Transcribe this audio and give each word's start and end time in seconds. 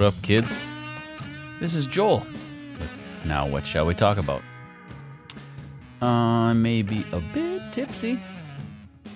What 0.00 0.14
up, 0.14 0.22
kids? 0.22 0.56
This 1.60 1.74
is 1.74 1.84
Joel. 1.84 2.26
Now, 3.26 3.46
what 3.46 3.66
shall 3.66 3.84
we 3.84 3.92
talk 3.92 4.16
about? 4.16 4.40
I 6.00 6.52
Uh, 6.52 6.54
maybe 6.54 7.04
a 7.12 7.20
bit 7.20 7.70
tipsy. 7.70 8.18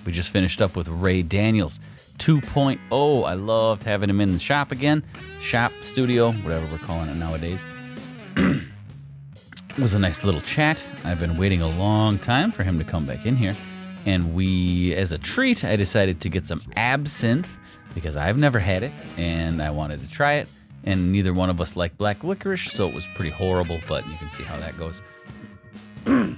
We 0.05 0.11
just 0.11 0.29
finished 0.29 0.61
up 0.61 0.75
with 0.75 0.87
Ray 0.87 1.23
Daniels 1.23 1.79
2.0. 2.19 3.25
I 3.25 3.33
loved 3.33 3.83
having 3.83 4.11
him 4.11 4.21
in 4.21 4.33
the 4.33 4.39
shop 4.39 4.71
again. 4.71 5.03
Shop, 5.41 5.71
studio, 5.81 6.31
whatever 6.31 6.67
we're 6.71 6.77
calling 6.77 7.09
it 7.09 7.15
nowadays. 7.15 7.65
it 8.37 8.61
was 9.79 9.95
a 9.95 9.99
nice 9.99 10.23
little 10.23 10.41
chat. 10.41 10.85
I've 11.03 11.19
been 11.19 11.35
waiting 11.35 11.63
a 11.63 11.69
long 11.79 12.19
time 12.19 12.51
for 12.51 12.61
him 12.61 12.77
to 12.77 12.85
come 12.85 13.05
back 13.05 13.25
in 13.25 13.35
here. 13.35 13.55
And 14.05 14.35
we, 14.35 14.93
as 14.93 15.13
a 15.13 15.17
treat, 15.17 15.65
I 15.65 15.77
decided 15.77 16.21
to 16.21 16.29
get 16.29 16.45
some 16.45 16.61
absinthe 16.75 17.57
because 17.95 18.15
I've 18.15 18.37
never 18.37 18.59
had 18.59 18.83
it 18.83 18.91
and 19.17 19.63
I 19.63 19.71
wanted 19.71 20.01
to 20.01 20.07
try 20.07 20.33
it. 20.33 20.47
And 20.85 21.11
neither 21.11 21.33
one 21.33 21.49
of 21.49 21.59
us 21.59 21.75
liked 21.75 21.97
black 21.97 22.23
licorice, 22.23 22.71
so 22.71 22.87
it 22.87 22.93
was 22.93 23.07
pretty 23.15 23.31
horrible, 23.31 23.81
but 23.87 24.07
you 24.07 24.17
can 24.17 24.29
see 24.29 24.43
how 24.43 24.57
that 24.57 24.77
goes. 24.77 25.01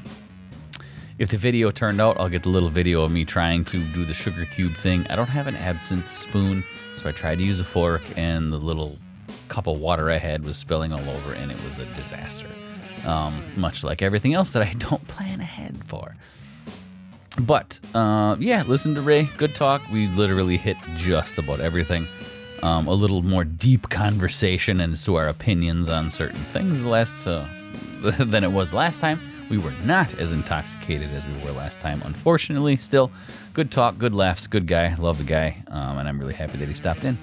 If 1.20 1.30
the 1.30 1.38
video 1.38 1.72
turned 1.72 2.00
out, 2.00 2.20
I'll 2.20 2.30
get 2.30 2.44
the 2.44 2.50
little 2.50 2.70
video 2.70 3.02
of 3.02 3.12
me 3.12 3.26
trying 3.26 3.66
to 3.66 3.80
do 3.80 4.06
the 4.06 4.14
sugar 4.14 4.46
cube 4.46 4.76
thing. 4.76 5.08
I 5.10 5.16
don't 5.16 5.30
have 5.30 5.48
an 5.48 5.56
absinthe 5.56 6.14
spoon, 6.14 6.64
so 6.96 7.10
I 7.10 7.12
tried 7.12 7.40
to 7.40 7.44
use 7.44 7.60
a 7.60 7.64
fork, 7.64 8.04
and 8.16 8.54
the 8.54 8.58
little 8.58 9.00
cup 9.48 9.66
of 9.66 9.80
water 9.80 10.12
I 10.12 10.18
had 10.18 10.44
was 10.44 10.58
spilling 10.58 10.94
all 10.94 11.10
over, 11.10 11.34
and 11.34 11.52
it 11.52 11.60
was 11.64 11.80
a 11.80 11.86
disaster. 11.96 12.48
Um, 13.06 13.42
much 13.56 13.84
like 13.84 14.04
everything 14.04 14.36
else 14.36 14.52
that 14.52 14.62
I 14.62 14.74
don't 14.78 15.08
plan 15.08 15.42
ahead 15.42 15.80
for. 15.88 16.16
But 17.40 17.80
uh, 17.96 18.36
yeah, 18.40 18.64
listen 18.68 18.94
to 18.94 19.02
Ray. 19.02 19.24
Good 19.38 19.56
talk. 19.56 19.82
We 19.92 20.08
literally 20.10 20.58
hit 20.58 20.78
just 20.96 21.40
about 21.40 21.60
everything. 21.60 22.08
Um, 22.64 22.88
a 22.88 22.94
little 22.94 23.22
more 23.22 23.44
deep 23.44 23.90
conversation 23.90 24.82
as 24.82 25.04
to 25.06 25.16
our 25.16 25.28
opinions 25.28 25.90
on 25.90 26.10
certain 26.10 26.44
things 26.46 26.82
last 26.82 27.28
uh, 27.28 27.46
than 28.20 28.44
it 28.44 28.52
was 28.52 28.74
last 28.74 29.00
time. 29.00 29.20
We 29.50 29.58
were 29.58 29.74
not 29.84 30.14
as 30.16 30.34
intoxicated 30.34 31.10
as 31.14 31.26
we 31.26 31.38
were 31.44 31.52
last 31.52 31.80
time, 31.80 32.02
unfortunately. 32.04 32.78
Still, 32.78 33.12
good 33.54 33.72
talk, 33.72 33.98
good 33.98 34.14
laughs, 34.14 34.46
good 34.48 34.68
guy. 34.68 34.96
Love 34.96 35.20
the 35.20 35.24
guy, 35.24 35.64
um, 35.68 35.98
and 36.00 36.08
I'm 36.10 36.20
really 36.20 36.34
happy 36.34 36.58
that 36.58 36.68
he 36.68 36.74
stopped 36.74 37.06
in. 37.06 37.18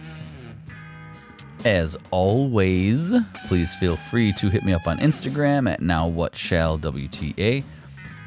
As 1.64 1.96
always, 2.10 3.14
please 3.46 3.74
feel 3.74 3.96
free 3.96 4.32
to 4.34 4.48
hit 4.50 4.64
me 4.64 4.72
up 4.72 4.86
on 4.86 4.98
Instagram 4.98 5.70
at 5.70 5.80
nowwhatshallwta. 5.80 7.64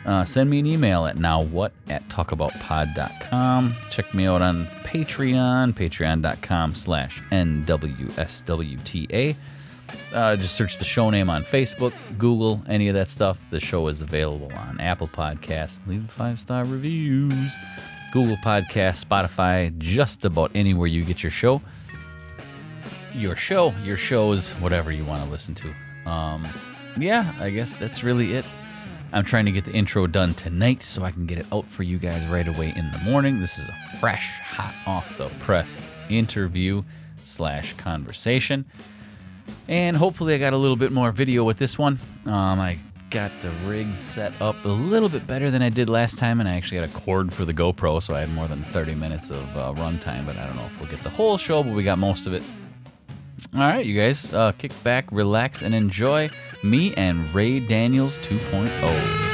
Uh, 0.08 0.23
send 0.23 0.50
me 0.50 0.59
an 0.59 0.66
email 0.66 1.05
at 1.05 1.17
nowwhat 1.17 1.72
at 1.89 2.08
talkaboutpod.com. 2.08 3.75
Check 3.89 4.14
me 4.14 4.25
out 4.25 4.41
on 4.41 4.66
Patreon, 4.83 5.73
patreon.com 5.73 6.73
slash 6.75 7.22
nwswta. 7.30 8.16
Uh, 10.14 10.36
just 10.38 10.55
search 10.55 10.77
the 10.77 10.86
show 10.86 11.09
name 11.09 11.30
on 11.30 11.44
Facebook, 11.44 11.94
Google, 12.17 12.64
any 12.67 12.88
of 12.88 12.95
that 12.95 13.09
stuff. 13.09 13.41
The 13.49 13.59
show 13.59 13.89
is 13.89 14.02
available 14.02 14.52
on 14.55 14.80
Apple 14.80 15.08
Podcasts. 15.08 15.86
Leave 15.88 16.09
five 16.09 16.39
star 16.39 16.64
reviews. 16.64 17.55
Google 18.14 18.38
Podcasts, 18.38 19.03
Spotify, 19.03 19.77
just 19.77 20.23
about 20.23 20.52
anywhere 20.55 20.88
you 20.88 21.03
get 21.03 21.21
your 21.21 21.31
show. 21.31 21.61
Your 23.14 23.36
show, 23.36 23.73
your 23.83 23.97
shows, 23.97 24.52
whatever 24.53 24.92
you 24.92 25.03
want 25.03 25.21
to 25.23 25.30
listen 25.30 25.53
to. 25.55 25.73
Um, 26.09 26.47
yeah, 26.97 27.33
I 27.39 27.49
guess 27.49 27.75
that's 27.75 28.03
really 28.03 28.33
it. 28.33 28.45
I'm 29.13 29.23
trying 29.23 29.45
to 29.45 29.52
get 29.52 29.63
the 29.63 29.72
intro 29.72 30.05
done 30.05 30.33
tonight 30.33 30.81
so 30.81 31.03
I 31.03 31.11
can 31.11 31.25
get 31.25 31.38
it 31.38 31.45
out 31.52 31.66
for 31.66 31.83
you 31.83 31.98
guys 31.98 32.27
right 32.27 32.48
away 32.48 32.73
in 32.76 32.92
the 32.92 32.98
morning. 32.99 33.39
This 33.39 33.58
is 33.58 33.70
a 33.70 33.98
fresh, 33.99 34.39
hot 34.42 34.73
off 34.86 35.17
the 35.17 35.30
press 35.39 35.80
interview 36.09 36.83
slash 37.15 37.73
conversation. 37.73 38.65
And 39.70 39.95
hopefully, 39.95 40.33
I 40.33 40.37
got 40.37 40.52
a 40.52 40.58
little 40.58 40.76
bit 40.76 40.92
more 40.92 41.11
video 41.14 41.45
with 41.45 41.58
this 41.58 41.77
one. 41.77 41.99
Um, 42.26 42.59
I 42.59 42.80
got 43.09 43.32
the 43.42 43.52
rig 43.65 43.95
set 43.95 44.33
up 44.42 44.64
a 44.65 44.70
little 44.70 45.08
bit 45.08 45.26
better 45.26 45.49
than 45.49 45.61
I 45.61 45.70
did 45.70 45.89
last 45.89 46.17
time, 46.17 46.42
and 46.42 46.49
I 46.49 46.55
actually 46.55 46.80
had 46.80 46.89
a 46.89 46.93
cord 46.93 47.33
for 47.33 47.45
the 47.45 47.53
GoPro, 47.53 48.02
so 48.02 48.14
I 48.14 48.20
had 48.20 48.33
more 48.33 48.49
than 48.49 48.65
30 48.65 48.95
minutes 48.95 49.30
of 49.30 49.43
uh, 49.55 49.73
runtime. 49.73 50.26
But 50.26 50.36
I 50.37 50.45
don't 50.45 50.58
know 50.58 50.65
if 50.65 50.80
we'll 50.82 50.89
get 50.89 51.02
the 51.03 51.09
whole 51.09 51.37
show, 51.37 51.64
but 51.64 51.73
we 51.73 51.83
got 51.83 51.98
most 51.98 52.27
of 52.27 52.33
it. 52.33 52.43
All 53.53 53.61
right, 53.61 53.86
you 53.86 53.98
guys, 53.98 54.33
uh, 54.33 54.52
kick 54.53 54.71
back, 54.83 55.05
relax, 55.11 55.61
and 55.61 55.73
enjoy 55.73 56.30
me 56.64 56.94
and 56.95 57.34
Ray 57.34 57.60
Daniels 57.60 58.18
oh. 58.18 58.22
2.0. 58.22 59.28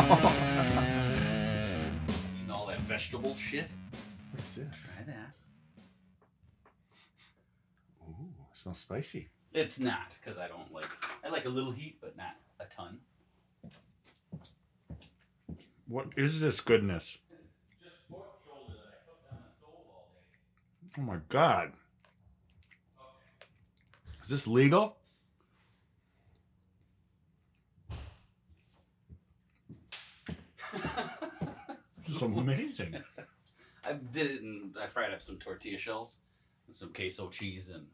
Eating 2.34 2.50
all 2.50 2.66
that 2.66 2.80
vegetable 2.80 3.34
shit. 3.34 3.70
What's 4.32 4.54
this? 4.56 4.66
Try 4.94 5.04
that. 5.06 5.32
Ooh, 8.08 8.34
smells 8.54 8.78
spicy. 8.78 9.28
It's 9.52 9.78
not 9.80 10.16
because 10.20 10.38
I 10.38 10.48
don't 10.48 10.72
like. 10.72 10.88
I 11.24 11.28
like 11.28 11.44
a 11.44 11.48
little 11.48 11.72
heat, 11.72 11.98
but 12.00 12.16
not 12.16 12.36
a 12.60 12.64
ton. 12.66 12.98
What 15.90 16.06
is 16.16 16.40
this 16.40 16.60
goodness? 16.60 17.18
It's 17.32 17.82
just 17.82 18.08
pork 18.08 18.28
shoulder 18.46 18.74
that 18.74 18.94
I 18.94 19.02
cooked 19.04 19.26
on 19.32 19.38
the 19.44 19.50
stove 19.58 19.72
all 19.92 20.08
day. 20.14 21.00
Oh 21.00 21.02
my 21.02 21.16
god. 21.28 21.72
Is 24.22 24.28
this 24.28 24.46
legal? 24.46 24.98
this 32.06 32.16
is 32.16 32.22
amazing. 32.22 32.94
I 33.84 33.94
did 33.94 34.30
it 34.30 34.42
and 34.42 34.72
I 34.80 34.86
fried 34.86 35.12
up 35.12 35.20
some 35.20 35.38
tortilla 35.38 35.76
shells 35.76 36.20
with 36.68 36.76
some 36.76 36.92
queso 36.92 37.30
cheese 37.30 37.70
and 37.70 37.88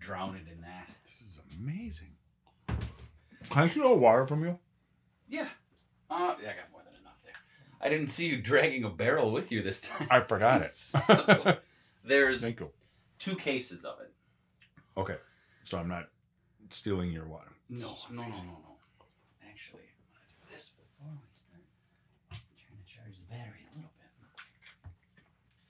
drowned 0.00 0.38
it 0.38 0.52
in 0.52 0.60
that. 0.62 0.88
This 1.20 1.28
is 1.28 1.40
amazing. 1.60 2.16
Can 2.66 3.62
I 3.62 3.68
see 3.68 3.80
a 3.80 3.94
water 3.94 4.26
from 4.26 4.42
you? 4.42 4.58
Yeah. 5.28 5.46
Uh, 6.10 6.34
yeah, 6.40 6.50
I 6.50 6.54
got 6.54 6.70
more 6.72 6.82
than 6.84 6.94
enough 7.00 7.18
there. 7.24 7.34
I 7.86 7.88
didn't 7.88 8.08
see 8.08 8.26
you 8.26 8.42
dragging 8.42 8.82
a 8.82 8.90
barrel 8.90 9.30
with 9.30 9.52
you 9.52 9.62
this 9.62 9.80
time. 9.80 10.08
I 10.10 10.18
forgot 10.18 10.60
it. 10.60 10.70
So, 10.72 11.56
there's 12.04 12.42
Thank 12.42 12.58
you. 12.58 12.70
two 13.20 13.36
cases 13.36 13.84
of 13.84 14.00
it. 14.00 14.12
Okay, 14.96 15.16
so 15.62 15.78
I'm 15.78 15.86
not 15.86 16.08
stealing 16.70 17.12
your 17.12 17.26
water. 17.26 17.52
No, 17.68 17.94
no, 18.10 18.22
no, 18.22 18.28
no, 18.28 18.34
no. 18.34 18.76
Actually, 19.48 19.82
I'm 19.82 20.10
gonna 20.14 20.26
do 20.28 20.52
this 20.52 20.70
before 20.70 21.12
we 21.12 21.28
start. 21.30 21.62
I'm 22.32 22.38
trying 22.56 22.78
to 22.84 22.92
charge 22.92 23.18
the 23.18 23.24
battery 23.32 23.66
a 23.72 23.76
little 23.76 23.90
bit. 23.98 24.42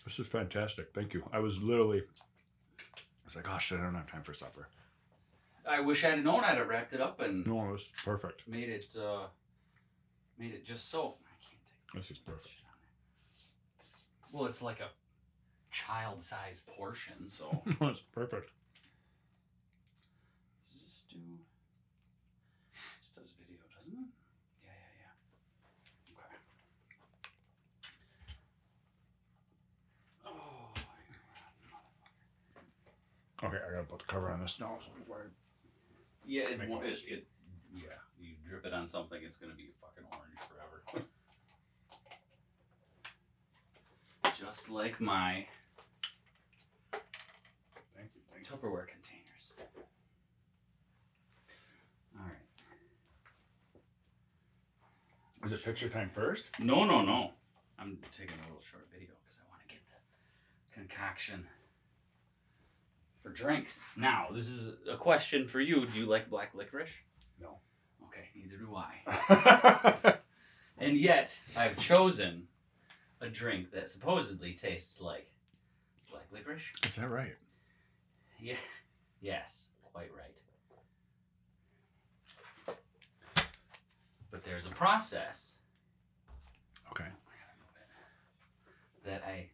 This 0.04 0.18
is 0.18 0.26
fantastic. 0.26 0.94
Thank 0.94 1.12
you. 1.12 1.22
I 1.34 1.38
was 1.38 1.62
literally, 1.62 2.00
I 2.00 3.24
was 3.26 3.36
like, 3.36 3.46
oh 3.50 3.58
shit, 3.58 3.78
I 3.78 3.82
don't 3.82 3.94
have 3.94 4.06
time 4.10 4.22
for 4.22 4.32
supper. 4.32 4.68
I 5.68 5.80
wish 5.80 6.02
I'd 6.04 6.24
known 6.24 6.44
I'd 6.44 6.56
have 6.56 6.68
wrapped 6.68 6.94
it 6.94 7.00
up 7.02 7.20
and 7.20 7.46
No, 7.46 7.68
it 7.68 7.72
was 7.72 7.84
perfect. 8.04 8.48
made 8.48 8.70
it 8.70 8.86
uh 8.98 9.26
made 10.38 10.52
it 10.54 10.64
just 10.64 10.90
so 10.90 11.00
I 11.02 11.02
can't 11.02 11.14
take 11.16 11.25
This 11.96 12.10
is 12.10 12.18
perfect. 12.18 12.48
shit 12.48 12.62
on 12.68 12.74
there. 12.82 12.90
Well, 14.40 14.46
it's 14.46 14.60
like 14.62 14.80
a 14.80 14.90
child 15.70 16.22
sized 16.22 16.66
portion, 16.66 17.26
so 17.26 17.62
it's 17.80 18.00
perfect. 18.00 18.50
does 20.70 20.82
this 20.84 21.06
do 21.10 21.18
this 23.00 23.10
does 23.10 23.32
video, 23.40 23.58
doesn't 23.76 23.98
it? 23.98 24.08
Yeah, 24.62 24.70
yeah, 25.00 25.14
yeah. 26.12 26.18
Okay. 26.18 26.36
Oh 30.26 30.72
Okay, 33.46 33.56
I 33.66 33.70
gotta 33.72 33.84
put 33.84 33.98
the 34.00 34.04
cover 34.06 34.30
on 34.30 34.40
this 34.40 34.58
now. 34.60 34.78
so 34.82 34.90
before 34.98 35.30
Yeah, 36.26 36.48
it, 36.50 36.58
Make 36.58 36.68
won't- 36.68 36.84
it 36.86 36.98
it, 37.06 37.12
it 37.12 37.26
yeah, 37.74 37.98
you 38.20 38.34
drip 38.48 38.64
it 38.66 38.72
on 38.74 38.86
something, 38.86 39.22
it's 39.22 39.38
gonna 39.38 39.54
be 39.54 39.70
fucking 39.80 40.04
orange 40.12 40.40
forever. 40.48 40.82
Just 44.38 44.68
like 44.70 45.00
my 45.00 45.46
Thank 46.92 48.10
you. 48.14 48.20
Thank 48.32 48.44
you. 48.44 48.56
Tupperware 48.56 48.86
containers. 48.86 49.54
All 52.18 52.24
right. 52.24 52.34
Is 55.44 55.52
it 55.52 55.64
picture 55.64 55.88
time 55.88 56.10
first? 56.12 56.50
No, 56.60 56.84
no, 56.84 57.02
no. 57.02 57.30
I'm 57.78 57.98
taking 58.12 58.36
a 58.40 58.42
little 58.46 58.60
short 58.62 58.86
video 58.92 59.14
because 59.24 59.38
I 59.40 59.48
want 59.50 59.62
to 59.62 59.68
get 59.68 59.80
the 59.88 60.80
concoction 60.80 61.46
for 63.22 63.30
drinks. 63.30 63.88
Now, 63.96 64.28
this 64.32 64.48
is 64.48 64.76
a 64.90 64.96
question 64.96 65.48
for 65.48 65.60
you. 65.60 65.86
Do 65.86 65.98
you 65.98 66.06
like 66.06 66.28
black 66.28 66.54
licorice? 66.54 66.92
No. 67.40 67.58
Okay, 68.04 68.28
neither 68.34 68.56
do 68.56 68.76
I. 68.76 70.16
And 70.78 70.96
yet, 70.98 71.38
I've 71.56 71.78
chosen 71.78 72.48
a 73.20 73.28
drink 73.28 73.70
that 73.72 73.88
supposedly 73.90 74.52
tastes 74.52 75.00
like 75.00 75.28
black 76.10 76.24
licorice. 76.32 76.70
Is 76.86 76.96
that 76.96 77.08
right? 77.08 77.34
Yeah. 78.40 78.54
Yes, 79.20 79.68
quite 79.92 80.10
right. 80.16 80.34
But 84.30 84.44
there's 84.44 84.66
a 84.66 84.70
process 84.70 85.56
Okay. 86.90 87.06
that 89.04 89.22
I 89.26 89.46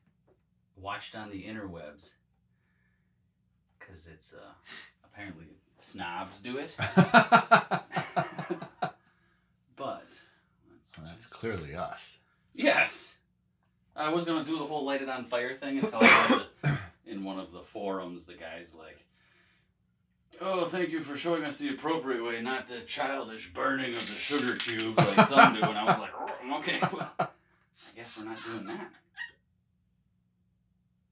watched 0.76 1.14
on 1.14 1.30
the 1.30 1.44
interwebs 1.44 2.14
because 3.78 4.08
it's 4.08 4.34
uh, 4.34 4.40
apparently 5.04 5.46
snobs 5.78 6.40
do 6.40 6.56
it, 6.58 6.74
but 9.76 10.08
Well, 10.96 11.06
that's 11.06 11.26
clearly 11.26 11.74
us. 11.76 12.18
yes. 12.54 13.16
I 13.94 14.08
was 14.10 14.24
gonna 14.24 14.44
do 14.44 14.58
the 14.58 14.64
whole 14.64 14.84
light 14.84 15.02
it 15.02 15.08
on 15.08 15.24
fire 15.24 15.54
thing 15.54 15.78
until 15.78 15.98
I 16.02 16.26
read 16.30 16.46
that 16.62 16.78
in 17.06 17.24
one 17.24 17.38
of 17.38 17.52
the 17.52 17.62
forums 17.62 18.24
the 18.24 18.34
guy's 18.34 18.74
like, 18.74 19.04
"Oh, 20.40 20.64
thank 20.64 20.90
you 20.90 21.00
for 21.00 21.16
showing 21.16 21.44
us 21.44 21.58
the 21.58 21.68
appropriate 21.70 22.24
way, 22.24 22.40
not 22.40 22.68
the 22.68 22.80
childish 22.80 23.52
burning 23.52 23.94
of 23.94 24.06
the 24.06 24.14
sugar 24.14 24.56
cube 24.56 24.98
like 24.98 25.20
some 25.26 25.54
do." 25.54 25.62
And 25.62 25.78
I 25.78 25.84
was 25.84 25.98
like, 25.98 26.10
"Okay, 26.58 26.78
well, 26.92 27.12
I 27.18 27.26
guess 27.94 28.16
we're 28.18 28.24
not 28.24 28.38
doing 28.44 28.64
that." 28.66 28.90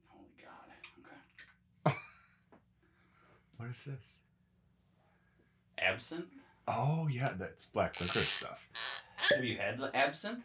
Holy 0.09 0.31
God! 0.43 1.87
Okay. 1.87 1.97
What 3.59 3.69
is 3.69 3.85
this? 3.85 4.19
Absinthe? 5.79 6.25
Oh 6.67 7.09
yeah, 7.11 7.33
that's 7.37 7.67
black 7.67 8.01
liquor 8.01 8.21
stuff. 8.21 8.69
Have 9.35 9.45
you 9.45 9.59
had 9.59 9.79
the 9.79 9.95
absinthe? 9.95 10.45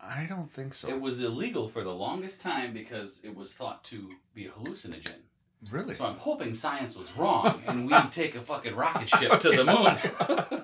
I 0.00 0.26
don't 0.28 0.50
think 0.50 0.74
so. 0.74 0.88
It 0.88 1.00
was 1.00 1.20
illegal 1.22 1.68
for 1.68 1.82
the 1.82 1.92
longest 1.94 2.40
time 2.40 2.72
because 2.72 3.22
it 3.24 3.34
was 3.34 3.52
thought 3.54 3.82
to 3.84 4.10
be 4.34 4.46
a 4.46 4.50
hallucinogen. 4.50 5.16
really? 5.70 5.92
So 5.94 6.06
I'm 6.06 6.16
hoping 6.16 6.54
science 6.54 6.96
was 6.96 7.16
wrong 7.16 7.60
and 7.66 7.90
we 7.90 7.96
take 8.10 8.34
a 8.36 8.40
fucking 8.40 8.74
rocket 8.76 9.08
ship 9.08 9.40
to 9.40 9.48
the 9.50 9.64
moon. 9.64 10.62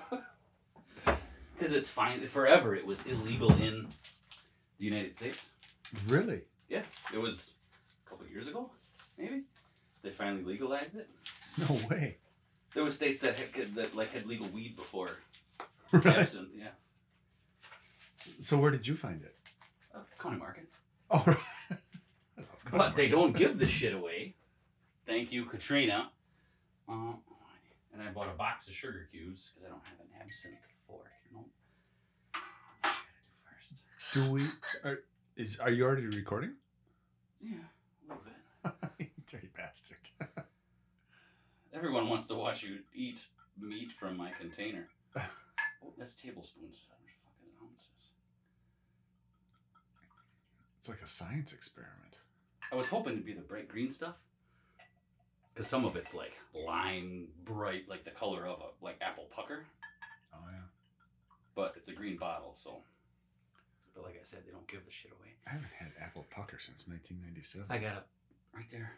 Because 1.57 1.73
it's 1.75 1.89
fine 1.89 2.25
forever. 2.27 2.75
It 2.75 2.85
was 2.85 3.05
illegal 3.05 3.51
in 3.53 3.87
the 4.79 4.85
United 4.85 5.13
States. 5.13 5.51
really? 6.07 6.41
Yeah, 6.69 6.83
it 7.13 7.19
was 7.19 7.55
a 8.05 8.09
couple 8.09 8.25
years 8.27 8.47
ago, 8.47 8.71
maybe. 9.17 9.43
They 10.01 10.11
finally 10.11 10.43
legalized 10.43 10.95
it. 10.95 11.07
No 11.59 11.77
way. 11.89 12.17
There 12.73 12.83
were 12.83 12.89
states 12.89 13.19
that 13.21 13.37
had, 13.37 13.75
that 13.75 13.95
like 13.95 14.11
had 14.13 14.25
legal 14.25 14.47
weed 14.47 14.75
before 14.75 15.09
Right. 15.91 16.05
absinthe. 16.07 16.49
Yeah, 16.57 16.69
So 18.39 18.57
where 18.57 18.71
did 18.71 18.87
you 18.87 18.95
find 18.95 19.21
it? 19.23 19.35
uh, 19.93 19.99
County 20.19 20.37
Market. 20.37 20.67
Oh, 21.09 21.23
right. 21.27 21.37
But 22.71 22.95
they 22.95 23.07
don't 23.07 23.35
give 23.35 23.57
this 23.59 23.69
shit 23.69 23.93
away. 23.93 24.35
Thank 25.05 25.31
you, 25.31 25.45
Katrina. 25.45 26.09
Uh, 26.89 27.13
and 27.93 28.01
I 28.03 28.11
bought 28.11 28.27
a 28.27 28.37
box 28.37 28.67
of 28.67 28.73
sugar 28.73 29.07
cubes 29.11 29.51
because 29.51 29.65
I 29.65 29.69
don't 29.69 29.83
have 29.85 29.99
an 29.99 30.07
absinthe 30.19 30.57
fork. 30.87 31.11
You 31.29 31.37
know. 31.37 31.45
What 32.33 32.41
I 32.41 32.79
gotta 32.83 32.93
do 32.93 33.31
first? 33.57 33.83
Do 34.13 34.31
we? 34.33 34.41
Are, 34.89 34.99
is 35.37 35.59
are 35.59 35.69
you 35.69 35.85
already 35.85 36.07
recording? 36.07 36.53
Yeah, 37.41 37.57
a 38.09 38.13
little 38.13 38.23
bit. 38.97 39.09
Dirty 39.31 39.49
bastard. 39.55 39.97
Everyone 41.73 42.09
wants 42.09 42.27
to 42.27 42.35
watch 42.35 42.63
you 42.63 42.79
eat 42.93 43.27
meat 43.59 43.91
from 43.91 44.17
my 44.17 44.31
container. 44.39 44.87
Oh, 45.15 45.93
that's 45.97 46.15
tablespoons. 46.15 46.85
How 46.89 46.95
much 47.03 47.13
fuck 47.23 47.33
ounces? 47.69 48.11
It's 50.85 50.89
like 50.91 51.01
a 51.01 51.07
science 51.07 51.51
experiment. 51.51 52.19
I 52.71 52.75
was 52.75 52.89
hoping 52.89 53.17
to 53.17 53.23
be 53.23 53.33
the 53.33 53.41
bright 53.41 53.67
green 53.67 53.89
stuff. 53.89 54.13
Because 55.51 55.65
some 55.65 55.83
of 55.83 55.95
it's 55.95 56.13
like 56.13 56.37
lime 56.53 57.29
bright, 57.43 57.89
like 57.89 58.05
the 58.05 58.11
color 58.11 58.45
of 58.45 58.59
a 58.59 58.85
like 58.85 58.97
apple 59.01 59.23
pucker. 59.31 59.65
Oh 60.31 60.45
yeah. 60.51 60.59
but 61.55 61.73
it's 61.75 61.89
a 61.89 61.93
green 61.93 62.17
bottle, 62.17 62.51
so. 62.53 62.83
But 63.95 64.03
like 64.03 64.13
I 64.13 64.21
said, 64.21 64.41
they 64.45 64.51
don't 64.51 64.67
give 64.67 64.85
the 64.85 64.91
shit 64.91 65.09
away. 65.09 65.29
I 65.47 65.53
haven't 65.53 65.71
had 65.75 65.87
apple 65.99 66.27
pucker 66.29 66.59
since 66.59 66.87
1997. 66.87 67.65
I 67.67 67.79
got 67.79 67.97
it 67.97 68.03
right 68.55 68.69
there. 68.69 68.91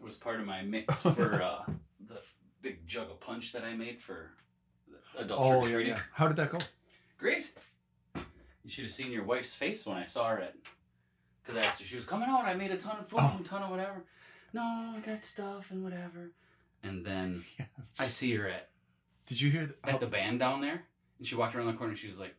It 0.00 0.02
was 0.02 0.16
part 0.16 0.40
of 0.40 0.46
my 0.46 0.62
mix 0.62 1.02
for 1.02 1.42
uh, 1.42 1.70
the 2.08 2.22
big 2.62 2.86
jug 2.86 3.10
of 3.10 3.20
punch 3.20 3.52
that 3.52 3.62
I 3.62 3.74
made 3.74 4.00
for 4.00 4.30
the 4.88 5.20
adult 5.20 5.38
oh 5.38 5.50
trick 5.50 5.64
yeah, 5.64 5.74
treating. 5.74 5.92
yeah. 5.92 6.02
How 6.14 6.28
did 6.28 6.38
that 6.38 6.48
go? 6.48 6.56
Great. 7.18 7.52
Should 8.72 8.84
have 8.84 8.92
seen 8.92 9.12
your 9.12 9.24
wife's 9.24 9.54
face 9.54 9.86
when 9.86 9.98
I 9.98 10.06
saw 10.06 10.28
her 10.30 10.40
at. 10.40 10.54
Because 11.42 11.58
I 11.58 11.64
asked 11.66 11.80
her, 11.82 11.86
she 11.86 11.96
was 11.96 12.06
coming 12.06 12.28
out. 12.28 12.46
I 12.46 12.54
made 12.54 12.70
a 12.70 12.76
ton 12.78 12.96
of 13.00 13.06
food, 13.08 13.20
Oh. 13.20 13.36
a 13.38 13.44
ton 13.44 13.62
of 13.62 13.70
whatever. 13.70 14.04
No, 14.54 14.62
I 14.62 14.98
got 15.04 15.24
stuff 15.24 15.70
and 15.70 15.82
whatever. 15.84 16.30
And 16.82 17.04
then 17.04 17.44
Yeah. 17.58 17.66
I 18.00 18.08
see 18.08 18.34
her 18.36 18.48
at 18.48 18.70
Did 19.26 19.40
you 19.42 19.50
hear? 19.50 19.74
The, 19.84 19.90
at 19.90 20.00
the 20.00 20.06
band 20.06 20.38
down 20.38 20.60
there, 20.62 20.84
and 21.18 21.26
she 21.26 21.34
walked 21.34 21.54
around 21.54 21.66
the 21.66 21.74
corner. 21.74 21.90
and 21.92 21.98
She 21.98 22.06
was 22.06 22.18
like, 22.18 22.34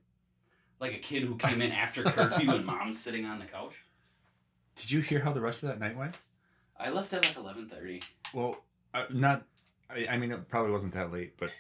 like 0.80 0.94
a 0.94 0.98
kid 1.00 1.22
who 1.24 1.36
came 1.36 1.62
in 1.62 1.72
after 1.72 2.02
curfew 2.04 2.50
and 2.52 2.66
mom's 2.66 3.00
sitting 3.00 3.26
on 3.26 3.38
the 3.40 3.46
couch. 3.46 3.76
did 4.76 4.90
you 4.90 5.02
hear 5.02 5.20
how 5.20 5.34
the 5.34 5.42
rest 5.42 5.62
of 5.62 5.70
that 5.70 5.80
night 5.80 5.96
went? 5.96 6.18
I 6.80 6.90
left 6.90 7.14
at 7.14 7.24
like 7.26 7.38
eleven 7.38 7.70
thirty. 7.70 8.02
Well, 8.34 8.64
uh, 8.96 9.06
not. 9.12 9.46
I, 9.90 10.08
I 10.10 10.18
mean, 10.18 10.32
it 10.32 10.50
probably 10.50 10.72
wasn't 10.72 10.94
that 10.96 11.12
late, 11.14 11.38
but 11.38 11.56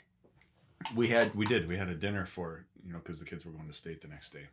we 0.96 1.10
had 1.10 1.36
we 1.36 1.46
did 1.46 1.68
we 1.68 1.78
had 1.78 1.90
a 1.90 1.96
dinner 1.96 2.25
for 2.25 2.66
you 2.84 2.92
know 2.92 2.98
because 3.00 3.20
the 3.20 3.25
kids 3.25 3.46
were 3.46 3.52
going 3.52 3.68
to 3.68 3.74
state 3.74 4.02
the 4.02 4.08
next 4.08 4.31
day 4.31 4.48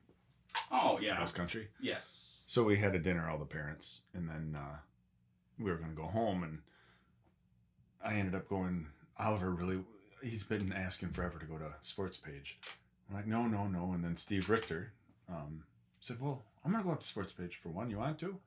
Oh 0.71 0.99
yeah, 1.01 1.17
cross 1.17 1.33
country. 1.33 1.69
yes. 1.81 2.45
So 2.47 2.65
we 2.65 2.79
had 2.79 2.95
a 2.95 2.99
dinner, 2.99 3.29
all 3.31 3.39
the 3.39 3.45
parents, 3.45 4.03
and 4.15 4.29
then 4.29 4.57
uh, 4.59 4.77
we 5.59 5.71
were 5.71 5.77
going 5.77 5.91
to 5.91 5.97
go 5.97 6.07
home, 6.09 6.43
and 6.43 6.59
I 8.05 8.15
ended 8.15 8.35
up 8.35 8.49
going. 8.49 8.87
Oliver 9.19 9.51
really, 9.51 9.81
he's 10.23 10.45
been 10.45 10.73
asking 10.73 11.11
forever 11.11 11.39
to 11.39 11.45
go 11.47 11.59
to 11.59 11.75
Sports 11.83 12.17
Page. 12.17 12.59
I'm 13.09 13.17
like, 13.17 13.27
no, 13.27 13.47
no, 13.47 13.67
no. 13.67 13.93
And 13.93 14.03
then 14.03 14.17
Steve 14.17 14.49
Richter 14.49 14.93
um, 15.29 15.65
said, 16.01 16.21
well, 16.21 16.45
I'm 16.65 16.73
going 16.73 16.83
to 16.83 16.87
go 16.89 16.93
up 16.95 17.01
to 17.01 17.07
Sports 17.07 17.33
Page 17.33 17.57
for 17.63 17.69
one. 17.69 17.91
You 17.91 17.99
want 17.99 18.19
to? 18.21 18.39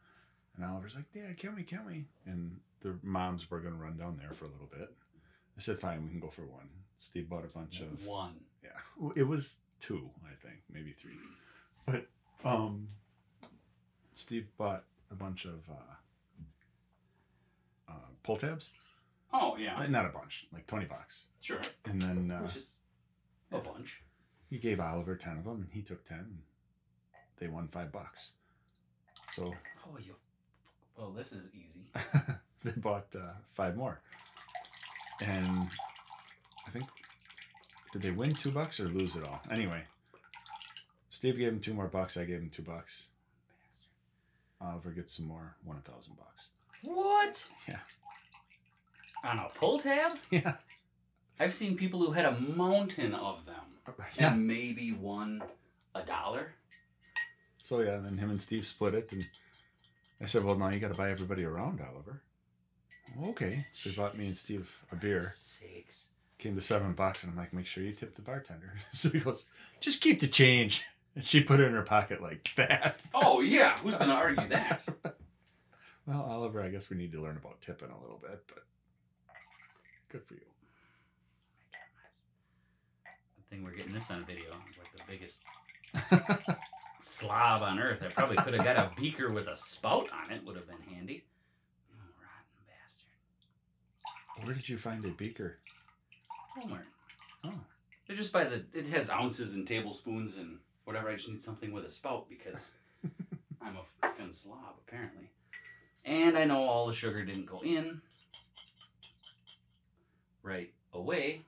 And 0.58 0.66
Oliver's 0.66 0.96
like, 0.96 1.06
yeah, 1.14 1.32
can 1.38 1.56
we, 1.56 1.64
can 1.64 1.86
we? 1.86 2.06
And 2.26 2.58
the 2.82 2.98
moms 3.04 3.50
were 3.52 3.60
going 3.60 3.76
to 3.76 3.80
run 3.80 3.98
down 3.98 4.18
there 4.20 4.32
for 4.34 4.46
a 4.46 4.50
little 4.50 4.70
bit. 4.72 4.90
I 5.56 5.62
said, 5.62 5.80
fine, 5.80 6.04
we 6.04 6.10
can 6.10 6.20
go 6.20 6.30
for 6.30 6.46
one. 6.46 6.70
Steve 6.98 7.30
bought 7.30 7.44
a 7.46 7.48
bunch 7.48 7.82
of 7.82 8.06
One. 8.08 8.36
yeah 8.64 9.12
it 9.16 9.28
was 9.28 9.60
two 9.82 10.10
i 10.26 10.34
think 10.48 10.62
maybe 10.72 10.94
three 10.94 11.18
but 11.86 12.08
um 12.46 12.88
steve 14.14 14.48
bought 14.58 14.84
a 15.12 15.16
bunch 15.16 15.46
of 15.46 15.62
uh 15.70 15.94
uh 17.90 17.94
pull 18.24 18.38
tabs 18.38 18.72
Oh 19.36 19.58
yeah, 19.58 19.76
Uh, 19.80 19.88
not 19.88 20.06
a 20.06 20.10
bunch 20.10 20.46
like 20.54 20.68
20 20.68 20.86
bucks 20.86 21.26
sure. 21.42 21.60
and 21.86 22.00
then 22.00 22.30
uh, 22.32 22.42
Which 22.44 22.56
is 22.56 22.80
a 23.52 23.58
bunch. 23.58 24.04
he 24.50 24.60
gave 24.60 24.80
oliver 24.80 25.16
10 25.16 25.40
of 25.40 25.44
them 25.46 25.62
and 25.62 25.70
he 25.72 25.82
took 25.82 26.06
10 26.06 26.20
and 26.20 26.38
they 27.40 27.48
won 27.48 27.68
five 27.68 27.92
bucks 27.92 28.32
so 29.32 29.54
Oh 29.86 29.98
you. 30.00 30.14
Well, 30.98 31.10
this 31.12 31.34
is 31.34 31.50
easy. 31.56 31.82
they 32.64 32.72
bought 32.78 33.08
uh, 33.16 33.34
five 33.50 33.76
more 33.76 34.00
and 35.22 35.68
i 36.68 36.70
think 36.72 36.86
did 37.92 38.02
they 38.02 38.12
win 38.12 38.30
two 38.32 38.52
bucks 38.52 38.80
or 38.80 38.86
lose 38.86 39.16
it 39.16 39.24
all 39.24 39.42
anyway 39.52 39.82
steve 41.24 41.38
gave 41.38 41.54
him 41.54 41.60
two 41.62 41.74
more 41.74 41.88
bucks 41.88 42.18
i 42.18 42.26
gave 42.26 42.40
him 42.42 42.50
two 42.54 42.62
bucks 42.62 43.08
Bastard. 44.60 44.74
oliver 44.74 44.90
gets 44.90 45.16
some 45.16 45.26
more 45.26 45.56
won 45.64 45.78
a 45.78 45.90
thousand 45.90 46.18
bucks 46.18 46.48
What? 46.84 47.46
Yeah. 47.66 47.80
On 49.24 49.38
a 49.40 49.48
pull 49.56 49.80
tab? 49.80 50.18
yeah 50.32 50.56
I've 51.40 51.54
seen 51.54 51.78
people 51.78 52.02
who 52.02 52.12
had 52.12 52.26
a 52.26 52.38
mountain 52.38 53.14
of 53.14 53.46
them 53.46 53.56
yeah 54.20 54.34
and 54.34 54.46
maybe 54.46 54.92
won 54.92 55.42
a 55.96 56.02
dollar. 56.04 56.52
so 57.58 57.80
yeah 57.80 58.00
then 58.04 58.18
him 58.18 58.30
and 58.30 58.42
steve 58.42 58.66
split 58.66 58.94
it 58.94 59.10
and 59.14 59.26
i 60.22 60.26
said 60.26 60.44
well 60.44 60.58
now 60.58 60.72
you 60.72 60.80
got 60.82 60.92
to 60.92 60.98
buy 60.98 61.10
everybody 61.10 61.46
around 61.46 61.80
oliver 61.80 62.20
okay 63.30 63.56
so 63.74 63.90
he 63.90 63.96
bought 63.96 64.18
me 64.18 64.28
and 64.28 64.36
steve 64.36 64.70
a 64.92 64.98
beer 64.98 65.22
Six. 65.22 66.10
came 66.38 66.56
to 66.56 66.62
seven 66.62 66.92
bucks 66.92 67.24
and 67.24 67.32
i'm 67.32 67.38
like 67.38 67.54
make 67.54 67.66
sure 67.66 67.82
you 67.82 67.94
tip 67.94 68.14
the 68.16 68.22
bartender 68.22 68.74
so 68.92 69.08
he 69.10 69.22
goes 69.22 69.46
just 69.80 70.02
keep 70.02 70.20
the 70.20 70.28
change 70.28 70.84
and 71.16 71.26
she 71.26 71.42
put 71.42 71.60
it 71.60 71.66
in 71.68 71.74
her 71.74 71.82
pocket 71.84 72.22
like 72.22 72.52
that 72.58 73.02
Oh 73.14 73.42
yeah, 73.42 73.78
who's 73.80 73.98
gonna 73.98 74.14
argue 74.14 74.48
that? 74.50 74.82
Well, 76.06 76.22
Oliver, 76.22 76.62
I 76.62 76.68
guess 76.68 76.90
we 76.90 76.98
need 76.98 77.14
to 77.14 77.22
learn 77.22 77.38
about 77.38 77.62
tipping 77.62 77.88
a 77.90 78.02
little 78.02 78.18
bit, 78.22 78.44
but 78.48 78.66
good 80.10 80.22
for 80.26 80.34
you. 80.34 80.42
Good 83.38 83.50
thing 83.50 83.64
we're 83.64 83.72
getting 83.72 83.94
this 83.94 84.12
on 84.12 84.26
video. 84.26 84.50
Like 84.52 84.92
the 84.98 85.04
biggest 85.10 85.44
slob 87.00 87.62
on 87.62 87.80
earth. 87.80 88.04
I 88.04 88.08
probably 88.10 88.36
could 88.36 88.54
have 88.54 88.66
got 88.66 88.76
a 88.76 88.92
beaker 89.00 89.32
with 89.32 89.48
a 89.48 89.56
spout 89.56 90.10
on 90.12 90.32
it. 90.32 90.46
Would 90.46 90.58
have 90.58 90.68
been 90.68 90.94
handy. 90.94 91.24
Oh, 91.94 92.04
rotten 92.22 92.66
bastard. 92.68 94.46
Where 94.46 94.54
did 94.54 94.68
you 94.68 94.78
find 94.78 95.06
a 95.06 95.10
beaker? 95.10 95.56
Walmart. 96.58 96.84
Oh, 97.46 97.54
They're 98.08 98.18
just 98.18 98.34
by 98.34 98.44
the. 98.44 98.66
It 98.74 98.90
has 98.90 99.10
ounces 99.10 99.56
and 99.56 99.66
tablespoons 99.66 100.38
and 100.38 100.58
whatever. 100.86 101.10
I 101.10 101.16
just 101.16 101.30
need 101.30 101.42
something 101.42 101.72
with 101.72 101.86
a 101.86 101.90
spout 101.90 102.28
because 102.30 102.76
I'm 103.62 103.78
a 103.78 103.84
fucking 104.02 104.32
slob 104.32 104.76
apparently. 104.88 105.30
And 106.06 106.38
I 106.38 106.44
know 106.44 106.58
all 106.58 106.88
the 106.88 106.94
sugar 106.94 107.24
didn't 107.24 107.46
go 107.46 107.62
in 107.64 108.02
right 110.42 110.72
away. 110.94 111.42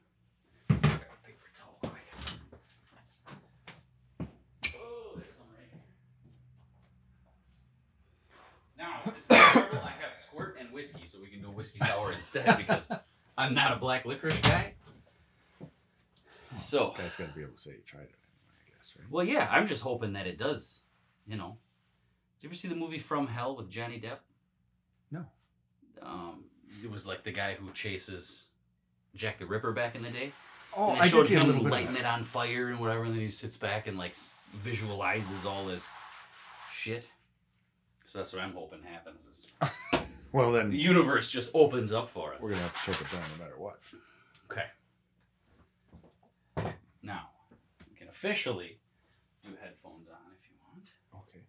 Now, 8.77 9.11
this 9.13 9.29
is 9.29 9.37
terrible. 9.53 9.79
I 9.79 9.93
have 10.01 10.17
squirt 10.17 10.57
and 10.59 10.71
whiskey, 10.71 11.05
so 11.05 11.19
we 11.21 11.27
can 11.27 11.41
do 11.41 11.47
whiskey 11.49 11.79
sour 11.79 12.11
instead 12.11 12.57
because 12.57 12.91
I'm 13.37 13.53
not 13.53 13.73
a 13.73 13.77
black 13.77 14.05
licorice 14.05 14.39
guy. 14.41 14.73
So, 16.59 16.93
guy's 16.97 17.15
got 17.15 17.29
to 17.29 17.33
be 17.33 17.41
able 17.41 17.53
to 17.53 17.57
say 17.57 17.71
you 17.71 17.77
tried 17.85 18.03
it. 18.03 18.15
I 18.85 18.97
guess, 18.99 19.03
right? 19.03 19.11
well, 19.11 19.25
yeah, 19.25 19.47
I'm 19.51 19.67
just 19.67 19.83
hoping 19.83 20.13
that 20.13 20.27
it 20.27 20.37
does. 20.37 20.83
You 21.27 21.37
know, 21.37 21.57
did 22.37 22.43
you 22.43 22.49
ever 22.49 22.55
see 22.55 22.67
the 22.67 22.75
movie 22.75 22.99
From 22.99 23.27
Hell 23.27 23.55
with 23.55 23.69
Johnny 23.69 23.99
Depp? 23.99 24.19
No. 25.11 25.25
Um, 26.01 26.45
it 26.83 26.91
was 26.91 27.07
like 27.07 27.23
the 27.23 27.31
guy 27.31 27.55
who 27.55 27.71
chases 27.71 28.49
Jack 29.15 29.39
the 29.39 29.45
Ripper 29.45 29.71
back 29.71 29.95
in 29.95 30.03
the 30.03 30.09
day. 30.09 30.31
Oh, 30.77 30.91
and 30.91 31.01
they 31.01 31.09
showed 31.09 31.27
him 31.27 31.63
lighting 31.69 31.95
it 31.95 32.05
on 32.05 32.23
fire 32.23 32.67
and 32.67 32.79
whatever, 32.79 33.03
and 33.03 33.13
then 33.13 33.21
he 33.21 33.29
sits 33.29 33.57
back 33.57 33.87
and 33.87 33.97
like 33.97 34.15
visualizes 34.53 35.45
all 35.45 35.65
this 35.65 35.97
shit. 36.71 37.07
So 38.03 38.19
that's 38.19 38.33
what 38.33 38.43
I'm 38.43 38.53
hoping 38.53 38.83
happens. 38.83 39.27
Is 39.27 39.53
Well, 40.31 40.51
then 40.51 40.69
the 40.69 40.77
universe 40.77 41.31
just 41.31 41.55
opens 41.55 41.93
up 41.93 42.09
for 42.09 42.33
us. 42.33 42.41
we're 42.41 42.49
gonna 42.49 42.61
have 42.61 42.85
to 42.85 42.91
choke 42.91 43.01
it 43.01 43.11
down 43.11 43.21
no 43.37 43.45
matter 43.45 43.57
what. 43.57 43.79
Okay. 44.51 44.65
Now 47.01 47.29
officially 48.15 48.79
do 49.43 49.49
headphones 49.61 50.07
on 50.07 50.15
if 50.41 50.49
you 50.49 50.55
want. 50.71 50.93
Okay. 51.13 51.43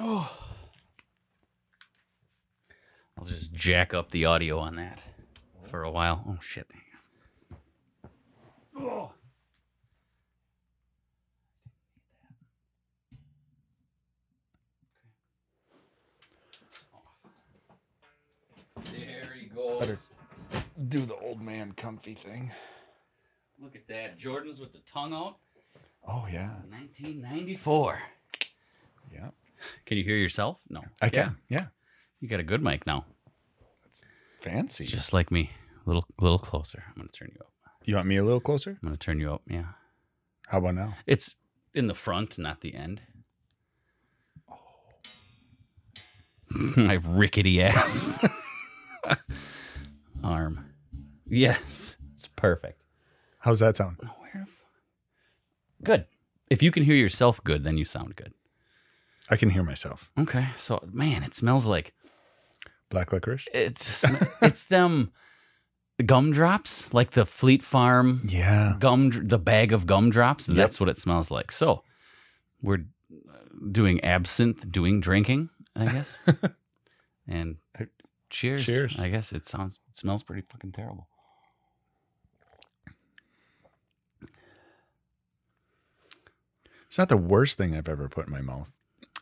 Oh. 0.00 0.40
I'll 3.18 3.24
just 3.24 3.52
jack 3.52 3.92
up 3.92 4.10
the 4.10 4.24
audio 4.24 4.58
on 4.58 4.76
that 4.76 5.04
for 5.64 5.82
a 5.82 5.90
while. 5.90 6.24
Oh 6.26 6.38
shit. 6.40 6.66
Oh. 8.76 9.12
There 18.92 19.32
he 19.38 19.46
goes. 19.46 19.80
Better- 20.50 20.64
Do 20.88 21.00
the 21.00 21.16
old 21.16 21.42
man 21.42 21.72
comfy 21.72 22.14
thing. 22.14 22.50
At 23.88 23.94
that. 23.94 24.18
Jordan's 24.18 24.60
with 24.60 24.72
the 24.72 24.80
tongue 24.80 25.12
out. 25.12 25.36
Oh 26.06 26.26
yeah. 26.30 26.50
1994. 26.68 27.98
Yeah. 29.12 29.28
Can 29.86 29.96
you 29.98 30.04
hear 30.04 30.16
yourself? 30.16 30.58
No. 30.68 30.82
I 31.02 31.06
Yeah. 31.06 31.10
can. 31.10 31.36
Yeah. 31.48 31.66
You 32.20 32.28
got 32.28 32.40
a 32.40 32.44
good 32.44 32.62
mic 32.62 32.86
now. 32.86 33.04
That's 33.84 34.04
fancy. 34.40 34.84
It's 34.84 34.92
just 34.92 35.12
like 35.12 35.30
me. 35.30 35.50
A 35.84 35.88
little 35.88 36.06
little 36.20 36.38
closer. 36.38 36.84
I'm 36.88 36.94
gonna 36.96 37.08
turn 37.08 37.30
you 37.34 37.40
up. 37.40 37.52
You 37.84 37.96
want 37.96 38.06
me 38.08 38.16
a 38.16 38.24
little 38.24 38.40
closer? 38.40 38.70
I'm 38.82 38.88
gonna 38.88 38.96
turn 38.96 39.20
you 39.20 39.32
up. 39.32 39.42
Yeah. 39.48 39.64
How 40.48 40.58
about 40.58 40.74
now? 40.74 40.96
It's 41.06 41.36
in 41.74 41.86
the 41.86 41.94
front, 41.94 42.38
not 42.38 42.60
the 42.60 42.74
end. 42.74 43.02
Oh. 44.50 44.56
My 46.76 46.94
rickety 46.94 47.62
ass 47.62 48.04
arm. 50.24 50.66
Yes, 51.26 51.96
it's 52.14 52.26
perfect. 52.28 52.83
How's 53.44 53.60
that 53.60 53.76
sound? 53.76 53.98
Good. 55.82 56.06
If 56.50 56.62
you 56.62 56.70
can 56.70 56.82
hear 56.84 56.94
yourself 56.96 57.42
good, 57.44 57.62
then 57.62 57.76
you 57.76 57.84
sound 57.84 58.16
good. 58.16 58.32
I 59.28 59.36
can 59.36 59.50
hear 59.50 59.62
myself. 59.62 60.10
Okay. 60.18 60.48
So, 60.56 60.82
man, 60.90 61.22
it 61.22 61.34
smells 61.34 61.66
like 61.66 61.92
Black 62.90 63.12
licorice. 63.12 63.46
it's 63.52 64.04
it's 64.42 64.64
them 64.66 65.12
gumdrops, 66.04 66.92
like 66.94 67.10
the 67.12 67.26
Fleet 67.26 67.62
Farm 67.62 68.20
Yeah. 68.24 68.76
gum, 68.78 69.10
the 69.28 69.38
bag 69.38 69.72
of 69.72 69.86
gumdrops. 69.86 70.46
That's 70.46 70.80
what 70.80 70.88
it 70.88 70.96
smells 70.98 71.30
like. 71.30 71.52
So, 71.52 71.82
we're 72.62 72.84
doing 73.70 74.02
absinthe, 74.02 74.70
doing 74.70 75.00
drinking, 75.00 75.50
I 75.76 75.84
guess. 75.86 76.18
and 77.28 77.56
cheers. 78.30 78.64
Cheers. 78.64 79.00
I 79.00 79.08
guess 79.10 79.32
it 79.32 79.44
sounds 79.46 79.78
it 79.90 79.98
smells 79.98 80.22
pretty 80.22 80.42
fucking 80.42 80.72
terrible. 80.72 81.08
It's 86.94 86.98
not 87.00 87.08
the 87.08 87.16
worst 87.16 87.58
thing 87.58 87.74
I've 87.74 87.88
ever 87.88 88.08
put 88.08 88.28
in 88.28 88.32
my 88.32 88.40
mouth. 88.40 88.72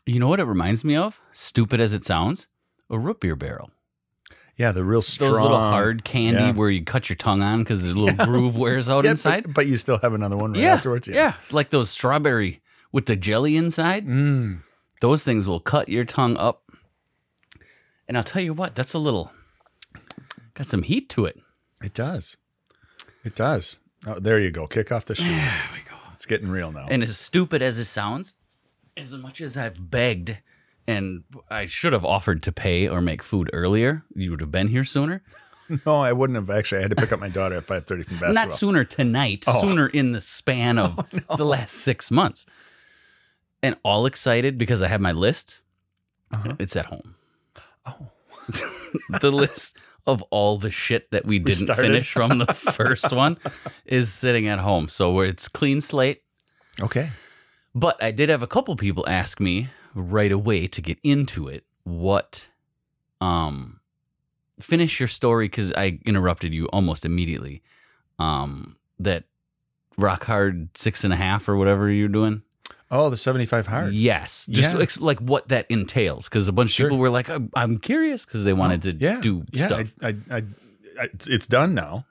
You 0.04 0.20
know 0.20 0.28
what 0.28 0.40
it 0.40 0.44
reminds 0.44 0.84
me 0.84 0.94
of? 0.94 1.18
Stupid 1.32 1.80
as 1.80 1.94
it 1.94 2.04
sounds, 2.04 2.46
a 2.90 2.98
root 2.98 3.18
beer 3.18 3.34
barrel. 3.34 3.70
Yeah, 4.58 4.72
the 4.72 4.84
real 4.84 5.00
strong. 5.00 5.32
Those 5.32 5.40
little 5.40 5.56
hard 5.56 6.04
candy 6.04 6.42
yeah. 6.42 6.52
where 6.52 6.68
you 6.68 6.84
cut 6.84 7.08
your 7.08 7.16
tongue 7.16 7.40
on 7.40 7.60
because 7.60 7.84
the 7.84 7.94
little 7.94 8.26
groove 8.26 8.58
wears 8.58 8.90
out 8.90 9.04
Yeah, 9.04 9.12
inside. 9.12 9.54
But, 9.54 9.68
you 9.68 9.78
still 9.78 9.96
have 10.00 10.12
another 10.12 10.36
one 10.36 10.52
right 10.52 10.60
yeah, 10.60 10.74
afterwards. 10.74 11.08
yeah, 11.08 11.36
like 11.50 11.70
those 11.70 11.88
strawberry 11.88 12.60
with 12.92 13.06
the 13.06 13.16
jelly 13.16 13.56
inside. 13.56 14.06
Mm. 14.06 14.60
Those 15.00 15.24
things 15.24 15.48
will 15.48 15.60
cut 15.60 15.88
your 15.88 16.04
tongue 16.04 16.36
up. 16.36 16.70
And 18.06 18.18
I'll 18.18 18.22
tell 18.22 18.42
you 18.42 18.52
what, 18.52 18.74
that's 18.74 18.92
a 18.92 18.98
little 18.98 19.32
got 20.52 20.66
some 20.66 20.82
heat 20.82 21.08
to 21.08 21.24
it. 21.24 21.40
It 21.82 21.94
does. 21.94 22.36
It 23.24 23.34
does. 23.34 23.78
Oh, 24.06 24.20
there 24.20 24.38
you 24.38 24.50
go. 24.50 24.66
Kick 24.66 24.92
off 24.92 25.06
the 25.06 25.14
shoes. 25.14 25.80
There 26.26 26.38
we 26.38 26.42
go. 26.42 26.42
It's 26.42 26.42
getting 26.42 26.48
real 26.48 26.72
now. 26.72 26.86
And 26.90 27.02
as 27.02 27.16
stupid 27.18 27.62
as 27.62 27.78
it 27.78 27.84
sounds, 27.84 28.34
as 28.96 29.16
much 29.16 29.40
as 29.40 29.56
I've 29.56 29.90
begged 29.90 30.38
and 30.86 31.24
I 31.50 31.66
should 31.66 31.92
have 31.92 32.04
offered 32.04 32.42
to 32.44 32.52
pay 32.52 32.88
or 32.88 33.00
make 33.00 33.22
food 33.22 33.50
earlier, 33.52 34.04
you 34.14 34.30
would 34.30 34.40
have 34.40 34.50
been 34.50 34.68
here 34.68 34.84
sooner. 34.84 35.22
no, 35.86 36.00
I 36.00 36.12
wouldn't 36.12 36.36
have 36.36 36.50
actually. 36.50 36.78
I 36.78 36.82
had 36.82 36.90
to 36.90 36.96
pick 36.96 37.12
up 37.12 37.20
my 37.20 37.28
daughter 37.28 37.56
at 37.56 37.64
five 37.64 37.86
thirty 37.86 38.02
from 38.02 38.18
basketball. 38.18 38.34
Not 38.44 38.52
sooner 38.52 38.84
tonight, 38.84 39.44
Oh. 39.46 39.60
sooner 39.60 39.86
in 39.86 40.12
the 40.12 40.20
span 40.20 40.78
of 40.78 40.96
the 41.36 41.44
last 41.44 41.74
six 41.74 42.10
months. 42.10 42.46
And 43.62 43.76
all 43.84 44.06
excited 44.06 44.58
because 44.58 44.82
I 44.82 44.88
have 44.88 45.00
my 45.00 45.12
list. 45.12 45.60
Uh-huh. 46.34 46.54
It's 46.58 46.74
at 46.76 46.86
home. 46.86 47.14
Oh. 47.86 48.10
the 49.20 49.30
list 49.30 49.76
of 50.06 50.22
all 50.30 50.58
the 50.58 50.70
shit 50.70 51.10
that 51.10 51.24
we 51.24 51.38
didn't 51.38 51.66
started. 51.66 51.82
finish 51.82 52.12
from 52.12 52.38
the 52.38 52.46
first 52.54 53.12
one 53.12 53.38
is 53.84 54.12
sitting 54.12 54.48
at 54.48 54.58
home. 54.58 54.88
So 54.88 55.20
it's 55.20 55.48
clean 55.48 55.80
slate. 55.80 56.22
Okay. 56.80 57.10
But 57.74 58.02
I 58.02 58.10
did 58.10 58.28
have 58.28 58.42
a 58.42 58.46
couple 58.46 58.74
people 58.76 59.04
ask 59.08 59.40
me 59.40 59.68
right 59.94 60.32
away 60.32 60.66
to 60.66 60.80
get 60.82 60.98
into 61.02 61.48
it 61.48 61.64
what 61.84 62.48
um 63.20 63.80
finish 64.58 64.98
your 65.00 65.08
story 65.08 65.46
because 65.46 65.72
I 65.74 65.98
interrupted 66.06 66.54
you 66.54 66.66
almost 66.66 67.04
immediately. 67.04 67.62
Um 68.18 68.76
that 68.98 69.24
rock 69.96 70.24
hard 70.24 70.76
six 70.76 71.04
and 71.04 71.12
a 71.12 71.16
half 71.16 71.48
or 71.48 71.56
whatever 71.56 71.90
you're 71.90 72.08
doing. 72.08 72.42
Oh, 72.94 73.08
the 73.10 73.16
seventy-five 73.16 73.66
hard. 73.66 73.94
Yes, 73.94 74.46
just 74.50 74.74
Yeah. 74.76 74.82
ex- 74.82 75.00
like 75.00 75.18
what 75.20 75.48
that 75.48 75.66
entails 75.70 76.28
because 76.28 76.46
a 76.46 76.52
bunch 76.52 76.70
of 76.70 76.74
Sure. 76.74 76.86
people 76.88 76.98
were 76.98 77.10
like, 77.10 77.28
"I'm, 77.30 77.50
I'm 77.56 77.78
curious" 77.78 78.24
because 78.26 78.44
they 78.44 78.52
wanted 78.52 78.82
to 78.82 78.92
Yeah. 78.92 79.18
do 79.20 79.44
yeah, 79.50 79.66
stuff, 79.66 79.88
I, 80.02 80.08
I, 80.08 80.14
I, 80.30 80.36
I, 81.00 81.04
it's, 81.14 81.26
it's 81.26 81.46
done 81.46 81.74
now. 81.74 82.04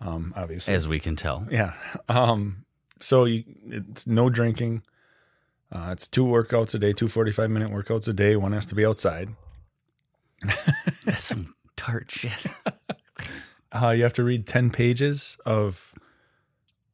Um, 0.00 0.32
obviously. 0.36 0.72
as 0.72 0.88
we 0.88 0.98
can 1.00 1.16
tell. 1.16 1.46
Yeah. 1.50 1.74
Um, 2.08 2.64
so 3.00 3.24
you, 3.24 3.44
it's 3.66 4.06
no 4.06 4.30
drinking. 4.30 4.82
Uh, 5.72 5.88
it's 5.92 6.06
two 6.08 6.24
workouts 6.24 6.74
a 6.74 6.78
day, 6.78 6.92
two 6.92 7.08
45 7.08 7.50
minute 7.50 7.70
workouts 7.70 8.08
a 8.08 8.12
day. 8.12 8.36
One 8.36 8.52
has 8.52 8.66
to 8.66 8.74
be 8.74 8.84
outside. 8.86 9.30
That's 11.04 11.24
some 11.24 11.54
tart 11.76 12.10
shit. 12.10 12.46
Uh, 13.72 13.90
you 13.90 14.02
have 14.02 14.12
to 14.12 14.24
read 14.24 14.48
10 14.48 14.70
pages 14.70 15.36
of 15.46 15.94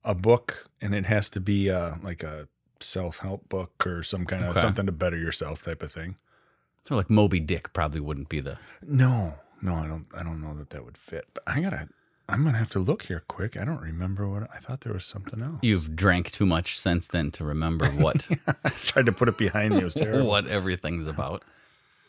a 0.05 0.15
book, 0.15 0.69
and 0.83 0.95
it 0.95 1.07
has 1.07 1.31
to 1.31 1.41
be 1.41 1.71
uh, 1.71 1.95
like 2.03 2.23
a 2.23 2.49
self 2.81 3.19
help 3.19 3.49
book 3.49 3.87
or 3.87 4.03
some 4.03 4.25
kind 4.27 4.45
of 4.45 4.51
Okay. 4.51 4.61
something 4.61 4.87
to 4.87 4.93
better 4.93 5.17
yourself 5.17 5.63
type 5.63 5.83
of 5.83 5.93
thing. 5.93 6.17
So 6.87 6.95
like 6.97 7.11
Moby 7.11 7.41
Dick 7.41 7.73
probably 7.73 8.01
wouldn't 8.01 8.29
be 8.29 8.41
the. 8.41 8.59
No, 8.83 9.35
no, 9.61 9.75
I 9.75 9.87
don't. 9.87 10.07
I 10.17 10.23
don't 10.23 10.41
know 10.41 10.55
that 10.57 10.71
that 10.71 10.85
would 10.85 10.97
fit. 10.99 11.27
But 11.35 11.43
I 11.47 11.61
gotta. 11.61 11.89
I'm 12.29 12.45
gonna 12.45 12.59
have 12.59 12.71
to 12.71 12.79
look 12.81 13.03
here 13.05 13.23
quick. 13.29 13.57
I 13.57 13.65
don't 13.65 13.81
remember 13.81 14.29
what 14.29 14.49
I 14.53 14.59
thought 14.59 14.81
there 14.81 14.93
was 14.93 15.05
something 15.05 15.41
else. 15.43 15.59
You've 15.63 15.95
drank 15.95 16.31
too 16.33 16.47
much 16.47 16.79
since 16.79 17.07
then 17.09 17.31
to 17.33 17.45
remember 17.45 17.87
what 17.89 18.29
I 18.65 18.71
tried 18.71 19.07
to 19.07 19.13
put 19.13 19.29
it 19.29 19.39
behind 19.39 19.75
me. 19.75 19.81
It 19.81 19.85
was 19.85 19.95
terrible. 19.97 20.27
what 20.27 20.47
everything's 20.49 21.07
about. 21.07 21.45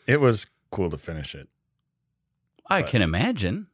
It 0.06 0.20
was 0.20 0.46
cool 0.72 0.90
to 0.90 0.98
finish 0.98 1.34
it. 1.34 1.48
I 2.68 2.82
But- 2.82 2.90
can 2.90 3.02
imagine. 3.02 3.68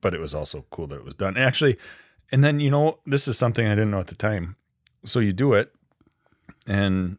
but 0.00 0.14
it 0.14 0.20
was 0.20 0.34
also 0.34 0.64
cool 0.70 0.86
that 0.88 0.96
it 0.96 1.04
was 1.04 1.14
done. 1.16 1.36
Actually, 1.36 1.78
and 2.30 2.42
then 2.44 2.60
you 2.60 2.70
know, 2.70 2.98
this 3.06 3.26
is 3.28 3.36
something 3.36 3.66
I 3.66 3.74
didn't 3.74 3.90
know 3.90 4.00
at 4.00 4.06
the 4.08 4.14
time. 4.14 4.56
So 5.04 5.18
you 5.20 5.32
do 5.32 5.52
it, 5.52 5.72
and 6.66 7.18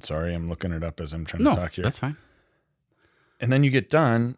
sorry, 0.00 0.34
I'm 0.34 0.48
looking 0.48 0.72
it 0.72 0.82
up 0.82 1.00
as 1.00 1.12
I'm 1.12 1.24
trying 1.24 1.42
No, 1.44 1.50
to 1.50 1.56
talk 1.56 1.72
here. 1.72 1.82
that's 1.84 1.98
fine. 1.98 2.16
And 3.40 3.52
then 3.52 3.64
you 3.64 3.70
get 3.70 3.90
done. 3.90 4.36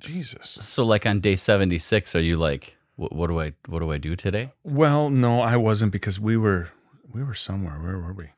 Jesus. 0.00 0.58
So 0.60 0.84
like 0.84 1.06
on 1.06 1.20
day 1.20 1.36
seventy 1.36 1.78
six, 1.78 2.16
are 2.16 2.20
you 2.20 2.36
like, 2.36 2.76
what, 2.96 3.14
what 3.14 3.28
do 3.28 3.40
I 3.40 3.52
what 3.66 3.78
do 3.80 3.92
I 3.92 3.98
do 3.98 4.16
today? 4.16 4.50
Well, 4.64 5.08
no, 5.10 5.40
I 5.40 5.56
wasn't 5.56 5.92
because 5.92 6.18
we 6.18 6.36
were 6.36 6.70
we 7.12 7.22
were 7.22 7.34
somewhere. 7.34 7.74
Where 7.78 7.98
were 7.98 8.12
we? 8.12 8.30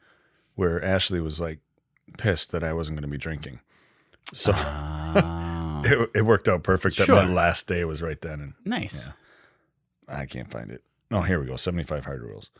Where 0.56 0.84
Ashley 0.84 1.20
was 1.20 1.40
like 1.40 1.60
pissed 2.18 2.52
that 2.52 2.62
I 2.62 2.72
wasn't 2.74 2.96
going 2.96 3.02
to 3.02 3.08
be 3.10 3.16
drinking. 3.16 3.60
So 4.34 4.52
Ah, 4.56 5.82
it, 5.84 6.10
it 6.14 6.22
worked 6.22 6.48
out 6.48 6.62
perfect 6.62 6.98
that 6.98 7.08
my 7.08 7.26
last 7.26 7.66
day 7.66 7.84
was 7.84 8.02
right 8.02 8.20
then, 8.20 8.40
and 8.40 8.54
nice. 8.64 9.06
Yeah. 10.08 10.16
I 10.20 10.26
can't 10.26 10.50
find 10.50 10.70
it. 10.70 10.82
Oh, 11.10 11.22
here 11.22 11.40
we 11.40 11.46
go. 11.46 11.56
75 11.56 12.04
hard 12.04 12.22
rules. 12.22 12.50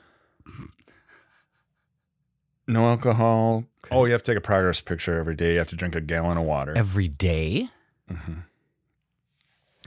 No 2.66 2.88
alcohol. 2.88 3.64
Okay. 3.84 3.94
Oh, 3.94 4.04
you 4.06 4.12
have 4.12 4.22
to 4.22 4.30
take 4.32 4.38
a 4.38 4.40
progress 4.40 4.80
picture 4.80 5.18
every 5.18 5.34
day. 5.34 5.52
You 5.52 5.58
have 5.58 5.68
to 5.68 5.76
drink 5.76 5.94
a 5.94 6.00
gallon 6.00 6.38
of 6.38 6.44
water. 6.44 6.72
Every 6.76 7.08
day? 7.08 7.68
hmm 8.08 8.40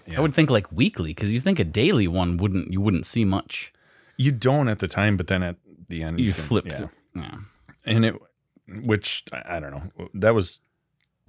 Yeah. 0.05 0.17
I 0.19 0.21
would 0.21 0.33
think 0.33 0.49
like 0.49 0.71
weekly 0.71 1.09
because 1.11 1.33
you 1.33 1.39
think 1.39 1.59
a 1.59 1.63
daily 1.63 2.07
one 2.07 2.37
wouldn't 2.37 2.71
you 2.71 2.79
wouldn't 2.81 3.05
see 3.05 3.25
much. 3.25 3.73
You 4.15 4.31
don't 4.31 4.67
at 4.67 4.79
the 4.79 4.87
time, 4.87 5.17
but 5.17 5.27
then 5.27 5.41
at 5.43 5.55
the 5.89 6.03
end 6.03 6.19
You, 6.19 6.33
can- 6.33 6.43
flip 6.43 6.65
yeah. 6.67 6.77
through. 6.77 6.89
Yeah. 7.15 7.35
and 7.85 8.05
it 8.05 8.15
which 8.83 9.23
I 9.33 9.57
I 9.57 9.59
don't 9.59 9.71
know 9.71 10.09
that 10.13 10.35
was 10.35 10.59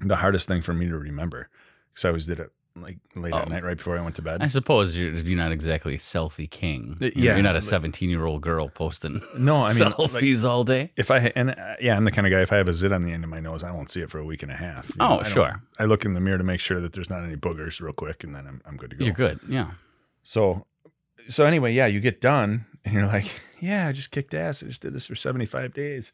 the 0.01 0.17
hardest 0.17 0.49
thing 0.49 0.61
for 0.61 0.75
me 0.75 0.87
to 0.87 0.99
remember 0.99 1.49
because 1.91 2.05
I 2.05 2.09
always 2.09 2.27
did 2.27 2.41
it 2.41 2.51
like 2.83 2.99
late 3.17 3.35
at 3.35 3.47
Oh. 3.47 3.51
night 3.51 3.65
right 3.65 3.77
before 3.77 3.99
I 3.99 4.01
went 4.03 4.17
to 4.17 4.23
bed. 4.23 4.43
I 4.43 4.47
suppose 4.47 4.97
you're, 4.97 5.13
you're 5.13 5.37
not 5.37 5.53
exactly 5.53 5.97
selfie 5.97 6.49
king. 6.51 6.97
Uh, 7.01 7.05
You're- 7.07 7.13
yeah, 7.17 7.35
You're 7.35 7.43
not 7.43 7.57
a 7.57 7.61
17 7.61 8.09
year 8.11 8.25
old 8.25 8.43
girl 8.43 8.69
posting 8.69 9.21
No, 9.37 9.55
I 9.57 9.73
mean, 9.75 9.83
like- 9.85 9.95
selfies 9.95 10.49
all 10.49 10.65
day. 10.65 10.93
if 10.97 11.11
I 11.11 11.33
and 11.37 11.51
uh, 11.51 11.75
yeah, 11.81 11.97
I'm 11.97 12.05
the 12.05 12.11
kind 12.11 12.27
of 12.27 12.31
guy. 12.33 12.41
If 12.43 12.53
I 12.53 12.57
have 12.57 12.69
a 12.69 12.75
zit 12.75 12.93
on 12.93 13.05
the 13.05 13.13
end 13.13 13.25
of 13.25 13.31
my 13.31 13.41
nose, 13.41 13.63
I 13.63 13.71
won't 13.71 13.91
see 13.91 14.01
it 14.01 14.11
for 14.11 14.19
a 14.19 14.25
week 14.25 14.43
and 14.43 14.53
a 14.53 14.57
half. 14.57 14.89
you 14.89 14.95
Oh, 15.01 15.19
I 15.21 15.23
sure. 15.25 15.63
I 15.79 15.85
look 15.85 16.05
in 16.05 16.15
the 16.15 16.21
mirror 16.21 16.39
to 16.39 16.45
make 16.45 16.61
sure 16.61 16.81
that 16.81 16.93
there's 16.93 17.11
not 17.11 17.23
any 17.25 17.37
boogers 17.37 17.81
real 17.81 17.93
quick, 17.93 18.25
and 18.25 18.35
then 18.35 18.47
I'm 18.47 18.61
I'm 18.67 18.77
good 18.77 18.91
to 18.91 18.97
go. 18.97 19.05
You're 19.05 19.15
good. 19.15 19.41
Yeah. 19.49 19.73
So, 20.23 20.67
so 21.29 21.45
anyway, 21.47 21.73
yeah, 21.73 21.87
you 21.87 22.01
get 22.01 22.21
done 22.21 22.67
and 22.85 22.95
you're 22.95 23.07
like, 23.07 23.41
yeah, 23.61 23.89
I 23.89 23.93
just 23.93 24.11
kicked 24.11 24.35
ass. 24.35 24.63
I 24.63 24.67
just 24.67 24.83
did 24.83 24.93
this 24.95 25.07
for 25.07 25.15
75 25.15 25.73
days. 25.73 26.13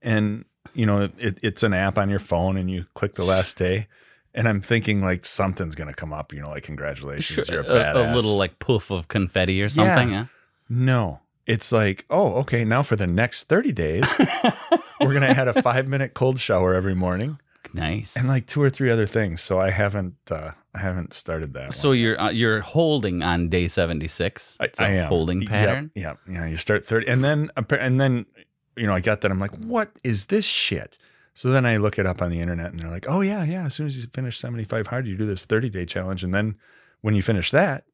And, 0.00 0.44
you 0.74 0.84
know, 0.86 1.10
it, 1.18 1.38
it's 1.42 1.62
an 1.62 1.72
app 1.72 1.96
on 1.98 2.08
your 2.10 2.18
phone 2.18 2.56
and 2.56 2.70
you 2.70 2.86
click 2.94 3.14
the 3.14 3.24
last 3.24 3.56
day. 3.58 3.88
And 4.34 4.48
I'm 4.48 4.60
thinking 4.62 5.02
like 5.02 5.24
something's 5.26 5.74
going 5.74 5.88
to 5.88 5.94
come 5.94 6.12
up, 6.12 6.32
you 6.32 6.40
know, 6.40 6.48
like 6.50 6.62
congratulations, 6.62 7.46
Sure, 7.46 7.54
you're 7.62 7.64
a 7.64 7.74
a, 7.74 7.94
badass. 7.94 8.12
a 8.12 8.14
little 8.14 8.36
like 8.36 8.58
poof 8.58 8.90
of 8.90 9.08
confetti 9.08 9.60
or 9.60 9.68
something. 9.68 10.10
Yeah. 10.10 10.26
no, 10.68 11.20
it's 11.46 11.70
like, 11.72 12.06
oh, 12.08 12.34
okay, 12.36 12.64
now 12.64 12.82
for 12.82 12.96
the 12.96 13.06
next 13.06 13.48
30 13.48 13.72
days, 13.72 14.04
we're 15.00 15.12
going 15.12 15.20
to 15.22 15.28
add 15.30 15.48
a 15.48 15.60
five 15.62 15.86
minute 15.88 16.14
cold 16.14 16.38
shower 16.40 16.72
every 16.74 16.94
morning 16.94 17.38
Nice. 17.74 18.16
and 18.16 18.26
like 18.28 18.46
two 18.46 18.62
or 18.62 18.70
three 18.70 18.90
other 18.90 19.06
things. 19.06 19.42
So 19.42 19.60
I 19.60 19.70
haven't, 19.70 20.16
uh, 20.30 20.52
I 20.74 20.78
haven't 20.78 21.12
started 21.12 21.52
that. 21.52 21.74
so 21.74 21.92
you're 21.92 22.18
uh, 22.18 22.30
you're 22.30 22.60
holding 22.62 23.22
on 23.22 23.50
day 23.50 23.68
76. 23.68 24.56
I, 24.60 24.64
It's 24.64 24.80
a 24.80 24.84
I 24.84 24.88
am. 24.90 25.08
holding 25.08 25.44
pattern. 25.44 25.90
Yeah, 25.94 26.14
yeah. 26.26 26.46
You 26.46 26.56
start 26.56 26.86
thirty, 26.86 27.06
and 27.08 27.22
then 27.22 27.50
and 27.56 28.00
then 28.00 28.24
you 28.76 28.86
know 28.86 28.94
I 28.94 29.00
got 29.00 29.20
that. 29.20 29.30
I'm 29.30 29.38
like, 29.38 29.54
what 29.58 29.90
is 30.02 30.26
this 30.26 30.46
shit? 30.46 30.96
So 31.34 31.50
then 31.50 31.64
I 31.64 31.78
look 31.78 31.98
it 31.98 32.06
up 32.06 32.20
on 32.20 32.30
the 32.30 32.40
internet, 32.40 32.72
and 32.72 32.80
they're 32.80 32.90
like, 32.90 33.06
oh 33.08 33.20
yeah, 33.22 33.42
yeah. 33.44 33.64
As 33.66 33.74
soon 33.74 33.86
as 33.86 33.96
you 33.96 34.06
finish 34.12 34.38
75 34.38 34.88
hard, 34.88 35.06
you 35.06 35.16
do 35.16 35.26
this 35.26 35.44
30 35.44 35.70
day 35.70 35.86
challenge, 35.86 36.22
and 36.24 36.32
then 36.34 36.56
when 37.00 37.14
you 37.14 37.22
finish 37.22 37.50
that, 37.50 37.84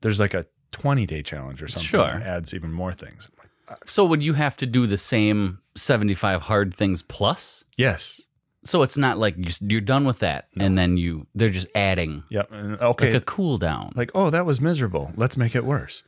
there's 0.00 0.18
like 0.20 0.34
a 0.34 0.46
20 0.72 1.06
day 1.06 1.22
challenge 1.22 1.62
or 1.62 1.68
something. 1.68 1.86
Sure. 1.88 2.06
that 2.06 2.22
adds 2.22 2.52
even 2.54 2.72
more 2.72 2.92
things. 2.92 3.28
Like, 3.38 3.78
So 3.88 4.04
would 4.04 4.22
you 4.22 4.32
have 4.34 4.56
to 4.58 4.66
do 4.66 4.86
the 4.86 4.98
same 4.98 5.58
75 5.76 6.42
hard 6.42 6.74
things 6.74 7.02
plus? 7.02 7.64
yes. 7.76 8.20
So 8.64 8.82
it's 8.82 8.96
not 8.96 9.18
like 9.18 9.34
you're 9.60 9.80
done 9.80 10.04
with 10.04 10.20
that 10.20 10.46
and 10.56 10.78
then 10.78 10.96
you 10.96 11.26
they're 11.34 11.48
just 11.48 11.66
adding 11.74 12.22
Yep. 12.30 12.52
Okay. 12.52 13.06
like 13.06 13.14
a 13.20 13.24
cool 13.24 13.58
down. 13.58 13.92
like, 13.96 14.12
oh, 14.14 14.30
that 14.30 14.46
was 14.46 14.60
miserable. 14.60 15.10
Let's 15.16 15.36
make 15.36 15.56
it 15.56 15.64
worse. 15.64 16.04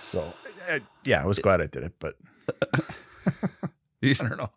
So, 0.00 0.32
uh, 0.68 0.80
yeah, 1.04 1.22
I 1.22 1.26
was 1.26 1.38
glad 1.38 1.60
I 1.60 1.66
did 1.66 1.84
it, 1.84 1.92
but 2.00 2.16
I 4.02 4.12
don't 4.14 4.36
know. 4.36 4.50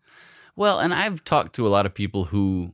Well, 0.55 0.79
and 0.79 0.93
I've 0.93 1.23
talked 1.23 1.55
to 1.55 1.65
a 1.67 1.69
lot 1.69 1.85
of 1.85 1.93
people 1.93 2.25
who 2.25 2.73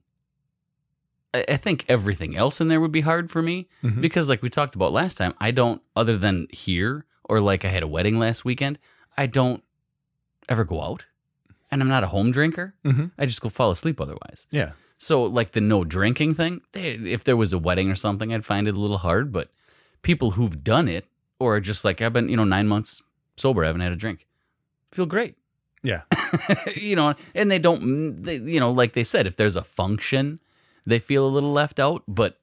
I 1.34 1.46
I 1.50 1.58
think 1.58 1.86
everything 1.88 2.36
else 2.36 2.60
in 2.62 2.68
there 2.68 2.80
would 2.82 2.92
be 2.92 3.02
hard 3.02 3.30
for 3.32 3.42
me 3.42 3.68
Mhm. 3.84 4.02
because, 4.02 4.30
like 4.30 4.42
we 4.42 4.50
talked 4.50 4.76
about 4.76 4.92
last 4.92 5.16
time, 5.18 5.34
I 5.40 5.52
don't, 5.52 5.82
other 5.96 6.18
than 6.18 6.48
here 6.52 7.06
or 7.24 7.40
like 7.40 7.64
I 7.64 7.70
had 7.70 7.84
a 7.84 7.88
wedding 7.88 8.18
last 8.20 8.44
weekend, 8.44 8.80
I 9.18 9.28
don't 9.28 9.64
ever 10.48 10.64
go 10.64 10.82
out 10.82 11.06
and 11.72 11.82
I'm 11.82 11.88
not 11.88 12.04
a 12.04 12.08
home 12.08 12.32
drinker. 12.32 12.74
Mhm. 12.84 13.12
I 13.18 13.26
just 13.26 13.42
go 13.42 13.50
fall 13.50 13.70
asleep 13.72 14.02
otherwise. 14.02 14.48
Yeah. 14.50 14.72
So, 14.98 15.24
like 15.24 15.52
the 15.52 15.62
no 15.62 15.86
drinking 15.86 16.34
thing, 16.34 16.62
they, 16.74 16.94
if 16.96 17.24
there 17.24 17.38
was 17.38 17.54
a 17.54 17.60
wedding 17.60 17.90
or 17.90 17.96
something, 17.96 18.34
I'd 18.34 18.44
find 18.46 18.68
it 18.68 18.76
a 18.76 18.80
little 18.80 18.98
hard. 18.98 19.32
But 19.32 19.50
people 20.02 20.32
who've 20.32 20.64
done 20.64 20.88
it 20.90 21.06
or 21.40 21.56
are 21.56 21.62
just 21.62 21.86
like, 21.86 22.02
I've 22.02 22.12
been, 22.12 22.28
you 22.28 22.36
know, 22.36 22.44
nine 22.44 22.68
months 22.68 23.02
sober, 23.38 23.64
I 23.64 23.68
haven't 23.68 23.82
had 23.82 23.94
a 23.94 23.96
drink, 23.96 24.26
feel 24.92 25.06
great. 25.06 25.36
Yeah. 25.84 26.02
you 26.76 26.96
know, 26.96 27.16
and 27.34 27.50
they 27.50 27.60
don't, 27.60 28.22
they, 28.24 28.38
you 28.38 28.60
know, 28.60 28.72
like 28.72 28.94
they 28.94 29.04
said, 29.04 29.26
if 29.28 29.36
there's 29.36 29.56
a 29.56 29.64
function, 29.64 30.40
they 30.86 31.00
feel 31.00 31.26
a 31.26 31.30
little 31.30 31.52
left 31.54 31.80
out. 31.80 32.04
But 32.08 32.38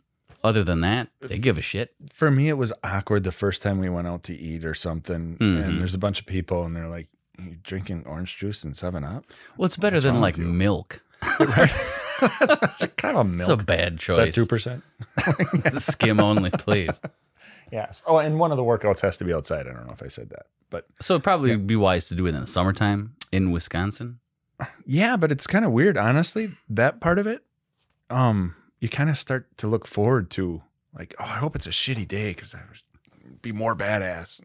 other 0.44 0.62
than 0.64 0.80
that, 0.80 1.08
they 1.20 1.38
give 1.38 1.58
a 1.58 1.60
shit. 1.62 1.94
for 2.12 2.30
me 2.30 2.48
it 2.48 2.54
was 2.56 2.72
awkward 2.84 3.24
the 3.24 3.32
first 3.32 3.62
time 3.62 3.78
we 3.80 3.88
went 3.88 4.06
out 4.06 4.22
to 4.24 4.34
eat 4.34 4.64
or 4.64 4.74
something 4.74 5.36
Mhm. 5.38 5.64
and 5.64 5.78
there's 5.78 5.94
a 5.94 5.98
bunch 5.98 6.20
of 6.20 6.26
people 6.26 6.62
and 6.64 6.76
they're 6.76 6.88
like 6.88 7.08
you 7.38 7.56
drinking 7.64 8.04
orange 8.06 8.36
juice 8.36 8.62
and 8.62 8.76
7 8.76 9.02
up 9.02 9.24
Well, 9.56 9.66
it's 9.66 9.76
better 9.76 9.96
What's 9.96 10.04
than 10.04 10.20
like 10.20 10.38
milk. 10.38 11.02
right 11.40 12.00
kind 12.96 13.16
of 13.16 13.26
a 13.28 13.34
It's 13.34 13.48
a 13.48 13.56
milk 13.56 13.66
bad 13.66 13.94
is 13.94 14.00
choice. 14.00 14.36
that 14.36 14.82
2% 15.66 15.72
Skim 15.80 16.20
only, 16.20 16.50
please. 16.50 17.00
yes 17.72 18.02
oh 18.06 18.18
and 18.18 18.38
one 18.38 18.50
of 18.52 18.56
the 18.56 18.62
workouts 18.62 19.00
has 19.00 19.16
to 19.16 19.24
be 19.24 19.32
outside 19.34 19.66
i 19.66 19.72
don't 19.72 19.86
know 19.86 19.92
if 19.92 20.02
i 20.02 20.08
said 20.08 20.30
that 20.30 20.46
but 20.70 20.86
So 21.00 21.14
it'd 21.14 21.24
probably 21.24 21.56
be 21.56 21.74
wise 21.76 22.08
to 22.08 22.14
do 22.14 22.26
it 22.26 22.34
in 22.34 22.40
the 22.40 22.46
summertime 22.46 23.16
in 23.32 23.50
Wisconsin. 23.50 24.18
yeah 24.86 25.16
but 25.16 25.30
it's 25.32 25.46
kind 25.46 25.64
of 25.64 25.70
weird 25.72 25.96
honestly 25.98 26.52
that 26.68 27.00
part 27.00 27.18
of 27.18 27.26
it 27.26 27.42
um 28.10 28.54
you 28.80 28.88
kind 28.88 29.10
of 29.10 29.18
start 29.18 29.46
to 29.58 29.66
look 29.66 29.86
forward 29.86 30.30
to 30.30 30.62
like 30.98 31.14
oh 31.20 31.24
i 31.24 31.36
hope 31.38 31.54
it's 31.54 31.66
a 31.66 31.70
shitty 31.70 32.06
day 32.08 32.30
because 32.30 32.54
i 32.54 32.60
would 32.68 33.42
be 33.42 33.52
more 33.52 33.76
badass 33.76 34.40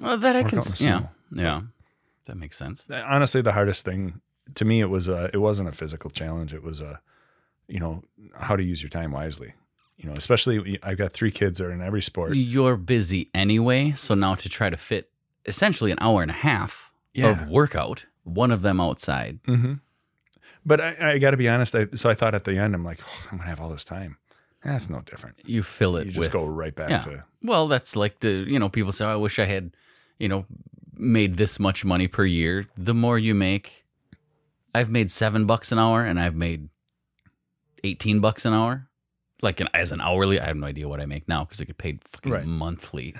Well, 0.00 0.18
that 0.18 0.36
I 0.36 0.40
can, 0.42 0.58
out 0.58 0.66
in 0.66 0.72
s- 0.72 0.78
the 0.78 0.84
yeah, 0.84 1.00
yeah, 1.32 1.60
that 2.26 2.36
makes 2.36 2.56
sense. 2.58 2.86
honestly 2.90 3.40
the 3.40 3.52
hardest 3.52 3.84
thing 3.86 4.20
to 4.54 4.64
me 4.66 4.80
it 4.80 4.90
was 4.90 5.08
a 5.08 5.30
it 5.32 5.38
wasn't 5.38 5.68
a 5.68 5.72
physical 5.72 6.10
challenge 6.10 6.52
it 6.52 6.62
was 6.62 6.80
a 6.82 7.00
you 7.68 7.80
know 7.80 8.02
how 8.38 8.54
to 8.56 8.62
use 8.62 8.82
your 8.82 8.90
time 8.90 9.12
wisely 9.12 9.54
you 9.96 10.06
know 10.08 10.14
especially 10.16 10.78
i've 10.82 10.98
got 10.98 11.10
three 11.12 11.30
kids 11.30 11.56
that 11.58 11.64
are 11.66 11.72
in 11.72 11.80
every 11.80 12.02
sport 12.02 12.34
You're 12.34 12.76
busy 12.76 13.30
anyway, 13.34 13.92
so 13.92 14.14
now 14.14 14.34
to 14.34 14.48
try 14.50 14.68
to 14.68 14.76
fit 14.76 15.10
essentially 15.46 15.90
an 15.90 15.98
hour 16.02 16.20
and 16.22 16.30
a 16.30 16.34
half 16.34 16.87
Yeah. 17.14 17.30
of 17.42 17.48
workout, 17.48 18.04
one 18.24 18.50
of 18.50 18.62
them 18.62 18.80
outside. 18.80 19.40
mm-hmm. 19.44 19.74
but 20.64 20.80
i, 20.80 21.12
I 21.14 21.18
got 21.18 21.30
to 21.32 21.36
be 21.36 21.48
honest 21.48 21.74
I, 21.74 21.86
so 21.94 22.10
i 22.10 22.14
thought 22.14 22.34
at 22.34 22.44
the 22.44 22.56
end 22.58 22.74
i'm 22.74 22.84
like 22.84 23.00
oh, 23.02 23.28
i'm 23.30 23.38
gonna 23.38 23.48
have 23.48 23.60
all 23.60 23.70
this 23.70 23.84
time 23.84 24.18
that's 24.62 24.90
no 24.90 25.00
different 25.00 25.40
You 25.46 25.62
fill 25.62 25.96
it 25.96 26.06
you 26.06 26.12
just 26.12 26.18
with 26.18 26.32
go 26.32 26.46
right 26.46 26.74
back 26.74 26.90
yeah. 26.90 26.98
to 27.00 27.24
Well, 27.42 27.68
that's 27.68 27.94
like 27.96 28.18
the 28.20 28.44
you 28.46 28.58
know 28.58 28.68
people 28.68 28.90
say, 28.92 29.06
"I 29.06 29.14
wish 29.16 29.38
I 29.38 29.44
had, 29.44 29.70
you 30.18 30.28
know, 30.28 30.44
made 30.96 31.34
this 31.36 31.60
much 31.60 31.84
money 31.84 32.08
per 32.08 32.24
year." 32.26 32.66
The 32.76 32.92
more 32.92 33.16
you 33.20 33.34
make, 33.36 33.86
I've 34.74 34.90
made 34.90 35.12
seven 35.12 35.46
bucks 35.46 35.70
an 35.70 35.78
hour, 35.78 36.04
and 36.04 36.18
I've 36.18 36.34
made 36.34 36.68
eighteen 37.84 38.18
bucks 38.18 38.44
an 38.44 38.52
hour, 38.52 38.88
like 39.42 39.60
an, 39.60 39.68
as 39.72 39.92
an 39.92 40.00
hourly. 40.00 40.40
I 40.40 40.46
have 40.46 40.56
no 40.56 40.66
idea 40.66 40.88
what 40.88 41.00
I 41.00 41.06
make 41.06 41.28
now 41.28 41.44
because 41.44 41.60
I 41.60 41.64
get 41.64 41.78
paid 41.78 42.02
fucking 42.04 42.32
Right. 42.32 42.44
monthly. 42.44 43.14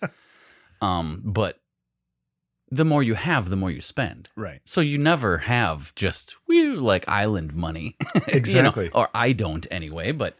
um, 0.82 1.22
but 1.24 1.58
the 2.70 2.84
more 2.84 3.02
you 3.02 3.14
have, 3.14 3.48
the 3.48 3.56
more 3.56 3.70
you 3.70 3.80
spend. 3.80 4.28
right 4.36 4.60
So 4.64 4.80
you 4.80 4.98
never 4.98 5.38
have 5.38 5.94
just 5.94 6.36
whew, 6.46 6.76
like 6.80 7.08
island 7.08 7.54
money. 7.54 7.96
you 8.14 8.20
know? 8.20 8.26
Exactly. 8.28 8.90
Or 8.92 9.08
I 9.14 9.32
don't 9.32 9.66
anyway, 9.70 10.12
but 10.12 10.36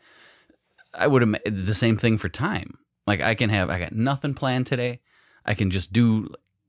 I 0.92 1.06
would 1.06 1.22
have 1.22 1.36
the 1.44 1.74
same 1.74 1.96
thing 1.96 2.18
for 2.18 2.28
time. 2.28 2.78
Like 3.06 3.20
I 3.20 3.34
can 3.34 3.50
have 3.50 3.70
I 3.70 3.78
got 3.78 3.92
nothing 3.92 4.34
planned 4.34 4.66
today. 4.66 5.00
I 5.44 5.54
can 5.54 5.70
just 5.70 5.92
do 5.92 6.28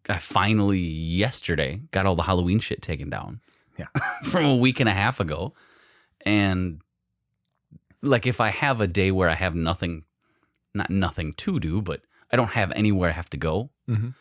I 0.10 0.20
finally 0.20 0.80
yesterday 0.80 1.82
got 1.92 2.06
all 2.06 2.16
the 2.16 2.24
Halloween 2.24 2.60
shit 2.60 2.82
taken 2.82 3.10
down. 3.10 3.42
Yeah. 3.78 3.88
from 4.24 4.46
a 4.46 4.56
week 4.56 4.80
and 4.80 4.90
a 4.90 4.94
half 4.94 5.20
ago. 5.20 5.54
And 6.26 6.82
like 8.02 8.28
if 8.28 8.40
I 8.40 8.50
have 8.50 8.80
a 8.82 8.88
day 8.88 9.12
where 9.12 9.30
I 9.30 9.34
have 9.36 9.56
nothing 9.56 10.04
not 10.74 10.90
nothing 10.92 11.34
to 11.34 11.60
do, 11.60 11.82
but 11.82 12.02
I 12.32 12.36
don't 12.36 12.52
have 12.52 12.72
anywhere 12.74 13.10
I 13.10 13.14
have 13.14 13.30
to 13.32 13.38
go, 13.38 13.72
Mhm. 13.90 14.14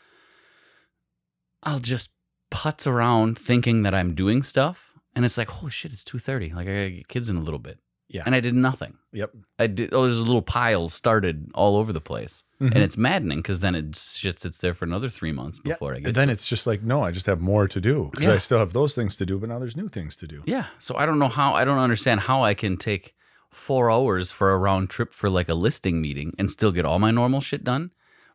I'll 1.66 1.80
just 1.80 2.10
putz 2.50 2.86
around 2.86 3.38
thinking 3.38 3.82
that 3.82 3.94
I'm 3.94 4.14
doing 4.14 4.42
stuff, 4.42 4.92
and 5.14 5.24
it's 5.24 5.36
like, 5.36 5.48
holy 5.50 5.70
shit, 5.70 5.92
it's 5.92 6.04
two 6.04 6.18
thirty. 6.18 6.50
Like 6.52 6.68
I 6.68 6.72
gotta 6.72 6.90
get 6.90 7.08
kids 7.08 7.28
in 7.28 7.36
a 7.36 7.40
little 7.42 7.58
bit, 7.58 7.78
yeah 8.08 8.22
and 8.24 8.34
I 8.34 8.40
did 8.40 8.54
nothing. 8.54 8.94
yep 9.12 9.32
I 9.58 9.66
did. 9.66 9.92
Oh, 9.92 10.04
there's 10.04 10.20
little 10.20 10.42
piles 10.42 10.94
started 10.94 11.50
all 11.54 11.76
over 11.76 11.92
the 11.92 12.00
place, 12.00 12.44
Mhm. 12.60 12.72
and 12.72 12.78
it's 12.78 12.96
maddening 12.96 13.38
because 13.42 13.60
then 13.60 13.74
it 13.74 13.96
shit 13.96 14.38
sits 14.40 14.58
there 14.58 14.74
for 14.74 14.84
another 14.84 15.10
three 15.10 15.32
months 15.32 15.60
yeah. 15.64 15.72
before 15.74 15.92
I 15.94 15.98
get. 15.98 16.06
And 16.08 16.14
then 16.14 16.28
it. 16.30 16.34
it's 16.34 16.48
just 16.48 16.66
like 16.66 16.82
no 16.82 17.02
i 17.02 17.10
just 17.10 17.26
have 17.26 17.40
more 17.40 17.66
to 17.68 17.80
do 17.80 18.08
because 18.12 18.28
Yeah. 18.28 18.34
i 18.34 18.38
still 18.38 18.58
have 18.58 18.72
those 18.72 18.94
things 18.94 19.16
to 19.16 19.26
do 19.26 19.38
but 19.38 19.48
now 19.48 19.58
there's 19.58 19.76
new 19.76 19.88
things 19.88 20.14
to 20.16 20.26
do 20.26 20.42
yeah. 20.46 20.66
So 20.78 20.94
I 20.96 21.04
don't 21.06 21.18
know 21.18 21.28
how. 21.40 21.52
I 21.54 21.64
don't 21.64 21.78
understand 21.88 22.20
how 22.20 22.42
I 22.44 22.54
can 22.54 22.76
take 22.76 23.14
four 23.50 23.90
hours 23.90 24.30
for 24.30 24.52
a 24.52 24.58
round 24.58 24.90
trip 24.90 25.12
for 25.14 25.28
like 25.30 25.48
a 25.48 25.54
listing 25.54 26.00
meeting 26.00 26.32
and 26.38 26.50
still 26.50 26.72
get 26.72 26.84
all 26.84 26.98
my 26.98 27.10
normal 27.10 27.40
shit 27.40 27.64
done, 27.64 27.90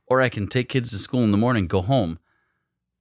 or 0.07 0.19
I 0.21 0.29
can 0.29 0.47
take 0.47 0.67
kids 0.69 0.89
to 0.91 0.97
school 0.97 1.23
in 1.23 1.31
the 1.31 1.37
morning, 1.45 1.67
go 1.67 1.81
home, 1.81 2.17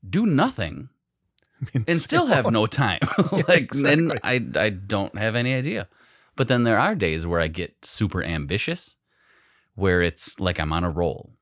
do 0.08 0.26
nothing, 0.26 0.88
and 1.74 1.96
still 1.96 2.26
have 2.26 2.50
no 2.50 2.66
time. 2.66 3.00
like 3.48 3.70
then 3.72 4.10
exactly. 4.10 4.20
I 4.22 4.64
I 4.66 4.70
don't 4.70 5.16
have 5.18 5.34
any 5.34 5.54
idea. 5.54 5.88
But 6.36 6.48
then 6.48 6.64
there 6.64 6.78
are 6.78 6.94
days 6.94 7.26
where 7.26 7.40
I 7.40 7.48
get 7.48 7.84
super 7.84 8.22
ambitious, 8.22 8.96
where 9.74 10.00
it's 10.00 10.40
like 10.40 10.58
I'm 10.58 10.72
on 10.72 10.84
a 10.84 10.90
roll, 10.90 11.32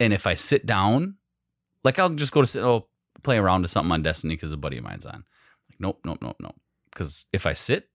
and 0.00 0.12
if 0.12 0.26
I 0.26 0.34
sit 0.34 0.66
down, 0.66 1.16
like 1.84 1.98
I'll 1.98 2.10
just 2.10 2.32
go 2.32 2.40
to 2.40 2.46
sit, 2.46 2.64
oh, 2.64 2.88
play 3.22 3.38
around 3.38 3.62
to 3.62 3.68
something 3.68 3.92
on 3.92 4.02
Destiny 4.02 4.34
because 4.34 4.52
a 4.52 4.56
buddy 4.56 4.78
of 4.78 4.84
mine's 4.84 5.06
on. 5.06 5.24
Like, 5.70 5.80
nope, 5.80 6.00
nope, 6.04 6.18
nope, 6.20 6.36
nope. 6.40 6.56
Because 6.90 7.26
if 7.32 7.46
I 7.46 7.52
sit, 7.52 7.88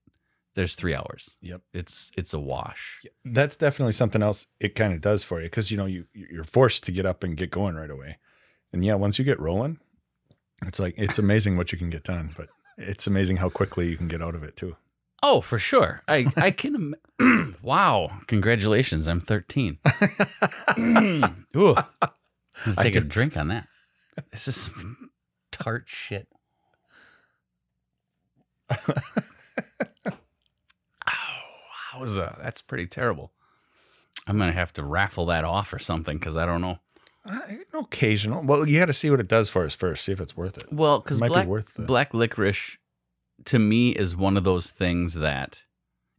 there's 0.54 0.74
three 0.74 0.94
hours. 0.94 1.36
Yep. 1.40 1.62
It's 1.72 2.10
it's 2.16 2.34
a 2.34 2.40
wash. 2.40 3.00
That's 3.24 3.56
definitely 3.56 3.92
something 3.92 4.22
else 4.22 4.46
it 4.58 4.74
kind 4.74 4.92
of 4.92 5.00
does 5.00 5.22
for 5.22 5.40
you 5.40 5.46
because 5.46 5.70
you 5.70 5.76
know 5.76 5.86
you 5.86 6.06
you're 6.12 6.44
forced 6.44 6.84
to 6.84 6.92
get 6.92 7.06
up 7.06 7.22
and 7.22 7.36
get 7.36 7.50
going 7.50 7.76
right 7.76 7.90
away. 7.90 8.18
And 8.72 8.84
yeah, 8.84 8.94
once 8.94 9.18
you 9.18 9.24
get 9.24 9.40
rolling, 9.40 9.78
it's 10.62 10.80
like 10.80 10.94
it's 10.96 11.18
amazing 11.18 11.56
what 11.56 11.72
you 11.72 11.78
can 11.78 11.90
get 11.90 12.04
done, 12.04 12.34
but 12.36 12.48
it's 12.76 13.06
amazing 13.06 13.38
how 13.38 13.48
quickly 13.48 13.88
you 13.88 13.96
can 13.96 14.08
get 14.08 14.22
out 14.22 14.34
of 14.34 14.42
it 14.42 14.56
too. 14.56 14.76
Oh, 15.22 15.40
for 15.40 15.58
sure. 15.58 16.02
I 16.08 16.26
I 16.36 16.50
can. 16.50 16.94
Im- 17.20 17.56
wow! 17.62 18.10
Congratulations, 18.26 19.06
I'm 19.06 19.20
13. 19.20 19.78
Mm. 19.84 21.44
Ooh, 21.56 21.76
I'm 21.76 22.10
gonna 22.64 22.76
take 22.76 22.96
a 22.96 23.00
drink 23.00 23.36
on 23.36 23.48
that. 23.48 23.66
This 24.30 24.48
is 24.48 24.56
some 24.56 25.10
tart 25.52 25.84
shit. 25.86 26.28
Was 31.98 32.16
that? 32.16 32.38
That's 32.38 32.62
pretty 32.62 32.86
terrible. 32.86 33.32
I'm 34.26 34.38
gonna 34.38 34.52
have 34.52 34.72
to 34.74 34.82
raffle 34.82 35.26
that 35.26 35.44
off 35.44 35.72
or 35.72 35.78
something 35.78 36.16
because 36.18 36.36
I 36.36 36.46
don't 36.46 36.62
know. 36.62 36.78
Uh, 37.24 37.38
occasional. 37.74 38.42
Well, 38.42 38.68
you 38.68 38.78
got 38.78 38.86
to 38.86 38.92
see 38.92 39.10
what 39.10 39.20
it 39.20 39.28
does 39.28 39.50
for 39.50 39.64
us 39.64 39.74
first. 39.74 40.04
See 40.04 40.12
if 40.12 40.20
it's 40.20 40.36
worth 40.36 40.56
it. 40.56 40.64
Well, 40.72 41.00
because 41.00 41.20
be 41.20 41.28
black, 41.28 41.46
worth 41.46 41.74
the- 41.74 41.82
black 41.82 42.14
licorice 42.14 42.76
to 43.46 43.58
me 43.58 43.90
is 43.90 44.16
one 44.16 44.36
of 44.36 44.44
those 44.44 44.70
things 44.70 45.14
that, 45.14 45.62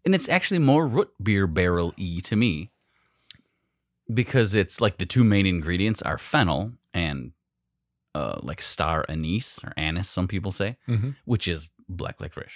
and 0.06 0.14
it's 0.16 0.30
actually 0.30 0.60
more 0.60 0.88
root 0.88 1.10
beer 1.22 1.48
barrel 1.48 1.94
y 1.98 2.20
to 2.24 2.36
me 2.36 2.72
because 4.14 4.56
it's 4.56 4.82
like 4.82 4.98
the 4.98 5.06
two 5.06 5.24
main 5.24 5.46
ingredients 5.46 6.02
are 6.02 6.18
fennel 6.18 6.74
and 6.94 7.32
uh, 8.14 8.40
like 8.44 8.62
star 8.62 9.06
anise 9.08 9.60
or 9.64 9.72
anise, 9.78 10.10
some 10.10 10.28
people 10.28 10.52
say, 10.52 10.78
Mhm. 10.88 11.16
which 11.26 11.48
is 11.48 11.70
black 11.88 12.20
licorice. 12.20 12.52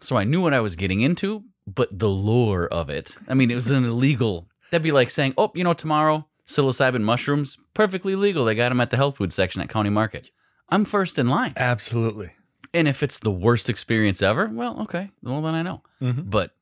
So 0.00 0.16
I 0.16 0.24
knew 0.24 0.40
what 0.40 0.52
I 0.52 0.60
was 0.60 0.74
getting 0.74 1.00
into, 1.02 1.44
but 1.66 1.96
the 1.98 2.08
lure 2.08 2.66
of 2.66 2.90
it, 2.90 3.14
I 3.28 3.34
mean, 3.34 3.50
it 3.50 3.54
was 3.54 3.70
an 3.70 3.84
illegal. 3.84 4.48
That'd 4.70 4.82
be 4.82 4.90
like 4.92 5.08
saying, 5.10 5.34
oh, 5.38 5.52
you 5.54 5.62
know, 5.62 5.72
tomorrow 5.72 6.26
psilocybin 6.46 7.02
mushrooms, 7.02 7.58
perfectly 7.74 8.14
legal. 8.16 8.44
They 8.44 8.54
got 8.54 8.68
them 8.70 8.80
at 8.80 8.90
the 8.90 8.96
health 8.96 9.16
food 9.16 9.32
section 9.32 9.60
at 9.62 9.68
County 9.68 9.90
Market. 9.90 10.30
I'm 10.68 10.84
first 10.84 11.18
in 11.18 11.28
line. 11.28 11.52
Absolutely. 11.56 12.32
And 12.72 12.88
if 12.88 13.02
it's 13.02 13.18
the 13.18 13.30
worst 13.30 13.68
experience 13.70 14.22
ever, 14.22 14.48
well, 14.52 14.80
okay. 14.82 15.10
Well, 15.22 15.40
then 15.42 15.54
I 15.54 15.62
know. 15.62 15.82
Mhm. 16.00 16.28
But 16.30 16.54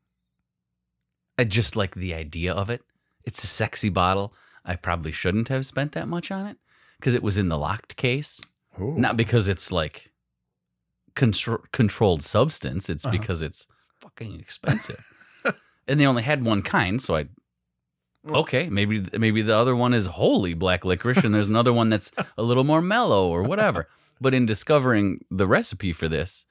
I 1.38 1.44
just 1.44 1.76
like 1.76 1.94
the 1.94 2.14
idea 2.14 2.52
of 2.52 2.68
it. 2.70 2.82
It's 3.24 3.42
a 3.42 3.46
sexy 3.46 3.88
bottle. 3.88 4.34
I 4.64 4.76
probably 4.76 5.12
shouldn't 5.12 5.48
have 5.48 5.64
spent 5.66 5.92
that 5.92 6.08
much 6.08 6.30
on 6.30 6.46
it 6.46 6.58
because 6.98 7.14
it 7.14 7.22
was 7.22 7.38
in 7.38 7.48
the 7.48 7.58
locked 7.58 7.96
case. 7.96 8.40
Ooh. 8.80 8.94
Not 8.96 9.16
because 9.16 9.48
it's 9.48 9.72
like 9.72 10.10
contr- 11.14 11.62
controlled 11.72 12.22
substance. 12.22 12.88
It's 12.90 13.04
Uh-huh. 13.04 13.12
because 13.16 13.42
it's 13.42 13.66
fucking 14.00 14.38
expensive. 14.40 15.04
and 15.88 15.98
they 15.98 16.06
only 16.06 16.22
had 16.22 16.44
one 16.44 16.62
kind, 16.62 17.00
so 17.02 17.16
I 17.16 17.26
okay, 18.28 18.68
maybe 18.68 19.04
maybe 19.18 19.42
the 19.42 19.56
other 19.56 19.74
one 19.76 19.92
is 19.94 20.06
wholly 20.06 20.54
black 20.54 20.84
licorice 20.84 21.24
and 21.24 21.34
there's 21.34 21.48
another 21.48 21.72
one 21.72 21.88
that's 21.88 22.12
a 22.38 22.42
little 22.42 22.64
more 22.64 22.80
mellow 22.82 23.28
or 23.28 23.42
whatever. 23.42 23.88
But 24.20 24.34
in 24.34 24.46
discovering 24.46 25.24
the 25.30 25.46
recipe 25.48 25.92
for 25.92 26.08
this, 26.08 26.44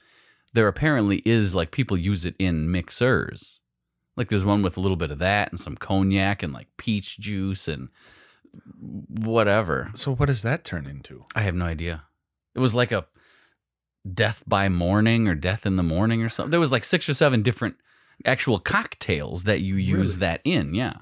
there 0.54 0.68
apparently 0.68 1.22
is 1.26 1.56
like 1.56 1.72
people 1.72 1.98
use 1.98 2.26
it 2.26 2.36
in 2.38 2.70
mixers. 2.72 3.60
Like 4.18 4.28
there's 4.28 4.44
one 4.44 4.62
with 4.62 4.76
a 4.76 4.82
little 4.82 4.98
bit 4.98 5.12
of 5.12 5.20
that 5.20 5.50
and 5.52 5.60
some 5.60 5.78
cognac 5.78 6.44
and 6.44 6.52
like 6.52 6.68
peach 6.78 7.18
juice 7.18 7.68
and 7.70 7.88
whatever. 8.78 9.92
So 9.96 10.14
what 10.14 10.26
does 10.28 10.42
that 10.44 10.64
turn 10.64 10.86
into? 10.86 11.26
I 11.36 11.42
have 11.42 11.56
no 11.56 11.66
idea. 11.66 12.04
It 12.56 12.60
was 12.60 12.76
like 12.76 12.92
a 12.92 13.06
death 14.12 14.44
by 14.48 14.68
morning 14.70 15.28
or 15.28 15.36
death 15.36 15.66
in 15.66 15.76
the 15.78 15.84
morning 15.84 16.24
or 16.24 16.30
something. 16.30 16.52
There 16.52 16.60
was 16.60 16.72
like 16.72 16.84
six 16.84 17.08
or 17.08 17.14
seven 17.14 17.42
different 17.44 17.76
actual 18.26 18.60
cocktails 18.60 19.44
that 19.44 19.62
you 19.62 19.76
use 19.76 20.16
Really? 20.16 20.20
that 20.20 20.42
in. 20.44 20.74
Yeah. 20.76 20.94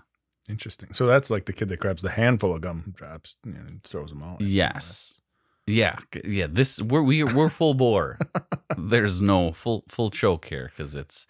Interesting. 0.49 0.91
So 0.93 1.05
that's 1.05 1.29
like 1.29 1.45
the 1.45 1.53
kid 1.53 1.69
that 1.69 1.79
grabs 1.79 2.01
the 2.01 2.09
handful 2.09 2.55
of 2.55 2.61
gumdrops 2.61 3.37
you 3.45 3.53
know, 3.53 3.59
and 3.67 3.83
throws 3.83 4.09
them 4.09 4.23
all. 4.23 4.37
Yes. 4.39 5.19
Yeah. 5.67 5.97
Yeah. 6.25 6.47
This 6.49 6.81
we're 6.81 7.03
we 7.03 7.23
we're 7.23 7.49
full 7.49 7.75
bore. 7.75 8.17
There's 8.77 9.21
no 9.21 9.51
full 9.51 9.83
full 9.87 10.09
choke 10.09 10.45
here 10.45 10.71
because 10.75 10.95
it's 10.95 11.27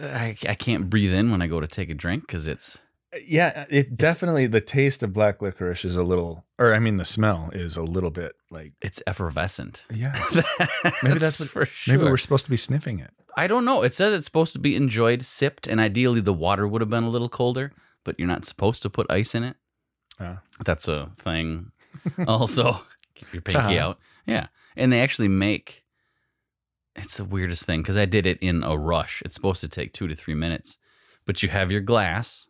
I 0.00 0.36
I 0.48 0.54
can't 0.54 0.88
breathe 0.88 1.12
in 1.12 1.30
when 1.30 1.42
I 1.42 1.46
go 1.48 1.60
to 1.60 1.66
take 1.66 1.90
a 1.90 1.94
drink 1.94 2.26
because 2.26 2.46
it's 2.46 2.78
uh, 3.12 3.18
Yeah, 3.26 3.52
uh, 3.54 3.64
it 3.68 3.96
definitely 3.96 4.46
the 4.46 4.60
taste 4.60 5.02
of 5.02 5.12
black 5.12 5.42
licorice 5.42 5.84
is 5.84 5.96
a 5.96 6.02
little, 6.02 6.44
or 6.58 6.72
I 6.72 6.78
mean, 6.78 6.96
the 6.96 7.04
smell 7.04 7.50
is 7.52 7.76
a 7.76 7.82
little 7.82 8.10
bit 8.10 8.32
like. 8.50 8.72
it's 8.80 9.02
effervescent. 9.06 9.84
Yeah, 9.92 10.14
maybe 11.02 11.18
that's 11.18 11.44
for 11.44 11.66
sure. 11.66 11.96
maybe 11.98 12.08
we're 12.08 12.16
supposed 12.16 12.44
to 12.44 12.50
be 12.50 12.56
sniffing 12.56 13.00
it. 13.00 13.10
I 13.36 13.46
don't 13.46 13.64
know. 13.64 13.82
It 13.82 13.92
says 13.94 14.12
it's 14.14 14.24
supposed 14.24 14.52
to 14.52 14.58
be 14.58 14.76
enjoyed, 14.76 15.24
sipped, 15.24 15.66
and 15.66 15.80
ideally 15.80 16.20
the 16.20 16.34
water 16.34 16.68
would 16.68 16.80
have 16.80 16.90
been 16.90 17.04
a 17.04 17.10
little 17.10 17.28
colder, 17.30 17.72
but 18.04 18.18
you're 18.18 18.28
not 18.28 18.44
supposed 18.44 18.82
to 18.82 18.90
put 18.90 19.10
ice 19.10 19.34
in 19.34 19.42
it. 19.44 19.56
Ah. 20.20 20.40
That's 20.64 20.88
a 20.88 21.10
thing. 21.18 21.72
also, 22.26 22.80
keep 23.14 23.32
your 23.32 23.42
pinky 23.42 23.76
Ta. 23.76 23.82
out. 23.88 23.98
Yeah. 24.26 24.46
And 24.76 24.92
they 24.92 25.00
actually 25.00 25.28
make 25.28 25.84
it's 26.94 27.16
the 27.16 27.24
weirdest 27.24 27.64
thing 27.64 27.80
because 27.80 27.96
I 27.96 28.04
did 28.04 28.26
it 28.26 28.38
in 28.40 28.62
a 28.62 28.76
rush. 28.76 29.22
It's 29.24 29.34
supposed 29.34 29.60
to 29.62 29.68
take 29.68 29.92
two 29.92 30.08
to 30.08 30.14
three 30.14 30.34
minutes, 30.34 30.76
but 31.24 31.42
you 31.42 31.48
have 31.48 31.70
your 31.72 31.80
glass, 31.80 32.46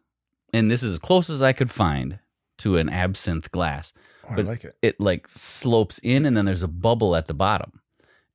and 0.53 0.71
this 0.71 0.83
is 0.83 0.95
as 0.95 0.99
close 0.99 1.31
as 1.31 1.41
I 1.41 1.53
could 1.53 1.71
find 1.71 2.19
to 2.59 2.77
an 2.77 2.89
absinthe 2.89 3.51
glass 3.51 3.93
Oh, 4.25 4.29
I 4.31 4.37
But- 4.37 4.45
like 4.47 4.65
it. 4.65 4.77
it 4.83 5.01
like 5.01 5.29
slopes 5.29 5.99
in 5.99 6.25
and 6.27 6.37
then 6.37 6.45
there's 6.45 6.63
a 6.63 6.69
bubble 6.69 7.17
at 7.17 7.27
the 7.27 7.35
bottom. 7.35 7.81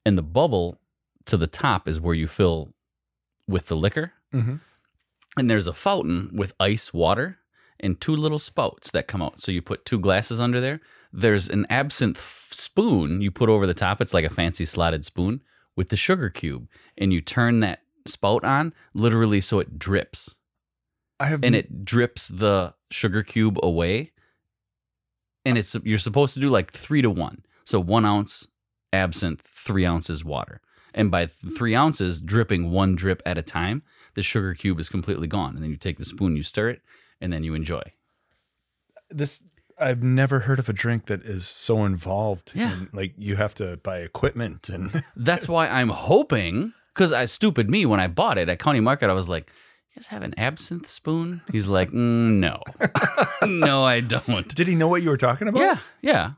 And 0.06 0.18
the 0.18 0.22
bubble 0.24 0.82
to 1.26 1.38
the 1.38 1.48
top 1.48 1.88
is 1.88 2.00
where 2.02 2.14
you 2.16 2.28
fill 2.28 2.74
with 3.48 3.68
the 3.68 3.76
liquor. 3.78 4.12
Mm-hmm. 4.34 4.56
And 5.38 5.50
there's 5.50 5.68
a 5.68 5.74
fountain 5.74 6.32
with 6.34 6.54
ice 6.60 6.94
water 6.94 7.38
and 7.80 8.00
two 8.00 8.16
little 8.16 8.40
spouts 8.40 8.92
that 8.92 9.08
come 9.08 9.22
out. 9.22 9.42
So 9.42 9.52
you 9.52 9.62
put 9.62 9.86
two 9.86 10.00
glasses 10.00 10.42
under 10.42 10.60
there. 10.60 10.82
There's 11.14 11.50
an 11.50 11.66
absinthe 11.70 12.50
spoon 12.52 13.22
you 13.22 13.32
put 13.32 13.50
over 13.50 13.68
the 13.68 13.74
top. 13.74 14.02
It's 14.02 14.14
like 14.14 14.26
a 14.26 14.30
fancy 14.30 14.66
slotted 14.66 15.06
spoon 15.06 15.42
with 15.76 15.90
the 15.90 15.98
sugar 15.98 16.30
cube. 16.30 16.68
And 16.98 17.14
you 17.14 17.22
turn 17.22 17.60
that 17.62 17.82
spout 18.06 18.44
on 18.44 18.74
literally 18.94 19.42
so 19.42 19.60
it 19.60 19.78
drips 19.78 20.36
I 21.20 21.28
have 21.28 21.44
and 21.44 21.56
it 21.56 21.84
drips 21.84 22.28
the 22.28 22.76
sugar 22.92 23.24
cube 23.24 23.58
away. 23.64 24.12
And 25.46 25.58
it's 25.58 25.76
you're 25.84 25.98
supposed 25.98 26.34
to 26.36 26.40
do 26.40 26.50
like 26.50 26.72
three 26.72 27.02
to 27.02 27.10
one. 27.10 27.44
So 27.64 27.80
one 27.80 28.06
ounce 28.06 28.48
absinthe, 28.94 29.42
three 29.42 29.86
ounces 29.86 30.24
water. 30.24 30.62
And 30.94 31.12
by 31.12 31.28
three 31.28 31.76
ounces, 31.76 32.22
dripping 32.22 32.72
one 32.72 32.96
drip 32.96 33.22
at 33.26 33.38
a 33.38 33.44
time, 33.44 33.84
the 34.18 34.24
sugar 34.24 34.54
cube 34.54 34.80
is 34.82 34.90
completely 34.90 35.28
gone. 35.28 35.54
And 35.56 35.64
then 35.64 35.70
you 35.70 35.78
take 35.78 35.98
the 35.98 36.04
spoon, 36.06 36.36
you 36.36 36.44
stir 36.44 36.70
it, 36.72 36.82
and 37.22 37.32
then 37.32 37.44
you 37.46 37.54
enjoy. 37.54 37.84
this. 39.10 39.44
I've 39.80 40.02
never 40.02 40.40
heard 40.42 40.58
of 40.58 40.68
a 40.68 40.74
drink 40.74 41.06
that 41.06 41.22
is 41.22 41.48
so 41.48 41.86
involved. 41.86 42.52
Yeah. 42.56 42.74
in, 42.74 42.90
like 42.94 43.14
you 43.18 43.36
have 43.36 43.54
to 43.56 43.78
buy 43.78 44.00
equipment 44.00 44.70
and 44.70 45.04
That's 45.16 45.48
why 45.48 45.68
I'm 45.68 45.90
hoping, 45.90 46.74
because 46.96 47.14
I 47.14 47.26
stupid 47.26 47.70
me 47.70 47.86
when 47.86 48.00
I 48.00 48.08
bought 48.08 48.40
it 48.40 48.50
at 48.50 48.58
County 48.58 48.80
Market, 48.80 49.10
I 49.12 49.14
was 49.14 49.30
like, 49.30 49.52
"You 49.92 50.00
guys 50.00 50.08
have 50.08 50.24
an 50.24 50.34
absinthe 50.36 50.90
spoon?" 50.90 51.42
He's 51.52 51.68
like, 51.68 51.92
"Mm, 51.92 52.40
"No, 52.40 52.64
no, 53.48 53.86
I 53.86 54.00
don't." 54.00 54.48
Did 54.56 54.68
he 54.68 54.74
know 54.74 54.88
what 54.88 55.04
you 55.04 55.10
were 55.12 55.18
talking 55.18 55.48
about? 55.48 55.62
Yeah, 55.62 55.78
yeah. 56.02 56.32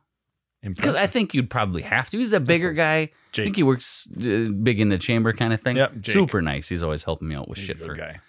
Because 0.61 0.95
I 0.95 1.07
think 1.07 1.33
you'd 1.33 1.49
probably 1.49 1.81
have 1.83 2.09
to. 2.09 2.17
He's 2.17 2.33
a 2.33 2.39
bigger 2.39 2.73
guy. 2.73 2.97
I 2.97 3.11
think 3.33 3.55
he 3.55 3.63
works 3.63 4.07
uh, 4.17 4.49
big 4.61 4.79
in 4.81 4.89
the 4.89 4.97
chamber 4.97 5.31
kind 5.31 5.53
of 5.53 5.61
thing. 5.61 5.77
Yep, 5.77 6.01
Jake. 6.01 6.13
Super 6.13 6.41
nice. 6.41 6.67
He's 6.67 6.83
always 6.83 7.03
helping 7.03 7.29
me 7.29 7.35
out 7.35 7.47
with 7.47 7.57
He's 7.59 7.65
a 7.65 7.67
shit 7.69 7.77
good 7.79 7.87
for, 7.87 7.93
guy. 7.95 8.19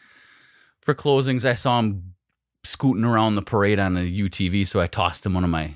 for 0.81 0.95
closings. 0.95 1.45
I 1.45 1.55
saw 1.55 1.81
him 1.81 2.15
scooting 2.63 3.05
around 3.05 3.35
the 3.35 3.43
parade 3.43 3.81
on 3.81 3.97
a 3.97 4.01
UTV, 4.01 4.67
so 4.67 4.81
I 4.81 4.87
tossed 4.87 5.27
him 5.27 5.35
one 5.35 5.43
of 5.45 5.51
my 5.51 5.75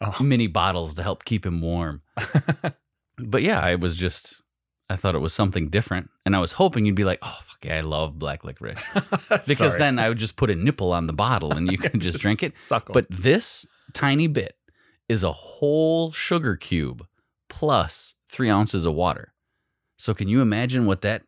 Oh. 0.00 0.22
mini 0.22 0.46
bottles 0.46 0.94
to 0.96 1.02
help 1.02 1.24
keep 1.24 1.46
him 1.46 1.60
warm. 1.62 2.02
but 3.18 3.42
yeah, 3.42 3.60
I 3.60 3.76
was 3.76 3.96
just, 3.96 4.42
I 4.90 4.96
thought 4.96 5.14
it 5.14 5.20
was 5.20 5.32
something 5.32 5.68
different. 5.68 6.10
And 6.26 6.36
I 6.36 6.38
was 6.40 6.52
hoping 6.52 6.84
you'd 6.84 6.94
be 6.96 7.04
like, 7.04 7.18
oh, 7.22 7.38
fuck 7.46 7.64
yeah, 7.64 7.76
I 7.76 7.80
love 7.80 8.18
black 8.18 8.44
licorice. 8.44 8.78
Because 9.28 9.56
Sorry. 9.56 9.78
then 9.78 9.98
I 9.98 10.08
would 10.08 10.18
just 10.18 10.36
put 10.36 10.50
a 10.50 10.54
nipple 10.54 10.92
on 10.92 11.06
the 11.06 11.12
bottle 11.12 11.52
and 11.52 11.70
you 11.70 11.78
can 11.86 12.00
just 12.00 12.18
drink 12.18 12.42
it. 12.42 12.56
Suck 12.58 12.90
'em. 12.90 12.92
But 12.92 13.06
this 13.10 13.66
tiny 13.94 14.26
bit 14.26 14.56
is 15.08 15.22
a 15.22 15.32
whole 15.32 16.10
sugar 16.10 16.56
cube 16.56 17.06
plus 17.48 18.14
three 18.28 18.50
ounces 18.50 18.84
of 18.84 18.94
water. 18.94 19.32
So 19.96 20.14
can 20.14 20.28
you 20.28 20.40
imagine 20.42 20.86
what 20.86 21.02
that? 21.02 21.22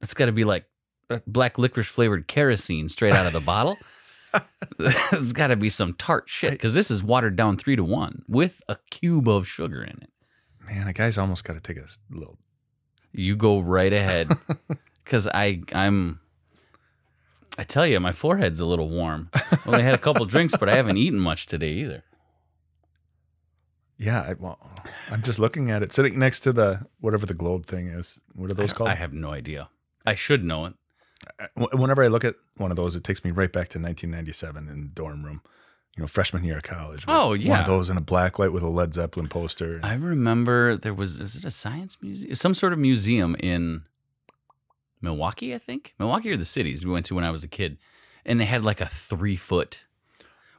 That's 0.00 0.14
got 0.14 0.26
to 0.26 0.32
be 0.32 0.44
like 0.44 0.64
black 1.26 1.58
licorice 1.58 1.86
flavored 1.86 2.26
kerosene 2.26 2.88
straight 2.88 3.12
out 3.12 3.26
of 3.26 3.32
the 3.32 3.40
bottle. 3.40 3.78
There's 4.78 5.32
got 5.32 5.48
to 5.48 5.56
be 5.56 5.70
some 5.70 5.94
tart 5.94 6.28
shit 6.28 6.52
because 6.52 6.74
this 6.74 6.90
is 6.90 7.02
watered 7.02 7.36
down 7.36 7.56
three 7.56 7.76
to 7.76 7.84
one 7.84 8.22
with 8.28 8.60
a 8.68 8.76
cube 8.90 9.28
of 9.28 9.46
sugar 9.46 9.82
in 9.82 9.98
it. 10.02 10.10
man, 10.66 10.88
a 10.88 10.92
guy's 10.92 11.18
almost 11.18 11.44
got 11.44 11.54
to 11.54 11.60
take 11.60 11.78
a 11.78 11.86
little. 12.10 12.38
You 13.12 13.36
go 13.36 13.60
right 13.60 13.92
ahead 13.92 14.28
because 15.04 15.28
I 15.28 15.62
I'm. 15.72 16.20
I 17.58 17.64
tell 17.64 17.86
you, 17.86 17.98
my 18.00 18.12
forehead's 18.12 18.60
a 18.60 18.66
little 18.66 18.90
warm. 18.90 19.30
I 19.64 19.80
had 19.80 19.94
a 19.94 19.98
couple 19.98 20.26
drinks, 20.26 20.54
but 20.60 20.68
I 20.68 20.76
haven't 20.76 20.98
eaten 20.98 21.18
much 21.18 21.46
today 21.46 21.70
either. 21.70 22.04
Yeah, 23.98 24.20
I, 24.20 24.34
well, 24.38 24.58
I'm 25.10 25.22
just 25.22 25.38
looking 25.38 25.70
at 25.70 25.82
it, 25.82 25.92
sitting 25.92 26.18
next 26.18 26.40
to 26.40 26.52
the 26.52 26.86
whatever 27.00 27.26
the 27.26 27.34
globe 27.34 27.66
thing 27.66 27.88
is. 27.88 28.20
What 28.34 28.50
are 28.50 28.54
those 28.54 28.72
I, 28.72 28.76
called? 28.76 28.90
I 28.90 28.94
have 28.94 29.12
no 29.12 29.30
idea. 29.30 29.68
I 30.04 30.14
should 30.14 30.44
know 30.44 30.66
it. 30.66 30.74
Uh, 31.40 31.66
whenever 31.72 32.04
I 32.04 32.08
look 32.08 32.24
at 32.24 32.36
one 32.56 32.70
of 32.70 32.76
those, 32.76 32.94
it 32.94 33.04
takes 33.04 33.24
me 33.24 33.30
right 33.30 33.50
back 33.50 33.68
to 33.70 33.78
1997 33.78 34.68
in 34.68 34.80
the 34.82 34.88
dorm 34.88 35.24
room. 35.24 35.40
You 35.96 36.02
know, 36.02 36.06
freshman 36.06 36.44
year 36.44 36.58
of 36.58 36.62
college. 36.62 37.04
Oh 37.08 37.32
yeah. 37.32 37.50
One 37.50 37.60
of 37.60 37.66
those 37.66 37.88
in 37.88 37.96
a 37.96 38.02
black 38.02 38.38
light 38.38 38.52
with 38.52 38.62
a 38.62 38.68
Led 38.68 38.92
Zeppelin 38.92 39.28
poster. 39.28 39.80
I 39.82 39.94
remember 39.94 40.76
there 40.76 40.92
was 40.92 41.18
was 41.18 41.36
it 41.36 41.44
a 41.46 41.50
science 41.50 41.96
museum, 42.02 42.34
some 42.34 42.52
sort 42.52 42.74
of 42.74 42.78
museum 42.78 43.34
in 43.40 43.84
Milwaukee, 45.00 45.54
I 45.54 45.58
think 45.58 45.94
Milwaukee 45.98 46.30
or 46.30 46.36
the 46.36 46.44
cities 46.44 46.84
we 46.84 46.92
went 46.92 47.06
to 47.06 47.14
when 47.14 47.24
I 47.24 47.30
was 47.30 47.44
a 47.44 47.48
kid, 47.48 47.78
and 48.26 48.38
they 48.38 48.44
had 48.44 48.62
like 48.62 48.82
a 48.82 48.86
three 48.86 49.36
foot 49.36 49.84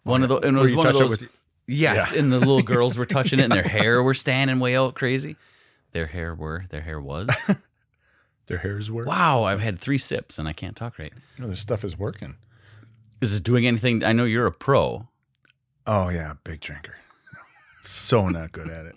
one 0.02 0.21
oh, 0.21 0.23
of 0.23 0.30
those, 0.30 0.39
and 0.43 0.58
it 0.58 0.60
was 0.60 0.73
one 0.73 0.88
of 0.88 0.93
those. 0.97 1.21
with- 1.21 1.37
yes, 1.68 2.12
Yeah. 2.14 2.20
and 2.20 2.32
the 2.34 2.40
little 2.40 2.62
girls 2.76 2.98
were 2.98 3.06
touching 3.06 3.40
it, 3.40 3.44
and 3.44 3.52
their 3.52 3.64
hair 3.64 4.02
were 4.02 4.14
standing 4.14 4.60
way 4.60 4.76
out 4.76 4.96
crazy. 4.96 5.36
Their 5.92 6.08
hair 6.08 6.34
were, 6.36 6.64
their 6.70 6.82
hair 6.82 7.00
was. 7.00 7.30
Their 8.48 8.60
hairs 8.60 8.90
work. 8.90 9.08
wow, 9.08 9.44
I've 9.44 9.60
had 9.60 9.78
three 9.78 9.98
sips 9.98 10.40
and 10.40 10.48
I 10.48 10.54
can't 10.54 10.74
talk 10.78 10.98
right. 11.00 11.12
You 11.36 11.44
know, 11.44 11.50
this 11.50 11.60
stuff 11.60 11.84
is 11.84 12.00
working. 12.00 12.36
Is 13.20 13.36
it 13.36 13.44
doing 13.44 13.68
anything? 13.68 14.06
I 14.06 14.14
know 14.14 14.24
you're 14.24 14.46
a 14.46 14.54
pro. 14.54 15.10
Oh 15.86 16.08
yeah, 16.08 16.36
big 16.46 16.62
drinker. 16.62 16.96
So 17.84 18.30
not 18.30 18.54
good 18.54 18.70
at 18.70 18.86
it. 18.86 18.96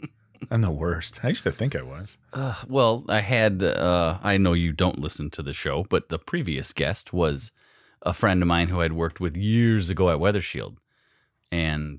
I'm 0.52 0.60
the 0.60 0.70
worst. 0.70 1.24
I 1.24 1.28
used 1.30 1.42
to 1.42 1.50
think 1.50 1.74
I 1.74 1.82
was. 1.82 2.16
Uh, 2.32 2.54
well, 2.68 3.04
I 3.08 3.22
had. 3.22 3.60
Uh, 3.64 4.18
I 4.22 4.38
know 4.38 4.52
you 4.52 4.72
don't 4.72 5.00
listen 5.00 5.30
to 5.30 5.42
the 5.42 5.52
show, 5.52 5.84
but 5.90 6.10
the 6.10 6.18
previous 6.20 6.72
guest 6.72 7.12
was 7.12 7.50
a 8.02 8.12
friend 8.12 8.42
of 8.42 8.46
mine 8.46 8.68
who 8.68 8.80
I'd 8.80 8.92
worked 8.92 9.18
with 9.18 9.36
years 9.36 9.90
ago 9.90 10.10
at 10.10 10.20
Weather 10.20 10.40
Shield, 10.40 10.78
and 11.50 11.98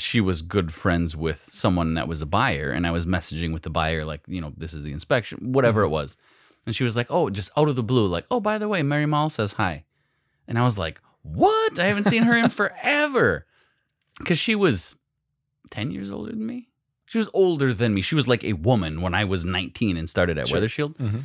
she 0.00 0.20
was 0.20 0.42
good 0.42 0.72
friends 0.72 1.16
with 1.16 1.44
someone 1.48 1.94
that 1.94 2.08
was 2.08 2.22
a 2.22 2.26
buyer, 2.26 2.70
and 2.70 2.86
I 2.86 2.90
was 2.90 3.06
messaging 3.06 3.52
with 3.52 3.62
the 3.62 3.70
buyer 3.70 4.04
like, 4.04 4.20
you 4.26 4.40
know, 4.40 4.52
this 4.56 4.74
is 4.74 4.84
the 4.84 4.92
inspection, 4.92 5.52
whatever 5.52 5.82
it 5.82 5.88
was, 5.88 6.16
and 6.66 6.74
she 6.74 6.84
was 6.84 6.96
like, 6.96 7.06
oh, 7.10 7.30
just 7.30 7.50
out 7.56 7.68
of 7.68 7.76
the 7.76 7.82
blue, 7.82 8.06
like, 8.06 8.26
oh, 8.30 8.40
by 8.40 8.58
the 8.58 8.68
way, 8.68 8.82
Mary 8.82 9.06
Mall 9.06 9.28
says 9.30 9.54
hi, 9.54 9.84
and 10.46 10.58
I 10.58 10.62
was 10.64 10.76
like, 10.78 11.00
what? 11.22 11.78
I 11.78 11.86
haven't 11.86 12.06
seen 12.06 12.22
her 12.24 12.36
in 12.36 12.48
forever, 12.60 13.46
because 14.18 14.38
she 14.38 14.54
was 14.54 14.96
ten 15.70 15.90
years 15.90 16.10
older 16.10 16.30
than 16.32 16.46
me. 16.46 16.68
She 17.06 17.18
was 17.18 17.28
older 17.32 17.72
than 17.72 17.94
me. 17.94 18.02
She 18.02 18.14
was 18.14 18.28
like 18.28 18.44
a 18.44 18.52
woman 18.52 19.00
when 19.00 19.14
I 19.14 19.24
was 19.24 19.42
19 19.44 19.96
and 19.96 20.10
started 20.10 20.36
at 20.36 20.48
Sure. 20.48 20.56
Weather 20.56 20.68
Shield. 20.68 20.96
Mhm. 20.98 21.22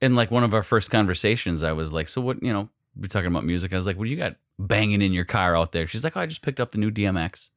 And 0.00 0.16
like 0.16 0.30
one 0.30 0.44
of 0.44 0.54
our 0.54 0.62
first 0.62 0.90
conversations, 0.90 1.62
I 1.62 1.72
was 1.72 1.92
like, 1.92 2.08
"So 2.08 2.22
what? 2.22 2.42
You 2.42 2.54
know, 2.54 2.70
we're 2.96 3.06
talking 3.08 3.26
about 3.26 3.44
music." 3.44 3.70
I 3.72 3.76
was 3.76 3.84
like, 3.86 3.98
"What 3.98 4.04
do 4.04 4.10
you 4.10 4.16
got 4.16 4.36
banging 4.58 5.02
in 5.02 5.12
your 5.12 5.26
car 5.26 5.54
out 5.54 5.72
there?" 5.72 5.86
She's 5.86 6.04
like, 6.04 6.16
"Oh, 6.16 6.20
I 6.20 6.26
just 6.26 6.40
picked 6.40 6.58
up 6.58 6.72
the 6.72 6.78
new 6.78 6.90
DMX," 6.90 7.50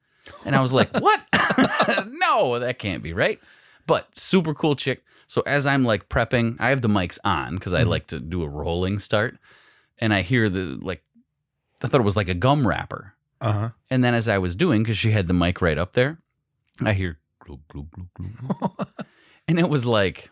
and 0.46 0.56
I 0.56 0.62
was 0.62 0.74
like, 0.74 0.90
"What? 1.00 1.22
no, 2.08 2.60
that 2.60 2.80
can't 2.80 3.04
be 3.04 3.14
right." 3.14 3.40
But 3.86 4.16
super 4.18 4.54
cool 4.54 4.76
chick. 4.76 5.04
So 5.28 5.42
as 5.46 5.66
I'm 5.66 5.84
like 5.84 6.10
prepping, 6.10 6.58
I 6.60 6.70
have 6.70 6.82
the 6.82 6.88
mics 6.88 7.20
on 7.26 7.56
because 7.56 7.74
I 7.74 7.84
Mhm. 7.84 7.88
like 7.88 8.08
to 8.08 8.20
do 8.20 8.44
a 8.44 8.48
rolling 8.48 9.00
start, 9.00 9.38
and 10.00 10.14
I 10.14 10.22
hear 10.22 10.50
the 10.50 10.78
like, 10.82 11.04
I 11.82 11.88
thought 11.88 12.02
it 12.02 12.04
was 12.06 12.16
like 12.16 12.30
a 12.30 12.34
gum 12.34 12.68
wrapper. 12.68 13.14
Uh 13.42 13.52
huh. 13.52 13.70
And 13.90 14.04
then 14.04 14.14
as 14.14 14.30
I 14.30 14.38
was 14.38 14.56
doing, 14.56 14.84
because 14.84 14.98
she 14.98 15.12
had 15.12 15.28
the 15.28 15.34
mic 15.34 15.62
right 15.62 15.78
up 15.78 15.94
there, 15.94 16.20
I 16.82 16.94
hear 16.94 17.20
glug, 17.40 17.60
glug, 17.68 17.88
glug, 18.14 18.88
and 19.48 19.60
it 19.60 19.68
was 19.70 19.86
like 19.86 20.30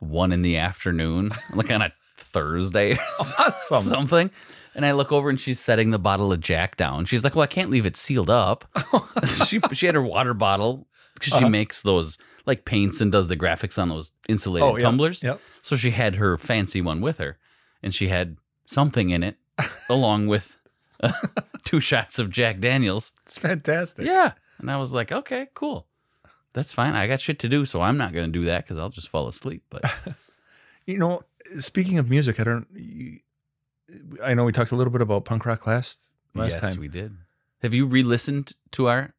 one 0.00 0.32
in 0.32 0.42
the 0.42 0.56
afternoon, 0.56 1.30
like 1.54 1.70
on 1.70 1.82
a 1.82 1.92
Thursday 2.16 2.94
or 2.94 3.52
something. 3.54 4.30
And 4.74 4.84
I 4.84 4.92
look 4.92 5.12
over 5.12 5.30
and 5.30 5.38
she's 5.38 5.60
setting 5.60 5.90
the 5.90 5.98
bottle 5.98 6.32
of 6.32 6.40
Jack 6.40 6.76
down. 6.76 7.04
She's 7.04 7.22
like, 7.24 7.34
"Well, 7.36 7.42
I 7.44 7.46
can't 7.48 7.70
leave 7.70 7.86
it 7.86 7.96
sealed 7.96 8.30
up." 8.30 8.64
she 9.46 9.60
she 9.72 9.86
had 9.86 9.94
her 9.94 10.02
water 10.02 10.34
bottle 10.34 10.86
because 11.14 11.32
she 11.32 11.38
Uh-huh. 11.38 11.48
makes 11.48 11.82
those 11.82 12.18
like 12.46 12.64
paints 12.64 13.00
and 13.00 13.12
does 13.12 13.28
the 13.28 13.36
graphics 13.36 13.80
on 13.80 13.88
those 13.88 14.12
insulated 14.28 14.68
Oh, 14.68 14.76
yeah. 14.76 14.82
tumblers. 14.82 15.22
Yep. 15.22 15.40
So 15.62 15.76
she 15.76 15.92
had 15.92 16.16
her 16.16 16.36
fancy 16.36 16.80
one 16.82 17.00
with 17.00 17.18
her, 17.18 17.38
and 17.82 17.94
she 17.94 18.08
had 18.08 18.36
something 18.66 19.10
in 19.10 19.22
it 19.22 19.36
along 19.88 20.26
with 20.26 20.56
uh, 21.02 21.12
two 21.64 21.80
shots 21.80 22.18
of 22.18 22.30
Jack 22.30 22.58
Daniels. 22.60 23.12
It's 23.22 23.38
fantastic. 23.38 24.06
Yeah. 24.06 24.32
And 24.58 24.70
I 24.70 24.76
was 24.76 24.92
like, 24.92 25.12
okay, 25.12 25.48
cool. 25.54 25.86
That's 26.52 26.72
fine. 26.72 26.94
I 26.94 27.06
got 27.06 27.20
shit 27.20 27.38
to 27.40 27.48
do, 27.48 27.64
so 27.64 27.80
I'm 27.82 27.96
not 27.96 28.12
going 28.12 28.30
to 28.32 28.38
do 28.38 28.44
that 28.46 28.64
because 28.64 28.78
I'll 28.78 28.88
just 28.90 29.08
fall 29.08 29.26
asleep. 29.28 29.62
But 29.70 29.84
You 30.86 30.98
know, 30.98 31.22
speaking 31.58 31.98
of 31.98 32.10
music, 32.10 32.38
I 32.40 32.44
don't. 32.44 32.66
you- 32.74 33.20
I 34.22 34.34
know 34.34 34.44
we 34.44 34.52
talked 34.52 34.72
a 34.72 34.76
little 34.76 34.92
bit 34.92 35.02
about 35.02 35.24
punk 35.24 35.46
rock 35.46 35.66
last 35.66 36.10
last 36.34 36.58
yes, 36.60 36.72
time. 36.72 36.80
we 36.80 36.88
did. 36.88 37.16
Have 37.62 37.74
you 37.74 37.86
re-listened 37.86 38.52
to 38.72 38.88
our? 38.88 39.14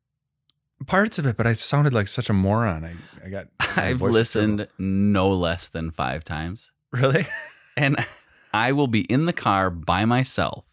Parts 0.88 1.18
of 1.18 1.26
it, 1.26 1.38
but 1.38 1.48
I 1.48 1.54
sounded 1.54 1.94
like 1.94 2.08
such 2.08 2.30
a 2.30 2.34
moron. 2.34 2.84
I, 2.84 2.94
I 3.26 3.30
got. 3.30 3.48
I've 3.78 4.02
listened 4.02 4.68
no 4.78 5.32
less 5.32 5.68
than 5.68 5.92
five 5.92 6.24
times. 6.24 6.72
Really? 6.92 7.26
and 7.78 8.06
I 8.54 8.72
will 8.72 8.88
be 8.88 9.02
in 9.02 9.26
the 9.26 9.34
car 9.34 9.70
by 9.70 10.06
myself, 10.06 10.66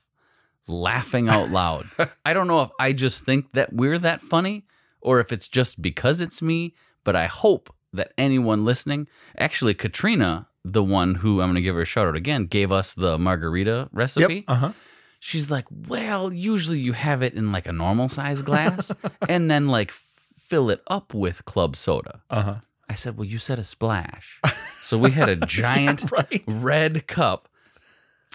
laughing 0.66 1.28
out 1.28 1.50
loud. 1.50 1.86
I 2.24 2.34
don't 2.34 2.48
know 2.48 2.62
if 2.62 2.70
I 2.78 2.92
just 2.92 3.24
think 3.24 3.52
that 3.52 3.72
we're 3.72 3.98
that 3.98 4.20
funny, 4.20 4.64
or 5.00 5.20
if 5.20 5.32
it's 5.32 5.48
just 5.48 5.80
because 5.80 6.20
it's 6.20 6.42
me. 6.42 6.74
But 7.04 7.16
I 7.16 7.26
hope 7.26 7.74
that 7.92 8.12
anyone 8.18 8.64
listening, 8.64 9.08
actually, 9.38 9.74
Katrina, 9.74 10.48
the 10.64 10.82
one 10.82 11.16
who 11.16 11.40
I'm 11.40 11.48
going 11.48 11.56
to 11.56 11.62
give 11.62 11.74
her 11.74 11.82
a 11.82 11.86
shout 11.86 12.06
out 12.06 12.16
again, 12.16 12.46
gave 12.46 12.70
us 12.72 12.92
the 12.94 13.18
margarita 13.18 13.88
recipe. 13.92 14.34
Yep. 14.34 14.44
Uh 14.48 14.54
huh. 14.54 14.72
She's 15.20 15.50
like, 15.50 15.66
well, 15.70 16.32
usually 16.32 16.80
you 16.80 16.92
have 16.94 17.22
it 17.22 17.34
in 17.34 17.52
like 17.52 17.66
a 17.66 17.72
normal 17.72 18.08
size 18.08 18.42
glass 18.42 18.92
and 19.28 19.50
then 19.50 19.68
like 19.68 19.92
fill 19.92 20.70
it 20.70 20.82
up 20.88 21.14
with 21.14 21.44
club 21.44 21.76
soda. 21.76 22.22
Uh 22.28 22.42
huh. 22.42 22.54
I 22.88 22.94
said, 22.94 23.16
well, 23.16 23.24
you 23.24 23.38
said 23.38 23.58
a 23.58 23.64
splash. 23.64 24.40
So 24.82 24.98
we 24.98 25.12
had 25.12 25.28
a 25.28 25.36
giant 25.46 26.10
right. 26.12 26.42
red 26.46 27.06
cup. 27.06 27.48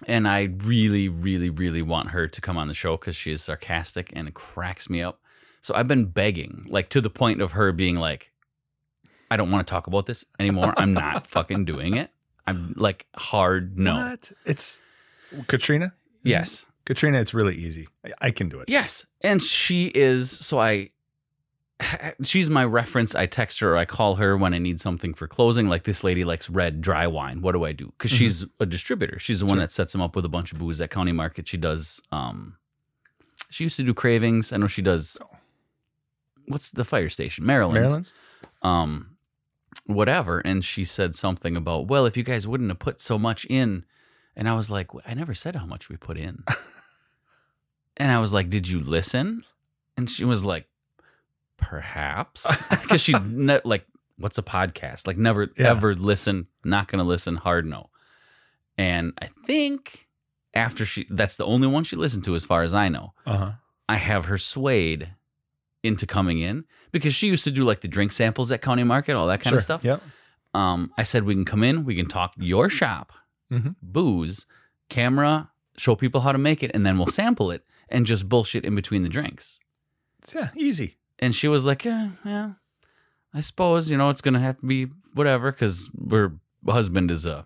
And 0.07 0.27
I 0.27 0.49
really, 0.63 1.09
really, 1.09 1.49
really 1.49 1.81
want 1.81 2.09
her 2.09 2.27
to 2.27 2.41
come 2.41 2.57
on 2.57 2.67
the 2.67 2.73
show 2.73 2.97
because 2.97 3.15
she 3.15 3.31
is 3.31 3.43
sarcastic 3.43 4.11
and 4.15 4.33
cracks 4.33 4.89
me 4.89 5.01
up. 5.01 5.19
So 5.61 5.75
I've 5.75 5.87
been 5.87 6.05
begging, 6.05 6.65
like 6.69 6.89
to 6.89 7.01
the 7.01 7.09
point 7.09 7.41
of 7.41 7.51
her 7.53 7.71
being 7.71 7.95
like, 7.97 8.31
I 9.29 9.37
don't 9.37 9.51
want 9.51 9.67
to 9.67 9.71
talk 9.71 9.87
about 9.87 10.05
this 10.05 10.23
anymore. 10.39 10.73
I'm 10.77 10.93
not 10.93 11.27
fucking 11.27 11.65
doing 11.65 11.97
it. 11.97 12.11
I'm 12.47 12.73
like 12.77 13.05
hard 13.15 13.77
no. 13.77 13.95
What? 13.95 14.31
It's 14.45 14.79
Katrina. 15.47 15.93
Yes. 16.23 16.65
Katrina, 16.85 17.19
it's 17.19 17.33
really 17.33 17.55
easy. 17.55 17.87
I, 18.05 18.11
I 18.21 18.31
can 18.31 18.47
do 18.49 18.59
it. 18.61 18.69
Yes. 18.69 19.05
And 19.21 19.41
she 19.43 19.87
is, 19.93 20.31
so 20.31 20.59
I, 20.59 20.89
she's 22.23 22.49
my 22.49 22.63
reference. 22.63 23.13
I 23.13 23.25
text 23.25 23.59
her 23.59 23.73
or 23.73 23.77
I 23.77 23.83
call 23.85 24.15
her 24.15 24.37
when 24.37 24.53
I 24.53 24.57
need 24.57 24.79
something 24.79 25.13
for 25.13 25.27
closing. 25.27 25.67
Like 25.67 25.83
this 25.83 26.03
lady 26.03 26.23
likes 26.23 26.49
red 26.49 26.81
dry 26.81 27.05
wine. 27.05 27.41
What 27.41 27.51
do 27.51 27.65
I 27.65 27.73
do? 27.73 27.87
Because 27.97 28.11
she's 28.11 28.45
a 28.61 28.65
distributor. 28.65 29.19
She's 29.19 29.41
the 29.41 29.45
one 29.45 29.55
Sure. 29.57 29.63
that 29.63 29.71
sets 29.71 29.91
them 29.91 30.01
up 30.01 30.15
with 30.15 30.23
a 30.25 30.29
bunch 30.29 30.53
of 30.53 30.59
booze 30.59 30.79
at 30.79 30.89
County 30.89 31.11
Market. 31.11 31.47
She 31.47 31.57
does, 31.57 32.01
um, 32.11 32.55
she 33.49 33.65
used 33.65 33.75
to 33.77 33.83
do 33.83 33.93
cravings. 33.93 34.53
I 34.53 34.57
know 34.57 34.67
she 34.67 34.81
does, 34.81 35.17
what's 36.47 36.71
the 36.71 36.85
fire 36.85 37.09
station? 37.09 37.45
Maryland's. 37.45 37.79
Maryland's. 37.81 38.13
Um, 38.61 39.16
whatever. 39.87 40.39
And 40.39 40.63
she 40.63 40.85
said 40.85 41.15
something 41.15 41.55
about, 41.57 41.87
well, 41.87 42.05
if 42.05 42.15
you 42.15 42.23
guys 42.23 42.47
wouldn't 42.47 42.69
have 42.69 42.79
put 42.79 43.01
so 43.01 43.17
much 43.17 43.45
in. 43.45 43.83
And 44.35 44.47
I 44.47 44.53
was 44.53 44.69
like, 44.69 44.91
I 45.05 45.13
never 45.15 45.33
said 45.33 45.55
how 45.55 45.65
much 45.65 45.89
we 45.89 45.97
put 45.97 46.17
in. 46.17 46.43
and 47.97 48.11
I 48.11 48.19
was 48.19 48.31
like, 48.33 48.49
did 48.51 48.67
you 48.67 48.79
listen? 48.79 49.43
And 49.97 50.09
she 50.09 50.23
was 50.25 50.45
like, 50.45 50.67
perhaps. 51.57 52.45
Because 52.69 53.01
she, 53.01 53.13
ne- 53.13 53.61
like, 53.65 53.85
what's 54.17 54.37
a 54.37 54.43
podcast? 54.43 55.07
Like, 55.07 55.17
never, 55.17 55.49
Yeah. 55.57 55.71
ever 55.71 55.95
listen, 55.95 56.47
not 56.63 56.87
going 56.87 56.99
to 57.03 57.07
listen, 57.07 57.35
hard 57.35 57.65
no. 57.65 57.89
And 58.77 59.13
I 59.21 59.25
think 59.45 60.07
after 60.53 60.85
she, 60.85 61.05
that's 61.09 61.35
the 61.35 61.45
only 61.45 61.67
one 61.67 61.83
she 61.83 61.95
listened 61.95 62.23
to, 62.25 62.35
as 62.35 62.45
far 62.45 62.63
as 62.63 62.73
I 62.73 62.89
know. 62.89 63.13
Uh 63.25 63.37
huh. 63.37 63.51
I 63.89 63.95
have 63.97 64.25
her 64.25 64.37
swayed 64.37 65.09
into 65.87 66.05
coming 66.05 66.39
in 66.39 66.65
because 66.91 67.15
she 67.15 67.27
used 67.27 67.43
to 67.45 67.51
do 67.51 67.63
like 67.63 67.81
the 67.81 67.87
drink 67.87 68.11
samples 68.11 68.51
at 68.51 68.61
County 68.61 68.83
Market, 68.83 69.13
all 69.15 69.27
that 69.27 69.41
kind 69.41 69.55
of 69.55 69.61
stuff. 69.61 69.83
Yep. 69.83 70.01
Um, 70.53 70.91
I 70.97 71.03
said 71.03 71.23
we 71.23 71.33
can 71.33 71.45
come 71.45 71.63
in, 71.63 71.83
we 71.85 71.95
can 71.95 72.05
talk 72.07 72.33
your 72.37 72.69
shop, 72.69 73.11
Mhm. 73.51 73.75
booze, 73.81 74.45
camera, 74.89 75.51
show 75.77 75.95
people 75.95 76.21
how 76.21 76.31
to 76.31 76.37
make 76.37 76.63
it, 76.63 76.71
and 76.73 76.85
then 76.85 76.97
we'll 76.97 77.07
sample 77.07 77.51
it 77.51 77.63
and 77.89 78.05
just 78.05 78.27
bullshit 78.29 78.65
in 78.65 78.75
between 78.75 79.03
the 79.03 79.09
drinks. 79.09 79.59
Yeah. 80.33 80.49
Easy. 80.55 80.97
And 81.19 81.33
she 81.35 81.47
was 81.47 81.65
like, 81.65 81.85
yeah, 81.85 82.09
yeah, 82.25 82.51
I 83.33 83.41
suppose 83.41 83.89
you 83.91 83.97
know 83.97 84.09
it's 84.09 84.21
gonna 84.21 84.39
have 84.39 84.59
to 84.59 84.65
be 84.65 84.87
whatever 85.13 85.51
because 85.51 85.89
her 86.11 86.33
husband 86.67 87.11
is 87.11 87.25
a 87.25 87.45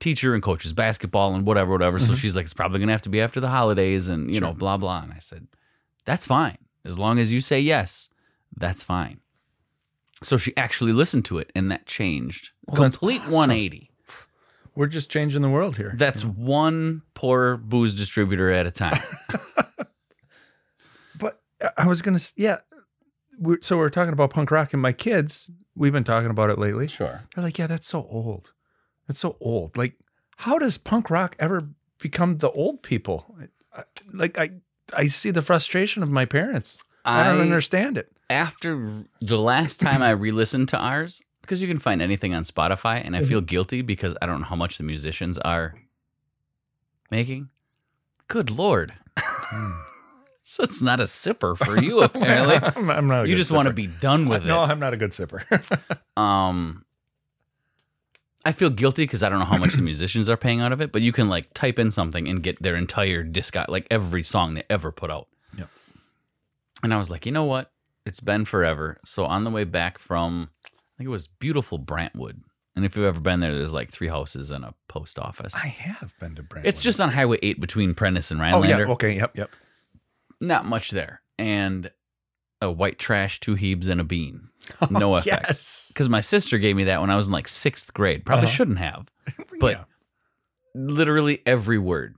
teacher 0.00 0.34
and 0.34 0.42
coaches 0.42 0.72
basketball 0.72 1.34
and 1.34 1.46
whatever, 1.46 1.70
whatever. 1.72 1.98
So 1.98 2.12
Mhm. 2.12 2.16
she's 2.18 2.34
like, 2.34 2.44
it's 2.44 2.54
probably 2.54 2.80
gonna 2.80 2.92
have 2.92 3.02
to 3.02 3.08
be 3.08 3.20
after 3.20 3.40
the 3.40 3.48
holidays 3.50 4.08
and 4.08 4.32
you 4.34 4.40
know 4.40 4.52
blah 4.52 4.76
blah. 4.76 5.02
And 5.02 5.12
I 5.12 5.18
said, 5.20 5.46
that's 6.04 6.26
fine 6.26 6.58
as 6.84 6.98
long 6.98 7.18
as 7.18 7.32
you 7.32 7.40
say 7.40 7.60
yes, 7.60 8.08
that's 8.56 8.82
fine. 8.82 9.20
So 10.22 10.36
she 10.36 10.56
actually 10.56 10.92
listened 10.92 11.24
to 11.26 11.38
it, 11.38 11.50
and 11.54 11.70
that 11.72 11.86
changed. 11.86 12.50
Well, 12.66 12.76
Complete 12.82 13.20
awesome. 13.22 13.32
180. 13.34 13.90
We're 14.74 14.86
just 14.86 15.10
changing 15.10 15.42
the 15.42 15.48
world 15.50 15.76
here. 15.76 15.92
That's 15.96 16.24
one 16.24 17.02
poor 17.14 17.56
booze 17.56 17.94
distributor 17.94 18.50
at 18.50 18.66
a 18.66 18.70
time. 18.70 18.98
But 21.18 21.40
I- 21.60 21.70
I 21.78 21.86
was 21.86 22.02
gonna. 22.02 22.18
Yeah. 22.36 22.58
we're, 23.38 23.58
so 23.60 23.76
we're 23.76 23.90
talking 23.90 24.12
about 24.12 24.30
punk 24.30 24.50
rock, 24.50 24.72
and 24.72 24.80
my 24.82 24.92
kids, 24.92 25.50
we've 25.74 25.92
been 25.92 26.04
talking 26.04 26.30
about 26.30 26.50
it 26.50 26.58
lately. 26.58 26.88
Sure. 26.88 27.22
They're 27.34 27.44
like, 27.44 27.58
yeah, 27.58 27.66
that's 27.66 27.86
so 27.86 28.06
old. 28.10 28.52
That's 29.06 29.20
so 29.20 29.36
old. 29.40 29.76
Like, 29.76 29.94
how 30.38 30.58
does 30.58 30.78
punk 30.78 31.10
rock 31.10 31.36
ever 31.38 31.68
become 31.98 32.38
the 32.38 32.50
old 32.50 32.82
people? 32.82 33.34
Like, 34.12 34.38
I 34.38 34.50
I 34.96 35.06
see 35.08 35.30
the 35.30 35.42
frustration 35.42 36.02
of 36.02 36.10
my 36.10 36.24
parents. 36.24 36.82
I, 37.04 37.24
don't 37.24 37.40
understand 37.40 37.96
it. 37.98 38.12
after 38.30 39.04
the 39.20 39.38
last 39.38 39.80
time 39.80 40.02
I 40.02 40.10
re-listened 40.10 40.68
to 40.68 40.78
ours, 40.78 41.22
because 41.40 41.60
you 41.60 41.66
can 41.66 41.78
find 41.78 42.00
anything 42.00 42.32
on 42.34 42.44
Spotify, 42.44 43.04
and 43.04 43.16
I 43.16 43.22
feel 43.22 43.40
guilty 43.40 43.82
because 43.82 44.16
I 44.22 44.26
don't 44.26 44.40
know 44.40 44.46
how 44.46 44.56
much 44.56 44.78
the 44.78 44.84
musicians 44.84 45.36
are 45.38 45.74
making. 47.10 47.48
Good 48.28 48.50
lord. 48.50 48.94
so 50.42 50.62
it's 50.62 50.80
not 50.80 51.00
a 51.00 51.04
sipper 51.04 51.56
for 51.56 51.80
you, 51.82 52.00
apparently. 52.02 52.56
I'm, 52.62 52.90
I'm 52.98 53.08
not. 53.08 53.24
a 53.24 53.28
you 53.28 53.34
just 53.34 53.52
want 53.52 53.66
to 53.66 53.74
be 53.74 53.88
done 53.88 54.28
with 54.28 54.44
it. 54.44 54.48
No. 54.48 54.60
I'm 54.60 54.78
not 54.78 54.94
a 54.94 54.96
good 54.96 55.10
sipper. 55.10 55.42
Um, 56.16 56.84
I 58.44 58.52
feel 58.52 58.70
guilty 58.70 59.04
because 59.04 59.22
I 59.22 59.28
don't 59.28 59.38
know 59.38 59.44
how 59.44 59.58
much 59.58 59.74
the 59.74 59.82
musicians 59.82 60.28
are 60.28 60.36
paying 60.36 60.60
out 60.60 60.72
of 60.72 60.80
it, 60.80 60.92
but 60.92 61.02
you 61.02 61.12
can 61.12 61.28
like 61.28 61.52
type 61.54 61.78
in 61.78 61.90
something 61.90 62.26
and 62.28 62.42
get 62.42 62.60
their 62.62 62.74
entire 62.74 63.22
disc, 63.22 63.54
like 63.68 63.86
every 63.90 64.22
song 64.22 64.54
they 64.54 64.64
ever 64.68 64.90
put 64.90 65.10
out. 65.10 65.28
Yep. 65.56 65.68
And 66.82 66.92
I 66.92 66.98
was 66.98 67.10
like, 67.10 67.24
you 67.26 67.32
know 67.32 67.44
what? 67.44 67.70
It's 68.04 68.20
been 68.20 68.44
forever. 68.44 68.98
So 69.04 69.26
on 69.26 69.44
the 69.44 69.50
way 69.50 69.64
back 69.64 69.98
from, 69.98 70.50
I 70.64 70.68
think 70.98 71.06
it 71.06 71.10
was 71.10 71.28
beautiful 71.28 71.78
Brantwood. 71.78 72.40
And 72.74 72.84
if 72.84 72.96
you've 72.96 73.04
ever 73.04 73.20
been 73.20 73.40
there, 73.40 73.54
there's 73.54 73.72
like 73.72 73.90
three 73.90 74.08
houses 74.08 74.50
and 74.50 74.64
a 74.64 74.74
post 74.88 75.18
office. 75.18 75.54
I 75.54 75.68
have 75.68 76.14
been 76.18 76.34
to 76.36 76.42
Brantwood. 76.42 76.62
It's 76.64 76.82
just 76.82 77.00
on 77.00 77.10
Highway 77.10 77.38
8 77.42 77.60
between 77.60 77.94
Prentice 77.94 78.30
and 78.30 78.40
Oh 78.40 78.64
yeah. 78.64 78.78
Okay. 78.78 79.16
Yep. 79.16 79.36
Yep. 79.36 79.50
Not 80.40 80.66
much 80.66 80.90
there. 80.90 81.22
And 81.38 81.90
a 82.62 82.70
white 82.70 82.98
trash, 82.98 83.40
two 83.40 83.56
Heebs, 83.56 83.88
and 83.88 84.00
a 84.00 84.04
bean. 84.04 84.48
NOFX. 84.80 85.26
Yes. 85.26 85.90
Because 85.92 86.08
my 86.08 86.20
sister 86.20 86.56
gave 86.58 86.76
me 86.76 86.84
that 86.84 87.00
when 87.00 87.10
I 87.10 87.16
was 87.16 87.26
in 87.26 87.32
like 87.32 87.48
sixth 87.48 87.92
grade. 87.92 88.24
Probably 88.24 88.46
Uh-huh. 88.46 88.54
shouldn't 88.54 88.78
have. 88.78 89.10
But 89.60 89.72
Yeah. 89.78 89.84
literally 90.74 91.42
every 91.46 91.78
word. 91.78 92.16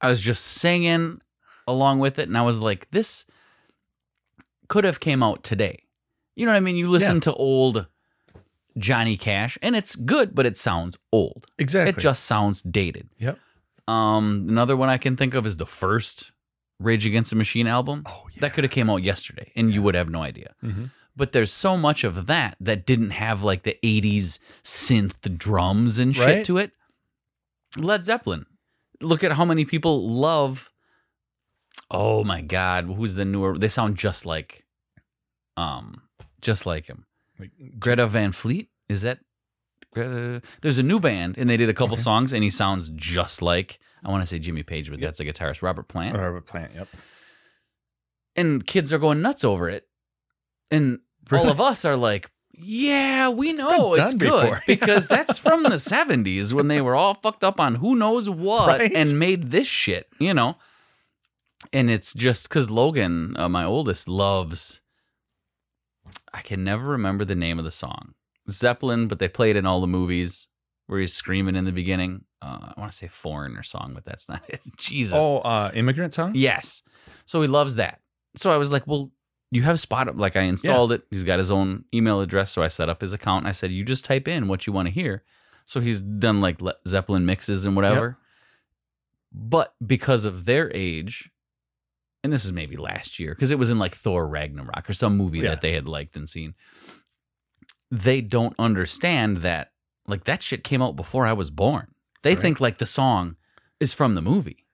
I 0.00 0.08
was 0.08 0.20
just 0.20 0.44
singing 0.44 1.20
along 1.66 1.98
with 1.98 2.18
it, 2.18 2.28
and 2.28 2.36
I 2.38 2.42
was 2.42 2.60
like, 2.60 2.88
this 2.90 3.24
could 4.68 4.84
have 4.84 5.00
came 5.00 5.22
out 5.22 5.42
today. 5.42 5.84
You 6.36 6.44
know 6.46 6.52
what 6.52 6.58
I 6.58 6.60
mean? 6.60 6.76
You 6.76 6.88
listen 6.88 7.16
Yeah. 7.16 7.20
to 7.20 7.32
old 7.34 7.86
Johnny 8.78 9.16
Cash, 9.16 9.56
and 9.62 9.74
it's 9.74 9.96
good, 9.96 10.34
but 10.34 10.44
it 10.46 10.56
sounds 10.56 10.98
old. 11.12 11.46
exactly. 11.58 11.90
It 11.90 11.98
just 11.98 12.24
sounds 12.24 12.60
dated. 12.62 13.08
Yep. 13.18 13.38
Um, 13.88 14.46
another 14.48 14.76
one 14.76 14.88
I 14.90 14.98
can 14.98 15.16
think 15.16 15.34
of 15.34 15.46
is 15.46 15.56
the 15.56 15.66
first 15.66 16.32
Rage 16.78 17.06
Against 17.06 17.30
the 17.30 17.36
Machine 17.36 17.66
album. 17.66 18.02
Oh 18.06 18.26
yeah. 18.32 18.40
That 18.40 18.52
could 18.54 18.64
have 18.64 18.70
came 18.70 18.90
out 18.90 19.02
yesterday, 19.02 19.52
and 19.56 19.72
you 19.72 19.82
would 19.82 19.94
have 19.94 20.10
no 20.10 20.22
idea. 20.22 20.54
Mhm. 20.62 20.90
But 21.16 21.32
there's 21.32 21.52
so 21.52 21.76
much 21.78 22.04
of 22.04 22.26
that 22.26 22.56
that 22.60 22.84
didn't 22.84 23.10
have 23.10 23.42
like 23.42 23.62
the 23.62 23.78
80s 23.82 24.38
synth 24.62 25.38
drums 25.38 25.98
and 25.98 26.14
shit 26.14 26.26
Right. 26.26 26.44
to 26.44 26.58
it. 26.58 26.72
Led 27.78 28.04
Zeppelin. 28.04 28.44
Look 29.00 29.24
at 29.24 29.32
how 29.32 29.44
many 29.44 29.64
people 29.64 30.08
love. 30.10 30.70
Oh 31.90 32.24
my 32.24 32.40
God, 32.42 32.84
who's 32.86 33.14
the 33.14 33.24
newer? 33.24 33.56
They 33.56 33.68
sound 33.68 33.96
just 33.96 34.26
like, 34.26 34.64
um, 35.56 36.02
just 36.42 36.66
like 36.66 36.86
him. 36.86 37.06
Like, 37.38 37.50
Greta 37.78 38.06
Van 38.06 38.32
Fleet 38.32 38.70
is 38.88 39.02
that? 39.02 39.20
Greta? 39.92 40.42
There's 40.62 40.78
a 40.78 40.82
new 40.82 41.00
band, 41.00 41.36
and 41.38 41.48
they 41.48 41.56
did 41.56 41.68
a 41.68 41.74
couple 41.74 41.94
Okay. 41.94 42.02
songs, 42.02 42.32
and 42.32 42.42
he 42.42 42.50
sounds 42.50 42.88
just 42.90 43.40
like 43.40 43.78
I 44.06 44.10
want 44.10 44.22
to 44.22 44.26
say 44.26 44.38
Jimmy 44.38 44.62
Page, 44.62 44.88
but 44.88 45.00
that's 45.00 45.18
a 45.18 45.24
guitarist, 45.24 45.62
Robert 45.62 45.88
Plant 45.88 46.16
Robert 46.16 46.46
Plant. 46.46 46.72
Yep. 46.74 46.88
and 48.36 48.64
kids 48.66 48.92
are 48.92 48.98
going 48.98 49.20
nuts 49.20 49.44
over 49.44 49.68
it. 49.68 49.88
And 50.70 51.00
all 51.32 51.48
of 51.48 51.60
us 51.60 51.84
are 51.84 51.96
like, 51.96 52.30
yeah, 52.52 53.28
we 53.28 53.50
It's 53.50 53.62
know 53.62 53.94
it's 53.94 54.14
good 54.14 54.30
before. 54.42 54.62
because 54.66 55.08
that's 55.08 55.38
from 55.38 55.64
the 55.64 55.70
70s 55.70 56.52
when 56.52 56.68
they 56.68 56.80
were 56.80 56.94
all 56.94 57.14
fucked 57.14 57.42
up 57.44 57.60
on 57.60 57.74
who 57.76 57.96
knows 57.96 58.30
what 58.30 58.68
Right? 58.78 58.92
and 58.94 59.18
made 59.18 59.50
this 59.50 59.66
shit, 59.66 60.08
you 60.18 60.32
know? 60.32 60.56
And 61.72 61.90
it's 61.90 62.14
just 62.14 62.48
because 62.48 62.70
Logan, 62.70 63.34
uh, 63.36 63.48
my 63.48 63.64
oldest, 63.64 64.08
loves, 64.08 64.82
I 66.32 66.42
can 66.42 66.62
never 66.62 66.84
remember 66.86 67.24
the 67.24 67.34
name 67.34 67.58
of 67.58 67.64
the 67.64 67.70
song. 67.72 68.14
Zeppelin, 68.48 69.08
but 69.08 69.18
they 69.18 69.28
played 69.28 69.56
it 69.56 69.60
in 69.60 69.66
all 69.66 69.80
the 69.80 69.86
movies 69.88 70.46
where 70.86 71.00
he's 71.00 71.12
screaming 71.12 71.56
in 71.56 71.64
the 71.64 71.72
beginning. 71.72 72.25
Uh, 72.42 72.72
I 72.76 72.80
want 72.80 72.90
to 72.92 72.96
say 72.96 73.08
foreigner 73.08 73.62
song, 73.62 73.92
but 73.94 74.04
that's 74.04 74.28
not 74.28 74.42
it. 74.48 74.60
Jesus. 74.76 75.14
Oh, 75.16 75.38
uh, 75.38 75.70
immigrant 75.74 76.12
song. 76.12 76.32
Yes. 76.34 76.82
So 77.24 77.40
he 77.42 77.48
loves 77.48 77.76
that. 77.76 78.00
So 78.36 78.52
I 78.52 78.56
was 78.58 78.70
like, 78.70 78.86
well, 78.86 79.10
you 79.50 79.62
have 79.62 79.80
Spot. 79.80 80.16
Like 80.16 80.36
I 80.36 80.42
installed 80.42 80.92
it. 80.92 81.02
He's 81.10 81.24
got 81.24 81.38
his 81.38 81.50
own 81.50 81.84
email 81.94 82.20
address. 82.20 82.52
So 82.52 82.62
I 82.62 82.68
set 82.68 82.88
up 82.88 83.00
his 83.00 83.14
account 83.14 83.42
and 83.44 83.48
I 83.48 83.52
said, 83.52 83.70
you 83.70 83.84
just 83.84 84.04
type 84.04 84.28
in 84.28 84.48
what 84.48 84.66
you 84.66 84.72
want 84.72 84.86
to 84.88 84.92
hear. 84.92 85.22
So 85.64 85.80
he's 85.80 86.00
done 86.00 86.40
like 86.40 86.60
Le- 86.60 86.74
Zeppelin 86.86 87.24
mixes 87.26 87.64
and 87.64 87.74
whatever. 87.74 88.18
But 89.32 89.74
because 89.84 90.26
of 90.26 90.44
their 90.44 90.70
age, 90.74 91.30
and 92.22 92.32
this 92.32 92.44
is 92.44 92.52
maybe 92.52 92.76
last 92.76 93.18
year, 93.18 93.34
because 93.34 93.50
it 93.50 93.58
was 93.58 93.70
in 93.70 93.78
like 93.78 93.94
Thor 93.94 94.26
Ragnarok 94.28 94.88
or 94.88 94.92
some 94.92 95.16
movie 95.16 95.38
Yeah. 95.38 95.50
that 95.50 95.60
they 95.62 95.72
had 95.72 95.86
liked 95.88 96.16
and 96.16 96.28
seen, 96.28 96.54
they 97.90 98.20
don't 98.20 98.54
understand 98.58 99.38
that 99.38 99.72
like 100.06 100.24
that 100.24 100.42
shit 100.42 100.62
came 100.64 100.82
out 100.82 100.96
before 100.96 101.26
I 101.26 101.32
was 101.32 101.50
born. 101.50 101.88
They 102.26 102.34
Right. 102.34 102.42
think 102.42 102.60
like 102.60 102.78
the 102.78 102.86
song 102.86 103.36
is 103.80 103.94
from 103.94 104.14
the 104.14 104.22
movie 104.22 104.64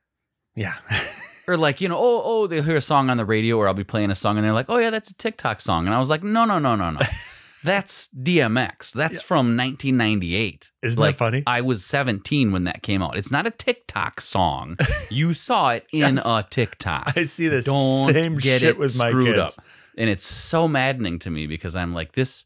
Yeah. 0.57 0.75
or 1.49 1.57
like 1.57 1.81
you 1.81 1.89
know 1.89 1.99
oh 1.99 2.23
oh 2.25 2.47
they'll 2.47 2.63
hear 2.63 2.77
a 2.77 2.81
song 2.81 3.11
on 3.11 3.17
the 3.17 3.25
radio 3.25 3.57
or 3.59 3.67
i'll 3.69 3.75
be 3.75 3.83
playing 3.85 4.11
a 4.11 4.15
song 4.15 4.37
and 4.37 4.45
they're 4.45 4.53
like 4.61 4.71
oh 4.71 4.79
yeah 4.79 4.91
that's 4.91 5.11
a 5.11 5.17
tiktok 5.17 5.59
song 5.61 5.87
and 5.87 5.95
i 5.95 5.99
was 5.99 6.09
like 6.09 6.23
no 6.23 6.45
no 6.45 6.59
no 6.61 6.77
no 6.77 6.91
no 6.91 7.01
that's 7.65 8.09
dmx 8.15 8.93
that's 8.93 9.21
from 9.21 9.57
1998 9.57 10.71
Isn't 10.83 11.01
like, 11.01 11.15
that 11.15 11.19
funny? 11.19 11.43
i 11.47 11.61
was 11.61 11.85
17 11.85 12.53
when 12.53 12.65
that 12.65 12.83
came 12.83 13.03
out 13.03 13.17
it's 13.17 13.31
not 13.33 13.47
a 13.47 13.51
tiktok 13.51 14.21
song 14.21 14.77
you 15.11 15.35
saw 15.35 15.71
it 15.71 15.85
in 15.93 16.15
Yes. 16.17 16.27
a 16.27 16.45
tiktok 16.49 17.13
I 17.17 17.25
see 17.25 17.49
this 17.49 17.65
don't 17.67 18.13
same 18.15 18.37
get 18.37 18.61
shit 18.61 18.71
it 18.71 18.79
with 18.79 18.97
my 18.99 19.09
screwed 19.11 19.35
kids. 19.37 19.59
up 19.59 19.65
and 19.99 20.09
it's 20.09 20.25
so 20.25 20.69
maddening 20.69 21.19
to 21.21 21.31
me 21.31 21.47
because 21.49 21.75
i'm 21.77 21.93
like 21.93 22.13
this 22.13 22.45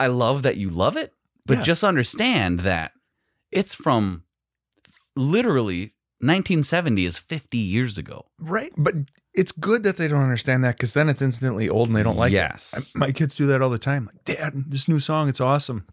i 0.00 0.06
love 0.06 0.42
that 0.44 0.56
you 0.56 0.70
love 0.70 0.96
it 0.96 1.12
but 1.44 1.58
Yeah. 1.58 1.62
just 1.64 1.84
understand 1.84 2.60
that 2.60 2.92
it's 3.52 3.74
from 3.74 4.22
literally 5.14 5.92
1970 6.20 7.04
is 7.04 7.18
50 7.18 7.58
years 7.58 7.98
ago 7.98 8.26
Right. 8.38 8.72
But 8.76 8.94
it's 9.34 9.52
good 9.52 9.82
that 9.82 9.96
they 9.98 10.08
don't 10.08 10.22
understand 10.22 10.64
that 10.64 10.76
because 10.76 10.94
then 10.94 11.08
it's 11.10 11.20
instantly 11.20 11.68
old 11.68 11.88
and 11.88 11.96
they 11.96 12.02
don't 12.02 12.16
like 12.16 12.32
Yes. 12.32 12.72
it. 12.72 12.76
Yes. 12.76 12.94
my 12.94 13.12
kids 13.12 13.36
do 13.36 13.46
that 13.48 13.60
all 13.60 13.68
the 13.70 13.78
time. 13.78 14.06
Like, 14.06 14.24
Dad, 14.24 14.64
this 14.68 14.88
new 14.88 14.98
song, 14.98 15.28
it's 15.28 15.40
awesome. 15.42 15.86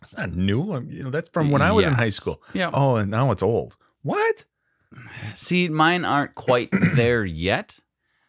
It's 0.00 0.16
not 0.16 0.32
new. 0.34 0.72
I'm- 0.72 0.90
You 0.90 1.04
know, 1.04 1.10
that's 1.10 1.28
from 1.30 1.50
when 1.52 1.62
I 1.62 1.70
was 1.70 1.86
in 1.86 1.92
high 1.94 2.10
school. 2.10 2.42
Yeah. 2.52 2.70
Oh, 2.72 2.96
and 2.96 3.08
now 3.10 3.30
it's 3.30 3.42
old. 3.42 3.76
What? 4.02 4.44
See, 5.34 5.68
mine 5.68 6.04
aren't 6.04 6.34
quite 6.34 6.70
there 6.72 7.24
yet 7.24 7.78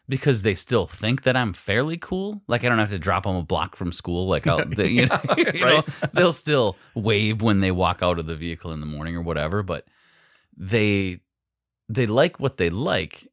because 0.08 0.42
they 0.42 0.54
still 0.54 0.86
think 0.86 1.22
that 1.22 1.36
I'm 1.36 1.52
fairly 1.52 1.96
cool. 1.96 2.42
Like 2.46 2.64
I 2.64 2.68
don't 2.68 2.78
have 2.78 2.90
to 2.90 2.98
drop 2.98 3.24
them 3.24 3.36
a 3.36 3.42
block 3.42 3.76
from 3.76 3.92
school. 3.92 4.26
Like 4.26 4.46
I'll, 4.46 4.64
they, 4.64 4.88
you, 4.88 5.06
know, 5.06 5.20
you 5.36 5.60
know, 5.60 5.84
they'll 6.12 6.32
still 6.32 6.76
wave 6.94 7.42
when 7.42 7.60
they 7.60 7.70
walk 7.70 8.02
out 8.02 8.18
of 8.18 8.26
the 8.26 8.36
vehicle 8.36 8.72
in 8.72 8.80
the 8.80 8.86
morning 8.86 9.16
or 9.16 9.22
whatever. 9.22 9.62
But 9.62 9.86
they 10.56 11.20
they 11.88 12.06
like 12.06 12.38
what 12.38 12.58
they 12.58 12.70
like, 12.70 13.28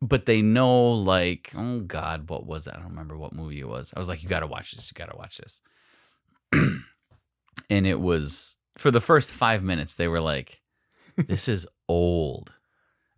but 0.00 0.26
they 0.26 0.42
know 0.42 0.92
like 0.92 1.52
oh 1.54 1.80
god, 1.80 2.30
what 2.30 2.46
was 2.46 2.66
it? 2.66 2.74
I 2.74 2.78
don't 2.78 2.90
remember 2.90 3.16
what 3.16 3.34
movie 3.34 3.60
it 3.60 3.68
was. 3.68 3.92
I 3.94 3.98
was 3.98 4.08
like, 4.08 4.22
you 4.22 4.28
got 4.28 4.40
to 4.40 4.46
watch 4.46 4.72
this. 4.72 4.90
You 4.90 4.98
got 4.98 5.10
to 5.10 5.16
watch 5.16 5.38
this. 5.38 5.60
and 7.70 7.86
it 7.86 8.00
was 8.00 8.56
for 8.78 8.90
the 8.90 9.00
first 9.00 9.32
five 9.32 9.62
minutes 9.62 9.94
they 9.94 10.08
were 10.08 10.20
like, 10.20 10.62
this 11.16 11.48
is 11.48 11.68
old. 11.86 12.52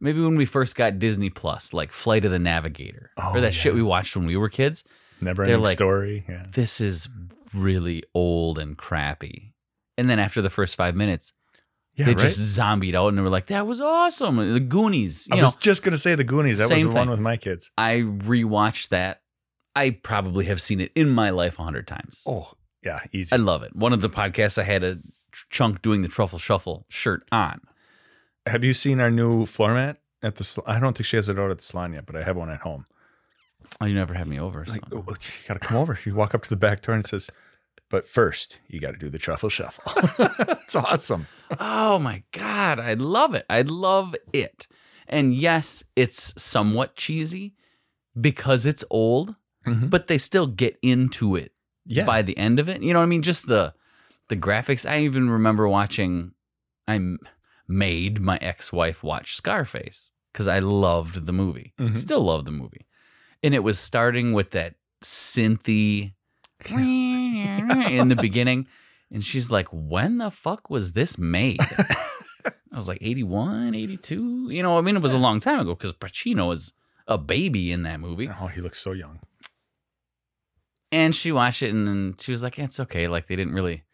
Maybe 0.03 0.21
when 0.21 0.35
we 0.37 0.45
first 0.45 0.75
got 0.77 0.99
Disney 0.99 1.31
Plus, 1.31 1.73
like 1.73 1.93
Flight 1.93 2.25
of 2.25 2.31
the 2.33 2.39
Navigator, 2.41 3.11
Oh, 3.17 3.37
or 3.37 3.41
that 3.41 3.55
shit 3.55 3.73
we 3.75 3.83
watched 3.83 4.17
when 4.17 4.27
we 4.27 4.37
were 4.37 4.49
kids. 4.49 4.85
Never 5.21 5.45
ending 5.45 5.63
like- 5.63 5.73
story. 5.77 6.25
Yeah. 6.29 6.45
This 6.53 6.81
is 6.81 7.09
really 7.55 8.03
old 8.13 8.59
and 8.59 8.77
crappy. 8.77 9.55
And 9.97 10.11
then 10.11 10.19
after 10.19 10.43
the 10.43 10.51
first 10.51 10.75
five 10.75 10.97
minutes, 10.97 11.33
Yeah. 11.95 12.07
they 12.07 12.13
right? 12.13 12.21
just 12.21 12.39
zombied 12.39 12.97
out 12.97 13.09
and 13.09 13.19
they 13.19 13.23
were 13.23 13.29
like, 13.29 13.47
that 13.47 13.67
was 13.67 13.81
awesome. 13.81 14.37
The 14.55 14.59
Goonies, 14.59 15.29
I 15.31 15.37
you 15.37 15.43
was 15.43 15.53
know, 15.53 15.59
just 15.61 15.83
gonna 15.85 15.97
say 15.97 16.15
the 16.17 16.25
Goonies. 16.25 16.59
That 16.59 16.71
was 16.71 16.83
the 16.83 16.89
one 16.91 17.09
with 17.09 17.21
my 17.21 17.37
kids. 17.37 17.71
I 17.79 17.99
rewatched 18.01 18.89
that. 18.89 19.21
I 19.77 19.91
probably 19.91 20.47
have 20.47 20.61
seen 20.61 20.81
it 20.81 20.91
in 20.97 21.11
my 21.11 21.31
life 21.31 21.59
a 21.59 21.63
hundred 21.63 21.87
times. 21.87 22.25
Oh, 22.27 22.53
yeah, 22.83 23.01
easy. 23.13 23.33
I 23.35 23.39
love 23.39 23.63
it. 23.63 23.77
One 23.77 23.93
of 23.93 24.01
the 24.01 24.11
podcasts 24.11 24.59
I 24.59 24.65
had 24.65 24.83
a 24.83 24.99
chunk 25.51 25.81
doing 25.83 26.03
the 26.03 26.09
truffle 26.09 26.39
shuffle 26.41 26.87
shirt 26.89 27.23
on. 27.31 27.61
Have 28.47 28.65
you 28.65 28.73
seen 28.73 29.01
our 29.01 29.11
new 29.11 29.47
floor 29.47 29.75
mat 29.75 29.99
at 30.23 30.37
the? 30.37 30.45
sal- 30.45 30.65
I 30.67 30.81
don't 30.81 30.97
think 30.97 31.07
she 31.07 31.17
has 31.17 31.29
it 31.29 31.39
out 31.39 31.51
at 31.51 31.59
the 31.59 31.65
salon 31.65 31.93
yet, 31.93 32.07
but 32.07 32.17
I 32.17 32.23
have 32.23 32.37
one 32.37 32.51
at 32.51 32.61
home. 32.61 32.87
Oh, 33.81 33.87
you 33.87 33.95
never 33.95 34.15
had 34.15 34.27
me 34.27 34.39
over. 34.39 34.65
So. 34.67 34.73
Like, 34.73 34.83
oh, 34.93 35.05
you 35.09 35.15
gotta 35.49 35.61
come 35.61 35.77
over. 35.77 35.99
You 36.05 36.15
walk 36.15 36.35
up 36.35 36.43
to 36.43 36.49
the 36.51 36.57
back 36.57 36.81
door 36.83 36.95
and 36.95 37.05
it 37.05 37.09
says, 37.09 37.31
"But 37.89 38.07
first, 38.07 38.59
you 38.69 38.81
got 38.81 38.93
to 38.93 38.99
do 38.99 39.09
the 39.09 39.19
truffle 39.19 39.49
shuffle." 39.49 39.93
it's 40.63 40.77
awesome. 40.77 41.27
Oh 41.61 41.99
my 41.99 42.23
God. 42.33 42.79
I 42.81 42.95
love 42.95 43.35
it. 43.35 43.47
I 43.49 43.63
love 43.63 44.15
it. 44.33 44.67
And 45.09 45.33
yes, 45.33 45.85
it's 45.97 46.35
somewhat 46.43 46.97
cheesy 46.97 47.55
because 48.21 48.67
it's 48.67 48.85
old, 48.91 49.35
Mhm. 49.67 49.89
but 49.91 50.07
they 50.09 50.19
still 50.19 50.47
get 50.47 50.79
into 50.83 51.37
it 51.37 51.53
Yeah. 51.87 52.05
by 52.05 52.23
the 52.23 52.37
end 52.37 52.59
of 52.59 52.69
it. 52.69 52.83
You 52.83 52.93
know 52.93 52.99
what 52.99 53.05
I 53.07 53.09
mean? 53.09 53.23
Just 53.23 53.47
the 53.47 53.75
the 54.29 54.37
graphics. 54.37 54.89
I 54.89 55.01
even 55.03 55.31
remember 55.31 55.69
watching. 55.69 56.33
I 56.89 56.97
m- 56.97 57.19
made 57.73 58.21
my 58.21 58.39
ex 58.41 58.73
wife 58.73 59.03
watch 59.03 59.35
Scarface 59.35 60.11
because 60.33 60.49
I 60.49 60.59
loved 60.61 61.27
the 61.27 61.33
movie. 61.33 61.73
Mhm. 61.79 61.97
Still 61.97 62.23
love 62.23 62.45
the 62.45 62.51
movie, 62.53 62.87
and 63.43 63.55
it 63.55 63.61
was 63.65 63.79
starting 63.79 64.33
with 64.33 64.51
that 64.53 64.75
synthy 65.03 66.15
in 66.71 68.09
the 68.09 68.17
beginning, 68.21 68.67
and 69.11 69.25
she's 69.25 69.51
like, 69.51 69.69
"When 69.73 70.19
the 70.19 70.31
fuck 70.31 70.71
was 70.71 70.93
this 70.93 71.19
made?" 71.19 71.61
I 71.61 72.77
was 72.77 72.89
like 72.89 72.99
81, 73.03 73.75
82. 73.75 74.49
You 74.51 74.63
know, 74.63 74.79
I 74.79 74.81
mean, 74.81 74.97
it 74.97 75.03
was 75.03 75.13
a 75.13 75.19
long 75.19 75.41
time 75.41 75.61
ago 75.61 75.75
because 75.75 75.93
Pacino 75.93 76.49
was 76.49 76.73
a 77.07 77.19
baby 77.19 77.71
in 77.71 77.83
that 77.83 78.01
movie. 78.01 78.31
oh, 78.41 78.47
he 78.47 78.63
looks 78.63 78.79
so 78.81 78.93
young. 78.93 79.21
And 80.91 81.15
she 81.15 81.33
watched 81.33 81.63
it 81.63 81.71
and 81.71 81.87
then 81.87 82.15
she 82.19 82.31
was 82.31 82.43
like, 82.43 82.59
it's 82.59 82.81
okay. 82.81 83.09
Like 83.09 83.27
they 83.27 83.37
didn't 83.37 83.53
really 83.55 83.85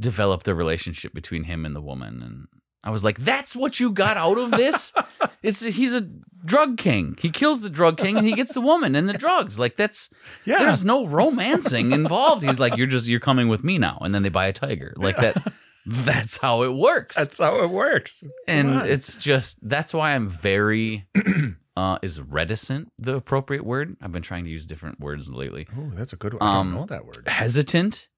develop 0.00 0.44
the 0.44 0.54
relationship 0.54 1.12
between 1.12 1.44
him 1.44 1.66
and 1.66 1.76
the 1.76 1.80
woman. 1.82 2.22
And 2.22 2.46
I 2.84 2.90
was 2.90 3.04
like, 3.04 3.18
that's 3.18 3.54
what 3.54 3.78
you 3.80 3.90
got 3.92 4.16
out 4.16 4.38
of 4.38 4.50
this? 4.50 4.92
it's 5.42 5.62
he's 5.62 5.94
a 5.94 6.00
drug 6.44 6.76
king. 6.78 7.16
He 7.20 7.30
kills 7.30 7.60
the 7.60 7.70
drug 7.70 7.96
king 7.98 8.18
and 8.18 8.26
he 8.26 8.32
gets 8.34 8.52
the 8.54 8.60
woman 8.60 8.96
and 8.96 9.08
the 9.08 9.12
drugs. 9.12 9.58
Like 9.58 9.76
that's 9.76 10.10
Yeah. 10.44 10.58
there's 10.58 10.84
no 10.84 11.06
romancing 11.06 11.92
involved. 11.92 12.42
He's 12.42 12.58
like, 12.58 12.76
you're 12.76 12.88
just 12.88 13.06
you're 13.08 13.20
coming 13.20 13.48
with 13.48 13.62
me 13.62 13.78
now. 13.78 13.98
And 14.00 14.12
then 14.14 14.22
they 14.24 14.28
buy 14.28 14.46
a 14.46 14.52
tiger. 14.52 14.94
Like 14.96 15.16
that 15.18 15.52
that's 15.86 16.36
how 16.38 16.62
it 16.62 16.72
works 16.74 17.16
That's 17.16 17.38
how 17.40 17.62
it 17.64 17.70
works. 17.70 18.24
and 18.48 18.82
it's 18.86 19.16
just 19.16 19.58
that's 19.68 19.92
why 19.94 20.12
I'm 20.14 20.28
very 20.28 21.06
uh 21.76 21.98
is 22.02 22.20
reticent 22.20 22.92
the 22.98 23.14
appropriate 23.16 23.64
word. 23.64 23.96
I've 24.02 24.12
been 24.12 24.22
trying 24.22 24.44
to 24.44 24.50
use 24.50 24.66
different 24.66 24.98
words 25.00 25.32
lately. 25.32 25.68
Oh, 25.78 25.90
that's 25.94 26.12
a 26.12 26.16
good 26.16 26.34
one. 26.34 26.42
I 26.42 26.56
Um, 26.58 26.70
don't 26.72 26.80
know 26.80 26.86
that 26.86 27.04
word. 27.06 27.26
Hesitant 27.28 28.08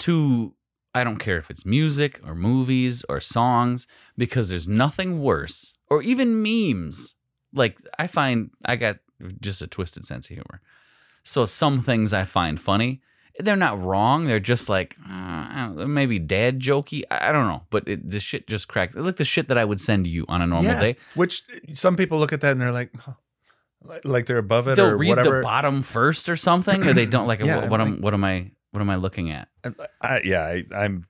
to 0.00 0.54
I 0.94 1.04
don't 1.04 1.18
care 1.18 1.38
if 1.38 1.50
it's 1.50 1.64
music 1.66 2.20
or 2.26 2.34
movies 2.34 3.04
or 3.08 3.20
songs 3.20 3.86
because 4.16 4.50
there's 4.50 4.68
nothing 4.68 5.20
worse 5.20 5.74
or 5.88 6.02
even 6.02 6.42
memes. 6.42 7.14
Like 7.52 7.78
I 7.98 8.06
find 8.06 8.50
I 8.64 8.76
got 8.76 8.98
just 9.40 9.62
a 9.62 9.66
twisted 9.66 10.04
sense 10.04 10.30
of 10.30 10.34
humor. 10.34 10.60
So 11.24 11.44
some 11.44 11.82
things 11.82 12.12
I 12.12 12.24
find 12.24 12.60
funny. 12.60 13.02
They're 13.40 13.54
not 13.54 13.80
wrong. 13.80 14.24
They're 14.24 14.40
just 14.40 14.68
like 14.68 14.96
uh, 15.04 15.12
I 15.12 15.64
don't 15.66 15.76
know, 15.76 15.86
maybe 15.86 16.18
dad 16.18 16.58
jokey. 16.58 17.02
I 17.10 17.28
I 17.28 17.32
don't 17.32 17.46
know, 17.46 17.62
but 17.70 17.86
it, 17.86 18.10
the 18.10 18.18
shit 18.18 18.48
just 18.48 18.66
cracked. 18.66 18.96
Like 18.96 19.16
the 19.16 19.24
shit 19.24 19.48
that 19.48 19.58
I 19.58 19.64
would 19.64 19.80
send 19.80 20.06
you 20.06 20.24
on 20.28 20.42
a 20.42 20.46
normal 20.46 20.72
yeah. 20.72 20.80
day. 20.80 20.96
Which 21.14 21.42
some 21.72 21.96
people 21.96 22.18
look 22.18 22.32
at 22.32 22.40
that 22.40 22.52
and 22.52 22.60
they're 22.60 22.72
like, 22.72 22.90
huh, 22.98 23.12
like, 24.04 24.26
they're 24.26 24.38
above 24.38 24.68
it 24.68 24.76
They'll 24.76 24.86
or 24.86 24.96
read 24.96 25.10
whatever. 25.10 25.36
the 25.36 25.42
bottom 25.42 25.82
first 25.82 26.28
or 26.28 26.36
something, 26.36 26.86
or 26.86 26.92
they 26.92 27.06
don't 27.06 27.26
like. 27.26 27.38
Yeah, 27.48 27.60
what, 27.60 27.70
what 27.70 27.80
am 27.80 28.00
what 28.00 28.14
am 28.14 28.24
I 28.24 28.50
what 28.78 28.82
am 28.82 28.90
I 28.90 28.96
looking 28.96 29.30
at? 29.32 29.48
And 29.64 29.74
I, 30.00 30.20
yeah, 30.24 30.42
I, 30.44 30.64
I'm. 30.72 31.06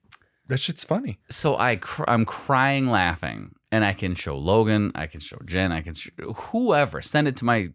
That 0.47 0.59
shit's 0.59 0.83
funny. 0.83 1.19
so 1.29 1.55
I 1.55 1.75
cr- 1.75 2.05
I'm 2.07 2.25
crying 2.25 2.87
laughing, 2.87 3.53
and 3.71 3.85
I 3.85 3.93
can 3.93 4.15
show 4.15 4.35
Logan, 4.35 4.91
I 4.95 5.05
can 5.05 5.19
show 5.19 5.37
Jen, 5.45 5.71
I 5.71 5.81
can 5.81 5.93
show 5.93 6.09
whoever, 6.33 7.03
send 7.03 7.27
it 7.27 7.35
to 7.37 7.45
my 7.45 7.67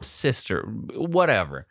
sister, 0.00 0.62
whatever. 0.96 1.66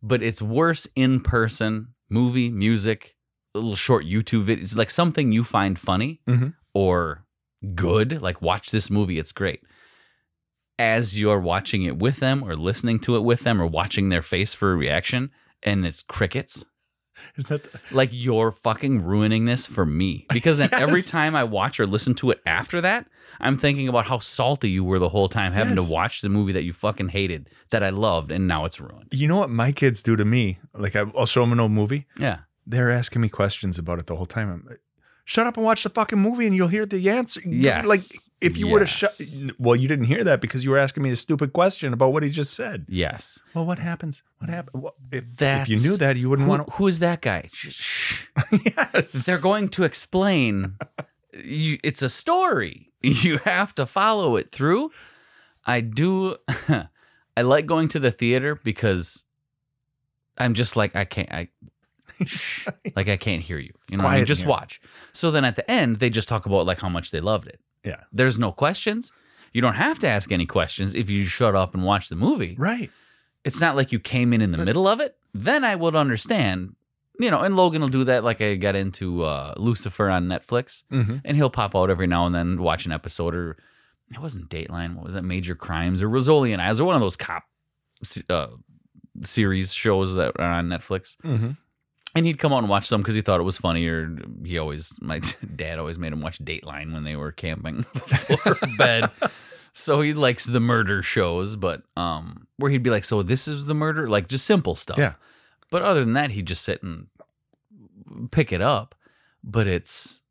But 0.00 0.22
it's 0.22 0.40
worse 0.40 0.86
in 0.94 1.18
person, 1.18 1.88
movie, 2.08 2.48
music, 2.48 3.16
a 3.56 3.58
little 3.58 3.74
short 3.74 4.04
YouTube 4.04 4.44
video. 4.44 4.62
It's 4.62 4.76
like 4.76 4.90
something 4.90 5.32
you 5.32 5.42
find 5.42 5.76
funny 5.76 6.20
Mhm. 6.28 6.54
or 6.72 7.24
good, 7.74 8.22
like 8.22 8.40
watch 8.40 8.70
this 8.70 8.88
movie, 8.88 9.18
it's 9.18 9.32
great. 9.32 9.62
As 10.78 11.18
you're 11.18 11.40
watching 11.40 11.82
it 11.82 11.96
with 11.98 12.18
them 12.18 12.44
or 12.44 12.54
listening 12.54 13.00
to 13.00 13.16
it 13.16 13.24
with 13.24 13.40
them 13.40 13.60
or 13.60 13.66
watching 13.66 14.10
their 14.10 14.22
face 14.22 14.54
for 14.54 14.70
a 14.72 14.76
reaction, 14.76 15.30
and 15.62 15.84
it's 15.84 16.02
crickets 16.02 16.64
Isn't 17.36 17.48
that? 17.62 17.92
like 17.92 18.10
you're 18.12 18.50
fucking 18.52 19.02
ruining 19.04 19.44
this 19.44 19.66
for 19.66 19.84
me 19.86 20.26
because 20.30 20.58
then 20.58 20.68
every 20.72 21.02
time 21.02 21.34
I 21.36 21.44
watch 21.44 21.78
or 21.80 21.86
listen 21.86 22.14
to 22.16 22.30
it 22.30 22.40
after 22.46 22.80
that, 22.80 23.06
I'm 23.40 23.56
thinking 23.58 23.88
about 23.88 24.06
how 24.06 24.18
salty 24.18 24.70
you 24.70 24.84
were 24.84 24.98
the 24.98 25.08
whole 25.10 25.28
time 25.28 25.52
having 25.52 25.76
Yes. 25.76 25.88
to 25.88 25.92
watch 25.94 26.20
the 26.20 26.28
movie 26.28 26.52
that 26.52 26.64
you 26.64 26.72
fucking 26.72 27.08
hated 27.08 27.50
that 27.70 27.82
I 27.82 27.90
loved 27.90 28.30
and 28.30 28.46
now 28.46 28.64
it's 28.64 28.80
ruined. 28.80 29.08
You 29.12 29.28
know 29.28 29.36
what 29.38 29.50
my 29.50 29.72
kids 29.72 30.02
do 30.02 30.16
to 30.16 30.24
me? 30.24 30.58
Like 30.74 30.96
I, 30.96 31.04
I'll 31.16 31.26
show 31.26 31.40
them 31.42 31.52
an 31.52 31.60
old 31.60 31.72
movie. 31.72 32.06
Yeah. 32.18 32.38
They're 32.66 32.90
asking 32.90 33.22
me 33.22 33.28
questions 33.28 33.78
about 33.78 33.98
it 34.00 34.06
the 34.06 34.16
whole 34.16 34.26
time. 34.26 34.48
I'm 34.50 34.68
Shut 35.28 35.44
up 35.44 35.56
and 35.56 35.66
watch 35.66 35.82
the 35.82 35.90
fucking 35.90 36.20
movie, 36.20 36.46
and 36.46 36.54
you'll 36.54 36.68
hear 36.68 36.86
the 36.86 37.10
answer. 37.10 37.40
Yes. 37.44 37.84
Like 37.84 37.98
if 38.40 38.56
you 38.56 38.68
would 38.68 38.80
have 38.80 38.88
shut. 38.88 39.10
Well, 39.58 39.74
you 39.74 39.88
didn't 39.88 40.04
hear 40.04 40.22
that 40.22 40.40
because 40.40 40.64
you 40.64 40.70
were 40.70 40.78
asking 40.78 41.02
me 41.02 41.10
a 41.10 41.16
stupid 41.16 41.52
question 41.52 41.92
about 41.92 42.12
what 42.12 42.22
he 42.22 42.30
just 42.30 42.54
said. 42.54 42.86
Yes. 42.88 43.42
Well, 43.52 43.66
what 43.66 43.80
happens? 43.80 44.22
What 44.38 44.50
happened? 44.50 44.84
Well, 44.84 44.94
if, 45.10 45.24
if 45.40 45.68
you 45.68 45.78
knew 45.80 45.96
that, 45.96 46.16
you 46.16 46.30
wouldn't 46.30 46.48
want 46.48 46.68
to. 46.68 46.72
who 46.74 46.86
is 46.86 47.00
that 47.00 47.22
guy? 47.22 47.50
Yes, 48.94 49.26
They're 49.26 49.40
going 49.42 49.68
to 49.70 49.82
explain 49.82 50.76
you 51.34 51.78
it's 51.82 52.02
a 52.02 52.08
story. 52.08 52.92
You 53.02 53.38
have 53.38 53.74
to 53.76 53.86
follow 53.86 54.36
it 54.36 54.50
through. 54.52 54.90
I 55.64 55.80
do 55.80 56.36
I 57.36 57.42
like 57.42 57.66
going 57.66 57.88
to 57.88 57.98
the 57.98 58.10
theater 58.10 58.54
because 58.62 59.24
I'm 60.38 60.54
just 60.54 60.76
like 60.76 60.96
I 60.96 61.04
can't 61.04 61.30
I 61.32 61.48
like 62.96 63.08
I 63.08 63.16
can't 63.16 63.42
hear 63.42 63.58
you. 63.58 63.72
You 63.90 63.96
know, 63.98 64.04
what 64.04 64.12
I 64.14 64.16
mean? 64.16 64.26
just 64.26 64.42
here. 64.42 64.50
watch. 64.50 64.80
So 65.12 65.30
then 65.30 65.44
at 65.44 65.56
the 65.56 65.68
end 65.70 65.96
they 65.96 66.10
just 66.10 66.28
talk 66.28 66.46
about 66.46 66.66
like 66.66 66.80
how 66.80 66.88
much 66.88 67.10
they 67.10 67.20
loved 67.20 67.46
it. 67.48 67.60
Yeah. 67.84 68.00
There's 68.12 68.38
no 68.38 68.52
questions. 68.52 69.12
You 69.52 69.60
don't 69.62 69.74
have 69.74 69.98
to 70.00 70.08
ask 70.08 70.30
any 70.32 70.46
questions 70.46 70.94
if 70.94 71.08
you 71.08 71.24
shut 71.24 71.54
up 71.54 71.74
and 71.74 71.84
watch 71.84 72.08
the 72.08 72.16
movie. 72.16 72.56
right. 72.58 72.90
It's 73.44 73.60
not 73.60 73.76
like 73.76 73.92
you 73.92 74.00
came 74.00 74.32
in 74.32 74.40
in 74.42 74.50
the 74.50 74.58
middle 74.64 74.88
of 74.88 74.98
it. 74.98 75.16
Then 75.32 75.62
I 75.64 75.76
would 75.76 75.94
understand. 75.94 76.74
You 77.20 77.30
know, 77.30 77.40
and 77.40 77.54
Logan 77.56 77.80
will 77.80 77.88
do 77.88 78.02
that. 78.04 78.24
Like 78.24 78.40
I 78.42 78.56
got 78.56 78.74
into 78.74 79.22
uh, 79.22 79.54
Lucifer 79.56 80.10
on 80.10 80.26
Netflix, 80.26 80.82
Mm-hmm. 80.90 81.18
and 81.24 81.36
he'll 81.36 81.48
pop 81.48 81.74
out 81.76 81.88
every 81.88 82.06
now 82.08 82.26
and 82.26 82.34
then, 82.34 82.60
watch 82.60 82.84
an 82.86 82.92
episode, 82.92 83.34
or 83.34 83.56
it 84.10 84.18
wasn't 84.20 84.50
Dateline. 84.50 84.96
What 84.96 85.04
was 85.04 85.14
that? 85.14 85.22
Major 85.22 85.54
Crimes 85.54 86.02
or 86.02 86.08
Rizzoli 86.10 86.52
and 86.52 86.60
Isles, 86.60 86.80
or 86.80 86.84
one 86.84 86.94
of 86.96 87.00
those 87.00 87.16
cop 87.16 87.44
uh, 88.28 88.48
series 89.22 89.72
shows 89.72 90.14
that 90.16 90.32
are 90.38 90.50
on 90.50 90.68
Netflix. 90.68 91.16
Mm-hmm. 91.24 91.50
And 92.16 92.26
he'd 92.26 92.38
come 92.38 92.52
out 92.52 92.58
and 92.58 92.68
watch 92.68 92.86
some 92.86 93.02
because 93.02 93.14
he 93.14 93.20
thought 93.20 93.40
it 93.40 93.44
was 93.44 93.58
funny, 93.58 93.86
or 93.86 94.16
he 94.44 94.58
always, 94.58 94.94
my 95.00 95.20
dad 95.56 95.78
always 95.78 95.98
made 95.98 96.12
him 96.12 96.20
watch 96.20 96.38
Dateline 96.38 96.92
when 96.92 97.04
they 97.04 97.14
were 97.14 97.30
camping 97.30 97.84
before 97.92 98.56
bed. 98.78 99.10
So 99.72 100.00
he 100.00 100.14
likes 100.14 100.46
the 100.46 100.60
murder 100.60 101.02
shows, 101.02 101.54
but 101.54 101.82
um, 101.96 102.46
where 102.56 102.70
he'd 102.70 102.82
be 102.82 102.90
like, 102.90 103.04
"So 103.04 103.22
this 103.22 103.46
is 103.46 103.66
the 103.66 103.74
murder," 103.74 104.08
like 104.08 104.28
just 104.28 104.46
simple 104.46 104.74
stuff. 104.74 104.96
Yeah. 104.96 105.14
But 105.70 105.82
other 105.82 106.00
than 106.00 106.14
that, 106.14 106.30
he'd 106.30 106.46
just 106.46 106.64
sit 106.64 106.82
and 106.82 107.08
pick 108.30 108.52
it 108.52 108.62
up. 108.62 108.94
But 109.44 109.66
it's 109.66 110.22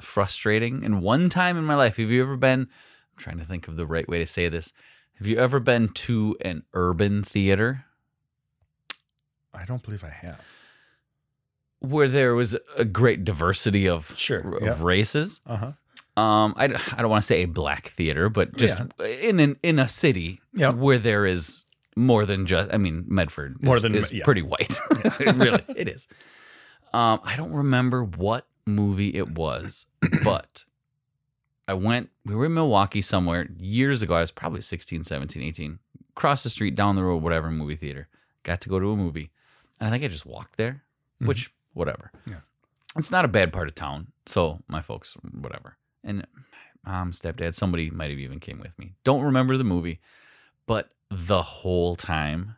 frustrating. 0.00 0.84
And 0.84 1.02
one 1.02 1.28
time 1.28 1.58
in 1.58 1.64
my 1.64 1.74
life, 1.74 1.98
have 1.98 2.10
you 2.10 2.22
ever 2.22 2.36
been? 2.36 2.60
I'm 2.60 3.18
trying 3.18 3.38
to 3.38 3.44
think 3.44 3.68
of 3.68 3.76
the 3.76 3.86
right 3.86 4.08
way 4.08 4.18
to 4.18 4.26
say 4.26 4.48
this. 4.48 4.72
Have 5.18 5.26
you 5.26 5.36
ever 5.38 5.60
been 5.60 5.88
to 5.88 6.36
an 6.40 6.62
urban 6.72 7.22
theater? 7.22 7.84
I 9.52 9.64
don't 9.64 9.82
believe 9.82 10.04
I 10.04 10.10
have. 10.10 10.44
Where 11.80 12.08
there 12.08 12.34
was 12.34 12.56
a 12.76 12.84
great 12.84 13.24
diversity 13.24 13.88
of, 13.88 14.12
Sure, 14.16 14.56
of 14.56 14.62
yeah. 14.62 14.76
races. 14.84 15.40
Uh 15.46 15.56
huh. 15.56 15.72
Um, 16.20 16.54
I, 16.56 16.64
I 16.64 17.02
don't 17.02 17.10
want 17.10 17.22
to 17.22 17.26
say 17.26 17.42
a 17.42 17.46
black 17.46 17.88
theater, 17.88 18.30
but 18.30 18.56
just 18.56 18.80
in 19.04 19.38
an, 19.38 19.56
in 19.62 19.78
a 19.78 19.86
city 19.86 20.40
Yeah. 20.54 20.70
where 20.70 20.96
there 20.98 21.26
is 21.26 21.64
more 21.94 22.24
than 22.24 22.46
just. 22.46 22.72
I 22.72 22.78
mean, 22.78 23.04
Medford 23.06 23.62
More 23.62 23.76
is, 23.76 23.82
than- 23.82 23.94
is 23.94 24.12
yeah. 24.12 24.24
pretty 24.24 24.40
white. 24.42 24.78
really, 25.20 25.62
it 25.76 25.88
is. 25.88 26.08
Um, 26.94 27.20
I 27.22 27.36
don't 27.36 27.52
remember 27.52 28.02
what 28.02 28.46
movie 28.66 29.14
it 29.14 29.30
was, 29.32 29.86
but 30.24 30.64
I 31.68 31.74
went. 31.74 32.08
We 32.24 32.34
were 32.34 32.46
in 32.46 32.54
Milwaukee 32.54 33.02
somewhere 33.02 33.48
years 33.58 34.00
ago. 34.00 34.14
I 34.14 34.20
was 34.20 34.30
probably 34.30 34.62
16, 34.62 35.02
17, 35.02 35.42
18. 35.42 35.78
Across 36.16 36.44
the 36.44 36.50
street, 36.50 36.74
down 36.76 36.96
the 36.96 37.04
road, 37.04 37.22
whatever 37.22 37.50
movie 37.50 37.76
theater. 37.76 38.08
Got 38.42 38.62
to 38.62 38.68
go 38.70 38.78
to 38.80 38.90
a 38.92 38.96
movie, 38.96 39.30
and 39.80 39.88
I 39.88 39.90
think 39.90 40.02
I 40.04 40.08
just 40.08 40.24
walked 40.24 40.56
there, 40.56 40.82
Mhm. 41.22 41.26
which 41.26 41.52
whatever. 41.76 42.10
Yeah. 42.26 42.40
It's 42.96 43.10
not 43.10 43.24
a 43.24 43.28
bad 43.28 43.52
part 43.52 43.68
of 43.68 43.74
town, 43.74 44.08
so 44.24 44.60
my 44.68 44.80
folks, 44.80 45.16
whatever. 45.38 45.76
And 46.02 46.26
mom, 46.84 47.12
stepdad, 47.12 47.54
somebody 47.54 47.90
might 47.90 48.10
have 48.10 48.18
even 48.18 48.40
came 48.40 48.58
with 48.58 48.76
me. 48.78 48.94
Don't 49.04 49.22
remember 49.22 49.56
the 49.56 49.64
movie, 49.64 50.00
but 50.66 50.90
the 51.10 51.42
whole 51.42 51.94
time 51.94 52.56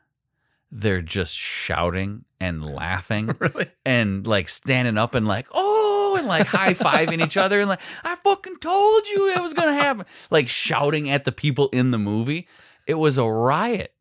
they're 0.70 1.02
just 1.02 1.34
shouting 1.34 2.24
and 2.40 2.64
laughing 2.64 3.34
really? 3.38 3.66
and 3.84 4.26
like 4.26 4.48
standing 4.48 4.96
up 4.98 5.14
and 5.14 5.26
like, 5.26 5.48
oh, 5.52 6.16
and 6.18 6.28
like 6.28 6.46
high 6.46 6.74
fiving 6.74 7.24
each 7.24 7.36
other 7.36 7.58
and 7.58 7.68
like, 7.68 7.80
I 8.04 8.14
fucking 8.16 8.58
told 8.58 9.08
you 9.08 9.30
it 9.30 9.42
was 9.42 9.54
gonna 9.54 9.74
happen. 9.74 10.06
Like 10.30 10.48
shouting 10.48 11.10
at 11.10 11.24
the 11.24 11.32
people 11.32 11.68
in 11.72 11.90
the 11.90 11.98
movie. 11.98 12.46
It 12.86 12.94
was 12.94 13.18
a 13.18 13.28
riot. 13.28 13.92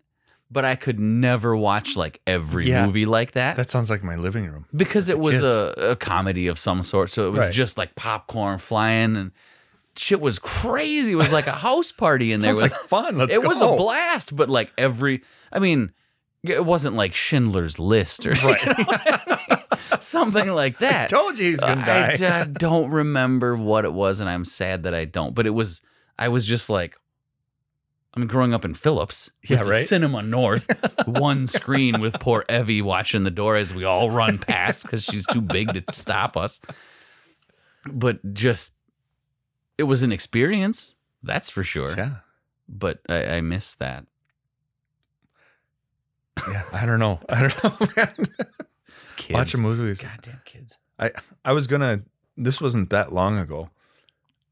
But 0.49 0.63
I 0.63 0.75
could 0.75 0.97
never 0.99 1.57
watch 1.57 1.97
like 1.97 2.21
every 2.25 2.67
Yeah. 2.69 2.85
movie 2.85 3.05
like 3.05 3.31
that 3.33 3.57
That 3.57 3.69
sounds 3.69 3.89
like 3.89 4.01
my 4.03 4.15
living 4.15 4.45
room. 4.45 4.65
because 4.75 5.09
it 5.09 5.19
was 5.19 5.41
kids. 5.41 5.53
a, 5.53 5.73
a 5.91 5.95
comedy 5.97 6.47
of 6.47 6.57
some 6.57 6.83
sort. 6.83 7.09
So 7.11 7.27
it 7.27 7.31
was 7.31 7.45
Right. 7.45 7.53
just 7.53 7.77
like 7.77 7.95
popcorn 7.95 8.57
flying 8.57 9.17
and 9.17 9.31
shit 9.97 10.21
was 10.21 10.39
crazy. 10.39 11.11
It 11.13 11.15
was 11.15 11.31
like 11.33 11.47
a 11.47 11.51
house 11.67 11.91
party 11.91 12.31
in 12.31 12.39
there. 12.39 12.51
Sounds 12.55 12.61
with- 12.61 12.71
like 12.71 12.81
fun. 12.81 13.17
Let's 13.17 13.35
it 13.35 13.41
go. 13.41 13.47
was 13.49 13.59
a 13.59 13.67
blast, 13.75 14.35
but 14.37 14.49
like 14.49 14.71
every, 14.77 15.21
I 15.51 15.59
mean, 15.59 15.91
It 16.43 16.63
wasn't 16.63 16.95
like 16.95 17.13
Schindler's 17.13 17.77
List 17.79 18.25
or 18.25 18.35
something 19.99 20.49
like 20.53 20.77
that. 20.79 21.03
I 21.05 21.07
told 21.07 21.37
you 21.39 21.45
he 21.45 21.51
was 21.51 21.59
gonna 21.59 21.85
die. 21.85 22.09
I, 22.09 22.13
d- 22.15 22.25
I 22.25 22.43
don't 22.45 22.89
remember 22.91 23.55
what 23.55 23.85
it 23.85 23.93
was, 23.93 24.19
and 24.19 24.29
I'm 24.29 24.45
sad 24.45 24.83
that 24.83 24.93
I 24.93 25.05
don't. 25.05 25.33
But 25.35 25.45
it 25.47 25.51
was, 25.51 25.81
I 26.17 26.29
was 26.29 26.45
just 26.45 26.69
like, 26.69 26.95
I 28.17 28.19
mean, 28.19 28.27
growing 28.29 28.51
up 28.51 28.65
in 28.65 28.73
Phillips, 28.73 29.29
Yeah, 29.47 29.61
right? 29.61 29.85
Cinema 29.85 30.23
North, 30.23 30.65
one 31.07 31.45
screen 31.45 32.01
with 32.01 32.19
poor 32.19 32.43
Evie 32.49 32.81
watching 32.81 33.23
the 33.23 33.29
door 33.29 33.55
as 33.57 33.75
we 33.75 33.83
all 33.83 34.09
run 34.09 34.39
past 34.39 34.81
because 34.83 35.03
she's 35.03 35.27
too 35.27 35.39
big 35.39 35.71
to 35.73 35.83
stop 35.93 36.35
us. 36.35 36.59
But 37.85 38.33
just, 38.33 38.75
it 39.77 39.83
was 39.83 40.01
an 40.01 40.11
experience, 40.11 40.95
that's 41.21 41.51
for 41.51 41.61
sure. 41.61 41.93
yeah, 41.95 42.15
But 42.67 43.01
I, 43.07 43.23
I 43.37 43.41
miss 43.41 43.75
that. 43.75 44.07
yeah. 46.49 46.63
I 46.73 46.87
don't 46.87 46.99
know. 46.99 47.19
I 47.29 47.41
don't 47.47 47.63
know. 47.63 47.87
Man. 47.97 48.13
Kids. 49.15 49.33
Watching 49.33 49.61
movies. 49.61 50.01
Goddamn 50.01 50.41
kids. 50.45 50.79
I 50.99 51.11
I 51.45 51.53
was 51.53 51.67
gonna. 51.67 52.01
This 52.35 52.59
wasn't 52.61 52.89
that 52.89 53.11
long 53.13 53.37
ago. 53.37 53.69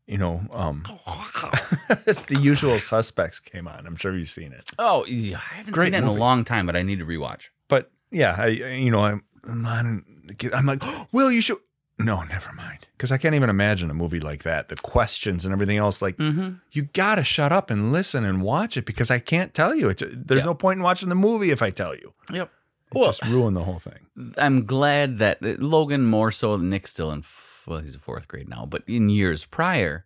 You 0.08 0.18
know, 0.20 0.42
um, 0.54 0.84
the 2.28 2.38
usual 2.40 2.78
suspects 2.80 3.40
came 3.40 3.68
on. 3.68 3.88
I'm 3.88 3.96
sure 3.96 4.16
you've 4.16 4.30
seen 4.30 4.52
it. 4.54 4.72
Oh, 4.78 5.06
yeah, 5.06 5.38
I 5.38 5.56
haven't 5.56 5.74
Great 5.74 5.86
seen 5.88 5.94
it 5.96 5.98
in 6.00 6.06
movie. 6.06 6.18
a 6.18 6.20
long 6.20 6.44
time, 6.46 6.66
but 6.68 6.76
I 6.76 6.84
need 6.84 7.00
to 7.00 7.06
rewatch. 7.06 7.46
But 7.68 7.92
yeah, 8.12 8.36
I 8.38 8.48
you 8.48 8.92
know 8.92 9.00
I'm 9.00 9.24
I'm 9.44 9.66
on. 9.66 10.06
I'm 10.54 10.66
like, 10.66 10.84
Will 11.12 11.32
you 11.32 11.42
should. 11.42 11.58
No, 11.98 12.22
never 12.24 12.52
mind. 12.52 12.88
Because 12.98 13.12
I 13.14 13.18
can't 13.18 13.36
even 13.36 13.50
imagine 13.50 13.90
a 13.90 13.94
movie 13.94 14.20
like 14.20 14.44
that. 14.44 14.68
The 14.68 14.76
questions 14.76 15.46
and 15.46 15.54
everything 15.54 15.78
else. 15.78 16.02
Like, 16.02 16.18
Mm-hmm. 16.18 16.56
you 16.74 16.84
gotta 16.94 17.24
shut 17.24 17.54
up 17.54 17.70
and 17.72 17.94
listen 17.94 18.26
and 18.26 18.42
watch 18.42 18.76
it 18.76 18.86
because 18.86 19.10
I 19.10 19.20
can't 19.20 19.54
tell 19.54 19.74
you. 19.74 19.90
It, 19.90 20.28
there's 20.28 20.42
Yeah. 20.42 20.46
no 20.46 20.54
point 20.56 20.78
in 20.80 20.84
watching 20.84 21.08
the 21.10 21.16
movie 21.16 21.52
if 21.52 21.62
I 21.62 21.70
tell 21.70 21.96
you. 21.96 22.14
Yep. 22.34 22.52
It 22.92 22.98
Well, 22.98 23.06
just 23.08 23.24
ruin 23.26 23.54
the 23.54 23.64
whole 23.64 23.80
thing. 23.80 24.34
I'm 24.38 24.66
glad 24.66 25.20
that 25.20 25.38
uh, 25.42 25.56
Logan 25.58 26.04
more 26.06 26.32
so 26.32 26.58
than 26.58 26.70
Nick's 26.70 26.92
still 26.92 27.12
in. 27.12 27.24
Well, 27.68 27.80
he's 27.80 27.94
in 27.94 28.00
fourth 28.00 28.28
grade 28.28 28.48
now, 28.50 28.66
but 28.66 28.84
in 28.88 29.10
years 29.10 29.46
prior, 29.46 30.06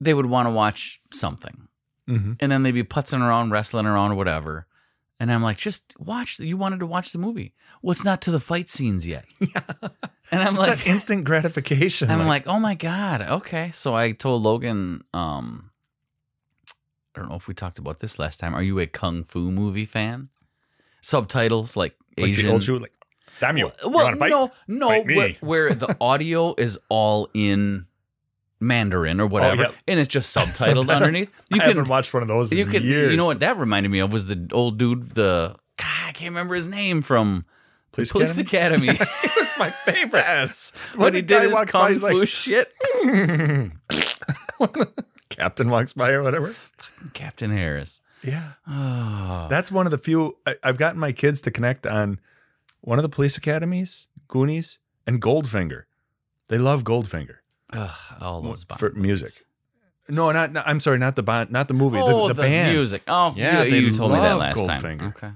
they 0.00 0.14
would 0.14 0.26
want 0.26 0.46
to 0.46 0.50
watch 0.52 1.00
something, 1.12 1.68
Mm-hmm. 2.08 2.32
and 2.40 2.50
then 2.50 2.62
they'd 2.64 2.72
be 2.72 2.82
putzing 2.82 3.20
around, 3.20 3.50
wrestling 3.52 3.86
around, 3.86 4.12
or 4.12 4.14
whatever. 4.16 4.66
And 5.20 5.30
I'm 5.32 5.40
like, 5.42 5.56
just 5.56 5.94
watch. 6.00 6.40
You 6.40 6.56
wanted 6.56 6.80
to 6.80 6.86
watch 6.86 7.12
the 7.12 7.18
movie. 7.18 7.54
Well, 7.80 7.92
it's 7.92 8.04
not 8.04 8.20
to 8.22 8.32
the 8.32 8.40
fight 8.40 8.68
scenes 8.68 9.06
yet. 9.06 9.24
Yeah. 9.40 9.60
And 10.32 10.42
I'm 10.42 10.56
It's 10.56 10.66
like, 10.66 10.86
instant 10.86 11.24
gratification. 11.24 12.10
I'm 12.10 12.26
like, 12.26 12.46
oh 12.48 12.58
my 12.58 12.74
god, 12.74 13.20
okay. 13.22 13.70
So 13.72 13.94
I 13.94 14.12
told 14.12 14.42
Logan, 14.42 15.04
um, 15.12 15.70
I 17.14 17.20
don't 17.20 17.28
know 17.28 17.36
if 17.36 17.46
we 17.46 17.54
talked 17.54 17.78
about 17.78 18.00
this 18.00 18.18
last 18.18 18.40
time. 18.40 18.54
Are 18.54 18.62
you 18.62 18.78
a 18.80 18.86
kung 18.86 19.22
fu 19.24 19.50
movie 19.52 19.84
fan? 19.84 20.30
Subtitles 21.02 21.76
like 21.76 21.94
like 22.16 22.28
Asian. 22.30 22.46
the 22.46 22.52
old 22.52 22.62
shoe, 22.62 22.78
like, 22.78 22.92
damn 23.40 23.56
you. 23.56 23.70
you 23.82 23.90
well, 23.90 24.16
bite? 24.16 24.30
no, 24.30 24.52
no, 24.68 25.02
where, 25.02 25.32
where 25.40 25.74
the 25.74 25.96
audio 26.00 26.54
is 26.56 26.78
all 26.88 27.28
in 27.34 27.86
Mandarin 28.60 29.20
or 29.20 29.26
whatever, 29.26 29.66
oh, 29.66 29.70
yeah. 29.70 29.76
and 29.88 29.98
it's 30.00 30.08
just 30.08 30.34
subtitled 30.36 30.94
underneath. 30.94 31.30
You 31.50 31.56
I 31.56 31.64
can, 31.64 31.68
haven't 31.76 31.88
watched 31.88 32.12
one 32.14 32.22
of 32.22 32.28
those 32.28 32.52
you 32.52 32.64
in 32.64 32.70
can, 32.70 32.82
years. 32.82 33.10
you 33.10 33.16
know 33.16 33.26
what 33.26 33.40
that 33.40 33.58
reminded 33.58 33.90
me 33.90 33.98
of 34.00 34.12
was 34.12 34.26
the 34.28 34.48
old 34.52 34.78
dude, 34.78 35.14
the 35.14 35.56
God, 35.78 35.86
I 36.08 36.12
can't 36.12 36.30
remember 36.30 36.54
his 36.54 36.68
name 36.68 37.02
from 37.02 37.44
Police, 37.92 38.12
Police 38.12 38.38
Academy? 38.38 38.88
Academy. 38.88 39.10
it 39.24 39.32
was 39.36 39.52
my 39.58 39.70
favorite. 39.70 40.20
yes, 40.20 40.72
When 40.94 41.00
when 41.06 41.14
he 41.14 41.22
did 41.22 41.42
his 41.42 41.60
kung 41.66 41.96
fu 41.96 42.18
like- 42.18 42.28
shit. 42.28 42.72
Captain 45.28 45.70
walks 45.70 45.92
by 45.92 46.10
or 46.10 46.22
whatever. 46.22 46.54
Captain 47.14 47.50
Harris. 47.50 48.00
Yeah. 48.22 48.52
Oh, 48.68 49.46
That's 49.50 49.72
one 49.72 49.86
of 49.86 49.90
the 49.90 49.98
few 49.98 50.36
I, 50.46 50.56
I've 50.62 50.78
gotten 50.78 51.00
my 51.00 51.12
kids 51.12 51.40
to 51.42 51.50
connect 51.50 51.86
on 51.86 52.20
one 52.82 52.98
of 52.98 53.02
the 53.02 53.08
police 53.08 53.36
academies, 53.36 54.08
Goonies, 54.28 54.78
and 55.06 55.20
Goldfinger. 55.20 55.84
They 56.48 56.58
love 56.58 56.84
Goldfinger 56.84 57.36
Ugh, 57.72 57.90
all 58.20 58.42
those 58.42 58.64
Bond 58.64 58.78
for 58.78 58.90
music. 58.92 59.26
movies. 59.28 59.44
No, 60.08 60.30
not, 60.32 60.52
not 60.52 60.66
I'm 60.68 60.80
sorry, 60.80 60.98
not 60.98 61.16
the 61.16 61.22
bond, 61.22 61.50
not 61.50 61.68
the 61.68 61.74
movie, 61.74 61.98
Oh, 61.98 62.28
the, 62.28 62.34
the, 62.34 62.42
band. 62.42 62.72
music. 62.74 63.02
Oh, 63.08 63.32
Yeah, 63.36 63.62
yeah. 63.62 63.70
they 63.70 63.78
You, 63.78 63.94
told 63.94 64.12
me 64.12 64.18
that 64.18 64.34
last 64.36 64.66
time. 64.66 64.84
Okay, 65.00 65.30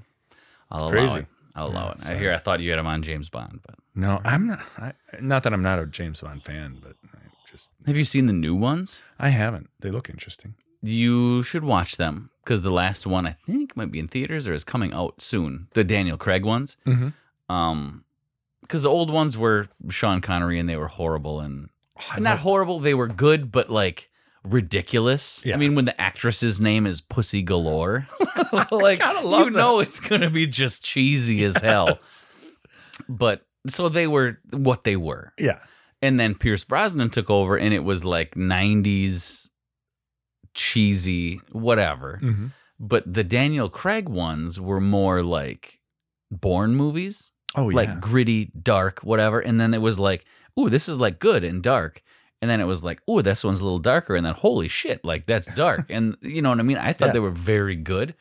I'll 0.69 0.83
allow 0.83 0.89
crazy. 0.91 1.19
it. 1.19 1.25
I'll 1.55 1.67
allow 1.69 1.85
Yeah, 1.87 1.93
it. 1.93 2.11
I 2.11 2.17
hear. 2.19 2.33
I 2.33 2.37
thought 2.37 2.59
you 2.59 2.69
had 2.69 2.77
him 2.77 2.85
on 2.85 3.01
James 3.01 3.29
Bond, 3.29 3.61
but 3.65 3.75
No, 3.95 4.21
I'm 4.23 4.45
not. 4.47 4.59
I, 4.77 4.93
not 5.21 5.43
that 5.43 5.53
I'm 5.53 5.63
not 5.63 5.79
a 5.79 5.85
James 5.87 6.21
Bond 6.21 6.43
fan, 6.43 6.77
but 6.83 6.95
I 7.15 7.19
just 7.49 7.69
have 7.87 7.97
you 7.97 8.03
seen 8.03 8.27
the 8.27 8.33
new 8.33 8.53
ones? 8.55 9.01
I 9.17 9.29
haven't. 9.29 9.69
They 9.79 9.89
look 9.89 10.09
interesting. 10.09 10.53
You 10.83 11.41
should 11.41 11.63
watch 11.63 11.97
them 11.97 12.29
because 12.43 12.61
the 12.61 12.69
last 12.69 13.07
one 13.07 13.25
I 13.25 13.31
think 13.47 13.75
might 13.75 13.89
be 13.91 13.97
in 13.99 14.07
theaters 14.07 14.47
or 14.47 14.53
is 14.53 14.63
coming 14.63 14.93
out 14.93 15.21
soon. 15.21 15.67
The 15.73 15.83
Daniel 15.83 16.17
Craig 16.17 16.43
ones. 16.45 16.77
Mhm. 16.85 17.13
Um, 17.49 18.03
because 18.61 18.83
the 18.83 18.89
old 18.89 19.09
ones 19.09 19.37
were 19.37 19.67
Sean 19.89 20.19
Connery 20.19 20.59
and 20.59 20.67
they 20.67 20.75
were 20.75 20.87
horrible 20.89 21.39
and 21.39 21.69
I 22.11 22.19
not 22.19 22.39
horrible. 22.39 22.79
They 22.79 22.93
were 22.93 23.07
good, 23.07 23.51
but 23.51 23.69
like 23.69 24.09
ridiculous. 24.43 25.43
Yeah. 25.45 25.55
I 25.55 25.57
mean, 25.57 25.75
when 25.75 25.85
the 25.85 25.99
actress's 25.99 26.59
name 26.61 26.85
is 26.85 27.01
Pussy 27.01 27.41
Galore, 27.41 28.07
like 28.71 28.99
you 29.03 29.49
know, 29.49 29.79
it's 29.79 29.99
gonna 29.99 30.29
be 30.29 30.47
just 30.47 30.83
cheesy 30.83 31.43
as 31.43 31.57
hell. 31.57 31.99
but 33.09 33.45
so 33.67 33.89
they 33.89 34.07
were 34.07 34.39
what 34.51 34.83
they 34.83 34.95
were, 34.95 35.33
yeah. 35.37 35.59
and 36.01 36.19
then 36.19 36.35
Pierce 36.35 36.63
Brosnan 36.63 37.09
took 37.09 37.29
over, 37.29 37.57
and 37.57 37.73
it 37.73 37.83
was 37.83 38.05
like 38.05 38.35
'90s 38.35 39.49
cheesy, 40.53 41.41
whatever. 41.51 42.19
Mhm. 42.21 42.51
But 42.79 43.11
the 43.11 43.23
Daniel 43.23 43.69
Craig 43.69 44.07
ones 44.07 44.59
were 44.59 44.79
more 44.79 45.23
like 45.23 45.79
Bourne 46.29 46.75
movies 46.75 47.31
Oh 47.55 47.65
like 47.65 47.89
yeah. 47.89 47.97
gritty, 47.99 48.51
dark, 48.61 48.99
whatever. 48.99 49.39
And 49.39 49.59
then 49.59 49.73
it 49.73 49.81
was 49.81 49.97
like, 49.99 50.25
ooh, 50.59 50.69
this 50.69 50.87
is 50.89 50.99
like 50.99 51.19
good 51.19 51.43
and 51.43 51.63
dark. 51.63 52.03
And 52.41 52.51
then 52.51 52.59
it 52.61 52.65
was 52.65 52.83
like, 52.83 53.01
ooh, 53.09 53.21
this 53.21 53.43
one's 53.43 53.61
a 53.61 53.63
little 53.63 53.79
darker. 53.79 54.15
And 54.15 54.25
then 54.25 54.33
holy 54.35 54.67
shit, 54.67 55.03
like 55.03 55.25
that's 55.25 55.47
dark. 55.55 55.85
and 55.89 56.17
you 56.21 56.41
know 56.41 56.49
what 56.49 56.59
I 56.59 56.63
mean? 56.63 56.77
I 56.77 56.93
thought 56.93 57.07
Yeah. 57.07 57.13
they 57.13 57.19
were 57.19 57.31
very 57.31 57.75
good, 57.75 58.13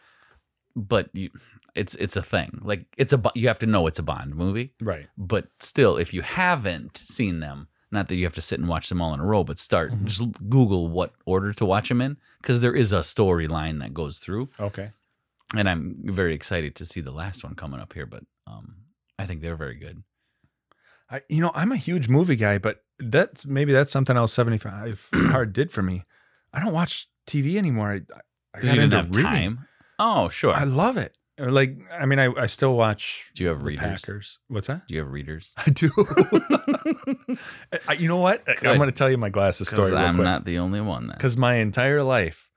but 0.74 1.10
you, 1.12 1.30
it's 1.74 1.94
it's 1.96 2.16
a 2.16 2.22
thing. 2.22 2.60
Like 2.62 2.86
it's 2.96 3.12
a 3.12 3.20
you 3.34 3.48
have 3.48 3.58
to 3.60 3.66
know 3.66 3.86
it's 3.86 3.98
a 3.98 4.02
Bond 4.02 4.34
movie. 4.34 4.72
right. 4.80 5.06
But 5.18 5.48
still, 5.60 5.96
if 5.96 6.14
you 6.14 6.22
haven't 6.22 6.96
seen 6.96 7.40
them, 7.40 7.68
not 7.90 8.08
that 8.08 8.16
you 8.16 8.24
have 8.24 8.34
to 8.36 8.40
sit 8.40 8.58
and 8.58 8.68
watch 8.68 8.88
them 8.88 9.02
all 9.02 9.12
in 9.12 9.20
a 9.20 9.24
row, 9.24 9.44
but 9.44 9.58
start 9.58 9.92
Mhm. 9.92 10.04
just 10.04 10.48
Google 10.48 10.88
what 10.88 11.12
order 11.26 11.52
to 11.52 11.64
watch 11.66 11.88
them 11.90 12.00
in 12.00 12.16
because 12.40 12.60
there 12.62 12.74
is 12.74 12.92
a 12.92 13.00
storyline 13.00 13.80
that 13.80 13.92
goes 13.92 14.18
through 14.18 14.48
Okay. 14.58 14.90
and 15.54 15.68
I'm 15.68 15.96
very 16.04 16.34
excited 16.34 16.74
to 16.76 16.84
see 16.86 17.00
the 17.02 17.12
last 17.12 17.44
one 17.44 17.54
coming 17.54 17.80
up 17.80 17.92
here. 17.92 18.06
But 18.06 18.24
um, 18.46 18.76
I 19.18 19.26
think 19.26 19.40
they're 19.40 19.56
very 19.56 19.76
good. 19.76 20.02
I, 21.10 21.22
you 21.28 21.40
know, 21.40 21.52
I'm 21.54 21.72
a 21.72 21.76
huge 21.76 22.08
movie 22.08 22.36
guy, 22.36 22.58
but 22.58 22.84
that's 22.98 23.46
maybe 23.46 23.72
that's 23.72 23.90
something 23.90 24.16
else 24.16 24.32
75 24.32 25.08
hard 25.14 25.52
did 25.52 25.70
for 25.70 25.82
me. 25.82 26.02
I 26.52 26.60
don't 26.60 26.72
watch 26.72 27.08
TV 27.26 27.56
anymore. 27.56 28.00
I, 28.54 28.58
I 28.58 28.62
got 28.62 28.78
into 28.78 29.02
reading. 29.02 29.22
time. 29.22 29.66
Oh, 29.98 30.28
sure. 30.28 30.52
I 30.52 30.64
love 30.64 30.96
it. 30.96 31.16
Or 31.38 31.50
like, 31.50 31.76
I 31.92 32.06
mean, 32.06 32.18
I, 32.18 32.32
I 32.32 32.46
still 32.46 32.74
watch 32.74 33.26
Do 33.34 33.42
you 33.44 33.50
have 33.50 33.62
readers? 33.62 34.00
Packers. 34.00 34.38
What's 34.48 34.68
that? 34.68 34.86
Do 34.88 34.94
you 34.94 35.00
have 35.00 35.10
readers? 35.10 35.52
I 35.58 35.70
do. 35.70 35.90
I, 37.88 37.92
you 37.94 38.08
know 38.08 38.16
what? 38.16 38.44
Good. 38.46 38.66
I'm 38.66 38.78
going 38.78 38.88
to 38.88 38.92
tell 38.92 39.10
you 39.10 39.18
my 39.18 39.28
glasses 39.28 39.68
story 39.68 39.90
real 39.90 39.98
I'm 39.98 40.14
quick. 40.14 40.24
not 40.24 40.44
the 40.46 40.58
only 40.58 40.80
one. 40.80 41.08
Because 41.08 41.36
my 41.36 41.56
entire 41.56 42.02
life, 42.02 42.50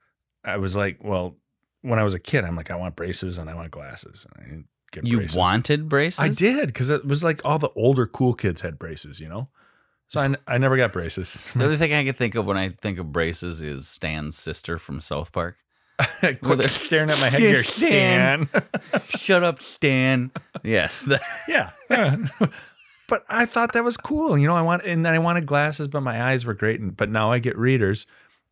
I 0.46 0.58
was 0.58 0.78
like, 0.78 1.04
well, 1.04 1.36
when 1.82 2.00
I 2.00 2.04
was 2.04 2.14
a 2.14 2.20
kid, 2.20 2.46
I'm 2.46 2.56
like, 2.56 2.72
I 2.72 2.76
want 2.76 2.96
braces 2.96 3.38
and 3.38 3.50
I 3.50 3.54
want 3.54 3.70
glasses. 3.72 4.26
And 4.38 4.66
get 4.92 5.06
You 5.08 5.18
braces. 5.18 5.38
wanted 5.38 5.90
braces? 5.90 6.20
I 6.20 6.30
did 6.30 6.68
because 6.68 6.90
it 6.90 7.06
was 7.06 7.24
like 7.24 7.42
all 7.44 7.60
the 7.60 7.70
older 7.76 8.06
cool 8.08 8.34
kids 8.34 8.62
had 8.62 8.78
braces, 8.80 9.20
you 9.20 9.30
know. 9.30 9.50
So 10.08 10.20
I, 10.22 10.36
I 10.48 10.58
never 10.58 10.76
got 10.78 10.92
braces. 10.92 11.52
The 11.56 11.66
only 11.66 11.78
thing 11.78 11.94
I 11.94 12.04
can 12.04 12.16
think 12.16 12.36
of 12.36 12.46
when 12.46 12.58
I 12.58 12.70
think 12.70 12.98
of 12.98 13.12
braces 13.12 13.62
is 13.62 13.88
Stan's 13.88 14.38
sister 14.38 14.80
from 14.80 15.02
South 15.02 15.32
Park. 15.32 15.58
Quit 16.42 16.70
staring 16.70 17.10
at 17.10 17.20
my 17.20 17.30
headgear, 17.30 17.64
Stan. 17.64 18.48
Stan. 18.48 19.02
Shut 19.08 19.44
up, 19.44 19.62
Stan. 19.62 20.32
yes. 20.64 21.08
yeah. 21.48 21.72
yeah. 21.90 22.16
but 23.08 23.24
I 23.30 23.46
thought 23.46 23.74
that 23.74 23.84
was 23.84 23.98
cool. 23.98 24.38
You 24.38 24.48
know, 24.48 24.56
I 24.56 24.62
want 24.62 24.84
and 24.86 25.06
then 25.06 25.14
I 25.14 25.20
wanted 25.20 25.46
glasses, 25.46 25.88
but 25.90 26.02
my 26.02 26.32
eyes 26.32 26.46
were 26.46 26.54
great. 26.54 26.80
And 26.80 26.96
but 26.96 27.10
now 27.10 27.32
I 27.32 27.40
get 27.40 27.58
readers. 27.58 28.06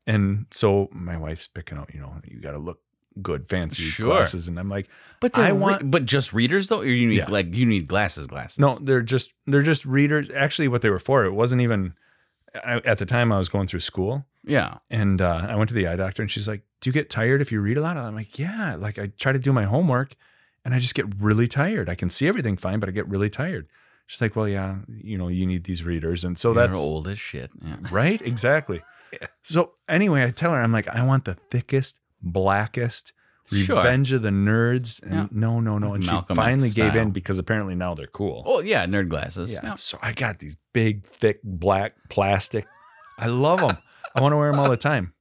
And 0.05 0.45
so 0.51 0.89
my 0.91 1.17
wife's 1.17 1.47
picking 1.47 1.77
out, 1.77 1.93
you 1.93 1.99
know, 1.99 2.13
you 2.25 2.39
gotta 2.39 2.59
look 2.59 2.79
good, 3.21 3.47
fancy 3.47 3.83
Sure. 3.83 4.07
glasses. 4.15 4.47
And 4.47 4.59
I'm 4.59 4.69
like, 4.69 4.87
But 5.19 5.37
I 5.37 5.51
want- 5.51 5.61
want, 5.81 5.91
but 5.91 6.05
just 6.05 6.33
readers 6.33 6.67
though, 6.69 6.81
or 6.81 6.85
you 6.85 7.07
need 7.07 7.17
Yeah. 7.17 7.29
like 7.29 7.53
you 7.53 7.65
need 7.65 7.87
glasses, 7.87 8.27
glasses. 8.27 8.59
no, 8.59 8.77
they're 8.81 9.01
just 9.01 9.33
they're 9.45 9.63
just 9.63 9.85
readers. 9.85 10.29
Actually, 10.35 10.67
what 10.67 10.81
they 10.81 10.89
were 10.89 10.99
for, 10.99 11.25
it 11.25 11.31
wasn't 11.33 11.61
even 11.61 11.93
I, 12.65 12.77
at 12.85 12.97
the 12.97 13.05
time 13.05 13.31
I 13.31 13.37
was 13.37 13.49
going 13.49 13.67
through 13.67 13.81
school. 13.81 14.25
Yeah. 14.43 14.77
And 14.89 15.21
uh, 15.21 15.45
I 15.49 15.55
went 15.55 15.67
to 15.69 15.73
the 15.75 15.87
eye 15.87 15.95
doctor, 15.97 16.21
and 16.23 16.31
she's 16.31 16.47
like, 16.47 16.61
"Do 16.81 16.89
you 16.89 16.93
get 16.93 17.09
tired 17.09 17.41
if 17.41 17.51
you 17.51 17.59
read 17.61 17.77
a 17.77 17.81
lot?" 17.81 17.97
I'm 17.97 18.15
like, 18.15 18.39
"Yeah." 18.39 18.75
Like 18.79 18.97
I 18.97 19.07
try 19.19 19.31
to 19.31 19.39
do 19.39 19.51
my 19.53 19.65
homework, 19.65 20.15
and 20.65 20.73
I 20.73 20.79
just 20.79 20.95
get 20.95 21.05
really 21.19 21.47
tired. 21.47 21.89
I 21.89 21.95
can 21.95 22.09
see 22.09 22.27
everything 22.27 22.57
fine, 22.57 22.79
but 22.79 22.89
I 22.89 22.93
get 22.93 23.07
really 23.07 23.29
tired. 23.29 23.67
She's 24.07 24.21
like, 24.21 24.35
"Well, 24.35 24.47
yeah, 24.47 24.77
you 25.03 25.17
know, 25.17 25.27
you 25.27 25.45
need 25.45 25.65
these 25.65 25.83
readers," 25.83 26.23
and 26.23 26.37
so 26.37 26.53
You're 26.53 26.63
that's 26.67 26.77
old 26.77 27.07
as 27.09 27.19
shit. 27.19 27.51
Yeah. 27.61 27.75
right, 27.91 28.21
exactly. 28.21 28.81
So 29.43 29.71
anyway, 29.87 30.23
I 30.25 30.31
tell 30.31 30.51
her, 30.51 30.61
I'm 30.61 30.73
like, 30.73 30.87
I 30.89 31.01
want 31.03 31.23
the 31.23 31.35
thickest, 31.35 31.97
blackest, 32.21 33.13
Sure. 33.49 33.77
Revenge 33.77 34.11
of 34.11 34.23
the 34.23 34.29
Nerds. 34.29 35.01
And 35.03 35.13
Yeah. 35.13 35.27
no, 35.31 35.61
no, 35.61 35.77
no. 35.77 35.93
And 35.93 36.05
Malcolm 36.05 36.35
she 36.35 36.41
finally 36.41 36.69
gave 36.69 36.97
in 36.97 37.11
because 37.11 37.39
apparently 37.39 37.75
now 37.75 37.93
they're 37.93 38.05
cool. 38.07 38.43
Oh 38.45 38.59
yeah, 38.59 38.85
nerd 38.85 39.07
glasses. 39.07 39.53
yeah. 39.53 39.59
Yeah. 39.63 39.75
So 39.75 39.97
I 40.03 40.11
got 40.11 40.39
these 40.39 40.57
big, 40.73 41.05
thick, 41.05 41.39
black 41.45 41.93
plastic. 42.09 42.67
I 43.17 43.27
love 43.27 43.61
them. 43.61 43.77
I 44.13 44.21
want 44.21 44.33
to 44.33 44.37
wear 44.37 44.51
them 44.51 44.59
all 44.59 44.69
the 44.69 44.75
time. 44.75 45.13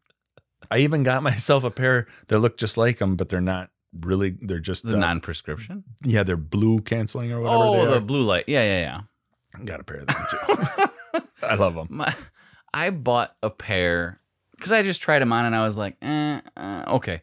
I 0.72 0.78
even 0.78 1.04
got 1.04 1.22
myself 1.22 1.62
a 1.62 1.70
pair 1.70 2.08
that 2.26 2.40
look 2.40 2.56
just 2.58 2.76
like 2.76 2.98
them, 2.98 3.14
but 3.14 3.28
they're 3.28 3.40
not 3.40 3.70
really. 3.96 4.36
They're 4.42 4.58
just 4.58 4.84
The 4.84 4.96
uh, 4.96 4.98
non-prescription. 5.00 5.84
yeah, 6.02 6.24
they're 6.24 6.36
blue 6.36 6.80
canceling 6.80 7.30
or 7.30 7.40
whatever. 7.40 7.62
Oh, 7.90 7.94
the 7.94 8.00
blue 8.00 8.24
light. 8.24 8.44
Yeah, 8.48 8.64
yeah, 8.64 8.80
yeah. 8.80 9.00
I 9.54 9.64
got 9.64 9.78
a 9.78 9.84
pair 9.84 9.98
of 9.98 10.06
them 10.08 10.16
too. 10.30 11.20
I 11.46 11.54
love 11.54 11.76
them. 11.76 11.86
My, 11.90 12.12
I 12.74 12.90
bought 12.90 13.36
a 13.42 13.50
pair 13.50 14.20
because 14.56 14.72
I 14.72 14.82
just 14.82 15.00
tried 15.02 15.20
them 15.20 15.32
on 15.32 15.44
and 15.46 15.54
I 15.54 15.62
was 15.62 15.76
like, 15.76 15.96
eh, 16.02 16.40
uh, 16.56 16.84
okay. 16.88 17.22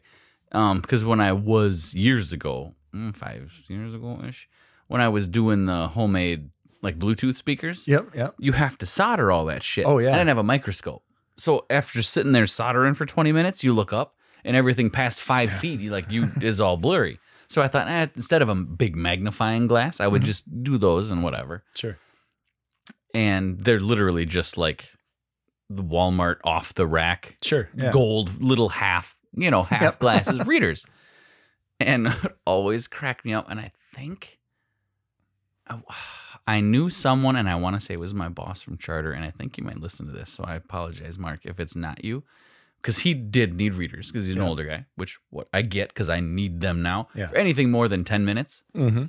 Um, 0.52 0.80
because 0.80 1.04
when 1.04 1.20
I 1.20 1.32
was 1.32 1.94
years 1.94 2.32
ago, 2.32 2.74
mm, 2.94 3.14
five 3.14 3.52
years 3.68 3.94
ago 3.94 4.20
ish, 4.26 4.48
when 4.86 5.00
I 5.00 5.08
was 5.08 5.26
doing 5.28 5.66
the 5.66 5.88
homemade 5.88 6.50
like 6.82 6.98
Bluetooth 6.98 7.34
speakers, 7.34 7.88
Yep, 7.88 8.14
yep. 8.14 8.34
you 8.38 8.52
have 8.52 8.76
to 8.78 8.86
solder 8.86 9.32
all 9.32 9.46
that 9.46 9.62
shit. 9.62 9.84
Oh, 9.86 9.98
yeah. 9.98 10.10
I 10.10 10.12
didn't 10.12 10.28
have 10.28 10.38
a 10.38 10.42
microscope, 10.44 11.02
so 11.36 11.66
after 11.70 12.02
sitting 12.02 12.32
there 12.32 12.46
soldering 12.46 12.94
for 12.94 13.06
twenty 13.06 13.32
minutes, 13.32 13.64
you 13.64 13.72
look 13.72 13.92
up 13.92 14.14
and 14.44 14.54
everything 14.56 14.90
past 14.90 15.22
five 15.22 15.50
feet, 15.50 15.80
you 15.80 15.90
like 15.90 16.10
you 16.10 16.30
is 16.42 16.60
all 16.60 16.76
blurry. 16.76 17.18
So 17.48 17.62
I 17.62 17.68
thought, 17.68 17.88
eh, 17.88 18.06
instead 18.14 18.42
of 18.42 18.48
a 18.48 18.54
big 18.54 18.94
magnifying 18.96 19.66
glass, 19.66 19.98
I 20.00 20.06
would 20.06 20.22
Mm-hmm. 20.22 20.26
just 20.26 20.62
do 20.62 20.78
those 20.78 21.10
and 21.10 21.22
whatever 21.24 21.64
Sure. 21.74 21.98
and 23.14 23.60
they're 23.60 23.80
literally 23.80 24.26
just 24.26 24.56
like 24.58 24.90
the 25.70 25.82
Walmart 25.82 26.36
off 26.44 26.74
the 26.74 26.86
rack 26.86 27.36
Sure. 27.42 27.68
Yeah. 27.76 27.90
gold 27.90 28.42
little 28.42 28.68
half, 28.68 29.16
you 29.36 29.50
know, 29.50 29.62
half 29.62 29.82
Yep. 29.82 29.98
glasses 30.00 30.46
readers. 30.46 30.86
And 31.80 32.08
it 32.08 32.14
always 32.46 32.86
cracked 32.88 33.24
me 33.24 33.32
up. 33.34 33.50
And 33.50 33.58
I 33.58 33.72
think 33.92 34.38
I, 35.66 35.80
I 36.46 36.60
knew 36.60 36.90
someone, 36.90 37.36
and 37.36 37.48
I 37.48 37.54
want 37.54 37.74
to 37.74 37.80
say 37.80 37.94
it 37.94 38.00
was 38.00 38.12
my 38.12 38.28
boss 38.28 38.60
from 38.60 38.76
Charter. 38.76 39.12
And 39.12 39.24
I 39.24 39.30
think 39.30 39.56
you 39.56 39.64
might 39.64 39.80
listen 39.80 40.04
to 40.06 40.12
this. 40.12 40.30
So 40.30 40.44
I 40.44 40.56
apologize, 40.56 41.18
Mark, 41.18 41.40
if 41.44 41.58
it's 41.58 41.74
not 41.74 42.04
you. 42.04 42.22
Because 42.82 42.98
he 42.98 43.14
did 43.14 43.54
need 43.54 43.72
readers 43.74 44.08
because 44.12 44.26
he's 44.26 44.36
an 44.36 44.42
Yeah. 44.42 44.48
older 44.48 44.64
guy, 44.64 44.84
which 44.94 45.18
what 45.30 45.48
I 45.54 45.62
get 45.62 45.88
because 45.88 46.10
I 46.10 46.20
need 46.20 46.60
them 46.60 46.82
now. 46.82 47.08
Yeah. 47.14 47.28
For 47.28 47.36
anything 47.36 47.70
more 47.70 47.88
than 47.88 48.04
10 48.04 48.26
minutes. 48.26 48.62
Mm-hmm. 48.76 49.04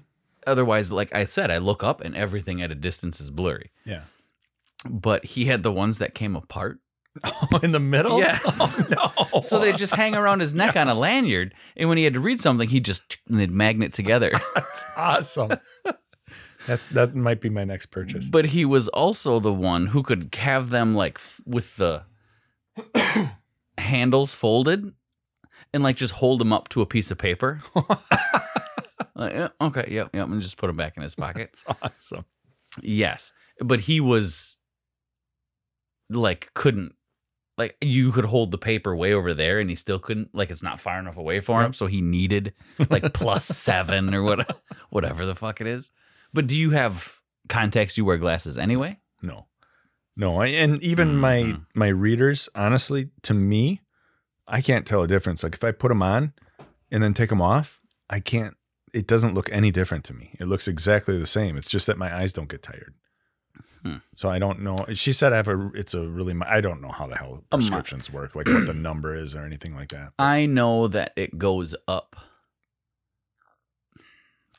Otherwise, 0.48 0.94
like 0.94 1.14
I 1.14 1.26
said, 1.26 1.52
I 1.52 1.58
look 1.58 1.84
up 1.84 2.00
and 2.00 2.16
everything 2.16 2.62
at 2.62 2.72
a 2.72 2.76
distance 2.76 3.20
is 3.20 3.32
blurry. 3.32 3.72
Yeah. 3.84 4.04
But 4.90 5.26
he 5.26 5.46
had 5.46 5.64
the 5.64 5.72
ones 5.72 5.98
that 6.00 6.14
came 6.14 6.36
apart. 6.36 6.80
Oh, 7.24 7.60
in 7.64 7.72
the 7.72 7.80
middle? 7.80 8.20
Yes. 8.20 8.78
Oh, 8.80 8.88
no. 9.34 9.42
So 9.42 9.60
they 9.60 9.74
just 9.74 9.94
hang 9.96 10.16
around 10.16 10.40
his 10.42 10.54
neck 10.54 10.76
on 10.76 10.88
a 10.88 10.94
lanyard, 10.96 11.54
and 11.78 11.88
when 11.90 11.98
he 11.98 12.04
had 12.04 12.14
to 12.14 12.20
read 12.20 12.40
something, 12.40 12.68
he 12.70 12.80
just 12.80 13.18
and 13.28 13.40
they'd 13.40 13.52
magnet 13.52 13.94
together. 13.94 14.32
That's 14.56 14.86
awesome. 14.98 15.52
That's 16.68 16.88
that 16.88 17.14
might 17.16 17.42
be 17.42 17.50
my 17.50 17.64
next 17.64 17.88
purchase. 17.88 18.28
but 18.28 18.46
he 18.48 18.66
was 18.66 18.88
also 18.90 19.40
the 19.40 19.54
one 19.54 19.88
who 19.88 20.02
could 20.04 20.34
have 20.36 20.70
them 20.72 20.94
like 20.94 21.16
f- 21.18 21.40
with 21.46 21.76
the 21.78 22.04
handles 23.78 24.34
folded, 24.34 24.94
and 25.74 25.84
like 25.84 25.96
just 25.96 26.16
hold 26.16 26.40
them 26.40 26.54
up 26.54 26.70
to 26.70 26.82
a 26.82 26.86
piece 26.86 27.12
of 27.12 27.18
paper. 27.18 27.62
Like, 29.18 29.34
yeah, 29.34 29.48
okay, 29.62 29.88
yep, 29.92 30.10
yep, 30.14 30.28
and 30.28 30.42
just 30.42 30.58
put 30.58 30.68
them 30.68 30.76
back 30.76 30.98
in 30.98 31.04
his 31.04 31.16
pocket. 31.16 31.52
That's 31.66 31.66
awesome. 31.82 32.26
Yes, 32.82 33.32
but 33.60 33.82
he 33.82 34.02
was 34.02 34.58
like 36.10 36.52
couldn't 36.54 36.94
like 37.58 37.78
you 37.82 38.12
could 38.12 38.26
hold 38.26 38.52
the 38.52 38.58
paper 38.58 38.96
way 38.96 39.14
over 39.14 39.34
there 39.34 39.60
and 39.60 39.70
he 39.70 39.76
still 39.76 39.98
couldn't 40.00 40.30
like 40.34 40.50
it's 40.50 40.62
not 40.64 40.80
far 40.80 41.00
enough 41.00 41.16
away 41.18 41.40
for 41.40 41.62
him 41.64 41.74
so 41.74 41.88
he 41.88 42.02
needed 42.02 42.54
like 42.90 43.14
plus 43.14 43.46
7 43.68 44.14
or 44.14 44.22
what 44.24 44.60
whatever 44.90 45.26
the 45.26 45.36
fuck 45.36 45.62
it 45.62 45.68
is. 45.68 45.92
But 46.34 46.48
do 46.48 46.58
you 46.58 46.72
have 46.72 47.20
contacts 47.48 47.98
you 47.98 48.04
wear 48.06 48.18
glasses 48.18 48.58
anyway? 48.58 49.00
No. 49.22 49.48
No, 50.18 50.42
I, 50.42 50.48
and 50.48 50.82
even 50.84 51.18
my 51.18 51.38
Mhm. 51.44 51.66
my 51.74 51.88
readers, 51.88 52.48
honestly, 52.56 53.10
to 53.24 53.34
me, 53.34 53.82
I 54.48 54.62
can't 54.62 54.86
tell 54.86 55.02
a 55.04 55.08
difference. 55.08 55.44
Like 55.44 55.56
if 55.56 55.64
I 55.64 55.72
put 55.72 55.90
them 55.90 56.02
on 56.04 56.34
and 56.92 57.02
then 57.04 57.14
take 57.14 57.30
them 57.30 57.42
off, 57.42 57.80
I 58.10 58.20
can't. 58.20 58.56
It 58.94 59.08
doesn't 59.08 59.34
look 59.34 59.50
any 59.52 59.72
different 59.72 60.06
to 60.06 60.14
me. 60.14 60.36
It 60.40 60.46
looks 60.48 60.68
exactly 60.70 61.18
the 61.20 61.26
same. 61.26 61.58
It's 61.58 61.70
just 61.70 61.86
that 61.88 61.98
my 61.98 62.16
eyes 62.16 62.32
don't 62.32 62.48
get 62.50 62.64
tired. 62.64 62.94
Hmm. 63.86 63.98
So 64.16 64.30
I 64.30 64.40
don't 64.40 64.62
know. 64.62 64.78
She 64.94 65.14
said 65.14 65.32
I 65.32 65.36
have 65.36 65.48
a. 65.48 65.70
It's 65.76 65.94
a 65.94 66.02
really. 66.08 66.34
I 66.44 66.60
don't 66.60 66.82
know 66.82 66.90
how 66.90 67.06
the 67.06 67.16
hell 67.16 67.44
A 67.52 67.58
prescriptions 67.58 68.12
work, 68.12 68.34
like 68.36 68.48
what 68.48 68.66
the 68.66 68.74
number 68.90 69.16
is 69.16 69.36
or 69.36 69.46
anything 69.46 69.76
like 69.76 69.90
that. 69.90 70.14
I 70.18 70.48
know 70.48 70.88
that 70.88 71.14
it 71.16 71.38
goes 71.38 71.76
up. 71.88 72.16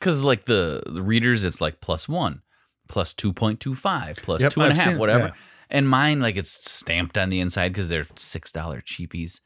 Cuz 0.01 0.23
like 0.23 0.45
the 0.45 0.83
the 0.87 1.03
readers 1.03 1.43
it's 1.43 1.61
like 1.61 1.81
plus 1.81 2.09
1, 2.09 2.43
plus 2.89 3.15
2.25, 3.15 4.17
plus 4.23 4.43
Yep, 4.43 4.53
two 4.53 4.61
and 4.61 4.69
a 4.69 4.71
I've 4.73 4.77
half, 4.79 4.89
seen- 4.91 4.99
whatever. 4.99 5.27
yeah. 5.29 5.35
And 5.71 5.89
mine, 5.89 6.21
like 6.21 6.37
it's 6.37 6.71
stamped 6.71 7.19
on 7.19 7.29
the 7.31 7.41
inside 7.41 7.71
because 7.71 7.89
they're 7.89 8.07
six 8.15 8.53
dollar 8.53 8.81
cheapies, 8.81 9.41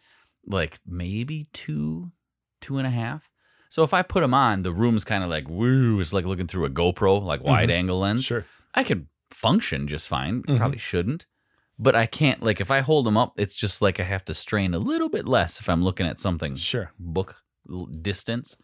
like 0.46 0.78
maybe 0.86 1.46
two, 1.54 2.12
two 2.60 2.76
and 2.78 2.86
a 2.86 2.90
half. 2.90 3.30
So 3.70 3.84
if 3.84 3.94
I 3.94 4.02
put 4.02 4.20
them 4.20 4.34
on, 4.34 4.62
the 4.62 4.72
room's 4.72 5.04
kind 5.04 5.22
of 5.24 5.30
like 5.30 5.48
woo. 5.48 5.98
It's 6.00 6.12
like 6.12 6.26
looking 6.26 6.48
through 6.48 6.66
a 6.66 6.70
GoPro, 6.70 7.22
like 7.22 7.42
wide 7.42 7.70
angle 7.70 8.00
lens. 8.00 8.24
Sure. 8.26 8.44
I 8.74 8.84
could 8.84 9.06
function 9.40 9.86
just 9.88 10.08
fine. 10.08 10.42
Mhm. 10.42 10.58
Probably 10.58 10.78
shouldn't, 10.78 11.26
but 11.78 11.94
I 11.96 12.06
can't. 12.06 12.42
Like 12.42 12.60
if 12.60 12.70
I 12.70 12.80
hold 12.80 13.06
them 13.06 13.16
up, 13.16 13.32
it's 13.38 13.54
just 13.54 13.80
like 13.82 13.98
I 13.98 14.04
have 14.04 14.24
to 14.26 14.34
strain 14.34 14.74
a 14.74 14.78
little 14.78 15.08
bit 15.08 15.26
less 15.26 15.60
if 15.60 15.68
I'm 15.68 15.82
looking 15.82 16.06
at 16.06 16.18
something 16.20 16.56
Sure. 16.56 16.92
book 16.98 17.36
distance. 18.02 18.56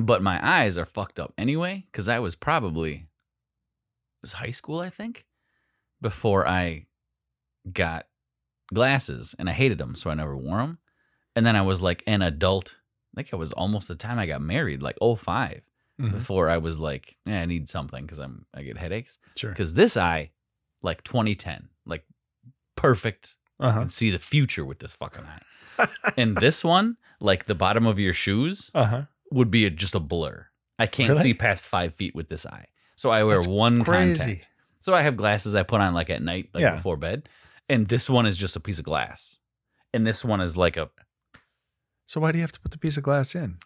But 0.00 0.22
my 0.22 0.38
eyes 0.46 0.76
are 0.78 0.84
fucked 0.86 1.18
up 1.18 1.32
anyway 1.38 1.84
because 1.90 2.08
I 2.08 2.18
was 2.18 2.34
probably 2.34 2.92
it 2.94 4.22
was 4.22 4.34
high 4.34 4.50
school, 4.50 4.80
I 4.80 4.90
think, 4.90 5.26
before 6.00 6.46
I 6.46 6.86
got 7.72 8.06
glasses 8.72 9.34
and 9.38 9.48
I 9.48 9.52
hated 9.52 9.78
them, 9.78 9.94
so 9.94 10.10
I 10.10 10.14
never 10.14 10.36
wore 10.36 10.58
them. 10.58 10.78
And 11.34 11.44
then 11.46 11.56
I 11.56 11.62
was 11.62 11.80
like 11.82 12.02
an 12.06 12.22
adult. 12.22 12.76
I 13.14 13.20
think 13.22 13.32
it 13.32 13.36
was 13.36 13.52
almost 13.52 13.88
the 13.88 13.94
time 13.94 14.18
I 14.18 14.26
got 14.26 14.40
married, 14.42 14.82
like 14.82 14.96
05, 15.00 15.62
Mhm. 16.00 16.12
before 16.12 16.48
I 16.50 16.58
was 16.58 16.78
like, 16.78 17.16
yeah, 17.24 17.40
I 17.40 17.46
need 17.46 17.68
something 17.68 18.04
because 18.04 18.18
I'm 18.18 18.46
I 18.54 18.62
get 18.62 18.76
headaches. 18.78 19.18
Sure. 19.36 19.50
Because 19.50 19.74
this 19.74 19.96
eye, 19.96 20.30
like 20.82 21.02
2010, 21.04 21.68
like 21.86 22.04
perfect 22.76 23.36
Uh 23.58 23.68
I 23.68 23.72
can 23.72 23.88
see 23.88 24.10
the 24.10 24.18
future 24.18 24.64
with 24.64 24.78
this 24.80 24.94
fucking 24.94 25.24
eye. 25.24 25.86
and 26.16 26.36
this 26.36 26.62
one, 26.64 26.96
like 27.20 27.46
the 27.46 27.54
bottom 27.54 27.86
of 27.86 27.98
your 27.98 28.12
shoes, 28.12 28.70
Uh 28.74 28.84
huh. 28.84 29.02
would 29.30 29.50
be 29.50 29.64
a, 29.64 29.70
just 29.70 29.94
a 29.94 30.00
blur. 30.00 30.46
I 30.78 30.86
can't 30.86 31.08
Really? 31.10 31.22
see 31.22 31.34
past 31.34 31.66
five 31.66 31.94
feet 31.94 32.14
with 32.14 32.28
this 32.28 32.44
eye. 32.44 32.66
So 32.96 33.10
I 33.10 33.24
wear 33.24 33.36
That's 33.36 33.48
one 33.48 33.82
crazy. 33.84 34.18
contact. 34.24 34.48
So 34.80 34.94
I 34.94 35.02
have 35.02 35.16
glasses 35.16 35.54
I 35.54 35.62
put 35.62 35.80
on 35.80 35.94
like 35.94 36.10
at 36.10 36.22
night, 36.22 36.50
like 36.52 36.60
Yeah. 36.62 36.74
before 36.76 36.96
bed. 36.98 37.28
And 37.68 37.88
this 37.88 38.08
one 38.10 38.26
is 38.26 38.36
just 38.36 38.56
a 38.56 38.60
piece 38.60 38.78
of 38.78 38.84
glass. 38.84 39.38
And 39.94 40.06
this 40.06 40.22
one 40.24 40.40
is 40.42 40.56
like 40.56 40.76
a 40.76 40.90
So 42.06 42.20
why 42.20 42.30
do 42.32 42.38
you 42.38 42.42
have 42.42 42.52
to 42.52 42.60
put 42.60 42.70
the 42.72 42.78
piece 42.78 42.96
of 42.98 43.02
glass 43.02 43.34
in? 43.34 43.56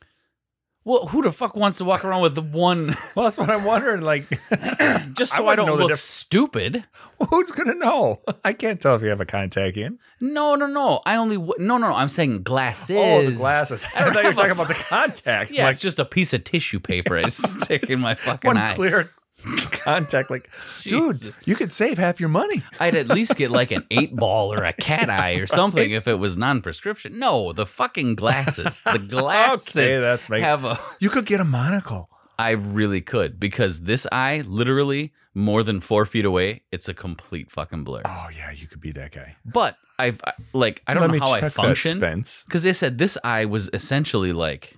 Well, 0.84 1.06
who 1.06 1.22
the 1.22 1.30
fuck 1.30 1.56
wants 1.56 1.78
to 1.78 1.84
walk 1.84 2.04
around 2.04 2.22
with 2.22 2.34
the 2.34 2.42
one 2.42 2.86
Well, 3.14 3.24
that's 3.24 3.38
what 3.38 3.50
I'm 3.50 3.64
wondering. 3.64 4.00
Like, 4.00 4.28
just 5.12 5.34
so 5.34 5.42
I, 5.46 5.50
wouldn't 5.50 5.68
don't 5.68 5.78
look 5.78 5.96
stupid? 5.96 6.84
who's 7.28 7.52
gonna 7.52 7.74
know? 7.74 8.20
I 8.44 8.52
can't 8.52 8.80
tell 8.80 8.94
if 8.94 9.02
you 9.02 9.08
have 9.08 9.20
a 9.20 9.26
contact 9.26 9.76
in. 9.76 9.98
No, 10.20 10.54
no, 10.54 10.66
no. 10.66 11.00
I 11.04 11.16
only 11.16 11.36
w- 11.36 11.54
no, 11.58 11.76
no, 11.78 11.90
no. 11.90 11.94
I'm 11.94 12.08
saying 12.08 12.42
glasses. 12.42 12.96
Oh, 12.98 13.24
the 13.30 13.36
glasses. 13.36 13.86
I 13.94 14.04
don't 14.04 14.14
thought 14.14 14.22
you 14.22 14.28
were 14.30 14.34
talking 14.34 14.50
about 14.52 14.68
the 14.68 14.74
contact. 14.74 15.50
Yeah, 15.50 15.64
like 15.64 15.72
it's 15.72 15.80
just 15.80 15.98
a 15.98 16.04
piece 16.04 16.32
of 16.32 16.44
tissue 16.44 16.80
paper 16.80 17.16
I 17.18 17.28
stick 17.28 17.90
in 17.90 18.00
my 18.00 18.14
fucking 18.14 18.48
one 18.48 18.56
eye. 18.56 18.74
clear 18.74 19.10
contact. 19.70 20.30
Like, 20.30 20.50
Jesus. 20.80 21.36
dude, 21.36 21.46
you 21.46 21.54
could 21.54 21.72
save 21.72 21.98
half 21.98 22.20
your 22.20 22.28
money. 22.28 22.62
I'd 22.78 22.94
at 22.94 23.08
least 23.08 23.36
get 23.36 23.50
like 23.50 23.70
an 23.70 23.84
eight 23.90 24.14
ball 24.14 24.52
or 24.52 24.64
a 24.64 24.72
cat 24.72 25.08
eye 25.10 25.32
or 25.34 25.46
something 25.46 25.90
if 25.90 26.06
it 26.08 26.14
was 26.14 26.36
non-prescription. 26.36 27.18
No, 27.18 27.52
the 27.52 27.66
fucking 27.66 28.14
glasses. 28.14 28.82
The 28.84 28.98
glasses 29.08 29.76
Okay, 29.76 30.00
that's 30.00 30.28
make- 30.28 30.42
have 30.42 30.64
a. 30.64 30.78
You 31.00 31.10
could 31.10 31.26
get 31.26 31.40
a 31.40 31.44
monocle. 31.44 32.08
I 32.38 32.50
really 32.52 33.02
could 33.02 33.38
because 33.38 33.80
this 33.82 34.06
eye, 34.10 34.42
literally 34.46 35.12
more 35.34 35.62
than 35.62 35.80
four 35.80 36.06
feet 36.06 36.24
away, 36.24 36.62
it's 36.72 36.88
a 36.88 36.94
complete 36.94 37.50
fucking 37.50 37.84
blur. 37.84 38.02
Oh 38.06 38.28
yeah, 38.34 38.50
you 38.50 38.66
could 38.66 38.80
be 38.80 38.92
that 38.92 39.12
guy. 39.12 39.36
But 39.44 39.76
I've 39.98 40.20
I- 40.26 40.32
like 40.54 40.82
I 40.86 40.94
don't 40.94 41.02
Let 41.10 41.18
know 41.20 41.26
how 41.26 41.32
I 41.32 41.48
function 41.50 41.98
because 41.98 42.62
they 42.62 42.72
said 42.72 42.96
this 42.98 43.18
eye 43.22 43.44
was 43.44 43.68
essentially 43.72 44.32
like. 44.32 44.76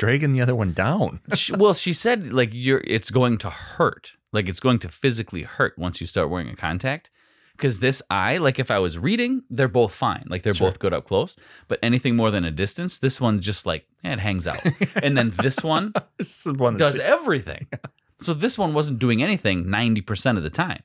Dragging 0.00 0.32
the 0.32 0.40
other 0.40 0.54
one 0.54 0.72
down. 0.72 1.20
she, 1.34 1.52
well, 1.54 1.74
she 1.74 1.92
said 1.92 2.32
like 2.32 2.48
you're 2.52 2.82
it's 2.86 3.10
going 3.10 3.36
to 3.38 3.50
hurt. 3.50 4.14
Like 4.32 4.48
it's 4.48 4.58
going 4.60 4.78
to 4.78 4.88
physically 4.88 5.42
hurt 5.42 5.78
once 5.78 6.00
you 6.00 6.06
start 6.06 6.30
wearing 6.30 6.48
a 6.48 6.56
contact. 6.56 7.10
Cause 7.58 7.80
this 7.80 8.00
eye, 8.08 8.38
like 8.38 8.58
if 8.58 8.70
I 8.70 8.78
was 8.78 8.96
reading, 8.96 9.42
they're 9.50 9.68
both 9.68 9.92
fine. 9.92 10.24
Like 10.26 10.42
they're 10.42 10.54
Sure. 10.54 10.68
both 10.70 10.78
good 10.78 10.94
up 10.94 11.04
close. 11.06 11.36
But 11.68 11.78
anything 11.82 12.16
more 12.16 12.30
than 12.30 12.46
a 12.46 12.50
distance, 12.50 12.96
this 12.96 13.20
one 13.20 13.42
just 13.42 13.66
like 13.66 13.86
it 14.02 14.18
hangs 14.20 14.46
out. 14.46 14.64
and 15.02 15.18
then 15.18 15.34
this 15.42 15.62
one 15.62 15.92
This 16.16 16.46
one 16.46 16.78
does 16.78 16.98
everything. 16.98 17.66
So 18.22 18.34
this 18.34 18.58
one 18.58 18.74
wasn't 18.74 18.98
doing 18.98 19.22
anything 19.22 19.64
90% 19.64 20.36
of 20.36 20.42
the 20.42 20.50
time. 20.50 20.82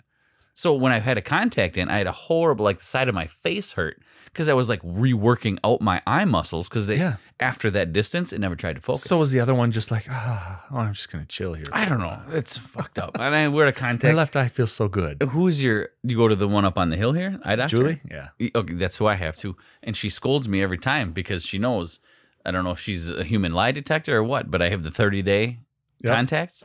So 0.57 0.73
when 0.73 0.93
I 0.93 0.99
had 0.99 1.17
a 1.17 1.21
contact 1.21 1.77
in, 1.77 1.89
I 1.89 1.97
had 1.97 2.07
a 2.07 2.13
horrible 2.13 2.63
like 2.63 2.79
the 2.79 2.85
side 2.85 3.09
of 3.09 3.13
my 3.13 3.27
face 3.27 3.73
hurt 3.73 4.01
because 4.27 4.47
I 4.47 4.53
was 4.53 4.69
like 4.69 4.81
reworking 4.83 5.59
out 5.65 5.81
my 5.81 6.01
eye 6.07 6.23
muscles 6.23 6.69
because 6.69 6.87
they 6.87 6.95
Yeah. 6.97 7.17
after 7.41 7.69
that 7.71 7.91
distance 7.91 8.31
it 8.31 8.39
never 8.39 8.55
tried 8.55 8.77
to 8.77 8.81
focus. 8.81 9.01
So 9.03 9.19
was 9.19 9.31
the 9.31 9.41
other 9.41 9.53
one 9.53 9.73
just 9.73 9.91
like, 9.91 10.05
ah, 10.09 10.65
oh, 10.71 10.77
I'm 10.77 10.93
just 10.93 11.11
gonna 11.11 11.25
chill 11.25 11.55
here. 11.55 11.65
I 11.73 11.83
don't 11.83 11.99
know. 11.99 12.21
It's 12.31 12.57
fucked 12.57 12.97
up. 12.99 13.17
And 13.19 13.35
I 13.35 13.49
wear 13.49 13.65
a 13.65 13.67
My 13.67 13.71
contact. 13.73 14.15
left 14.15 14.35
eye 14.37 14.47
feels 14.47 14.71
so 14.71 14.87
good. 14.87 15.21
Who's 15.21 15.61
your? 15.61 15.89
You 16.03 16.15
go 16.15 16.29
to 16.29 16.37
the 16.37 16.47
one 16.47 16.63
up 16.63 16.77
on 16.77 16.89
the 16.89 16.95
hill 16.95 17.11
here, 17.11 17.37
eye 17.43 17.57
doctor. 17.57 17.75
Julie? 17.75 18.01
Yeah. 18.09 18.29
Okay, 18.55 18.75
that's 18.75 18.95
who 18.97 19.07
I 19.07 19.15
have 19.15 19.35
too. 19.35 19.57
And 19.83 19.95
she 19.97 20.09
scolds 20.09 20.47
me 20.47 20.61
every 20.63 20.77
time 20.77 21.11
because 21.11 21.45
she 21.45 21.57
knows. 21.57 21.99
I 22.45 22.51
don't 22.51 22.63
know 22.63 22.71
if 22.71 22.79
she's 22.79 23.11
a 23.11 23.23
human 23.25 23.53
lie 23.53 23.71
detector 23.73 24.15
or 24.15 24.23
what, 24.23 24.49
but 24.51 24.61
I 24.61 24.69
have 24.69 24.83
the 24.83 24.91
30 24.91 25.21
day 25.21 25.59
Yep. 26.01 26.13
contacts. 26.13 26.63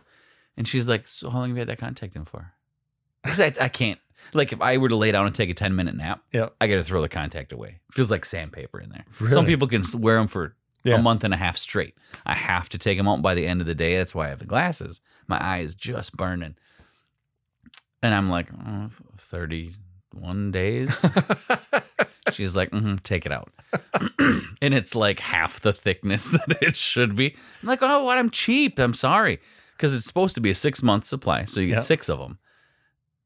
And 0.56 0.68
she's 0.68 0.86
like, 0.86 1.08
So 1.08 1.28
how 1.30 1.38
long 1.40 1.48
have 1.48 1.56
you 1.56 1.60
had 1.60 1.68
that 1.68 1.78
contact 1.78 2.14
in 2.14 2.24
for? 2.24 2.52
Because 3.22 3.40
I, 3.40 3.52
I 3.60 3.68
can't. 3.68 3.98
Like, 4.32 4.52
if 4.52 4.60
I 4.62 4.76
were 4.76 4.88
to 4.88 4.96
lay 4.96 5.10
down 5.12 5.26
and 5.26 5.34
take 5.34 5.50
a 5.50 5.54
10 5.54 5.74
minute 5.74 5.96
nap, 5.96 6.22
Yep. 6.32 6.54
I 6.60 6.66
got 6.68 6.76
to 6.76 6.84
throw 6.84 7.02
the 7.02 7.08
contact 7.08 7.52
away. 7.52 7.80
Feels 7.92 8.10
like 8.10 8.24
sandpaper 8.24 8.80
in 8.80 8.90
there. 8.90 9.04
Really? 9.18 9.32
Some 9.34 9.44
people 9.46 9.66
can 9.68 9.80
s- 9.80 9.94
wear 9.94 10.16
them 10.16 10.28
for 10.28 10.54
Yeah. 10.84 10.96
a 10.96 11.02
month 11.02 11.24
and 11.24 11.34
a 11.34 11.36
half 11.36 11.56
straight. 11.56 11.94
I 12.24 12.34
have 12.34 12.68
to 12.70 12.78
take 12.78 12.96
them 12.96 13.08
out 13.08 13.22
by 13.22 13.34
the 13.34 13.46
end 13.46 13.60
of 13.60 13.66
the 13.66 13.74
day. 13.74 13.96
That's 13.98 14.14
why 14.14 14.26
I 14.26 14.28
have 14.28 14.38
the 14.38 14.46
glasses. 14.46 15.00
My 15.26 15.38
eye 15.38 15.58
is 15.60 15.74
just 15.74 16.16
burning. 16.16 16.54
And 18.02 18.14
I'm 18.14 18.30
like, 18.30 18.48
oh, 18.66 18.88
31 19.18 20.50
days. 20.52 21.04
She's 22.32 22.54
like, 22.54 22.70
mm-hmm, 22.70 22.96
take 23.02 23.26
it 23.26 23.32
out. 23.32 23.50
and 24.62 24.72
it's 24.74 24.94
like 24.94 25.18
half 25.18 25.60
the 25.60 25.72
thickness 25.72 26.30
that 26.46 26.58
it 26.62 26.76
should 26.76 27.16
be. 27.16 27.34
I'm 27.62 27.68
like, 27.68 27.80
oh, 27.82 28.04
what? 28.04 28.18
I'm 28.18 28.30
cheap. 28.30 28.78
I'm 28.78 28.94
sorry. 28.94 29.40
Because 29.76 29.94
it's 29.94 30.06
supposed 30.06 30.34
to 30.36 30.40
be 30.40 30.50
a 30.50 30.54
six 30.54 30.82
month 30.82 31.06
supply. 31.06 31.44
So 31.44 31.60
you 31.60 31.66
get 31.68 31.74
Yep. 31.74 31.82
six 31.82 32.08
of 32.08 32.18
them. 32.20 32.38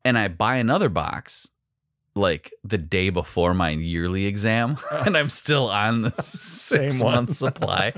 And 0.05 0.19
I 0.19 0.29
buy 0.29 0.57
another 0.57 0.89
box 0.89 1.49
like 2.15 2.53
the 2.63 2.79
day 2.79 3.11
before 3.11 3.55
my 3.55 3.71
yearly 3.71 4.27
exam. 4.27 4.77
and 4.91 5.17
I'm 5.17 5.31
still 5.31 5.69
on 5.69 6.03
the 6.03 6.11
six 6.23 7.01
one. 7.01 7.15
month 7.15 7.35
supply. 7.35 7.95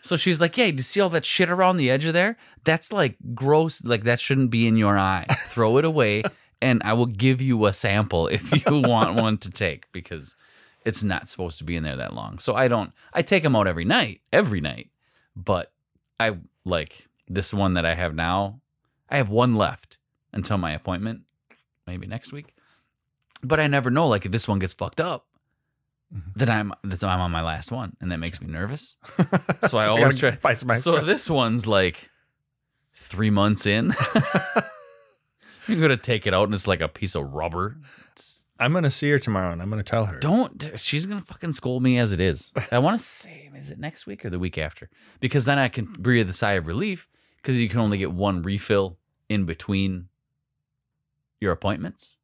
So 0.00 0.16
she's 0.16 0.40
like, 0.40 0.56
Yeah, 0.56 0.70
do 0.70 0.76
you 0.76 0.82
see 0.82 1.00
all 1.00 1.10
that 1.10 1.24
shit 1.24 1.50
around 1.50 1.76
the 1.76 1.90
edge 1.90 2.04
of 2.04 2.14
there? 2.14 2.36
That's 2.64 2.92
like 2.92 3.16
gross. 3.34 3.84
Like 3.84 4.04
that 4.04 4.20
shouldn't 4.20 4.50
be 4.50 4.66
in 4.66 4.76
your 4.76 4.98
eye. 4.98 5.26
Throw 5.46 5.78
it 5.78 5.84
away. 5.84 6.22
And 6.60 6.80
I 6.84 6.92
will 6.92 7.06
give 7.06 7.40
you 7.40 7.66
a 7.66 7.72
sample 7.72 8.28
if 8.28 8.52
you 8.52 8.80
want 8.80 9.16
one 9.16 9.36
to 9.38 9.50
take 9.50 9.90
because 9.90 10.36
it's 10.84 11.02
not 11.02 11.28
supposed 11.28 11.58
to 11.58 11.64
be 11.64 11.76
in 11.76 11.82
there 11.82 11.96
that 11.96 12.14
long. 12.14 12.38
So 12.38 12.54
I 12.54 12.68
don't, 12.68 12.92
I 13.12 13.22
take 13.22 13.42
them 13.42 13.56
out 13.56 13.66
every 13.66 13.84
night, 13.84 14.20
every 14.32 14.60
night. 14.60 14.90
But 15.34 15.72
I 16.20 16.36
like 16.64 17.08
this 17.26 17.52
one 17.52 17.74
that 17.74 17.84
I 17.84 17.94
have 17.94 18.14
now, 18.14 18.60
I 19.08 19.16
have 19.16 19.28
one 19.28 19.56
left 19.56 19.98
until 20.32 20.58
my 20.58 20.72
appointment, 20.72 21.22
maybe 21.86 22.06
next 22.06 22.32
week. 22.32 22.54
But 23.42 23.60
I 23.60 23.66
never 23.66 23.90
know. 23.90 24.08
Like 24.08 24.24
if 24.24 24.32
this 24.32 24.46
one 24.46 24.58
gets 24.58 24.72
fucked 24.72 25.00
up, 25.00 25.26
mm-hmm. 26.14 26.30
then 26.36 26.48
I'm 26.48 26.72
that's 26.84 27.02
I'm 27.02 27.20
on 27.20 27.30
my 27.30 27.42
last 27.42 27.72
one, 27.72 27.96
and 28.00 28.10
that 28.12 28.18
makes 28.18 28.40
me 28.40 28.48
nervous. 28.48 28.96
So 29.68 29.78
I 29.78 29.86
always 29.86 30.18
try. 30.18 30.36
So 30.74 31.00
this 31.00 31.30
one's 31.30 31.66
like 31.66 32.10
three 32.94 33.30
months 33.30 33.64
in. 33.64 33.94
You're 35.68 35.80
gonna 35.80 35.96
take 35.96 36.26
it 36.26 36.34
out, 36.34 36.44
and 36.44 36.54
it's 36.54 36.66
like 36.66 36.80
a 36.80 36.88
piece 36.88 37.14
of 37.14 37.32
rubber. 37.32 37.78
It's- 38.10 38.46
I'm 38.58 38.72
gonna 38.72 38.90
see 38.90 39.10
her 39.10 39.18
tomorrow, 39.18 39.52
and 39.52 39.62
I'm 39.62 39.70
gonna 39.70 39.82
tell 39.82 40.06
her. 40.06 40.18
don't. 40.18 40.72
She's 40.76 41.06
gonna 41.06 41.22
fucking 41.22 41.52
scold 41.52 41.82
me 41.82 41.98
as 41.98 42.12
it 42.12 42.20
is. 42.20 42.52
I 42.70 42.80
want 42.80 42.98
to 42.98 43.04
say, 43.04 43.50
is 43.56 43.70
it 43.70 43.78
next 43.78 44.06
week 44.06 44.24
or 44.24 44.30
the 44.30 44.38
week 44.38 44.58
after? 44.58 44.90
Because 45.20 45.44
then 45.44 45.58
I 45.58 45.68
can 45.68 45.84
breathe 45.84 46.28
a 46.28 46.32
sigh 46.32 46.54
of 46.54 46.66
relief 46.66 47.08
because 47.36 47.60
you 47.60 47.68
can 47.68 47.80
only 47.80 47.98
get 47.98 48.12
one 48.12 48.42
refill 48.42 48.98
in 49.28 49.44
between 49.46 50.08
your 51.42 51.52
appointments. 51.52 52.16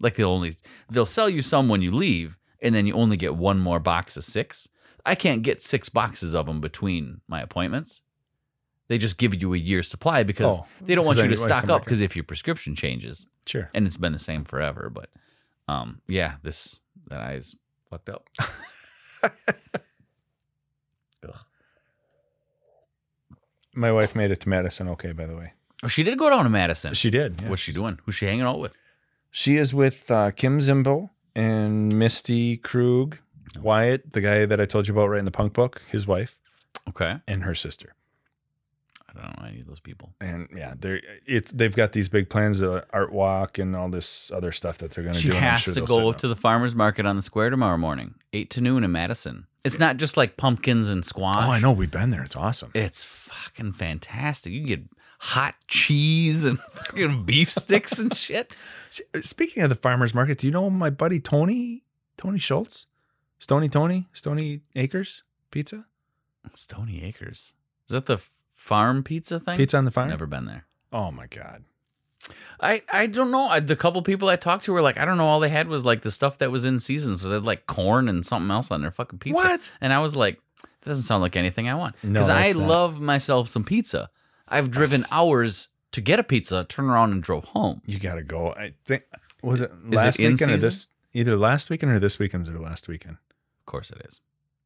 Like 0.00 0.14
they'll 0.14 0.30
only 0.30 0.54
they'll 0.90 1.04
sell 1.04 1.28
you 1.28 1.42
some 1.42 1.68
when 1.68 1.82
you 1.82 1.90
leave, 1.90 2.38
and 2.62 2.74
then 2.74 2.86
you 2.86 2.94
only 2.94 3.16
get 3.16 3.34
one 3.36 3.58
more 3.58 3.80
box 3.80 4.16
of 4.16 4.24
six. 4.24 4.68
I 5.04 5.14
can't 5.14 5.42
get 5.42 5.60
six 5.60 5.88
boxes 5.88 6.34
of 6.34 6.46
them 6.46 6.60
between 6.60 7.20
my 7.28 7.42
appointments. 7.42 8.00
They 8.88 8.96
just 8.96 9.18
give 9.18 9.34
you 9.34 9.52
a 9.52 9.58
year's 9.58 9.88
supply 9.88 10.22
because 10.22 10.60
Oh, 10.60 10.66
they 10.80 10.94
don't 10.94 11.04
want 11.04 11.18
you 11.18 11.28
to 11.28 11.36
stock 11.36 11.68
up 11.68 11.84
because 11.84 12.00
if 12.00 12.16
your 12.16 12.22
prescription 12.24 12.74
changes, 12.74 13.26
Sure. 13.46 13.68
and 13.74 13.86
it's 13.86 13.96
been 13.98 14.12
the 14.12 14.18
same 14.18 14.44
forever. 14.44 14.88
But 14.88 15.10
um, 15.66 16.00
yeah, 16.06 16.34
this 16.42 16.80
that 17.08 17.20
eye's 17.20 17.56
fucked 17.90 18.08
up. 18.08 18.28
My 23.74 23.92
wife 23.92 24.14
made 24.16 24.30
it 24.30 24.40
to 24.40 24.48
Madison. 24.48 24.88
Okay, 24.88 25.12
by 25.12 25.26
the 25.26 25.36
way, 25.36 25.52
Oh, 25.82 25.88
she 25.88 26.02
did 26.02 26.18
go 26.18 26.28
down 26.30 26.44
to 26.44 26.50
Madison. 26.50 26.94
she 26.94 27.10
did. 27.10 27.40
yeah. 27.40 27.48
What's 27.50 27.62
she 27.62 27.72
doing? 27.72 27.98
Who's 28.04 28.14
she 28.16 28.26
hanging 28.26 28.42
out 28.42 28.58
with? 28.58 28.74
She 29.30 29.56
is 29.56 29.72
with 29.74 30.10
uh, 30.10 30.30
Kim 30.32 30.58
Zimbo 30.58 31.10
and 31.36 31.96
Misty 31.96 32.56
Krug, 32.56 33.18
Wyatt, 33.60 34.12
the 34.12 34.20
guy 34.20 34.46
that 34.46 34.60
I 34.60 34.64
told 34.64 34.88
you 34.88 34.94
about 34.94 35.06
right 35.08 35.18
in 35.18 35.24
the 35.24 35.30
punk 35.30 35.52
book, 35.52 35.82
his 35.90 36.06
wife, 36.06 36.36
Okay, 36.88 37.18
and 37.28 37.44
her 37.44 37.54
sister. 37.54 37.94
I 39.08 39.20
don't 39.22 39.40
know 39.40 39.48
any 39.48 39.60
of 39.60 39.66
those 39.66 39.80
people. 39.80 40.14
And 40.20 40.48
yeah, 40.54 40.74
they're 40.78 41.00
it's 41.26 41.50
they've 41.52 41.74
got 41.74 41.92
these 41.92 42.08
big 42.08 42.28
plans, 42.28 42.60
of 42.60 42.84
art 42.92 43.12
walk 43.12 43.58
and 43.58 43.74
all 43.76 43.88
this 43.88 44.30
other 44.34 44.52
stuff 44.52 44.78
that 44.78 44.90
they're 44.90 45.02
going 45.04 45.14
to 45.14 45.20
She 45.20 45.30
do. 45.30 45.36
and 45.36 45.44
I'm 45.44 45.50
has 45.52 45.60
sure 45.62 45.74
to 45.74 45.80
they'll 45.80 45.86
go 45.86 45.94
set 46.10 46.14
up. 46.16 46.18
to 46.18 46.28
the 46.28 46.36
farmers 46.36 46.74
market 46.74 47.04
on 47.06 47.16
the 47.16 47.22
square 47.22 47.50
tomorrow 47.50 47.78
morning, 47.78 48.14
eight 48.32 48.50
to 48.50 48.60
noon 48.60 48.84
in 48.84 48.92
Madison. 48.92 49.46
It's 49.64 49.78
not 49.78 49.96
just 49.96 50.16
like 50.16 50.36
pumpkins 50.36 50.88
and 50.88 51.04
squash. 51.04 51.44
Oh, 51.46 51.50
I 51.50 51.58
know. 51.60 51.72
We've 51.72 51.90
been 51.90 52.10
there. 52.10 52.22
It's 52.22 52.36
awesome. 52.36 52.70
It's 52.74 53.04
fucking 53.04 53.72
fantastic. 53.72 54.52
You 54.52 54.60
can 54.60 54.68
get 54.68 54.80
hot 55.18 55.54
cheese 55.66 56.44
and 56.44 56.58
fucking 56.72 57.24
beef 57.24 57.50
sticks 57.52 57.98
and 57.98 58.14
shit. 58.16 58.54
Speaking 59.22 59.62
of 59.62 59.68
the 59.68 59.74
farmers 59.74 60.14
market, 60.14 60.38
do 60.38 60.46
you 60.46 60.52
know 60.52 60.70
my 60.70 60.90
buddy 60.90 61.20
Tony 61.20 61.82
Tony 62.16 62.38
Schultz, 62.38 62.86
Stony 63.38 63.68
Tony, 63.68 64.08
Stoney 64.12 64.60
Acres 64.74 65.22
Pizza, 65.50 65.86
Stoney 66.54 67.04
Acres. 67.04 67.52
Is 67.88 67.92
that 67.94 68.06
the 68.06 68.18
farm 68.54 69.02
pizza 69.02 69.38
thing? 69.40 69.56
Pizza 69.56 69.76
on 69.78 69.84
the 69.84 69.90
Farm? 69.90 70.08
Never 70.08 70.26
been 70.26 70.46
there. 70.46 70.66
Oh 70.92 71.10
my 71.10 71.26
god. 71.26 71.64
I, 72.60 72.82
I 72.92 73.06
don't 73.06 73.30
know. 73.30 73.48
I, 73.48 73.60
the 73.60 73.76
couple 73.76 74.02
people 74.02 74.28
I 74.28 74.36
talked 74.36 74.64
to 74.64 74.72
were 74.72 74.82
like, 74.82 74.98
I 74.98 75.04
don't 75.04 75.16
know. 75.16 75.26
All 75.26 75.40
they 75.40 75.48
had 75.48 75.68
was 75.68 75.84
like 75.84 76.02
the 76.02 76.10
stuff 76.10 76.38
that 76.38 76.50
was 76.50 76.64
in 76.66 76.78
season. 76.80 77.16
So 77.16 77.28
they 77.28 77.34
had 77.34 77.44
like 77.44 77.66
corn 77.66 78.08
and 78.08 78.26
something 78.26 78.50
else 78.50 78.70
on 78.70 78.82
their 78.82 78.90
fucking 78.90 79.20
pizza. 79.20 79.36
What? 79.36 79.70
And 79.80 79.92
I 79.92 80.00
was 80.00 80.16
like, 80.16 80.40
that 80.82 80.90
doesn't 80.90 81.04
sound 81.04 81.22
like 81.22 81.36
anything 81.36 81.68
I 81.68 81.74
want. 81.74 81.94
No, 82.02 82.10
Because 82.14 82.28
I 82.28 82.48
not. 82.52 82.56
love 82.56 83.00
myself 83.00 83.48
some 83.48 83.64
pizza. 83.64 84.10
I've 84.50 84.70
driven 84.70 85.06
hours 85.10 85.68
to 85.92 86.00
get 86.00 86.18
a 86.18 86.22
pizza, 86.24 86.64
turn 86.64 86.86
around 86.86 87.12
and 87.12 87.22
drove 87.22 87.44
home. 87.46 87.80
You 87.86 87.98
got 87.98 88.16
to 88.16 88.22
go. 88.22 88.52
I 88.52 88.74
think 88.84 89.04
was 89.42 89.60
it 89.60 89.70
Is 89.70 90.00
it 90.00 90.04
last 90.04 90.18
in 90.18 90.32
weekend 90.32 90.50
or 90.50 90.54
season? 90.54 90.68
this 90.68 90.86
either 91.14 91.36
last 91.36 91.70
weekend 91.70 91.92
or 91.92 91.98
this 91.98 92.18
weekend's 92.18 92.48
or 92.48 92.58
last 92.58 92.88
weekend. 92.88 93.16
Of 93.60 93.66
course 93.66 93.90
it 93.90 94.02
is. 94.06 94.20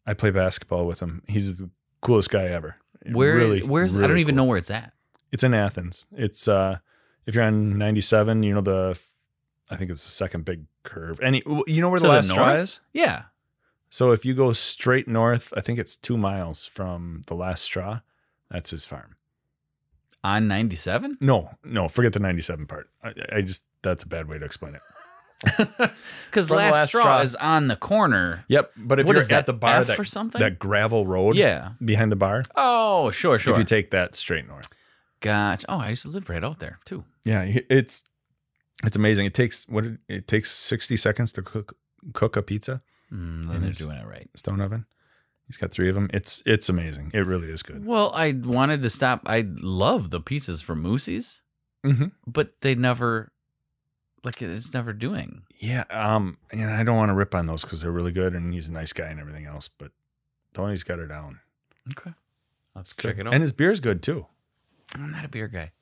I 0.07 0.15
play 0.15 0.31
basketball 0.31 0.87
with 0.87 1.01
him. 1.01 1.23
He's 1.29 1.59
the 1.59 1.71
coolest 2.01 2.31
guy 2.31 2.45
ever. 2.47 2.77
Where? 3.11 3.35
Really, 3.37 3.63
where's? 3.63 3.97
I 3.97 4.07
don't 4.07 4.19
even 4.19 4.35
cool. 4.35 4.45
know 4.45 4.49
where 4.49 4.59
it's 4.59 4.71
at. 4.71 4.93
It's 5.31 5.43
in 5.43 5.55
Athens. 5.55 6.07
It's 6.13 6.47
uh 6.49 6.79
if 7.27 7.35
you're 7.35 7.45
on 7.45 7.79
97, 7.79 8.43
you 8.43 8.55
know 8.55 8.61
the 8.61 8.99
I 9.71 9.77
think 9.77 9.91
it's 9.91 10.05
the 10.05 10.11
second 10.11 10.45
big 10.45 10.65
curve. 10.83 11.21
Any 11.21 11.43
you 11.67 11.81
know 11.81 11.89
where 11.89 11.99
To 11.99 12.03
the 12.03 12.09
the 12.09 12.15
last 12.15 12.31
straw 12.31 12.53
is? 12.53 12.81
Yeah. 12.93 13.25
So 13.91 14.11
if 14.13 14.25
you 14.25 14.35
go 14.35 14.53
straight 14.53 15.07
north, 15.07 15.53
I 15.57 15.61
think 15.61 15.79
it's 15.79 15.97
2 15.97 16.17
miles 16.17 16.65
from 16.65 17.23
the 17.27 17.35
last 17.35 17.63
straw. 17.63 18.01
That's 18.51 18.71
his 18.71 18.85
farm. 18.87 19.17
On 20.25 20.47
97? 20.47 21.19
No, 21.21 21.51
no, 21.65 21.89
forget 21.89 22.13
the 22.13 22.21
97 22.21 22.67
part. 22.67 22.89
I, 23.03 23.13
I 23.33 23.41
just 23.43 23.65
that's 23.83 24.05
a 24.05 24.07
bad 24.09 24.29
way 24.29 24.39
to 24.39 24.45
explain 24.45 24.77
it. 24.77 24.83
Because 26.31 26.51
last, 26.51 26.73
last 26.73 26.89
straw, 26.91 27.03
straw. 27.03 27.21
is 27.21 27.35
on 27.35 27.67
the 27.69 27.77
corner. 27.77 28.45
Yep, 28.49 28.73
but 28.77 29.01
if 29.01 29.07
What 29.07 29.15
you're 29.17 29.21
is 29.21 29.27
at 29.27 29.31
that, 29.31 29.47
the 29.47 29.53
bar 29.53 29.79
F 29.79 29.89
that 29.89 29.99
or 29.99 30.05
something? 30.05 30.41
that 30.41 30.59
gravel 30.59 31.07
road 31.07 31.37
Yeah. 31.37 31.71
behind 31.85 32.11
the 32.13 32.17
bar, 32.17 32.45
Oh, 32.57 33.11
sure, 33.11 33.39
sure. 33.39 33.53
if 33.53 33.59
you 33.59 33.65
take 33.65 33.91
that 33.91 34.15
straight 34.15 34.47
north. 34.47 34.69
Gotcha. 35.21 35.67
Oh, 35.69 35.79
I 35.79 35.91
used 35.91 36.03
to 36.03 36.09
live 36.09 36.29
right 36.31 36.43
out 36.43 36.59
there 36.61 36.79
too. 36.85 37.05
Yeah, 37.25 37.43
it's 37.69 38.05
it's 38.85 38.97
amazing. 38.97 39.27
It 39.27 39.35
takes 39.35 39.69
what 39.69 39.85
it, 39.85 39.99
it 40.09 40.27
takes 40.29 40.51
60 40.53 40.97
seconds 40.97 41.33
to 41.35 41.43
cook 41.43 41.77
cook 42.13 42.37
a 42.37 42.43
pizza 42.43 42.81
Mm, 43.13 43.47
then 43.47 43.57
And 43.57 43.65
they're 43.65 43.73
doing 43.73 43.99
it 43.99 44.07
right. 44.07 44.31
stone 44.37 44.61
oven. 44.63 44.87
He's 45.53 45.59
got 45.59 45.71
3 45.71 45.91
of 45.91 45.95
them. 45.95 46.09
It's 46.15 46.43
it's 46.47 46.71
amazing. 46.71 47.11
It 47.13 47.21
really 47.27 47.51
is 47.51 47.63
good. 47.63 47.85
Well, 47.85 48.11
I 48.15 48.33
wanted 48.33 48.83
to 48.85 48.89
stop. 48.89 49.21
I 49.27 49.45
love 49.47 50.09
the 50.09 50.19
pieces 50.21 50.63
from 50.63 50.83
Moosey's, 50.83 51.43
Mhm. 51.85 52.13
but 52.27 52.61
they 52.63 52.75
never, 52.75 53.33
like, 54.25 54.41
it's 54.41 54.73
never 54.73 54.95
doing. 54.95 55.43
Yeah, 55.59 55.85
um 55.91 56.39
and 56.51 56.71
I 56.71 56.85
don't 56.85 56.97
want 56.97 57.11
to 57.11 57.15
rip 57.15 57.35
on 57.35 57.45
those 57.47 57.65
cuz 57.67 57.83
they're 57.83 57.91
really 57.93 58.13
good 58.13 58.35
and 58.35 58.55
he's 58.55 58.69
a 58.69 58.73
nice 58.73 58.95
guy 58.95 59.09
and 59.09 59.21
everything 59.21 59.45
else, 59.45 59.69
but 59.69 59.93
Tony's 60.55 60.85
got 60.85 60.99
her 60.99 61.07
down. 61.07 61.41
Okay. 61.93 62.15
Let's 62.75 62.95
check 62.95 63.19
it 63.19 63.27
out. 63.27 63.35
And 63.35 63.43
his 63.43 63.53
beer's 63.53 63.81
good 63.81 64.03
too. 64.03 64.27
I'm 64.95 65.11
not 65.11 65.27
a 65.27 65.29
beer 65.29 65.49
guy. 65.49 65.73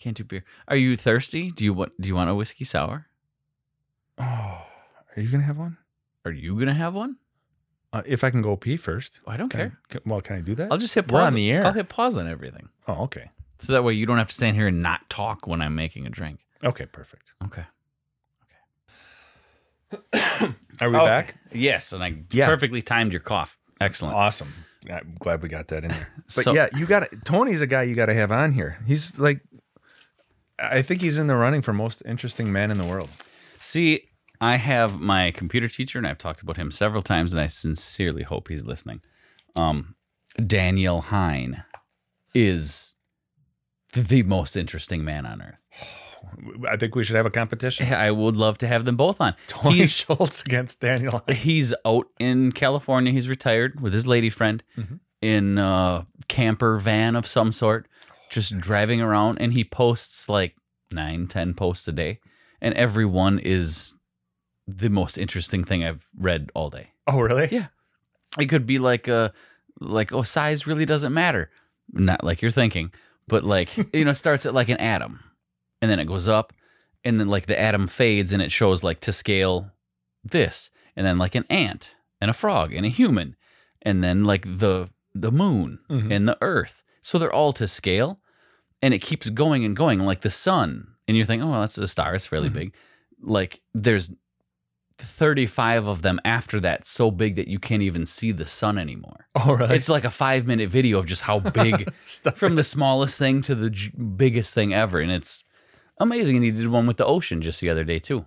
Can't 0.00 0.16
do 0.16 0.24
beer. 0.24 0.44
Are 0.66 0.76
you 0.76 0.96
thirsty? 0.96 1.52
Do 1.52 1.64
you 1.64 1.72
want? 1.72 1.92
Do 2.00 2.08
you 2.08 2.16
want 2.16 2.30
a 2.30 2.34
whiskey 2.34 2.64
sour? 2.64 3.06
Oh, 4.18 4.66
are 5.16 5.20
you 5.22 5.28
going 5.28 5.40
to 5.40 5.46
have 5.46 5.56
one? 5.58 5.78
Are 6.24 6.32
you 6.32 6.58
gonna 6.58 6.74
have 6.74 6.94
one? 6.94 7.18
Uh, 7.94 8.02
if 8.06 8.24
I 8.24 8.30
can 8.30 8.42
go 8.42 8.56
pee 8.56 8.76
first. 8.76 9.20
I 9.26 9.36
don't 9.36 9.48
Can 9.48 9.60
I- 9.60 9.62
care. 9.64 9.78
can- 9.88 10.00
well, 10.04 10.20
can 10.20 10.36
I 10.36 10.40
do 10.40 10.54
that? 10.56 10.70
I'll 10.72 10.78
just 10.78 10.94
hit 10.94 11.06
pause. 11.06 11.14
We're 11.14 11.26
on 11.28 11.34
the 11.34 11.48
air. 11.50 11.64
I'll 11.64 11.72
hit 11.72 11.88
pause 11.88 12.16
on 12.18 12.26
everything, 12.28 12.68
oh, 12.88 13.04
okay. 13.04 13.30
so 13.60 13.72
that 13.72 13.84
way 13.84 13.92
you 13.94 14.04
don't 14.04 14.18
have 14.18 14.26
to 14.28 14.34
stand 14.34 14.56
here 14.56 14.66
and 14.66 14.82
not 14.82 15.08
talk 15.08 15.46
when 15.46 15.62
I'm 15.62 15.74
making 15.76 16.04
a 16.06 16.10
drink. 16.10 16.40
Okay, 16.64 16.86
perfect. 16.86 17.32
Okay. 17.44 17.64
Okay. 19.92 20.54
Are 20.80 20.90
we 20.90 20.96
Okay. 20.96 21.04
back? 21.06 21.36
Yes, 21.52 21.92
and 21.92 22.02
I 22.02 22.22
Yeah. 22.30 22.46
perfectly 22.48 22.82
timed 22.82 23.12
your 23.12 23.20
cough. 23.20 23.56
Excellent. 23.80 24.16
Awesome. 24.16 24.52
I'm 24.90 25.16
glad 25.18 25.40
we 25.42 25.48
got 25.48 25.68
that 25.68 25.84
in 25.84 25.90
there. 25.90 26.08
But 26.16 26.30
So- 26.32 26.52
yeah, 26.52 26.68
you 26.76 26.86
got 26.86 27.08
to 27.10 27.16
Tony's 27.24 27.60
a 27.60 27.66
guy 27.66 27.84
you 27.84 27.94
got 27.94 28.06
to 28.06 28.14
have 28.14 28.32
on 28.32 28.52
here. 28.54 28.78
He's 28.86 29.18
like, 29.18 29.40
I 30.58 30.82
think 30.82 31.00
he's 31.00 31.16
in 31.18 31.26
the 31.28 31.36
running 31.36 31.62
for 31.62 31.72
most 31.72 32.02
interesting 32.06 32.52
man 32.52 32.70
in 32.70 32.78
the 32.78 32.86
world. 32.86 33.10
See, 33.60 34.08
I 34.44 34.56
have 34.56 35.00
my 35.00 35.30
computer 35.30 35.68
teacher, 35.68 35.98
and 35.98 36.06
I've 36.06 36.18
talked 36.18 36.42
about 36.42 36.56
him 36.56 36.70
several 36.70 37.02
times, 37.02 37.32
and 37.32 37.40
I 37.40 37.46
sincerely 37.46 38.22
hope 38.22 38.48
he's 38.48 38.64
listening. 38.64 39.00
Um, 39.56 39.94
Daniel 40.46 41.00
Hine 41.00 41.64
is 42.34 42.94
the 43.92 44.22
most 44.24 44.56
interesting 44.56 45.04
man 45.04 45.24
on 45.26 45.40
earth. 45.42 45.62
I 46.68 46.76
think 46.76 46.94
we 46.94 47.04
should 47.04 47.16
have 47.16 47.26
a 47.26 47.30
competition. 47.30 47.92
I 47.92 48.10
would 48.10 48.36
love 48.36 48.58
to 48.58 48.66
have 48.66 48.84
them 48.84 48.96
both 48.96 49.20
on. 49.20 49.34
Tony 49.46 49.76
He's 49.76 49.92
Schultz 49.92 50.42
against 50.42 50.80
Daniel. 50.80 51.22
he's 51.30 51.72
out 51.86 52.06
in 52.18 52.50
California. 52.52 53.12
He's 53.12 53.28
retired 53.28 53.80
with 53.80 53.92
his 53.92 54.06
lady 54.06 54.30
friend 54.30 54.62
Mm-hmm. 54.76 54.94
in 55.22 55.58
a 55.58 56.06
camper 56.28 56.78
van 56.78 57.14
of 57.16 57.26
some 57.26 57.52
sort, 57.52 57.86
just 58.30 58.58
driving 58.58 59.00
around. 59.00 59.38
And 59.40 59.52
he 59.52 59.64
posts 59.64 60.28
like 60.28 60.56
nine, 60.90 61.28
ten 61.28 61.54
posts 61.54 61.86
a 61.88 61.92
day, 61.92 62.20
and 62.60 62.74
every 62.74 63.04
one 63.06 63.38
is 63.38 63.94
the 64.66 64.88
most 64.90 65.18
interesting 65.18 65.64
thing 65.64 65.84
I've 65.84 66.06
read 66.18 66.50
all 66.54 66.70
day. 66.70 66.88
Oh, 67.06 67.20
really? 67.20 67.48
Yeah. 67.50 67.66
It 68.38 68.46
could 68.46 68.66
be 68.66 68.78
like 68.78 69.08
uh 69.08 69.28
like 69.80 70.12
oh 70.12 70.22
size 70.22 70.66
really 70.66 70.84
doesn't 70.86 71.12
matter. 71.14 71.50
Not 71.92 72.24
like 72.24 72.40
you're 72.42 72.50
thinking, 72.50 72.92
but 73.28 73.44
like 73.44 73.76
you 73.94 74.04
know 74.04 74.12
starts 74.12 74.46
at 74.46 74.54
like 74.54 74.68
an 74.68 74.78
atom 74.78 75.20
and 75.82 75.90
then 75.90 76.00
it 76.00 76.06
goes 76.06 76.28
up 76.28 76.52
and 77.04 77.20
then 77.20 77.28
like 77.28 77.46
the 77.46 77.60
atom 77.60 77.86
fades 77.86 78.32
and 78.32 78.40
it 78.42 78.50
shows 78.50 78.82
like 78.82 79.00
to 79.00 79.12
scale 79.12 79.70
this 80.24 80.70
and 80.96 81.06
then 81.06 81.18
like 81.18 81.34
an 81.34 81.44
ant 81.50 81.94
and 82.20 82.30
a 82.30 82.34
frog 82.34 82.72
and 82.72 82.86
a 82.86 82.88
human 82.88 83.36
and 83.82 84.02
then 84.02 84.24
like 84.24 84.44
the 84.58 84.88
the 85.14 85.30
moon 85.30 85.78
Mhm. 85.90 86.10
and 86.12 86.26
the 86.28 86.38
earth. 86.40 86.82
So 87.02 87.18
they're 87.18 87.32
all 87.32 87.52
to 87.52 87.68
scale 87.68 88.18
and 88.82 88.92
it 88.94 89.00
keeps 89.00 89.28
going 89.30 89.64
and 89.64 89.76
going 89.76 90.00
like 90.00 90.22
the 90.22 90.30
sun 90.30 90.88
and 91.06 91.16
you 91.16 91.24
think 91.24 91.42
oh 91.42 91.50
well, 91.50 91.60
that's 91.60 91.78
a 91.78 91.86
star 91.86 92.14
it's 92.14 92.26
fairly 92.26 92.48
Mhm. 92.50 92.54
big. 92.54 92.74
Like 93.20 93.60
there's 93.74 94.12
35 94.98 95.86
of 95.86 96.02
them 96.02 96.20
after 96.24 96.60
that 96.60 96.86
so 96.86 97.10
big 97.10 97.36
that 97.36 97.48
you 97.48 97.58
can't 97.58 97.82
even 97.82 98.06
see 98.06 98.32
the 98.32 98.46
sun 98.46 98.78
anymore. 98.78 99.28
Oh, 99.34 99.52
really? 99.54 99.76
It's 99.76 99.88
like 99.88 100.04
a 100.04 100.10
5 100.10 100.46
minute 100.46 100.68
video 100.68 100.98
of 100.98 101.06
just 101.06 101.22
how 101.22 101.40
big 101.40 101.92
Stuff 102.04 102.36
from 102.36 102.54
the 102.54 102.64
smallest 102.64 103.18
thing 103.18 103.42
to 103.42 103.54
the 103.54 103.70
j- 103.70 103.90
biggest 103.90 104.54
thing 104.54 104.72
ever 104.72 105.00
and 105.00 105.10
it's 105.10 105.44
amazing 105.98 106.36
and 106.36 106.44
he 106.44 106.50
did 106.50 106.68
one 106.68 106.86
with 106.86 106.96
the 106.96 107.06
ocean 107.06 107.42
just 107.42 107.60
the 107.60 107.70
other 107.70 107.84
day 107.84 107.98
too 107.98 108.24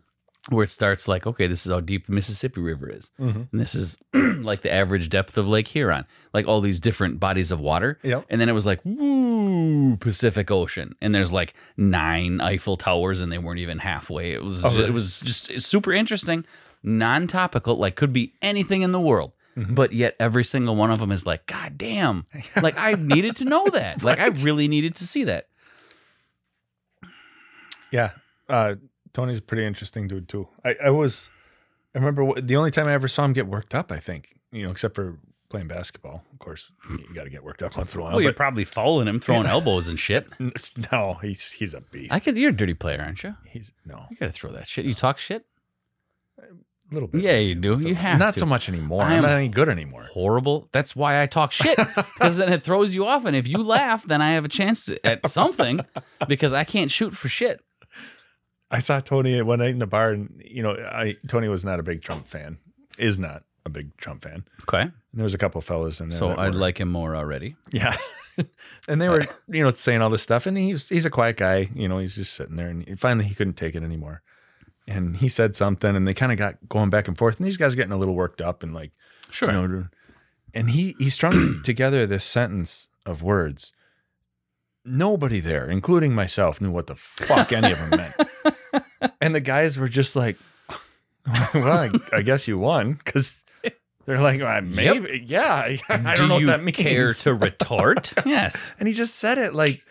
where 0.49 0.63
it 0.63 0.69
starts 0.69 1.07
like 1.07 1.27
okay 1.27 1.45
this 1.47 1.65
is 1.65 1.71
how 1.71 1.79
deep 1.79 2.05
the 2.05 2.11
Mississippi 2.13 2.61
River 2.61 2.89
is 2.89 3.11
Mhm. 3.19 3.47
and 3.51 3.59
this 3.59 3.75
is 3.75 3.97
like 4.13 4.61
the 4.61 4.71
average 4.71 5.09
depth 5.09 5.37
of 5.37 5.47
Lake 5.47 5.67
Huron 5.67 6.05
like 6.33 6.47
all 6.47 6.61
these 6.61 6.79
different 6.79 7.19
bodies 7.19 7.51
of 7.51 7.59
water 7.59 7.99
Yep. 8.03 8.25
and 8.29 8.39
then 8.39 8.47
it 8.47 8.53
was 8.53 8.65
like 8.65 8.79
woo 8.85 9.97
Pacific 9.97 10.49
Ocean 10.49 10.95
and 11.01 11.13
there's 11.13 11.31
like 11.31 11.53
nine 11.75 12.39
Eiffel 12.41 12.77
Towers 12.77 13.19
and 13.21 13.31
they 13.31 13.37
weren't 13.37 13.59
even 13.59 13.79
halfway 13.79 14.31
it 14.31 14.43
was 14.43 14.63
Oh, 14.63 14.69
ju- 14.69 14.77
really? 14.77 14.89
it 14.89 14.93
was 14.93 15.19
just 15.21 15.59
super 15.61 15.91
interesting 15.93 16.45
non-topical 16.83 17.75
like 17.75 17.95
could 17.95 18.13
be 18.13 18.33
anything 18.41 18.81
in 18.83 18.91
the 18.91 19.01
world 19.01 19.33
Mm-hmm. 19.57 19.73
but 19.73 19.91
yet 19.91 20.15
every 20.19 20.43
single 20.45 20.75
one 20.75 20.91
of 20.91 20.99
them 20.99 21.11
is 21.11 21.25
like 21.25 21.47
god 21.47 21.79
damn 21.79 22.27
like 22.61 22.77
I 22.77 22.93
needed 22.93 23.37
to 23.37 23.45
know 23.45 23.67
that 23.69 24.03
like 24.03 24.19
I 24.19 24.27
really 24.45 24.67
needed 24.67 24.95
to 24.97 25.03
see 25.03 25.23
that 25.23 25.47
Yeah. 27.91 28.11
Uh, 28.49 28.75
Tony's 29.17 29.39
a 29.39 29.41
pretty 29.41 29.65
interesting 29.65 30.07
dude 30.07 30.29
too. 30.29 30.47
I, 30.63 30.75
I 30.85 30.89
was, 30.91 31.27
I 31.95 31.97
remember 31.97 32.39
the 32.39 32.55
only 32.55 32.69
time 32.69 32.87
I 32.87 32.93
ever 32.93 33.07
saw 33.07 33.25
him 33.25 33.33
get 33.33 33.47
worked 33.47 33.73
up, 33.73 33.91
I 33.91 33.97
think, 33.97 34.35
you 34.51 34.61
know, 34.61 34.69
except 34.69 34.93
for 34.93 35.17
playing 35.49 35.67
basketball. 35.67 36.23
Of 36.31 36.37
course, 36.37 36.69
you 36.87 37.15
got 37.15 37.23
to 37.23 37.31
get 37.31 37.43
worked 37.43 37.63
up 37.63 37.75
once 37.75 37.95
in 37.95 37.99
a 37.99 38.03
while. 38.03 38.11
well 38.11 38.21
you're 38.21 38.31
probably 38.31 38.63
fouling 38.63 39.07
him 39.07 39.19
throwing 39.19 39.47
elbows 39.47 39.87
and 39.87 39.97
shit 39.97 40.29
no, 40.91 41.17
he's, 41.23 41.53
he's 41.53 41.73
a 41.73 41.81
beast. 41.81 42.13
I 42.13 42.19
could 42.19 42.37
you're 42.37 42.51
a 42.51 42.55
dirty 42.55 42.75
player 42.75 43.01
aren't 43.01 43.23
you 43.23 43.35
he's 43.47 43.71
no, 43.87 44.05
you 44.11 44.17
gotta 44.17 44.31
throw 44.31 44.51
that 44.51 44.67
shit 44.67 44.85
you 44.85 44.93
talk 44.93 45.17
shit 45.17 45.47
a 46.39 46.93
little 46.93 47.07
bit. 47.07 47.21
yeah 47.21 47.37
you 47.37 47.55
do 47.55 47.75
you 47.79 47.95
have 47.95 48.19
not 48.19 48.35
to. 48.35 48.39
so 48.39 48.45
much 48.45 48.69
anymore. 48.69 49.01
I'm 49.01 49.13
am- 49.13 49.21
not 49.23 49.31
any 49.31 49.49
good 49.49 49.67
anymore. 49.67 50.03
horrible. 50.03 50.69
That's 50.71 50.95
why 50.95 51.23
I 51.23 51.25
talk 51.25 51.51
shit 51.51 51.75
because 51.95 52.37
then 52.37 52.53
it 52.53 52.61
throws 52.61 52.93
you 52.93 53.07
off. 53.07 53.25
And 53.25 53.35
if 53.35 53.47
you 53.47 53.63
laugh, 53.63 54.05
then 54.05 54.21
I 54.21 54.33
have 54.33 54.45
a 54.45 54.49
chance 54.49 54.85
to, 54.85 55.03
at 55.03 55.27
something 55.27 55.79
because 56.27 56.53
I 56.53 56.63
can't 56.63 56.91
shoot 56.91 57.15
for 57.15 57.29
shit. 57.29 57.61
I 58.69 58.79
saw 58.79 58.99
Tony 58.99 59.41
one 59.41 59.59
night 59.59 59.69
in 59.69 59.79
the 59.79 59.87
bar, 59.87 60.09
and 60.09 60.41
you 60.45 60.61
know, 60.63 60.71
I 60.73 61.15
Tony 61.27 61.47
was 61.47 61.63
not 61.63 61.79
a 61.79 61.83
big 61.83 62.01
Trump 62.01 62.27
fan. 62.27 62.57
Is 62.97 63.17
not 63.19 63.43
a 63.65 63.69
big 63.69 63.95
Trump 63.97 64.23
fan. 64.23 64.43
Okay, 64.63 64.81
And 64.81 64.91
there 65.13 65.23
was 65.23 65.33
a 65.33 65.37
couple 65.37 65.61
fellas 65.61 65.99
in 66.01 66.09
there. 66.09 66.17
so 66.17 66.29
I'd 66.37 66.53
were- 66.53 66.59
like 66.59 66.79
him 66.79 66.89
more 66.89 67.15
already. 67.15 67.55
Yeah. 67.71 67.95
and 68.87 69.01
they 69.01 69.09
were, 69.09 69.25
you 69.49 69.63
know, 69.63 69.69
saying 69.71 70.01
all 70.01 70.09
this 70.09 70.23
stuff. 70.23 70.45
And 70.45 70.57
he's 70.57 70.89
he's 70.89 71.05
a 71.05 71.09
quiet 71.09 71.37
guy. 71.37 71.69
You 71.75 71.87
know, 71.87 71.97
he's 71.99 72.15
just 72.15 72.33
sitting 72.33 72.55
there. 72.55 72.67
And 72.69 72.99
finally, 72.99 73.25
he 73.25 73.35
couldn't 73.35 73.55
take 73.55 73.75
it 73.75 73.83
anymore. 73.83 74.21
And 74.87 75.17
he 75.17 75.27
said 75.27 75.53
something, 75.55 75.95
and 75.95 76.07
they 76.07 76.13
kind 76.13 76.31
of 76.31 76.37
got 76.37 76.55
going 76.69 76.89
back 76.89 77.07
and 77.07 77.17
forth. 77.17 77.37
And 77.37 77.45
these 77.45 77.57
guys 77.57 77.73
are 77.73 77.77
getting 77.77 77.91
a 77.91 77.97
little 77.97 78.15
worked 78.15 78.41
up 78.41 78.63
and 78.63 78.73
like, 78.73 78.91
Sure. 79.31 79.51
you 79.51 79.67
know, 79.67 79.87
and 80.53 80.69
he 80.71 80.95
he 80.97 81.09
strung 81.09 81.61
together 81.63 82.05
this 82.07 82.23
sentence 82.25 82.87
of 83.05 83.21
words. 83.21 83.73
Nobody 84.85 85.41
there, 85.41 85.69
including 85.69 86.15
myself, 86.15 86.61
knew 86.61 86.71
what 86.71 86.87
the 86.87 86.95
fuck 86.95 87.51
any 87.51 87.71
of 87.73 87.79
them 87.79 87.89
meant. 87.89 88.15
And 89.27 89.35
the 89.35 89.41
guys 89.41 89.77
were 89.77 89.89
just 89.89 90.15
like, 90.15 90.37
"Well, 91.53 91.67
I, 91.67 91.89
I 92.13 92.21
guess 92.21 92.47
you 92.47 92.57
won," 92.57 92.93
because 92.93 93.43
they're 94.05 94.21
like, 94.21 94.39
well, 94.39 94.61
"Maybe, 94.61 95.21
yeah." 95.27 95.75
I 95.89 96.15
don't 96.15 96.15
Do 96.15 96.27
know 96.29 96.37
you 96.37 96.45
what 96.47 96.51
that 96.53 96.63
means. 96.63 96.77
care 96.77 97.07
to 97.09 97.33
retort? 97.47 98.13
yes. 98.25 98.73
and 98.79 98.87
he 98.87 98.93
just 98.93 99.15
said 99.15 99.37
it 99.37 99.53
like, 99.53 99.83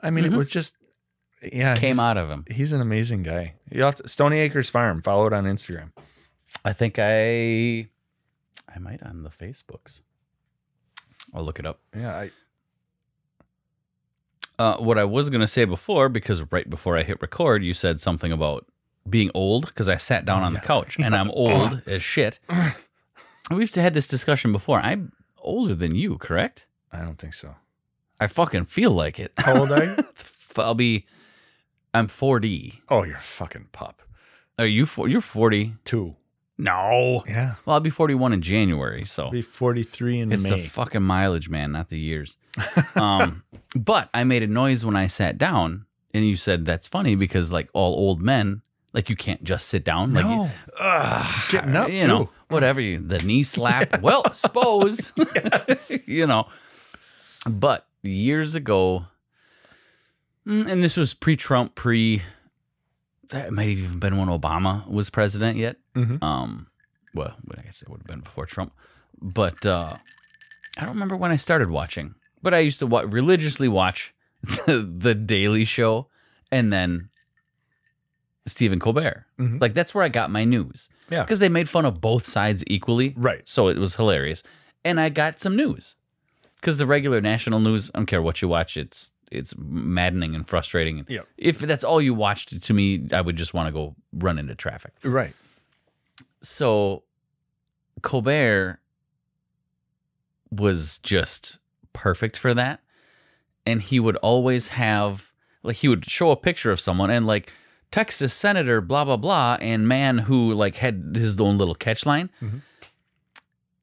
I 0.00 0.10
mean, 0.10 0.24
Mhm. 0.24 0.32
it 0.34 0.36
was 0.36 0.50
just, 0.50 0.76
yeah, 1.52 1.74
Came 1.74 1.96
he's- 1.96 2.06
out 2.06 2.16
of 2.16 2.30
him. 2.30 2.44
He's 2.48 2.72
an 2.72 2.80
amazing 2.80 3.24
guy. 3.24 3.54
You 3.72 3.82
have 3.82 3.96
to, 3.96 4.08
Stoney 4.08 4.38
Acres 4.38 4.70
Farm. 4.70 5.02
Follow 5.02 5.26
it 5.26 5.32
on 5.32 5.44
Instagram. 5.44 5.90
I 6.64 6.72
think 6.72 6.98
I, 7.00 7.88
I 8.72 8.78
might 8.78 9.02
on 9.02 9.24
the 9.24 9.30
Facebooks. 9.30 10.02
I'll 11.34 11.42
look 11.44 11.58
it 11.58 11.66
up. 11.66 11.80
Yeah, 11.96 12.16
I, 12.16 12.30
Uh, 14.58 14.76
what 14.78 14.96
I 14.98 15.04
was 15.04 15.28
going 15.28 15.40
to 15.42 15.46
say 15.46 15.64
before, 15.66 16.08
because 16.08 16.40
right 16.50 16.68
before 16.70 16.96
I 16.96 17.02
hit 17.02 17.20
record, 17.20 17.62
you 17.62 17.74
said 17.74 18.00
something 18.00 18.32
about 18.32 18.66
being 19.08 19.30
old 19.34 19.66
because 19.66 19.88
I 19.88 19.96
sat 19.96 20.24
down 20.24 20.42
Oh, 20.42 20.46
on 20.46 20.52
the 20.52 20.60
couch 20.60 20.96
and 20.98 21.14
I'm 21.14 21.30
old 21.44 21.82
as 21.86 22.02
shit. 22.02 22.38
We've 23.50 23.72
had 23.74 23.94
this 23.94 24.08
discussion 24.08 24.52
before. 24.52 24.80
I'm 24.80 25.12
older 25.38 25.74
than 25.74 25.94
you, 25.94 26.18
correct? 26.18 26.66
I 26.92 26.98
don't 27.00 27.16
think 27.18 27.34
so. 27.34 27.54
I 28.20 28.26
fucking 28.26 28.64
feel 28.66 28.90
like 28.92 29.20
it. 29.20 29.32
How 29.38 29.58
old 29.58 29.70
are 29.72 29.84
you? 29.84 29.96
I'll 30.56 30.74
be. 30.74 31.06
I'm 31.94 32.08
40. 32.08 32.82
oh, 32.88 33.02
you're 33.04 33.16
a 33.16 33.20
fucking 33.20 33.68
pup. 33.72 34.02
Are 34.58 34.66
you? 34.66 34.86
For, 34.86 35.06
you're 35.08 35.20
40. 35.20 35.74
Two. 35.84 36.16
No. 36.58 37.22
Yeah. 37.28 37.56
Well, 37.66 37.74
I'll 37.74 37.80
be 37.80 37.90
41 37.90 38.32
in 38.32 38.40
January, 38.40 39.04
so 39.04 39.30
Be 39.30 39.42
43 39.42 40.20
in 40.20 40.32
it's 40.32 40.44
May. 40.44 40.62
the 40.62 40.68
fucking 40.68 41.02
mileage, 41.02 41.50
man, 41.50 41.72
not 41.72 41.90
the 41.90 41.98
years. 41.98 42.38
um, 42.96 43.42
but 43.74 44.08
I 44.14 44.24
made 44.24 44.42
a 44.42 44.46
noise 44.46 44.82
when 44.84 44.96
I 44.96 45.06
sat 45.06 45.36
down, 45.36 45.84
and 46.14 46.26
you 46.26 46.34
said 46.36 46.64
that's 46.64 46.88
funny 46.88 47.14
because 47.14 47.52
like 47.52 47.68
all 47.74 47.94
old 47.94 48.22
men, 48.22 48.62
like 48.96 49.10
you 49.10 49.14
can't 49.14 49.44
just 49.44 49.68
sit 49.68 49.84
down. 49.84 50.14
Like, 50.14 50.24
no. 50.24 50.50
ugh, 50.80 51.50
Getting 51.50 51.76
up, 51.76 51.90
you 51.90 52.06
know, 52.06 52.30
whatever 52.48 52.80
you 52.80 52.98
the 52.98 53.18
knee 53.18 53.42
slap. 53.42 54.00
well, 54.02 54.32
suppose 54.32 55.12
you 56.06 56.26
know. 56.26 56.46
But 57.48 57.86
years 58.02 58.54
ago, 58.56 59.04
mm, 60.46 60.66
and 60.68 60.82
this 60.82 60.96
was 60.96 61.12
pre-Trump, 61.12 61.74
pre. 61.74 62.22
That 63.28 63.52
might 63.52 63.68
have 63.68 63.78
even 63.78 63.98
been 63.98 64.16
when 64.16 64.28
Obama 64.28 64.88
was 64.88 65.10
president 65.10 65.58
yet. 65.58 65.76
Mhm. 65.94 66.22
Um, 66.22 66.68
well, 67.14 67.36
I 67.56 67.62
guess 67.62 67.82
it 67.82 67.90
would 67.90 67.98
have 68.00 68.06
been 68.06 68.20
before 68.20 68.46
Trump, 68.46 68.72
but 69.20 69.66
uh, 69.66 69.92
I 70.78 70.84
don't 70.84 70.94
remember 70.94 71.16
when 71.16 71.30
I 71.32 71.36
started 71.36 71.68
watching. 71.70 72.14
But 72.42 72.54
I 72.54 72.60
used 72.60 72.78
to 72.78 72.86
wa- 72.86 73.04
religiously 73.06 73.68
watch 73.68 74.14
the, 74.42 74.88
the 74.98 75.14
Daily 75.14 75.64
Show 75.64 76.08
and 76.50 76.72
then 76.72 77.10
Stephen 78.46 78.78
Colbert. 78.78 79.26
Mhm. 79.38 79.60
Like 79.60 79.74
that's 79.74 79.94
where 79.94 80.04
I 80.04 80.08
got 80.08 80.30
my 80.30 80.44
news. 80.44 80.88
Yeah. 81.10 81.22
because 81.22 81.38
they 81.38 81.48
made 81.48 81.68
fun 81.68 81.84
of 81.84 82.00
both 82.00 82.24
sides 82.26 82.64
equally. 82.66 83.14
Right. 83.16 83.46
So 83.46 83.68
it 83.68 83.78
was 83.78 83.94
hilarious, 83.96 84.42
and 84.84 84.98
I 85.00 85.08
got 85.08 85.38
some 85.38 85.54
news 85.56 85.94
because 86.56 86.78
the 86.78 86.86
regular 86.86 87.20
national 87.20 87.60
news, 87.60 87.90
I 87.94 87.98
don't 87.98 88.06
care 88.06 88.22
what 88.22 88.42
you 88.42 88.48
watch, 88.48 88.76
it's 88.76 89.12
it's 89.30 89.54
maddening 89.58 90.34
and 90.36 90.48
frustrating. 90.48 91.04
Yeah. 91.08 91.20
If 91.36 91.58
that's 91.58 91.82
all 91.84 92.00
you 92.00 92.14
watched, 92.14 92.62
to 92.62 92.72
me, 92.74 93.08
I 93.12 93.20
would 93.20 93.36
just 93.36 93.54
want 93.54 93.66
to 93.68 93.72
go 93.72 93.94
run 94.12 94.38
into 94.38 94.54
traffic 94.54 94.92
Right. 95.02 95.34
so 96.40 97.02
Colbert 98.02 98.78
was 100.50 100.98
just 100.98 101.58
perfect 101.92 102.36
for 102.36 102.54
that. 102.54 102.80
And 103.64 103.82
he 103.82 103.98
would 103.98 104.16
always 104.16 104.68
have 104.68 105.32
like 105.62 105.76
he 105.76 105.88
would 105.88 106.08
show 106.08 106.30
a 106.30 106.36
picture 106.36 106.70
of 106.70 106.78
someone 106.80 107.10
and 107.10 107.26
like 107.26 107.52
Texas 107.90 108.34
senator, 108.34 108.80
blah 108.80 109.04
blah 109.04 109.16
blah, 109.16 109.56
and 109.60 109.86
man 109.88 110.18
who 110.18 110.52
like 110.52 110.76
had 110.76 111.12
his 111.14 111.40
own 111.40 111.56
little 111.58 111.74
catch 111.74 112.04
line. 112.06 112.30
Mhm. 112.42 112.60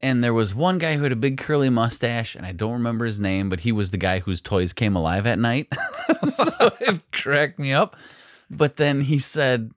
And 0.01 0.21
there 0.21 0.33
was 0.33 0.53
one 0.53 0.79
guy 0.79 0.97
who 0.97 1.03
had 1.03 1.13
a 1.13 1.17
big 1.17 1.37
curly 1.37 1.69
mustache, 1.69 2.35
and 2.35 2.45
I 2.45 2.51
don't 2.51 2.73
remember 2.73 3.05
his 3.05 3.21
name, 3.21 3.47
but 3.47 3.61
he 3.61 3.71
was 3.71 3.91
the 3.91 3.97
guy 3.97 4.19
whose 4.19 4.41
toys 4.41 4.73
came 4.73 4.97
alive 4.97 5.25
at 5.25 5.39
night. 5.39 5.67
so 6.27 6.71
it 6.81 6.99
cracked 7.13 7.57
me 7.57 7.71
up. 7.71 7.95
But 8.49 8.75
then 8.75 9.01
he 9.01 9.17
said, 9.17 9.71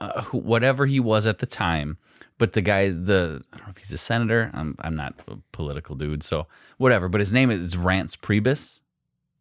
uh, 0.00 0.22
who- 0.24 0.38
whatever 0.38 0.84
he 0.84 1.00
was 1.00 1.26
at 1.26 1.38
the 1.38 1.46
time, 1.46 1.96
but 2.36 2.52
the 2.52 2.60
guy, 2.60 2.90
the 2.90 3.42
I 3.52 3.56
don't 3.56 3.66
know 3.66 3.70
if 3.70 3.78
he's 3.78 3.92
a 3.92 3.98
senator. 3.98 4.50
I'm 4.52 4.76
I'm 4.80 4.94
not 4.94 5.14
a 5.26 5.38
political 5.52 5.96
dude, 5.96 6.22
so 6.22 6.46
whatever. 6.76 7.08
But 7.08 7.20
his 7.20 7.32
name 7.32 7.50
is 7.50 7.74
Reince 7.74 8.16
Priebus. 8.18 8.80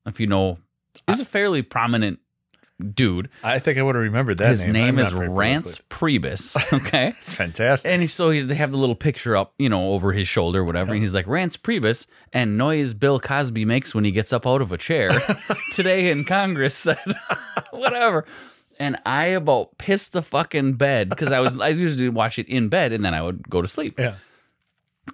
If 0.05 0.19
you 0.21 0.25
know, 0.27 0.57
he's 1.05 1.19
a 1.19 1.25
fairly 1.25 1.61
prominent 1.61 2.19
dude. 2.93 3.29
I 3.43 3.59
think 3.59 3.77
I 3.77 3.81
would 3.81 3.95
have 3.95 4.03
remembered 4.03 4.37
that 4.37 4.49
His 4.49 4.65
name. 4.65 4.95
name, 4.95 4.99
is 4.99 5.11
Reince 5.11 5.81
Priebus. 5.89 6.55
Okay. 6.87 7.07
It's 7.07 7.33
fantastic. 7.33 7.91
And 7.91 8.01
he, 8.01 8.07
so 8.07 8.29
he, 8.29 8.41
they 8.41 8.55
have 8.55 8.71
the 8.71 8.77
little 8.77 8.95
picture 8.95 9.35
up, 9.35 9.53
you 9.57 9.67
know, 9.69 9.91
over 9.93 10.13
his 10.13 10.27
shoulder, 10.27 10.63
whatever. 10.63 10.91
And 10.93 11.01
he's 11.01 11.13
like, 11.13 11.25
Reince 11.25 11.57
Priebus 11.57 12.07
and 12.31 12.57
noise 12.57 12.93
Bill 12.93 13.19
Cosby 13.19 13.65
makes 13.65 13.95
when 13.95 14.03
he 14.05 14.11
gets 14.11 14.31
up 14.31 14.45
out 14.45 14.61
of 14.61 14.71
a 14.71 14.77
chair 14.77 15.11
today 15.73 16.11
in 16.11 16.23
Congress 16.23 16.75
said, 16.75 16.99
whatever. 17.71 18.25
And 18.79 18.97
I 19.05 19.25
about 19.27 19.77
pissed 19.79 20.13
the 20.13 20.21
fucking 20.21 20.73
bed 20.73 21.09
because 21.09 21.31
I 21.31 21.39
was, 21.39 21.59
I 21.59 21.69
usually 21.69 22.09
watch 22.09 22.37
it 22.37 22.47
in 22.47 22.69
bed 22.69 22.91
and 22.93 23.03
then 23.03 23.13
I 23.15 23.21
would 23.23 23.49
go 23.49 23.61
to 23.61 23.67
sleep. 23.67 23.97
yeah. 23.99 24.15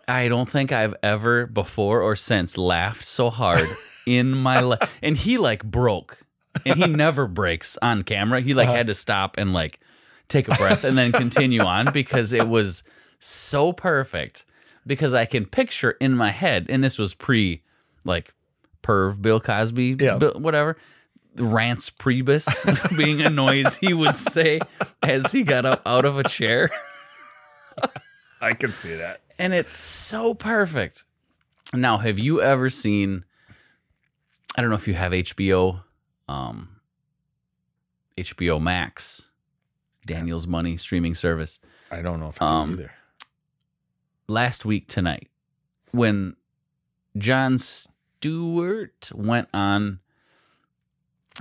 I 0.08 0.28
don't 0.28 0.50
think 0.50 0.72
I've 0.72 0.96
ever 1.04 1.46
before 1.46 2.02
or 2.02 2.16
since 2.16 2.58
laughed 2.58 3.06
so 3.06 3.30
hard 3.30 3.70
in 4.08 4.32
my 4.32 4.60
life. 4.60 4.98
And 5.04 5.16
he 5.16 5.38
like 5.38 5.64
broke. 5.64 6.18
And 6.66 6.84
he 6.84 6.88
never 6.88 7.28
breaks 7.28 7.78
on 7.82 8.04
camera. 8.04 8.42
He 8.42 8.54
like 8.54 8.68
uh-huh. 8.68 8.78
had 8.78 8.88
to 8.88 8.94
stop 8.94 9.38
and 9.38 9.54
like 9.54 9.80
take 10.30 10.48
a 10.48 10.56
breath 10.56 10.84
and 10.84 10.98
then 10.98 11.12
continue 11.12 11.62
on 11.62 11.92
because 11.92 12.32
it 12.34 12.48
was 12.48 12.84
so 13.20 13.74
perfect. 13.74 14.46
Because 14.86 15.14
I 15.14 15.26
can 15.26 15.46
picture 15.46 15.92
in 15.92 16.14
my 16.14 16.32
head, 16.32 16.66
and 16.70 16.84
this 16.84 17.00
was 17.00 17.14
pre 17.14 17.62
like 18.04 18.34
perv 18.84 19.22
Bill 19.22 19.40
Cosby, 19.40 19.96
Yeah. 20.00 20.18
Bill- 20.18 20.40
whatever. 20.40 20.78
Reince 21.38 21.90
Priebus 21.92 22.98
being 22.98 23.22
a 23.22 23.30
noise 23.30 23.76
he 23.76 23.94
would 23.94 24.16
say 24.16 24.60
as 25.02 25.32
he 25.32 25.42
got 25.44 25.66
up 25.66 25.82
out 25.86 26.06
of 26.06 26.20
a 26.20 26.24
chair. 26.24 26.70
I 28.42 28.54
can 28.54 28.72
see 28.72 28.96
that. 28.96 29.22
and 29.40 29.54
it's 29.54 29.76
so 29.76 30.36
perfect. 30.36 31.06
Now, 31.74 31.98
have 31.98 32.20
you 32.20 32.42
ever 32.42 32.70
seen? 32.70 33.24
I 34.56 34.62
don't 34.62 34.70
know 34.70 34.76
if 34.76 34.88
you 34.88 34.94
have 34.94 35.12
HBO, 35.12 35.82
um, 36.28 36.80
HBO 38.18 38.62
Max, 38.62 39.30
Daniel's 40.06 40.48
Money 40.48 40.78
streaming 40.78 41.16
service. 41.16 41.60
I 41.92 42.02
don't 42.02 42.20
know 42.20 42.30
if 42.30 42.42
I 42.42 42.46
Um, 42.46 42.74
either. 42.74 42.92
Last 44.28 44.66
week 44.66 44.88
tonight, 44.88 45.30
when 45.92 46.36
Jon 47.18 47.58
Stewart 47.58 49.12
went 49.14 49.50
on, 49.54 50.00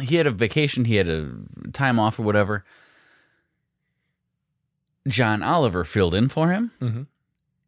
he 0.01 0.16
had 0.16 0.26
a 0.26 0.30
vacation, 0.30 0.85
he 0.87 0.97
had 0.97 1.09
a 1.09 1.33
time 1.72 1.99
off 1.99 2.18
or 2.18 2.22
whatever. 2.22 2.64
John 5.09 5.43
Oliver 5.43 5.85
filled 5.85 6.14
in 6.14 6.28
for 6.28 6.51
him. 6.51 6.70
Mhm. 6.80 7.07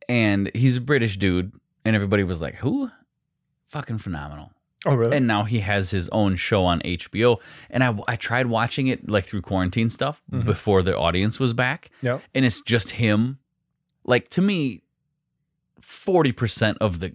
and 0.06 0.50
he's 0.54 0.76
a 0.76 0.80
British 0.82 1.16
dude, 1.16 1.50
and 1.84 1.96
everybody 1.96 2.22
was 2.24 2.38
like, 2.38 2.56
"Who? 2.56 2.90
Fucking 3.68 3.96
phenomenal!" 3.98 4.52
Oh, 4.86 4.94
really? 4.94 5.16
And 5.16 5.26
now 5.26 5.44
he 5.44 5.60
has 5.60 5.90
his 5.90 6.08
own 6.10 6.36
show 6.36 6.64
on 6.64 6.80
HBO, 6.80 7.38
and 7.70 7.82
I 7.82 7.96
I 8.06 8.16
tried 8.16 8.46
watching 8.48 8.86
it 8.86 9.08
like 9.08 9.24
through 9.24 9.42
quarantine 9.42 9.88
stuff 9.90 10.22
Mhm. 10.30 10.44
before 10.44 10.82
the 10.82 10.96
audience 10.96 11.40
was 11.40 11.52
back, 11.54 11.90
yeah. 12.02 12.18
and 12.34 12.44
it's 12.44 12.60
just 12.60 12.92
him. 12.92 13.38
Like 14.04 14.28
to 14.30 14.42
me, 14.42 14.82
forty 15.80 16.32
percent 16.32 16.78
of 16.80 17.00
the 17.00 17.14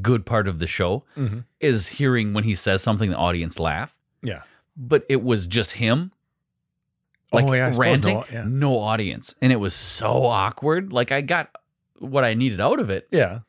good 0.00 0.24
part 0.24 0.48
of 0.48 0.58
the 0.60 0.66
show 0.66 1.04
hmm 1.14 1.40
is 1.60 1.88
hearing 1.88 2.32
when 2.32 2.44
he 2.44 2.54
says 2.54 2.82
something, 2.82 3.10
the 3.10 3.16
audience 3.16 3.58
laugh, 3.58 3.94
Yeah. 4.22 4.42
but 4.76 5.04
it 5.08 5.22
was 5.22 5.46
just 5.46 5.72
him 5.72 6.12
like 7.32 7.44
oh, 7.44 7.52
yeah. 7.52 7.72
Ranting, 7.76 8.14
no- 8.18 8.24
yeah. 8.32 8.44
no 8.46 8.78
audience, 8.78 9.34
and 9.42 9.50
it 9.52 9.56
was 9.56 9.74
so 9.74 10.26
awkward. 10.26 10.92
Like 10.92 11.10
I 11.12 11.20
got 11.20 11.50
what 11.98 12.22
I 12.24 12.34
needed 12.34 12.60
out 12.60 12.78
of 12.80 12.90
it, 12.90 13.08
Yeah. 13.10 13.40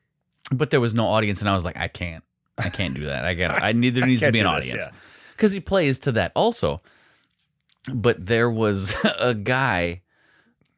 but 0.52 0.72
there 0.72 0.82
was 0.82 0.94
no 0.94 1.06
audience, 1.08 1.42
and 1.42 1.50
I 1.50 1.54
was 1.54 1.64
like, 1.64 1.78
I 1.78 1.88
can't, 1.88 2.24
I 2.58 2.70
can't 2.70 2.96
do 2.96 3.06
that. 3.06 3.26
I 3.26 3.34
got, 3.34 3.52
I 3.64 3.74
need 3.74 3.96
there 3.96 4.06
needs 4.06 4.22
to 4.22 4.32
be 4.32 4.40
an 4.40 4.48
audience 4.48 4.86
yeah. 4.86 4.98
because 5.34 5.52
he 5.52 5.60
plays 5.60 6.00
to 6.00 6.12
that 6.14 6.32
also. 6.36 6.82
But 7.94 8.26
there 8.26 8.50
was 8.50 8.96
a 9.20 9.34
guy, 9.34 10.02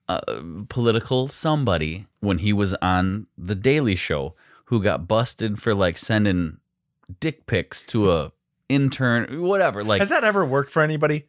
uh, 0.09 0.41
political 0.69 1.27
somebody, 1.27 2.07
when 2.19 2.39
he 2.39 2.51
was 2.53 2.73
on 2.75 3.27
the 3.37 3.55
Daily 3.55 3.95
Show, 3.95 4.35
who 4.65 4.81
got 4.81 5.07
busted 5.07 5.61
for 5.61 5.73
like 5.73 5.97
sending 5.97 6.57
dick 7.19 7.45
pics 7.45 7.83
to 7.85 8.11
a 8.11 8.31
intern, 8.67 9.41
whatever. 9.41 9.83
Like 9.83 9.99
Has 9.99 10.09
that 10.09 10.23
ever 10.23 10.45
worked 10.45 10.71
for 10.71 10.81
anybody? 10.81 11.25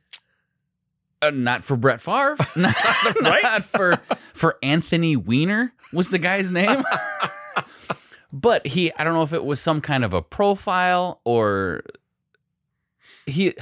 uh, 1.22 1.30
not 1.30 1.62
for 1.62 1.76
Brett 1.76 2.00
Favre, 2.00 2.36
not, 2.56 2.74
Right? 3.20 3.42
not 3.42 3.64
for 3.64 4.00
for 4.32 4.58
Anthony 4.62 5.16
Weiner 5.16 5.72
was 5.92 6.10
the 6.10 6.18
guy's 6.18 6.50
name. 6.50 6.84
But 8.32 8.66
he, 8.66 8.92
I 8.94 9.04
don't 9.04 9.14
know 9.14 9.22
if 9.22 9.32
it 9.32 9.44
was 9.44 9.60
some 9.60 9.80
kind 9.80 10.04
of 10.04 10.12
a 10.12 10.22
profile 10.22 11.20
or 11.24 11.82
he, 13.26 13.54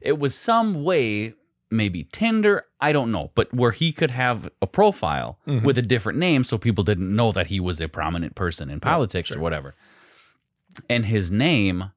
it 0.00 0.18
was 0.18 0.34
some 0.34 0.82
way, 0.84 1.34
maybe 1.70 2.04
Tinder, 2.12 2.64
I 2.80 2.92
don't 2.92 3.10
know, 3.12 3.30
but 3.34 3.52
where 3.52 3.72
he 3.72 3.92
could 3.92 4.10
have 4.12 4.48
a 4.62 4.66
profile 4.66 5.38
Mhm. 5.46 5.62
with 5.64 5.76
a 5.78 5.82
different 5.82 6.18
name, 6.18 6.44
so 6.44 6.56
people 6.58 6.84
didn't 6.84 7.14
know 7.14 7.32
that 7.32 7.48
he 7.48 7.60
was 7.60 7.80
a 7.80 7.88
prominent 7.88 8.34
person 8.34 8.70
in 8.70 8.80
politics 8.80 9.34
or 9.34 9.40
whatever. 9.40 9.74
And 10.88 11.06
his 11.06 11.30
name, 11.30 11.92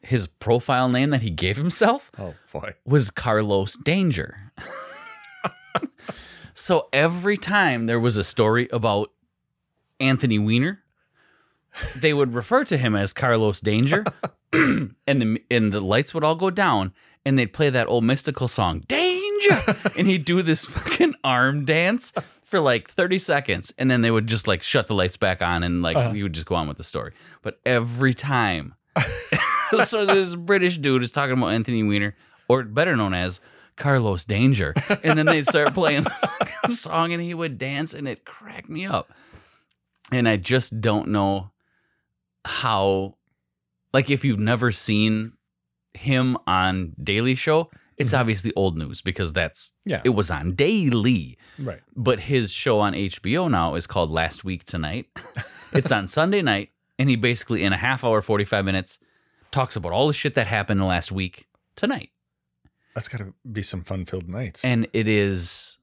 his 0.00 0.26
profile 0.26 0.88
name 0.88 1.10
that 1.10 1.22
he 1.22 1.30
gave 1.30 1.56
himself 1.56 2.10
Oh, 2.18 2.34
boy. 2.52 2.74
was 2.84 3.10
Carlos 3.10 3.76
Danger. 3.76 4.52
so 6.54 6.88
every 6.92 7.36
time 7.36 7.86
there 7.86 8.00
was 8.00 8.16
a 8.16 8.24
story 8.24 8.68
about 8.72 9.10
Anthony 10.00 10.38
Weiner, 10.38 10.80
they 11.96 12.14
would 12.14 12.34
refer 12.34 12.64
to 12.64 12.76
him 12.76 12.94
as 12.94 13.12
Carlos 13.12 13.60
Danger, 13.60 14.04
and 14.52 14.94
the 15.06 15.42
and 15.50 15.72
the 15.72 15.80
lights 15.80 16.14
would 16.14 16.24
all 16.24 16.36
go 16.36 16.50
down, 16.50 16.92
and 17.24 17.38
they'd 17.38 17.52
play 17.52 17.70
that 17.70 17.88
old 17.88 18.04
mystical 18.04 18.48
song 18.48 18.84
Danger, 18.88 19.58
and 19.98 20.06
he'd 20.06 20.24
do 20.24 20.42
this 20.42 20.64
fucking 20.64 21.14
arm 21.24 21.64
dance 21.64 22.12
for 22.44 22.60
like 22.60 22.90
thirty 22.90 23.18
seconds, 23.18 23.72
and 23.78 23.90
then 23.90 24.02
they 24.02 24.10
would 24.10 24.26
just 24.26 24.46
like 24.46 24.62
shut 24.62 24.86
the 24.86 24.94
lights 24.94 25.16
back 25.16 25.42
on, 25.42 25.62
and 25.62 25.82
like 25.82 25.96
Uh-huh. 25.96 26.12
he 26.12 26.22
would 26.22 26.32
just 26.34 26.46
go 26.46 26.54
on 26.54 26.68
with 26.68 26.76
the 26.76 26.84
story. 26.84 27.12
But 27.42 27.60
every 27.66 28.14
time 28.14 28.74
so 29.84 30.06
this 30.06 30.34
British 30.36 30.78
dude 30.78 31.02
is 31.02 31.10
talking 31.10 31.36
about 31.36 31.48
Anthony 31.48 31.82
Weiner, 31.82 32.14
or 32.48 32.62
better 32.62 32.96
known 32.96 33.14
as 33.14 33.40
Carlos 33.76 34.24
Danger, 34.24 34.72
and 35.02 35.18
then 35.18 35.26
they'd 35.26 35.46
start 35.46 35.74
playing 35.74 36.04
the 36.62 36.68
song, 36.70 37.12
and 37.12 37.20
he 37.22 37.34
would 37.34 37.58
dance, 37.58 37.92
and 37.92 38.06
it 38.06 38.24
cracked 38.24 38.68
me 38.68 38.86
up. 38.86 39.10
And 40.12 40.28
I 40.28 40.36
just 40.36 40.80
don't 40.80 41.08
know 41.08 41.50
how, 42.44 43.16
like, 43.92 44.10
if 44.10 44.24
you've 44.24 44.38
never 44.38 44.72
seen 44.72 45.32
him 45.94 46.36
on 46.46 46.92
Daily 47.02 47.34
Show, 47.34 47.70
it's 47.96 48.12
Mhm. 48.12 48.18
obviously 48.20 48.52
old 48.56 48.76
news 48.76 49.00
because 49.02 49.32
that's 49.32 49.72
Yeah. 49.84 50.00
it 50.04 50.10
was 50.10 50.30
on 50.30 50.54
daily. 50.54 51.38
Right. 51.58 51.80
But 51.94 52.20
his 52.20 52.52
show 52.52 52.80
on 52.80 52.94
HBO 52.94 53.48
now 53.48 53.74
is 53.76 53.86
called 53.86 54.10
Last 54.10 54.42
Week 54.44 54.64
Tonight. 54.64 55.06
it's 55.72 55.92
on 55.92 56.08
Sunday 56.08 56.42
night, 56.42 56.70
and 56.98 57.08
he 57.08 57.16
basically, 57.16 57.62
in 57.62 57.72
a 57.72 57.76
half 57.76 58.02
hour, 58.04 58.20
45 58.20 58.64
minutes, 58.64 58.98
talks 59.52 59.76
about 59.76 59.92
all 59.92 60.08
the 60.08 60.12
shit 60.12 60.34
that 60.34 60.48
happened 60.48 60.80
the 60.80 60.84
last 60.84 61.12
week 61.12 61.46
tonight. 61.76 62.10
That's 62.94 63.06
got 63.08 63.18
to 63.18 63.34
be 63.50 63.62
some 63.62 63.82
fun 63.84 64.04
filled 64.04 64.28
nights. 64.28 64.64
And 64.64 64.88
it 64.92 65.06
is 65.08 65.78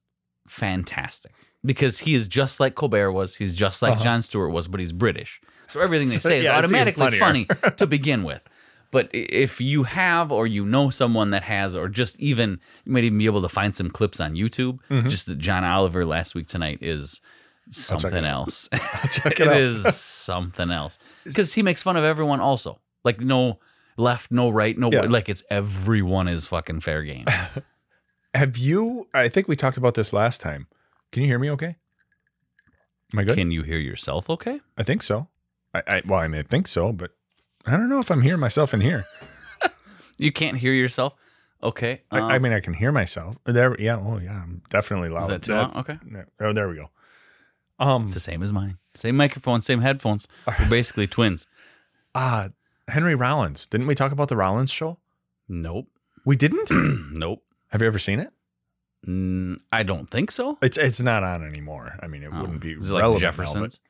fantastic 0.48 1.32
because 1.64 2.00
he 2.00 2.14
is 2.14 2.28
just 2.28 2.60
like 2.60 2.76
Colbert 2.76 3.12
was. 3.14 3.38
He's 3.38 3.56
just 3.56 3.82
like 3.82 3.94
Uh-huh. 3.94 4.04
Jon 4.04 4.22
Stewart 4.22 4.52
was, 4.52 4.68
but 4.68 4.80
he's 4.82 4.92
British. 4.92 5.40
So 5.72 5.82
everything 5.82 6.08
they 6.10 6.16
So, 6.16 6.30
say 6.30 6.40
is 6.40 6.46
yeah, 6.46 6.58
automatically 6.58 7.18
funny 7.20 7.46
to 7.78 7.88
begin 7.88 8.24
with. 8.24 8.44
But 8.92 9.10
if 9.14 9.62
you 9.62 9.84
have, 9.84 10.32
or 10.34 10.46
you 10.48 10.66
know 10.66 10.90
someone 10.90 11.30
that 11.32 11.44
has, 11.44 11.76
or 11.78 11.88
just 11.88 12.20
even, 12.20 12.60
you 12.84 12.92
might 12.92 13.06
even 13.06 13.18
be 13.18 13.26
able 13.26 13.42
to 13.42 13.48
find 13.50 13.74
some 13.74 13.90
clips 13.90 14.20
on 14.20 14.34
YouTube. 14.36 14.80
Mhm. 14.90 15.10
Just 15.10 15.28
that 15.28 15.38
John 15.38 15.64
Oliver 15.64 16.06
last 16.06 16.36
week 16.36 16.48
tonight 16.48 16.80
is 16.82 17.22
something 17.70 18.26
it 18.26 18.28
else. 18.28 18.68
check 19.12 19.40
it 19.40 19.40
it 19.48 19.48
out. 19.48 19.58
is 19.58 19.96
something 19.96 20.72
else 20.72 21.00
because 21.24 21.54
he 21.54 21.62
makes 21.64 21.82
fun 21.82 21.96
of 21.96 22.04
everyone 22.04 22.42
also. 22.42 22.82
Like 23.06 23.22
no 23.22 23.60
left, 23.96 24.30
no 24.32 24.50
right, 24.50 24.78
no 24.78 24.92
Yeah. 24.92 25.02
like 25.04 25.30
it's 25.30 25.44
everyone 25.50 26.28
is 26.28 26.46
fucking 26.48 26.82
fair 26.82 27.04
game. 27.04 27.26
Have 28.34 28.58
you? 28.58 29.08
I 29.14 29.30
think 29.30 29.48
we 29.48 29.56
talked 29.56 29.78
about 29.78 29.94
this 29.94 30.12
last 30.12 30.42
time. 30.42 30.68
Can 31.14 31.22
you 31.24 31.30
hear 31.30 31.40
me? 31.40 31.50
Okay. 31.52 31.78
Am 33.14 33.20
I 33.20 33.24
good? 33.24 33.38
Can 33.38 33.52
you 33.52 33.64
hear 33.64 33.78
yourself? 33.80 34.30
Okay. 34.30 34.60
I 34.78 34.84
think 34.84 35.02
so. 35.04 35.28
I, 35.74 35.84
I 35.88 36.02
well, 36.06 36.20
I 36.20 36.28
mean, 36.28 36.40
I 36.40 36.44
think 36.44 36.68
so, 36.68 36.92
but 36.92 37.12
I 37.66 37.72
don't 37.72 37.90
know 37.90 38.00
if 38.00 38.12
I'm 38.12 38.22
hearing 38.22 38.40
myself 38.40 38.74
in 38.74 38.82
here. 38.82 39.06
You 40.18 40.32
can't 40.32 40.58
hear 40.58 40.72
yourself. 40.74 41.16
Okay. 41.64 42.02
I, 42.12 42.20
I 42.20 42.36
um, 42.36 42.44
mean, 42.44 42.54
I 42.54 42.60
can 42.60 42.76
hear 42.76 42.92
myself. 42.92 43.38
There, 43.46 43.76
yeah. 43.82 43.96
Oh, 43.98 44.20
yeah. 44.20 44.34
I'm 44.44 44.62
definitely 44.70 45.10
loud. 45.10 45.24
is 45.24 45.28
that 45.30 45.42
too 45.42 45.54
loud? 45.54 45.76
Okay. 45.78 45.98
no, 46.06 46.26
Oh, 46.40 46.54
there 46.54 46.70
we 46.70 46.76
go. 46.76 46.92
Um, 47.80 48.04
It's 48.04 48.14
the 48.14 48.20
same 48.20 48.44
as 48.44 48.54
mine. 48.54 48.78
Same 48.94 49.16
microphone, 49.18 49.62
same 49.62 49.82
headphones. 49.82 50.28
We're 50.46 50.70
basically 50.70 51.08
twins. 51.08 51.48
uh 52.14 52.50
Henry 52.88 53.16
Rollins. 53.16 53.66
Didn't 53.66 53.88
we 53.88 53.96
talk 53.96 54.12
about 54.12 54.28
the 54.28 54.38
Rollins 54.38 54.70
show? 54.72 55.00
Nope. 55.50 55.88
We 56.24 56.36
didn't. 56.36 56.70
nope. 57.18 57.42
Have 57.70 57.82
you 57.82 57.88
ever 57.88 57.98
seen 58.00 58.20
it? 58.20 58.32
Mm, 59.08 59.62
I 59.72 59.82
don't 59.82 60.08
think 60.08 60.30
so. 60.30 60.60
It's 60.62 60.78
it's 60.78 61.02
not 61.02 61.24
on 61.24 61.44
anymore. 61.44 61.98
I 62.04 62.06
mean, 62.08 62.22
it 62.22 62.30
Oh, 62.32 62.42
wouldn't 62.42 62.62
be 62.62 62.74
Is 62.74 62.92
it 62.92 62.94
like 62.94 63.02
relevant 63.02 63.24
now, 63.24 63.28
Jefferson's? 63.32 63.80
but- 63.80 63.88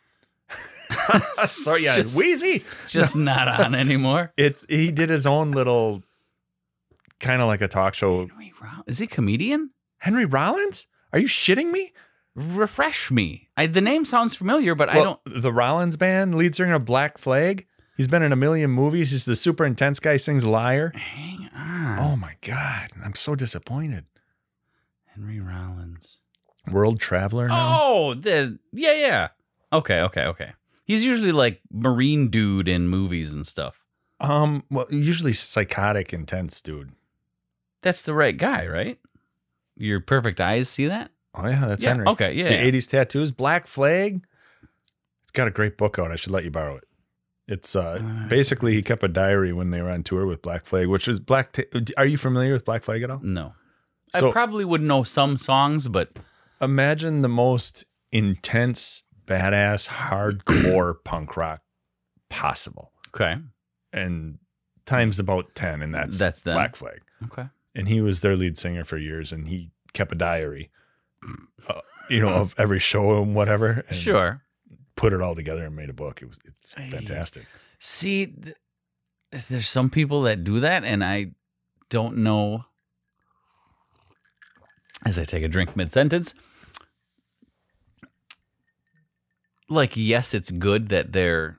so 1.45 1.75
yeah, 1.75 1.95
Just- 1.95 2.17
Wheezy. 2.17 2.63
Just 2.87 3.15
not 3.15 3.47
on 3.47 3.75
anymore. 3.75 4.33
It's 4.37 4.65
he 4.69 4.91
did 4.91 5.09
his 5.09 5.25
own 5.25 5.51
little 5.51 6.03
kind 7.19 7.41
of 7.41 7.47
like 7.47 7.61
a 7.61 7.67
talk 7.67 7.93
show. 7.93 8.27
Henry 8.27 8.53
Roll- 8.61 8.83
Is 8.87 8.99
he 8.99 9.05
a 9.05 9.07
comedian? 9.07 9.71
Henry 9.99 10.25
Rollins? 10.25 10.87
Are 11.13 11.19
you 11.19 11.27
shitting 11.27 11.71
me? 11.71 11.91
Refresh 12.33 13.11
me. 13.11 13.49
I, 13.57 13.67
the 13.67 13.81
name 13.81 14.05
sounds 14.05 14.35
familiar, 14.35 14.73
but 14.73 14.89
I 14.89 14.95
don't. 15.03 15.19
The 15.25 15.51
Rollins 15.51 15.97
band, 15.97 16.35
lead 16.35 16.55
singer 16.55 16.75
of 16.75 16.85
Black 16.85 17.17
Flag. 17.17 17.67
He's 17.97 18.07
been 18.07 18.23
in 18.23 18.31
a 18.31 18.37
million 18.37 18.71
movies. 18.71 19.11
He's 19.11 19.25
the 19.25 19.35
super 19.35 19.65
intense 19.65 19.99
guy. 19.99 20.17
Sings 20.17 20.45
Liar. 20.45 20.91
Hang 20.95 21.49
on. 21.53 21.99
Oh 21.99 22.15
my 22.15 22.35
god, 22.41 22.89
I'm 23.03 23.15
so 23.15 23.35
disappointed. 23.35 24.05
Henry 25.13 25.39
Rollins. 25.41 26.19
World 26.71 26.99
traveler 26.99 27.47
now. 27.49 27.79
Oh, 27.83 28.13
the 28.13 28.57
yeah, 28.71 28.93
yeah. 28.93 29.27
Okay, 29.73 29.99
okay, 30.01 30.23
okay. 30.25 30.53
He's 30.83 31.05
usually 31.05 31.31
like 31.31 31.61
marine 31.71 32.29
dude 32.29 32.67
in 32.67 32.87
movies 32.87 33.33
and 33.33 33.45
stuff. 33.45 33.79
Um, 34.19 34.63
well, 34.69 34.85
usually 34.89 35.33
psychotic, 35.33 36.13
intense 36.13 36.61
dude. 36.61 36.91
That's 37.81 38.03
the 38.03 38.13
right 38.13 38.37
guy, 38.37 38.67
right? 38.67 38.99
Your 39.75 39.99
perfect 39.99 40.39
eyes 40.39 40.69
see 40.69 40.87
that? 40.87 41.11
Oh 41.33 41.47
yeah, 41.47 41.65
that's 41.65 41.83
yeah. 41.83 41.89
Henry. 41.91 42.07
Okay, 42.07 42.33
yeah. 42.33 42.49
The 42.49 42.55
yeah. 42.55 42.71
80s 42.71 42.89
tattoos, 42.89 43.31
Black 43.31 43.65
Flag. 43.67 44.23
It's 45.23 45.31
got 45.31 45.47
a 45.47 45.51
great 45.51 45.77
book 45.77 45.97
out. 45.97 46.11
I 46.11 46.15
should 46.17 46.31
let 46.31 46.43
you 46.43 46.51
borrow 46.51 46.75
it. 46.75 46.83
It's 47.47 47.75
uh, 47.75 47.99
Alright. 48.01 48.29
basically 48.29 48.73
he 48.73 48.81
kept 48.81 49.03
a 49.03 49.07
diary 49.07 49.51
when 49.53 49.71
they 49.71 49.81
were 49.81 49.89
on 49.89 50.03
tour 50.03 50.25
with 50.25 50.41
Black 50.41 50.65
Flag, 50.65 50.87
which 50.87 51.07
is 51.07 51.19
Black. 51.19 51.53
Ta- 51.53 51.63
Are 51.97 52.05
you 52.05 52.17
familiar 52.17 52.53
with 52.53 52.65
Black 52.65 52.83
Flag 52.83 53.01
at 53.01 53.09
all? 53.09 53.19
No. 53.23 53.53
So- 54.15 54.29
I 54.29 54.31
probably 54.31 54.65
would 54.65 54.81
know 54.81 55.03
some 55.03 55.37
songs, 55.37 55.87
but 55.87 56.11
Imagine 56.61 57.23
the 57.23 57.29
most 57.29 57.85
intense, 58.11 59.03
badass, 59.31 59.87
hardcore 59.87 60.95
punk 61.05 61.37
rock 61.37 61.61
possible, 62.29 62.91
okay. 63.09 63.37
and 63.93 64.37
times 64.85 65.19
about 65.19 65.55
ten, 65.55 65.81
and 65.81 65.93
that's 65.93 66.17
That's 66.19 66.43
them. 66.43 66.55
Black 66.55 66.75
Flag. 66.75 67.01
Okay. 67.25 67.47
And 67.73 67.87
he 67.87 68.01
was 68.01 68.21
their 68.21 68.35
lead 68.35 68.57
singer 68.57 68.83
for 68.83 68.97
years, 68.97 69.31
and 69.31 69.47
he 69.47 69.69
kept 69.93 70.11
a 70.11 70.15
diary, 70.15 70.69
uh, 71.69 71.81
you 72.09 72.19
know, 72.19 72.33
of 72.33 72.53
every 72.57 72.79
show 72.79 73.21
and 73.21 73.33
whatever. 73.35 73.85
And 73.87 73.95
Sure. 73.95 74.41
Put 74.95 75.13
it 75.13 75.21
all 75.21 75.35
together 75.35 75.63
and 75.65 75.75
made 75.75 75.89
a 75.89 75.93
book. 75.93 76.21
It 76.21 76.25
was 76.25 76.37
it's 76.45 76.75
Ay. 76.77 76.89
fantastic. 76.89 77.45
See, 77.79 78.25
th- 78.27 78.55
there's 79.47 79.69
some 79.69 79.89
people 79.89 80.23
that 80.23 80.43
do 80.43 80.59
that, 80.59 80.83
and 80.83 81.03
I 81.03 81.31
don't 81.89 82.17
know. 82.17 82.65
As 85.05 85.17
I 85.17 85.23
take 85.23 85.43
a 85.43 85.47
drink 85.47 85.75
mid 85.75 85.91
sentence, 85.91 86.35
like, 89.71 89.93
yes, 89.95 90.33
it's 90.33 90.51
good 90.51 90.89
that 90.89 91.13
they're. 91.13 91.57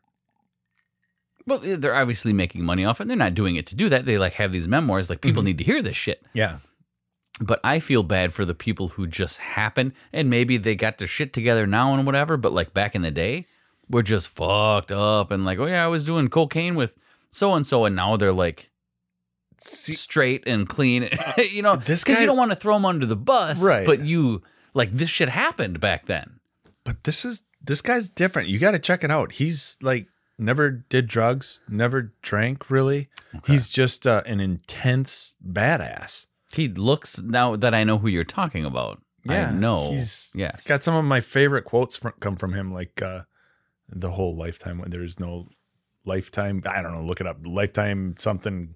Well, 1.47 1.59
they're 1.59 1.97
obviously 1.97 2.33
making 2.33 2.65
money 2.65 2.85
off 2.85 3.01
it. 3.01 3.09
They're 3.09 3.17
not 3.17 3.35
doing 3.35 3.57
it 3.57 3.67
to 3.67 3.75
do 3.75 3.89
that. 3.89 4.05
They 4.07 4.17
like 4.17 4.35
have 4.35 4.53
these 4.53 4.69
memoirs. 4.69 5.11
Like 5.11 5.21
people 5.21 5.43
Mhm. 5.43 5.47
need 5.47 5.59
to 5.59 5.65
hear 5.65 5.83
this 5.83 5.97
shit. 5.97 6.25
Yeah. 6.33 6.59
But 7.41 7.59
I 7.65 7.81
feel 7.81 8.05
bad 8.05 8.33
for 8.33 8.45
the 8.45 8.55
people 8.55 8.89
who 8.89 9.09
just 9.09 9.39
happen 9.39 9.93
and 10.13 10.31
maybe 10.31 10.57
they 10.57 10.77
got 10.77 10.99
their 10.99 11.09
shit 11.09 11.33
together 11.33 11.67
now 11.67 11.95
and 11.95 12.07
whatever, 12.07 12.37
but 12.37 12.53
like 12.53 12.73
back 12.73 12.95
in 12.95 13.03
the 13.03 13.11
day, 13.11 13.47
we're 13.89 14.03
just 14.03 14.29
fucked 14.29 14.93
up 14.93 15.33
and 15.33 15.45
like, 15.45 15.59
oh 15.59 15.67
yeah, 15.67 15.85
I 15.85 15.89
was 15.89 16.05
doing 16.05 16.29
cocaine 16.29 16.77
with 16.77 16.95
so 17.33 17.55
and 17.55 17.67
so, 17.67 17.85
and 17.87 17.97
now 17.97 18.17
they're 18.17 18.33
like 18.33 18.71
See, 19.59 19.95
straight 19.95 20.45
and 20.47 20.69
clean, 20.69 21.09
you 21.51 21.63
know, 21.63 21.75
this 21.75 22.05
because 22.05 22.21
you 22.21 22.27
don't 22.27 22.37
want 22.37 22.51
to 22.53 22.57
throw 22.57 22.75
them 22.75 22.85
under 22.85 23.07
the 23.07 23.17
bus, 23.17 23.65
Right. 23.65 23.85
But 23.87 24.05
you 24.05 24.43
like 24.75 24.93
this 24.97 25.11
shit 25.11 25.29
happened 25.29 25.81
back 25.81 26.07
then. 26.07 26.39
but 26.85 27.03
this 27.05 27.25
is 27.25 27.43
this 27.63 27.83
guy's 27.83 28.09
different. 28.09 28.49
You 28.49 28.59
got 28.59 28.73
to 28.73 28.79
check 28.79 29.05
it 29.05 29.11
out. 29.11 29.33
He's 29.33 29.77
like 29.83 30.09
never 30.39 30.71
did 30.71 31.07
drugs, 31.07 31.61
never 31.69 32.13
drank 32.23 32.71
really. 32.71 33.09
He's 33.47 33.69
just 33.69 34.07
uh, 34.07 34.23
an 34.27 34.41
intense 34.41 35.37
badass. 35.47 36.27
He 36.53 36.69
looks 36.69 37.21
now 37.21 37.57
that 37.57 37.75
I 37.75 37.85
know 37.85 37.99
who 37.99 38.09
you're 38.09 38.25
talking 38.25 38.65
about. 38.65 39.01
I 39.29 39.53
know. 39.53 39.93
He's 39.93 40.33
yes. 40.35 40.67
got 40.67 40.83
some 40.83 40.97
of 40.97 41.05
my 41.05 41.21
favorite 41.21 41.65
quotes 41.65 41.97
from, 41.97 42.13
come 42.21 42.37
from 42.37 42.55
him, 42.55 42.73
like 42.73 43.01
uh, 43.01 43.23
the 43.89 44.11
whole 44.11 44.37
lifetime 44.37 44.79
when 44.79 44.91
there's 44.91 45.21
no 45.21 45.49
lifetime. 46.05 46.63
I 46.67 46.83
don't 46.83 46.93
know. 46.93 47.05
Look 47.05 47.21
it 47.21 47.27
up. 47.27 47.39
Lifetime 47.45 48.17
something. 48.19 48.75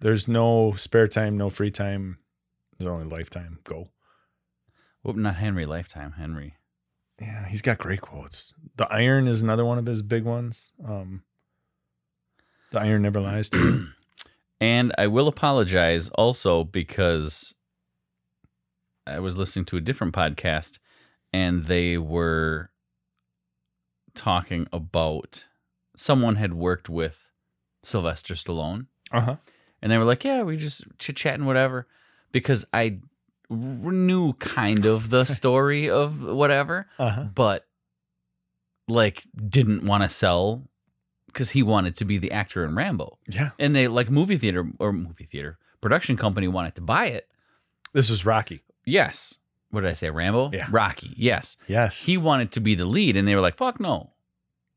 There's 0.00 0.26
no 0.26 0.72
spare 0.76 1.08
time, 1.08 1.36
no 1.36 1.48
free 1.50 1.70
time. 1.70 2.18
There's 2.78 2.90
only 2.90 3.06
lifetime. 3.06 3.60
Go. 3.64 3.90
Well, 5.02 5.14
not 5.14 5.36
Henry 5.36 5.66
Lifetime. 5.66 6.12
Henry. 6.12 6.56
Yeah, 7.20 7.46
he's 7.46 7.62
got 7.62 7.78
great 7.78 8.00
quotes. 8.00 8.54
The 8.76 8.90
iron 8.92 9.28
is 9.28 9.40
another 9.40 9.64
one 9.64 9.78
of 9.78 9.86
his 9.86 10.02
big 10.02 10.24
ones. 10.24 10.70
Um, 10.86 11.22
the 12.72 12.80
iron 12.80 13.02
never 13.02 13.20
lies 13.20 13.48
to 13.50 13.58
you. 13.58 13.86
And 14.60 14.94
I 14.96 15.08
will 15.08 15.28
apologize 15.28 16.08
also 16.10 16.64
because 16.64 17.54
I 19.06 19.18
was 19.18 19.36
listening 19.36 19.66
to 19.66 19.76
a 19.76 19.80
different 19.80 20.14
podcast 20.14 20.78
and 21.34 21.64
they 21.64 21.98
were 21.98 22.70
talking 24.14 24.66
about 24.72 25.44
someone 25.96 26.36
had 26.36 26.54
worked 26.54 26.88
with 26.88 27.28
Sylvester 27.82 28.34
Stallone. 28.34 28.86
Uh 29.12 29.20
huh. 29.20 29.36
And 29.82 29.92
they 29.92 29.98
were 29.98 30.04
like, 30.04 30.24
yeah, 30.24 30.42
we 30.42 30.56
just 30.56 30.84
chit 30.98 31.16
chatting, 31.16 31.44
whatever. 31.44 31.86
Because 32.32 32.64
I 32.72 33.00
knew 33.54 34.32
kind 34.34 34.84
of 34.86 35.10
the 35.10 35.24
story 35.38 35.88
of 35.90 36.22
whatever, 36.22 36.86
Uh 36.98 37.10
huh. 37.10 37.22
but 37.34 37.66
like 38.88 39.24
didn't 39.48 39.84
want 39.84 40.02
to 40.02 40.08
sell 40.08 40.62
because 41.26 41.50
he 41.50 41.62
wanted 41.62 41.96
to 41.96 42.04
be 42.04 42.18
the 42.18 42.30
actor 42.32 42.64
in 42.64 42.74
Rambo 42.74 43.18
Yeah. 43.28 43.50
and 43.58 43.74
they 43.74 43.88
like 43.88 44.10
movie 44.10 44.36
theater 44.36 44.68
or 44.78 44.92
movie 44.92 45.24
theater 45.24 45.58
production 45.80 46.16
company 46.16 46.48
wanted 46.48 46.74
to 46.76 46.80
buy 46.80 47.06
it. 47.06 47.28
This 47.92 48.10
is 48.10 48.24
Rocky. 48.26 48.62
Yes. 48.84 49.38
What 49.70 49.80
did 49.82 49.90
I 49.90 49.94
say? 49.94 50.10
Rambo? 50.10 50.50
Yeah. 50.52 50.66
Rocky. 50.70 51.12
Yes. 51.16 51.56
Yes. 51.66 52.04
He 52.04 52.16
wanted 52.16 52.52
to 52.52 52.60
be 52.60 52.74
the 52.74 52.84
lead, 52.86 53.16
and 53.16 53.26
they 53.26 53.34
were 53.34 53.40
like, 53.40 53.56
"Fuck 53.56 53.80
no." 53.80 54.12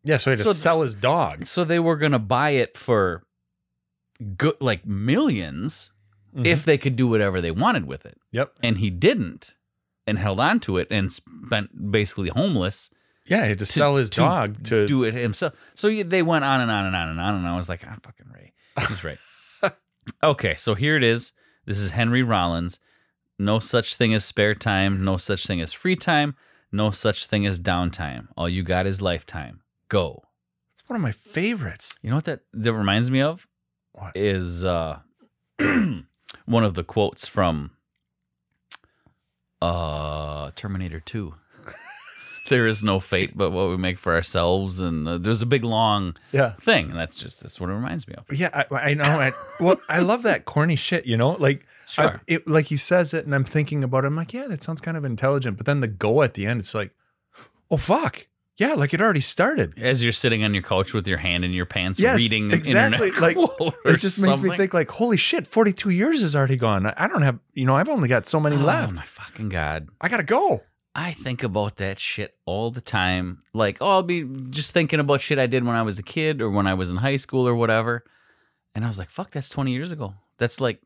yeah. 0.03 0.17
So 0.17 0.31
he 0.31 0.37
had 0.37 0.37
to 0.39 0.43
So- 0.45 0.53
sell 0.53 0.81
his 0.81 0.95
dog. 0.95 1.45
So 1.45 1.63
they 1.63 1.79
were 1.79 1.97
gonna 1.97 2.17
buy 2.19 2.51
it 2.51 2.75
for 2.77 3.23
good, 4.37 4.55
like 4.59 4.85
1000000s 4.85 5.91
Mhm. 6.38 6.45
if 6.45 6.64
they 6.65 6.77
could 6.77 6.95
do 6.95 7.07
whatever 7.07 7.41
they 7.41 7.51
wanted 7.51 7.85
with 7.85 8.05
it, 8.05 8.19
Yep. 8.31 8.53
and 8.64 8.77
he 8.77 8.89
didn't, 8.89 9.55
and 10.05 10.19
held 10.19 10.39
on 10.39 10.59
to 10.61 10.77
it, 10.77 10.88
and 10.91 11.11
spent 11.11 11.91
basically 11.91 12.30
homeless 12.30 12.89
Yeah. 13.26 13.43
He 13.43 13.49
had 13.49 13.59
to, 13.59 13.65
sell 13.65 13.97
his 13.97 14.09
to 14.11 14.22
dog 14.22 14.64
to 14.65 14.88
do 14.88 15.03
it 15.03 15.14
himself. 15.14 15.53
So 15.76 15.89
they 16.03 16.22
went 16.22 16.45
on 16.45 16.61
and 16.61 16.72
on 16.72 16.85
and 16.85 16.95
on 16.95 17.09
and 17.09 17.19
on, 17.19 17.35
and 17.35 17.45
I 17.47 17.55
was 17.57 17.68
like, 17.68 17.84
"Ah, 17.85 17.97
fucking 18.01 18.27
Ray, 18.34 18.53
he's 18.88 19.03
right." 19.03 19.18
okay, 20.23 20.55
so 20.55 20.76
here 20.76 20.95
it 20.95 21.03
is. 21.03 21.34
This 21.65 21.77
is 21.80 21.91
Henry 21.91 22.23
Rollins. 22.23 22.80
No 23.38 23.59
such 23.59 23.95
thing 23.95 24.14
as 24.14 24.23
spare 24.23 24.55
time. 24.55 25.03
No 25.03 25.18
such 25.18 25.45
thing 25.45 25.59
as 25.59 25.73
free 25.73 25.95
time. 25.97 26.35
No 26.72 26.91
such 26.91 27.26
thing 27.26 27.45
as 27.45 27.59
downtime. 27.59 28.27
All 28.38 28.47
you 28.47 28.64
got 28.64 28.88
is 28.88 29.01
lifetime. 29.01 29.61
Go. 29.89 30.23
It's 30.72 30.81
one 30.88 30.95
of 30.95 31.01
my 31.01 31.11
favorites. 31.11 31.95
You 32.01 32.09
know 32.11 32.15
what 32.18 32.26
that 32.26 32.41
that 32.53 32.72
reminds 32.73 33.11
me 33.11 33.22
of 33.22 33.45
What? 33.91 34.15
is 34.15 34.64
uh, 34.64 34.99
one 36.45 36.63
of 36.63 36.73
the 36.73 36.83
quotes 36.83 37.27
from 37.27 37.71
uh, 39.61 40.51
Terminator 40.55 40.99
Two. 40.99 41.35
there 42.49 42.67
is 42.67 42.83
no 42.83 42.99
fate 42.99 43.35
but 43.37 43.51
what 43.51 43.69
we 43.69 43.77
make 43.77 43.97
for 43.97 44.13
ourselves, 44.13 44.79
and 44.79 45.07
uh, 45.07 45.17
there's 45.17 45.41
a 45.41 45.45
big 45.45 45.63
long 45.63 46.15
Yeah. 46.31 46.53
thing, 46.61 46.91
and 46.91 46.99
that's 46.99 47.17
just 47.17 47.41
that's 47.41 47.59
what 47.59 47.69
it 47.69 47.73
reminds 47.73 48.07
me 48.07 48.15
of. 48.15 48.25
Yeah, 48.37 48.49
I, 48.71 48.75
I 48.75 48.93
know. 48.93 49.03
I, 49.03 49.33
well, 49.59 49.79
I 49.89 49.99
love 49.99 50.23
that 50.23 50.45
corny 50.45 50.75
shit. 50.75 51.05
You 51.05 51.17
know, 51.17 51.31
like 51.31 51.61
I, 51.61 51.89
Sure. 51.89 52.21
it, 52.27 52.47
like 52.47 52.65
he 52.67 52.77
says 52.77 53.13
it, 53.13 53.25
and 53.25 53.33
I'm 53.33 53.43
thinking 53.45 53.83
about 53.83 54.03
it. 54.03 54.07
I'm 54.07 54.15
like, 54.15 54.33
yeah, 54.33 54.47
that 54.47 54.61
sounds 54.61 54.81
kind 54.81 54.97
of 54.97 55.05
intelligent. 55.05 55.57
But 55.57 55.65
then 55.65 55.79
the 55.79 55.87
go 55.87 56.21
at 56.21 56.33
the 56.35 56.45
end, 56.45 56.59
it's 56.59 56.75
like, 56.75 56.91
oh 57.71 57.77
fuck, 57.77 58.27
yeah, 58.57 58.73
like 58.73 58.93
it 58.93 59.01
already 59.01 59.19
started. 59.21 59.77
As 59.77 60.03
you're 60.03 60.11
sitting 60.11 60.43
on 60.43 60.53
your 60.53 60.63
couch 60.63 60.93
with 60.93 61.07
your 61.07 61.17
hand 61.19 61.45
in 61.45 61.53
your 61.53 61.65
pants, 61.65 61.99
Yes, 61.99 62.17
reading 62.17 62.51
exactly. 62.51 63.09
internet 63.09 63.21
Like, 63.21 63.38
It 63.85 63.99
just 63.99 64.25
makes 64.25 64.39
me 64.41 64.55
think, 64.55 64.73
like, 64.73 64.89
holy 64.89 65.17
shit, 65.17 65.45
42 65.47 65.89
years 65.91 66.21
is 66.23 66.35
already 66.35 66.57
gone. 66.57 66.85
I 66.85 67.07
don't 67.07 67.21
have, 67.21 67.39
you 67.53 67.65
know, 67.65 67.75
I've 67.75 67.89
only 67.89 68.09
got 68.09 68.25
so 68.25 68.39
many 68.39 68.55
Oh 68.55 68.59
left. 68.59 68.95
my 68.95 69.03
fucking 69.05 69.49
god! 69.49 69.89
I 70.01 70.09
gotta 70.09 70.23
go. 70.23 70.63
I 70.95 71.11
think 71.13 71.43
about 71.43 71.75
that 71.75 71.99
shit 71.99 72.35
all 72.45 72.71
the 72.71 72.81
time. 72.81 73.43
Like, 73.53 73.77
oh, 73.81 73.88
I'll 73.89 74.03
be 74.03 74.23
just 74.49 74.71
thinking 74.73 74.99
about 74.99 75.21
shit 75.21 75.38
I 75.38 75.45
did 75.45 75.63
when 75.63 75.75
I 75.75 75.84
was 75.84 75.99
a 75.99 76.03
kid 76.03 76.41
or 76.41 76.49
when 76.49 76.65
I 76.65 76.73
was 76.73 76.89
in 76.89 76.97
high 76.97 77.17
school 77.17 77.47
or 77.47 77.53
whatever. 77.53 78.03
And 78.73 78.84
I 78.84 78.88
was 78.88 78.97
like, 78.97 79.11
fuck, 79.11 79.29
that's 79.29 79.49
20 79.49 79.71
years 79.71 79.91
ago. 79.91 80.15
That's 80.39 80.59
like 80.59 80.81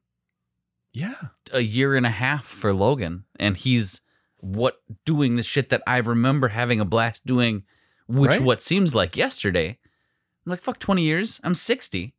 Yeah. 0.94 1.16
a 1.54 1.62
year 1.62 1.96
and 1.96 2.06
a 2.06 2.10
half 2.10 2.46
for 2.46 2.74
Logan, 2.74 3.24
and 3.40 3.56
he's 3.56 4.02
what 4.42 4.82
doing 5.06 5.36
the 5.38 5.44
shit 5.44 5.70
that 5.70 5.82
I 5.88 5.98
remember 5.98 6.50
having 6.50 6.80
a 6.80 6.86
blast 6.86 7.26
doing, 7.26 7.64
which 8.08 8.32
Right. 8.32 8.42
what 8.42 8.62
seems 8.62 8.94
like 8.94 9.16
yesterday. 9.16 9.78
I'm 10.46 10.50
like, 10.50 10.62
fuck, 10.62 10.80
20 10.80 11.04
years. 11.04 11.40
I'm 11.44 11.54
60. 11.56 12.14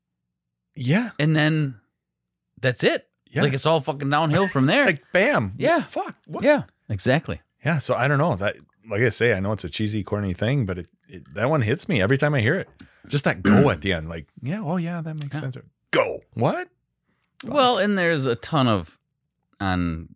Yeah. 0.74 1.10
And 1.18 1.34
then 1.36 1.80
that's 2.60 2.82
it. 2.84 3.08
Yeah. 3.26 3.42
Like 3.42 3.52
it's 3.52 3.66
all 3.66 3.80
fucking 3.80 4.08
downhill 4.10 4.46
from 4.48 4.64
It's 4.66 4.74
there. 4.74 4.86
like 4.86 5.02
bam. 5.12 5.54
Yeah. 5.58 5.82
Fuck. 5.82 6.16
What? 6.26 6.44
yeah, 6.44 6.64
exactly. 6.88 7.40
Yeah. 7.64 7.78
So 7.78 7.94
I 7.94 8.08
don't 8.08 8.18
know 8.18 8.36
that. 8.36 8.56
Like 8.88 9.02
I 9.02 9.08
say, 9.10 9.32
I 9.32 9.40
know 9.40 9.52
it's 9.52 9.64
a 9.64 9.70
cheesy, 9.70 10.02
corny 10.02 10.34
thing, 10.34 10.66
but 10.66 10.78
it, 10.78 10.88
it 11.08 11.34
that 11.34 11.48
one 11.48 11.62
hits 11.62 11.88
me 11.88 12.00
every 12.02 12.18
time 12.18 12.34
I 12.34 12.40
hear 12.40 12.54
it. 12.56 12.68
Just 13.08 13.24
that 13.24 13.42
go 13.42 13.70
at 13.70 13.80
the 13.80 13.92
end, 13.92 14.08
like 14.08 14.26
yeah, 14.42 14.60
oh 14.62 14.76
yeah, 14.76 15.00
that 15.00 15.14
makes 15.14 15.34
Yeah. 15.34 15.40
sense. 15.40 15.56
Go. 15.92 16.20
What? 16.34 16.68
Well, 17.44 17.78
and 17.78 17.96
there's 17.98 18.26
a 18.26 18.34
ton 18.36 18.68
of 18.68 18.98
on. 19.60 20.14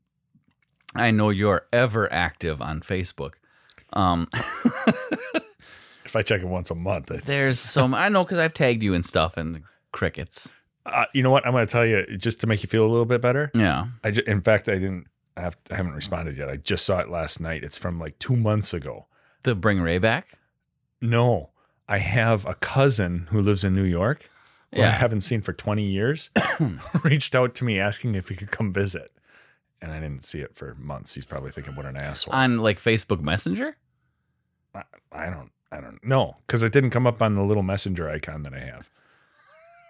I 1.01 1.11
know 1.11 1.31
you're 1.31 1.67
ever 1.73 2.13
active 2.13 2.61
on 2.63 2.81
Facebook. 2.81 3.33
Um, 3.93 4.29
If 6.05 6.15
I 6.15 6.23
check 6.23 6.41
it 6.41 6.47
once 6.47 6.71
a 6.71 6.75
month, 6.77 7.11
it's, 7.11 7.25
there's 7.25 7.59
some 7.59 7.93
I 7.95 8.09
know 8.09 8.23
because 8.25 8.39
I've 8.39 8.55
tagged 8.55 8.83
you 8.83 8.95
and 8.95 9.05
stuff 9.05 9.37
and 9.37 9.63
crickets. 9.93 10.51
Uh, 10.87 11.05
you 11.13 11.21
know 11.23 11.31
what? 11.31 11.45
I'm 11.45 11.53
going 11.53 11.67
to 11.67 11.71
tell 11.71 11.85
you 11.85 12.07
just 12.17 12.41
to 12.43 12.47
make 12.47 12.63
you 12.63 12.69
feel 12.69 12.87
a 12.87 12.89
little 12.89 13.05
bit 13.07 13.21
better. 13.21 13.51
Yeah. 13.55 13.87
I 14.05 14.13
ju- 14.13 14.23
in 14.27 14.41
fact, 14.41 14.69
I 14.69 14.75
didn't. 14.75 15.07
I, 15.37 15.41
have, 15.43 15.57
I 15.71 15.75
haven't 15.75 15.93
responded 15.95 16.37
yet. 16.37 16.49
I 16.49 16.57
just 16.57 16.87
saw 16.87 17.01
it 17.01 17.11
last 17.11 17.41
night. 17.41 17.65
It's 17.65 17.77
from 17.77 17.99
like 17.99 18.19
two 18.21 18.37
months 18.37 18.73
ago. 18.73 19.07
The 19.43 19.55
bring 19.57 19.81
Ray 19.81 19.99
back. 19.99 20.39
No, 21.01 21.51
I 21.89 21.99
have 21.99 22.47
a 22.47 22.55
cousin 22.55 23.27
who 23.31 23.43
lives 23.43 23.65
in 23.65 23.75
New 23.75 23.83
York. 23.85 24.31
Who 24.75 24.83
I 24.83 24.87
haven't 24.87 25.21
seen 25.23 25.43
for 25.43 25.53
20 25.53 25.85
years. 25.85 26.31
reached 27.03 27.35
out 27.35 27.55
to 27.57 27.65
me 27.65 27.79
asking 27.81 28.15
if 28.15 28.29
he 28.29 28.35
could 28.37 28.51
come 28.51 28.73
visit, 28.73 29.11
and 29.83 29.93
I 29.93 30.01
didn't 30.01 30.25
see 30.25 30.41
it 30.41 30.57
for 30.57 30.75
months. 30.79 31.15
He's 31.15 31.25
probably 31.25 31.51
thinking, 31.51 31.75
"What 31.77 31.87
an 31.87 31.97
asshole." 31.97 32.35
On 32.35 32.59
like 32.59 32.79
Facebook 32.81 33.21
Messenger. 33.21 33.77
I, 34.75 34.83
I 35.13 35.27
don't. 35.31 35.51
I 35.73 35.81
don't 35.81 36.03
know 36.05 36.37
because 36.47 36.63
it 36.63 36.73
didn't 36.73 36.91
come 36.91 37.07
up 37.07 37.21
on 37.21 37.35
the 37.35 37.43
little 37.43 37.63
messenger 37.65 38.09
icon 38.09 38.43
that 38.45 38.55
I 38.55 38.61
have. 38.61 38.89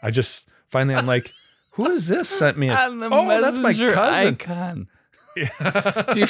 I 0.02 0.10
just 0.10 0.48
finally 0.68 0.94
I'm 0.94 1.06
like, 1.06 1.32
who 1.72 1.90
is 1.90 2.08
this? 2.08 2.28
Sent 2.28 2.56
me. 2.56 2.68
A, 2.70 2.74
On 2.86 2.98
the 2.98 3.08
oh, 3.12 3.40
that's 3.40 3.58
my 3.58 3.72
cousin. 3.74 4.34
icon. 4.34 4.88
Yeah. 5.36 6.04
Do 6.14 6.20
you, 6.20 6.26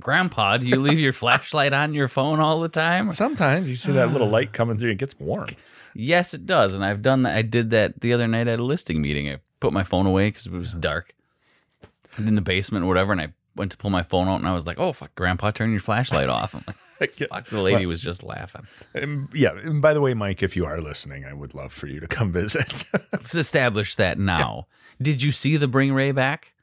Grandpa, 0.00 0.56
do 0.56 0.66
you 0.66 0.80
leave 0.80 0.98
your 0.98 1.12
flashlight 1.12 1.72
on 1.72 1.94
your 1.94 2.08
phone 2.08 2.40
all 2.40 2.60
the 2.60 2.68
time? 2.68 3.12
Sometimes 3.12 3.68
you 3.70 3.76
see 3.76 3.92
that 3.92 4.10
little 4.10 4.28
light 4.30 4.52
coming 4.52 4.76
through. 4.78 4.88
and 4.90 4.96
It 4.96 4.98
gets 5.00 5.18
warm. 5.20 5.48
Yes, 5.94 6.32
it 6.34 6.46
does, 6.46 6.74
and 6.74 6.84
I've 6.84 7.02
done 7.02 7.22
that. 7.22 7.36
I 7.36 7.42
did 7.42 7.70
that 7.70 8.00
the 8.00 8.12
other 8.14 8.26
night 8.26 8.48
at 8.48 8.58
a 8.58 8.64
listing 8.64 9.00
meeting. 9.02 9.28
I 9.28 9.38
put 9.60 9.72
my 9.72 9.82
phone 9.84 10.06
away 10.06 10.28
because 10.28 10.46
it 10.46 10.52
was 10.52 10.74
dark, 10.74 11.14
in 12.18 12.34
the 12.34 12.42
basement 12.42 12.84
or 12.84 12.88
whatever, 12.88 13.12
and 13.12 13.20
I 13.20 13.32
went 13.54 13.70
to 13.72 13.76
pull 13.76 13.90
my 13.90 14.02
phone 14.02 14.28
out, 14.28 14.36
and 14.36 14.48
I 14.48 14.54
was 14.54 14.66
like, 14.66 14.78
"Oh 14.78 14.92
fuck, 14.92 15.14
Grandpa, 15.14 15.50
turn 15.50 15.70
your 15.70 15.80
flashlight 15.80 16.28
off." 16.28 16.54
I'm 16.54 16.64
like, 17.00 17.12
fuck, 17.30 17.48
the 17.48 17.60
lady 17.60 17.86
was 17.86 18.00
just 18.00 18.22
laughing. 18.22 18.66
Um, 19.00 19.28
yeah. 19.34 19.52
And 19.52 19.82
by 19.82 19.94
the 19.94 20.00
way, 20.00 20.14
Mike, 20.14 20.42
if 20.42 20.56
you 20.56 20.64
are 20.64 20.80
listening, 20.80 21.24
I 21.24 21.32
would 21.32 21.54
love 21.54 21.72
for 21.72 21.86
you 21.86 22.00
to 22.00 22.06
come 22.06 22.32
visit. 22.32 22.84
Let's 23.12 23.34
establish 23.34 23.96
that 23.96 24.18
now. 24.18 24.66
Did 25.00 25.22
you 25.22 25.32
see 25.32 25.56
the 25.56 25.68
Bring 25.68 25.92
Ray 25.92 26.12
back? 26.12 26.54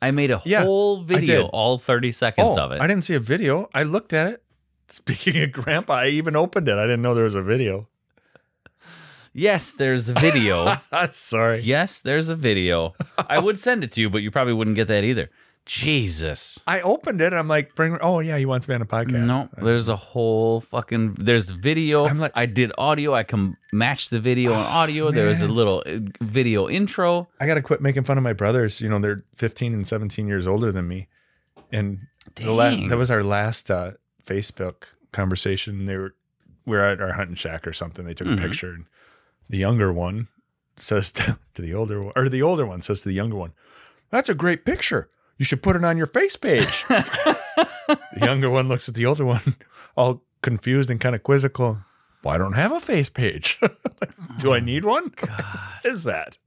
I 0.00 0.10
made 0.10 0.30
a 0.32 0.42
Yeah, 0.44 0.64
whole 0.64 1.02
video, 1.02 1.46
all 1.46 1.78
30 1.78 2.10
seconds 2.10 2.56
oh, 2.56 2.62
of 2.64 2.72
it. 2.72 2.80
I 2.80 2.86
didn't 2.88 3.04
see 3.04 3.14
a 3.14 3.20
video. 3.20 3.70
I 3.72 3.84
looked 3.84 4.12
at 4.12 4.32
it. 4.32 4.42
Speaking 4.88 5.42
of 5.42 5.52
grandpa, 5.52 5.94
I 5.94 6.06
even 6.08 6.36
opened 6.36 6.68
it. 6.68 6.76
I 6.76 6.82
didn't 6.82 7.02
know 7.02 7.14
there 7.14 7.24
was 7.24 7.36
a 7.36 7.42
video. 7.42 7.88
Yes, 9.32 9.72
there's 9.72 10.08
a 10.08 10.14
video. 10.14 10.76
Sorry. 11.10 11.60
yes, 11.60 12.00
there's 12.00 12.28
a 12.28 12.36
video. 12.36 12.94
I 13.28 13.38
would 13.38 13.58
send 13.58 13.84
it 13.84 13.92
to 13.92 14.00
you, 14.00 14.10
but 14.10 14.22
you 14.22 14.30
probably 14.30 14.52
wouldn't 14.54 14.76
get 14.76 14.88
that 14.88 15.04
either. 15.04 15.30
Jesus. 15.64 16.58
I 16.66 16.80
opened 16.80 17.20
it. 17.20 17.26
And 17.26 17.36
I'm 17.36 17.46
like, 17.48 17.74
bring. 17.74 17.96
Oh 18.02 18.18
yeah, 18.18 18.36
he 18.36 18.46
wants 18.46 18.68
me 18.68 18.74
on 18.74 18.82
a 18.82 18.86
podcast. 18.86 19.24
No, 19.26 19.48
there's 19.56 19.88
a 19.88 19.96
whole 19.96 20.60
fucking. 20.60 21.14
There's 21.14 21.50
video. 21.50 22.04
I'm 22.06 22.18
like- 22.18 22.32
I 22.34 22.46
did 22.46 22.72
audio. 22.76 23.14
I 23.14 23.22
can 23.22 23.54
match 23.72 24.08
the 24.10 24.18
video 24.20 24.52
and 24.52 24.60
audio. 24.62 25.10
There 25.12 25.28
was 25.28 25.40
a 25.40 25.48
little 25.48 25.82
uh, 25.86 25.98
video 26.20 26.68
intro. 26.68 27.28
I 27.40 27.46
got 27.46 27.54
to 27.54 27.62
quit 27.62 27.80
making 27.80 28.04
fun 28.04 28.18
of 28.18 28.24
my 28.24 28.32
brothers. 28.32 28.80
You 28.80 28.88
know, 28.88 28.98
they're 28.98 29.24
15 29.36 29.72
and 29.72 29.86
17 29.86 30.26
years 30.26 30.46
older 30.46 30.72
than 30.72 30.88
me. 30.88 31.08
And 31.70 32.00
the 32.34 32.50
la- 32.50 32.88
that 32.88 32.98
was 32.98 33.10
our 33.10 33.22
last 33.22 33.70
uh, 33.70 33.92
Facebook 34.26 34.82
conversation. 35.12 35.86
They 35.86 35.96
were 35.96 36.14
we 36.66 36.76
were 36.76 36.84
at 36.84 37.00
our 37.00 37.12
hunting 37.12 37.36
shack 37.36 37.66
or 37.66 37.72
something. 37.72 38.04
They 38.04 38.14
took 38.14 38.26
Mhm. 38.28 38.38
a 38.38 38.42
picture, 38.48 38.70
and 38.72 38.86
the 39.52 39.58
younger 39.58 39.92
one 39.92 40.28
says 40.78 41.12
to, 41.12 41.38
to 41.54 41.62
the 41.62 41.74
older 41.74 42.02
one, 42.02 42.12
or 42.16 42.28
the 42.28 42.42
older 42.42 42.66
one 42.66 42.80
says 42.80 43.02
to 43.02 43.08
the 43.08 43.14
younger 43.14 43.36
one, 43.36 43.52
"That's 44.10 44.30
a 44.30 44.34
great 44.34 44.64
picture. 44.64 45.10
You 45.36 45.44
should 45.44 45.62
put 45.62 45.76
it 45.76 45.84
on 45.84 45.98
your 45.98 46.06
face 46.06 46.36
page." 46.36 46.84
the 46.88 47.98
younger 48.16 48.48
one 48.50 48.66
looks 48.66 48.88
at 48.88 48.94
the 48.94 49.04
older 49.04 49.26
one, 49.26 49.56
all 49.94 50.24
confused 50.40 50.88
and 50.88 50.98
kind 50.98 51.14
of 51.14 51.22
quizzical. 51.22 51.78
Well, 52.24 52.34
I 52.34 52.38
don't 52.38 52.54
have 52.54 52.72
a 52.72 52.80
face 52.80 53.10
page. 53.10 53.60
Do 54.38 54.54
I 54.54 54.56
oh 54.56 54.60
need 54.60 54.86
one? 54.86 55.12
God, 55.16 55.44
Is 55.84 56.04
that? 56.04 56.38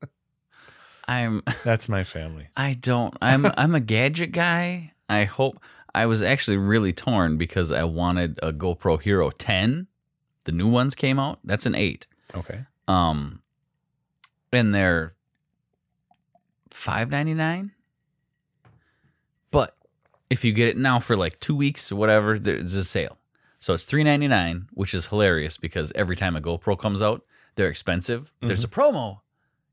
I'm. 1.07 1.43
That's 1.63 1.87
my 1.87 2.03
family. 2.03 2.47
I 2.57 2.73
don't. 2.73 3.15
I'm. 3.21 3.45
I'm 3.55 3.75
a 3.75 3.79
gadget 3.79 4.31
guy. 4.31 4.93
I 5.07 5.25
hope. 5.25 5.61
I 5.93 6.07
was 6.07 6.23
actually 6.23 6.57
really 6.57 6.91
torn 6.91 7.37
because 7.37 7.71
I 7.71 7.83
wanted 7.83 8.39
a 8.41 8.51
GoPro 8.51 8.99
Hero 8.99 9.29
10. 9.29 9.87
The 10.45 10.51
new 10.51 10.67
ones 10.67 10.95
came 10.95 11.19
out. 11.19 11.39
That's 11.43 11.67
an 11.67 11.75
eight. 11.75 12.07
Okay. 12.35 12.65
Um, 12.87 13.41
and 14.51 14.73
they're 14.73 15.13
five 16.69 17.09
ninety 17.09 17.33
nine. 17.33 17.71
But 19.51 19.75
if 20.29 20.43
you 20.43 20.53
get 20.53 20.67
it 20.69 20.77
now 20.77 20.99
for 20.99 21.15
like 21.15 21.39
two 21.39 21.55
weeks 21.55 21.91
or 21.91 21.95
whatever, 21.95 22.37
there's 22.39 22.73
a 22.75 22.83
sale. 22.83 23.17
So 23.59 23.73
it's 23.73 23.85
three 23.85 24.03
ninety 24.03 24.27
nine, 24.27 24.67
which 24.73 24.93
is 24.93 25.07
hilarious 25.07 25.57
because 25.57 25.91
every 25.95 26.15
time 26.15 26.35
a 26.35 26.41
GoPro 26.41 26.77
comes 26.77 27.01
out, 27.01 27.23
they're 27.55 27.67
expensive. 27.69 28.31
There's 28.41 28.63
a 28.63 28.67
promo, 28.67 29.21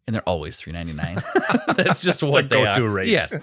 and 0.07 0.15
they're 0.15 0.29
always 0.29 0.57
three 0.57 0.73
ninety 0.73 0.93
nine. 0.95 1.17
That's 1.77 2.03
just 2.03 2.23
It's 2.23 2.31
what 2.33 2.49
the 2.49 2.57
they 2.57 2.65
go-to 2.65 2.85
are. 2.87 2.91
rate. 2.91 3.09
Yes. 3.09 3.35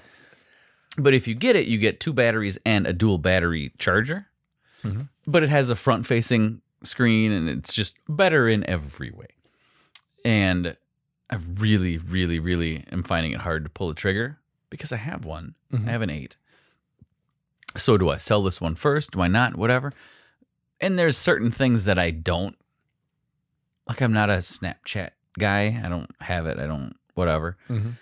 But 0.97 1.13
if 1.13 1.27
you 1.27 1.35
get 1.35 1.55
it, 1.55 1.67
you 1.67 1.77
get 1.77 1.99
two 1.99 2.13
batteries 2.13 2.57
and 2.65 2.87
a 2.87 2.93
dual 2.93 3.19
battery 3.19 3.71
charger. 3.77 4.25
Mhm. 4.83 5.09
But 5.27 5.43
it 5.43 5.49
has 5.49 5.69
a 5.69 5.75
front 5.75 6.05
facing 6.05 6.61
screen 6.83 7.31
and 7.31 7.47
it's 7.47 7.73
just 7.75 7.97
better 8.07 8.49
in 8.49 8.65
every 8.67 9.11
way. 9.11 9.27
And 10.25 10.75
I 11.29 11.35
really, 11.35 11.97
really, 11.97 12.39
really 12.39 12.85
am 12.91 13.03
finding 13.03 13.31
it 13.31 13.39
hard 13.41 13.63
to 13.63 13.69
pull 13.69 13.87
the 13.87 13.93
trigger 13.93 14.39
because 14.69 14.91
I 14.91 14.97
have 14.97 15.25
one. 15.25 15.55
Mhm. 15.71 15.87
I 15.87 15.91
have 15.91 16.01
an 16.01 16.09
eight. 16.09 16.37
So 17.77 17.97
do 17.97 18.09
I 18.09 18.17
sell 18.17 18.41
this 18.43 18.59
one 18.59 18.75
first? 18.75 19.11
Do 19.11 19.21
I 19.21 19.27
not? 19.27 19.55
Whatever. 19.55 19.93
And 20.81 20.97
there's 20.97 21.17
certain 21.17 21.51
things 21.51 21.85
that 21.85 21.99
I 21.99 22.09
don't 22.11 22.55
like. 23.87 24.01
I'm 24.01 24.13
not 24.13 24.29
a 24.29 24.37
Snapchat 24.37 25.11
guy. 25.37 25.79
I 25.83 25.89
don't 25.89 26.09
have 26.21 26.47
it. 26.47 26.57
I 26.59 26.65
don't 26.65 26.95
whatever 27.15 27.57
Mhm. 27.69 27.93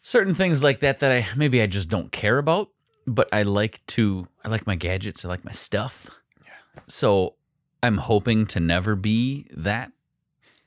certain 0.00 0.32
things 0.34 0.62
like 0.62 0.78
that 0.80 1.00
that 1.00 1.10
I 1.10 1.26
maybe 1.36 1.60
I 1.60 1.66
just 1.66 1.88
don't 1.88 2.12
care 2.12 2.38
about, 2.38 2.68
but 3.06 3.28
I 3.32 3.42
like 3.42 3.84
to 3.88 4.28
I 4.44 4.48
like 4.48 4.66
my 4.66 4.76
gadgets, 4.76 5.24
I 5.24 5.28
like 5.28 5.44
my 5.44 5.50
stuff. 5.52 6.08
Yeah. 6.44 6.52
So 6.86 7.34
I'm 7.82 7.98
hoping 7.98 8.46
to 8.46 8.60
never 8.60 8.94
be 8.96 9.46
that 9.50 9.92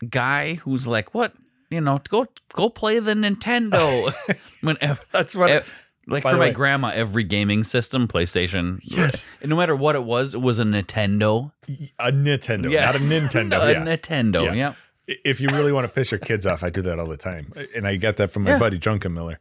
guy 0.09 0.55
who's 0.55 0.87
like, 0.87 1.13
"What? 1.13 1.33
You 1.69 1.81
know, 1.81 1.99
go 2.09 2.27
go 2.53 2.69
play 2.69 2.99
the 2.99 3.13
Nintendo." 3.13 4.11
Whenever 4.61 5.01
That's 5.11 5.35
what. 5.35 5.49
eh, 5.49 5.61
like 6.09 6.23
by 6.23 6.31
for 6.31 6.37
my 6.37 6.45
way- 6.47 6.51
grandma, 6.51 6.87
every 6.93 7.23
gaming 7.25 7.63
system, 7.65 8.07
PlayStation, 8.07 8.79
Yes. 8.81 9.31
and 9.41 9.49
no 9.49 9.57
matter 9.57 9.75
what 9.75 9.95
it 9.95 10.03
was, 10.05 10.33
it 10.33 10.41
was 10.41 10.57
a 10.57 10.63
Nintendo. 10.63 11.51
a 11.99 12.11
Nintendo, 12.13 12.71
not 12.71 12.95
a 12.95 12.99
Nintendo. 12.99 13.61
a 13.67 13.71
yeah. 13.73 13.83
Nintendo. 13.83 14.45
Yeah. 14.45 14.53
Yeah. 14.53 14.73
if 15.07 15.41
you 15.41 15.49
really 15.49 15.73
want 15.73 15.83
to 15.85 15.89
piss 15.93 16.11
your 16.11 16.19
kids 16.19 16.45
off, 16.45 16.63
I 16.63 16.69
do 16.69 16.81
that 16.83 16.97
all 16.99 17.07
the 17.07 17.17
time, 17.17 17.51
and 17.75 17.85
I 17.87 17.97
get 17.97 18.15
that 18.17 18.31
from 18.31 18.43
my 18.43 18.51
Yeah. 18.51 18.57
buddy 18.59 18.77
Drunken 18.77 19.13
Miller. 19.13 19.37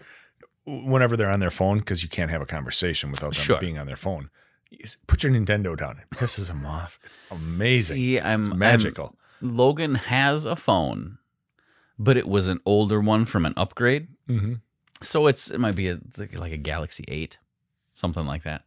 Whenever 0.64 1.16
they're 1.16 1.30
on 1.30 1.38
their 1.38 1.52
phone, 1.52 1.78
because 1.78 2.02
you 2.02 2.08
can't 2.08 2.32
have 2.32 2.42
a 2.42 2.46
conversation 2.46 3.12
without 3.12 3.34
them 3.34 3.42
Sure. 3.44 3.60
being 3.60 3.78
on 3.78 3.86
their 3.86 3.94
phone, 3.94 4.30
put 5.06 5.22
your 5.22 5.30
Nintendo 5.32 5.76
down. 5.76 5.98
It 6.00 6.16
pisses 6.16 6.48
them 6.48 6.66
off. 6.66 6.98
It's 7.04 7.16
amazing. 7.30 7.96
See, 7.96 8.18
I'm 8.18 8.40
it's 8.40 8.48
I'm- 8.48 8.58
magical. 8.58 9.16
Logan 9.40 9.94
has 9.96 10.44
a 10.44 10.56
phone, 10.56 11.18
but 11.98 12.16
it 12.16 12.28
was 12.28 12.48
an 12.48 12.60
older 12.64 13.00
one 13.00 13.24
from 13.24 13.46
an 13.46 13.54
upgrade. 13.56 14.08
hmm 14.26 14.54
So 15.02 15.26
it's 15.26 15.50
it 15.50 15.58
might 15.58 15.74
be 15.76 15.88
a, 15.88 15.98
like 16.34 16.52
a 16.52 16.56
Galaxy 16.56 17.04
8, 17.08 17.38
something 17.94 18.26
like 18.26 18.42
that. 18.44 18.64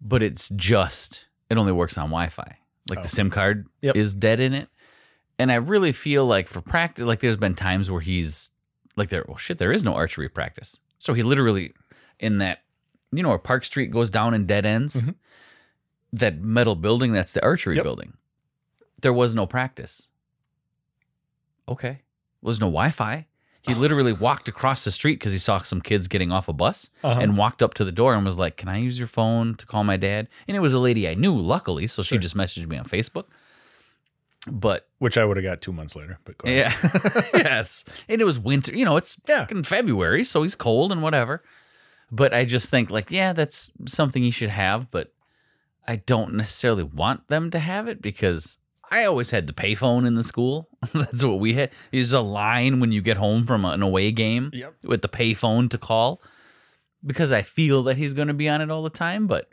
But 0.00 0.22
it's 0.22 0.48
just 0.50 1.26
it 1.50 1.56
only 1.58 1.72
works 1.72 1.96
on 1.98 2.06
Wi-Fi. 2.10 2.58
Like 2.88 2.98
Oh. 2.98 3.02
the 3.02 3.08
SIM 3.08 3.30
card 3.30 3.66
Yep. 3.82 3.96
is 3.96 4.14
dead 4.14 4.40
in 4.40 4.52
it. 4.52 4.68
And 5.38 5.50
I 5.50 5.56
really 5.56 5.92
feel 5.92 6.26
like 6.26 6.48
for 6.48 6.60
practice 6.60 7.04
like 7.06 7.20
there's 7.20 7.36
been 7.36 7.54
times 7.54 7.90
where 7.90 8.00
he's 8.00 8.50
like 8.96 9.08
there 9.08 9.24
well 9.26 9.36
shit 9.36 9.58
there 9.58 9.72
is 9.72 9.82
no 9.84 9.94
archery 9.94 10.28
practice. 10.28 10.78
So 10.98 11.14
he 11.14 11.22
literally 11.22 11.72
in 12.20 12.38
that 12.38 12.60
you 13.12 13.22
know 13.22 13.28
where 13.30 13.38
Park 13.38 13.64
Street 13.64 13.90
goes 13.90 14.10
down 14.10 14.34
in 14.34 14.46
dead 14.46 14.66
ends? 14.66 14.96
Mhm. 15.00 15.14
That 16.12 16.40
metal 16.40 16.74
building 16.76 17.12
that's 17.12 17.32
the 17.32 17.42
archery 17.42 17.76
Yep. 17.76 17.84
building. 17.84 18.14
There 19.00 19.12
was 19.12 19.34
no 19.34 19.46
practice. 19.46 20.08
Okay. 21.68 21.88
There 21.88 21.98
was 22.48 22.60
no 22.60 22.66
Wi-Fi. 22.66 23.26
He 23.62 23.74
literally 23.74 24.12
walked 24.12 24.48
across 24.48 24.84
the 24.84 24.90
street 24.90 25.18
because 25.18 25.32
he 25.32 25.38
saw 25.38 25.58
some 25.58 25.80
kids 25.80 26.08
getting 26.08 26.30
off 26.32 26.48
a 26.48 26.52
bus 26.52 26.90
Uh-huh. 27.02 27.20
and 27.20 27.36
walked 27.36 27.62
up 27.62 27.74
to 27.74 27.84
the 27.84 27.92
door 27.92 28.14
and 28.14 28.24
was 28.24 28.38
like, 28.38 28.56
Can 28.56 28.68
I 28.68 28.78
use 28.78 28.98
your 28.98 29.08
phone 29.08 29.54
to 29.56 29.66
call 29.66 29.84
my 29.84 29.96
dad? 29.96 30.28
And 30.46 30.56
it 30.56 30.60
was 30.60 30.72
a 30.72 30.78
lady 30.78 31.08
I 31.08 31.14
knew, 31.14 31.36
luckily. 31.38 31.86
So 31.86 32.02
she 32.02 32.18
just 32.18 32.36
messaged 32.36 32.66
me 32.66 32.76
on 32.76 32.84
Facebook. 32.84 33.24
But 34.50 34.86
Which 34.98 35.16
I 35.16 35.24
would 35.24 35.38
have 35.38 35.44
got 35.44 35.62
two 35.62 35.72
months 35.72 35.96
later. 35.96 36.18
But 36.24 36.36
go 36.38 36.48
ahead. 36.48 36.74
yeah, 36.82 37.22
yes. 37.34 37.84
And 38.08 38.20
it 38.20 38.24
was 38.24 38.38
winter, 38.38 38.76
you 38.76 38.84
know, 38.84 38.96
it's 38.98 39.18
Yeah. 39.26 39.40
fucking 39.40 39.62
February, 39.64 40.24
so 40.24 40.42
he's 40.42 40.54
cold 40.54 40.92
and 40.92 41.02
whatever. 41.02 41.42
But 42.12 42.34
I 42.34 42.44
just 42.44 42.70
think, 42.70 42.90
like, 42.90 43.10
yeah, 43.10 43.32
that's 43.32 43.70
something 43.86 44.22
he 44.22 44.30
should 44.30 44.50
have, 44.50 44.90
but 44.90 45.12
I 45.88 45.96
don't 45.96 46.34
necessarily 46.34 46.82
want 46.82 47.26
them 47.28 47.50
to 47.50 47.58
have 47.58 47.88
it 47.88 48.02
because 48.02 48.58
I 48.90 49.04
always 49.04 49.30
had 49.30 49.46
the 49.46 49.52
payphone 49.52 50.06
in 50.06 50.14
the 50.14 50.22
school. 50.22 50.68
that's 50.92 51.24
what 51.24 51.40
we 51.40 51.54
had. 51.54 51.70
There's 51.90 52.12
a 52.12 52.20
line 52.20 52.80
when 52.80 52.92
you 52.92 53.00
get 53.02 53.16
home 53.16 53.44
from 53.46 53.64
an 53.64 53.82
away 53.82 54.12
game 54.12 54.50
Yep. 54.52 54.74
with 54.84 55.02
the 55.02 55.08
payphone 55.08 55.68
to 55.70 55.78
call 55.78 56.20
because 57.04 57.32
I 57.32 57.42
feel 57.42 57.82
that 57.84 57.96
he's 57.96 58.14
going 58.14 58.28
to 58.28 58.34
be 58.34 58.48
on 58.48 58.60
it 58.60 58.70
all 58.70 58.82
the 58.82 58.90
time, 58.90 59.26
but 59.26 59.48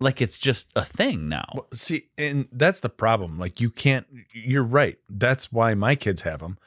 like 0.00 0.20
it's 0.20 0.38
just 0.38 0.70
a 0.76 0.84
thing 0.84 1.28
now. 1.28 1.46
Well, 1.54 1.66
see, 1.72 2.08
and 2.18 2.48
that's 2.52 2.80
the 2.80 2.88
problem. 2.90 3.38
Like 3.38 3.60
you 3.60 3.70
can't. 3.70 4.06
You're 4.32 4.62
right. 4.62 4.98
That's 5.08 5.50
why 5.50 5.74
my 5.74 5.94
kids 5.94 6.22
have 6.22 6.40
them. 6.40 6.58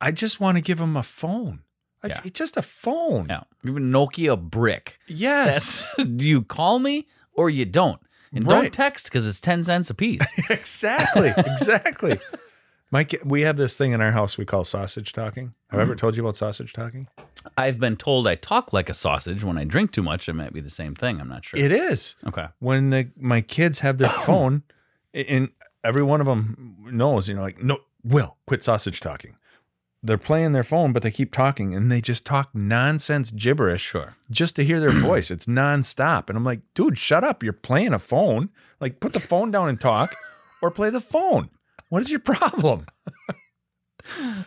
I 0.00 0.12
just 0.12 0.38
want 0.40 0.56
to 0.56 0.62
give 0.62 0.78
them 0.78 0.96
a 0.96 1.02
phone. 1.02 1.60
Yeah. 2.06 2.20
Just 2.34 2.58
a 2.58 2.62
phone. 2.62 3.26
Yeah. 3.30 3.44
Even 3.64 3.90
Nokia 3.90 4.38
brick. 4.38 4.98
Yes. 5.08 5.86
That's 5.96 6.08
do 6.16 6.28
you 6.28 6.42
call 6.42 6.78
me 6.78 7.08
or 7.32 7.48
you 7.48 7.64
don't? 7.64 7.98
And 8.34 8.46
don't 8.46 8.72
text 8.72 9.06
because 9.06 9.26
it's 9.26 9.40
ten 9.40 9.62
cents 9.62 9.90
a 9.90 9.94
piece. 9.94 10.26
exactly. 10.50 11.32
Exactly. 11.36 12.18
Mike, 12.90 13.20
we 13.24 13.42
have 13.42 13.56
this 13.56 13.76
thing 13.76 13.92
in 13.92 14.00
our 14.00 14.12
house 14.12 14.38
we 14.38 14.44
call 14.44 14.62
sausage 14.62 15.12
talking. 15.12 15.54
Have 15.70 15.80
I 15.80 15.82
ever 15.82 15.94
mm. 15.94 15.98
told 15.98 16.16
you 16.16 16.22
about 16.22 16.36
sausage 16.36 16.72
talking? 16.72 17.08
I've 17.58 17.80
been 17.80 17.96
told 17.96 18.28
I 18.28 18.36
talk 18.36 18.72
like 18.72 18.88
a 18.88 18.94
sausage 18.94 19.42
when 19.42 19.58
I 19.58 19.64
drink 19.64 19.90
too 19.90 20.02
much. 20.02 20.28
It 20.28 20.34
might 20.34 20.52
be 20.52 20.60
the 20.60 20.70
same 20.70 20.94
thing. 20.94 21.20
I'm 21.20 21.28
not 21.28 21.44
sure. 21.44 21.58
It 21.58 21.72
is. 21.72 22.14
okay. 22.26 22.46
when 22.60 22.90
the, 22.90 23.10
my 23.16 23.40
kids 23.40 23.80
have 23.80 23.98
their 23.98 24.08
phone, 24.26 24.62
and 25.12 25.48
every 25.82 26.04
one 26.04 26.20
of 26.20 26.26
them 26.26 26.76
knows, 26.92 27.28
you 27.28 27.34
know, 27.34 27.42
like, 27.42 27.60
no, 27.62 27.78
Will, 28.04 28.36
quit 28.46 28.62
sausage 28.62 29.00
talking. 29.00 29.36
They're 30.06 30.18
playing 30.18 30.52
their 30.52 30.62
phone, 30.62 30.92
but 30.92 31.02
they 31.02 31.10
keep 31.10 31.32
talking 31.32 31.74
and 31.74 31.90
they 31.90 32.02
just 32.02 32.26
talk 32.26 32.50
nonsense 32.54 33.30
gibberish 33.30 33.80
Sure. 33.82 34.16
just 34.30 34.54
to 34.56 34.64
hear 34.64 34.78
their 34.78 34.90
voice. 35.10 35.30
It's 35.30 35.46
nonstop. 35.46 36.28
And 36.28 36.36
I'm 36.36 36.44
like, 36.44 36.60
dude, 36.74 36.98
shut 36.98 37.24
up. 37.24 37.42
You're 37.42 37.54
playing 37.54 37.94
a 37.94 37.98
phone. 37.98 38.50
Like, 38.80 39.00
put 39.00 39.14
the 39.14 39.20
phone 39.20 39.50
down 39.50 39.68
and 39.70 39.80
talk 39.80 40.14
or 40.60 40.70
play 40.70 40.90
the 40.90 41.00
phone. 41.00 41.48
What 41.88 42.02
is 42.02 42.10
your 42.10 42.20
problem? 42.20 42.86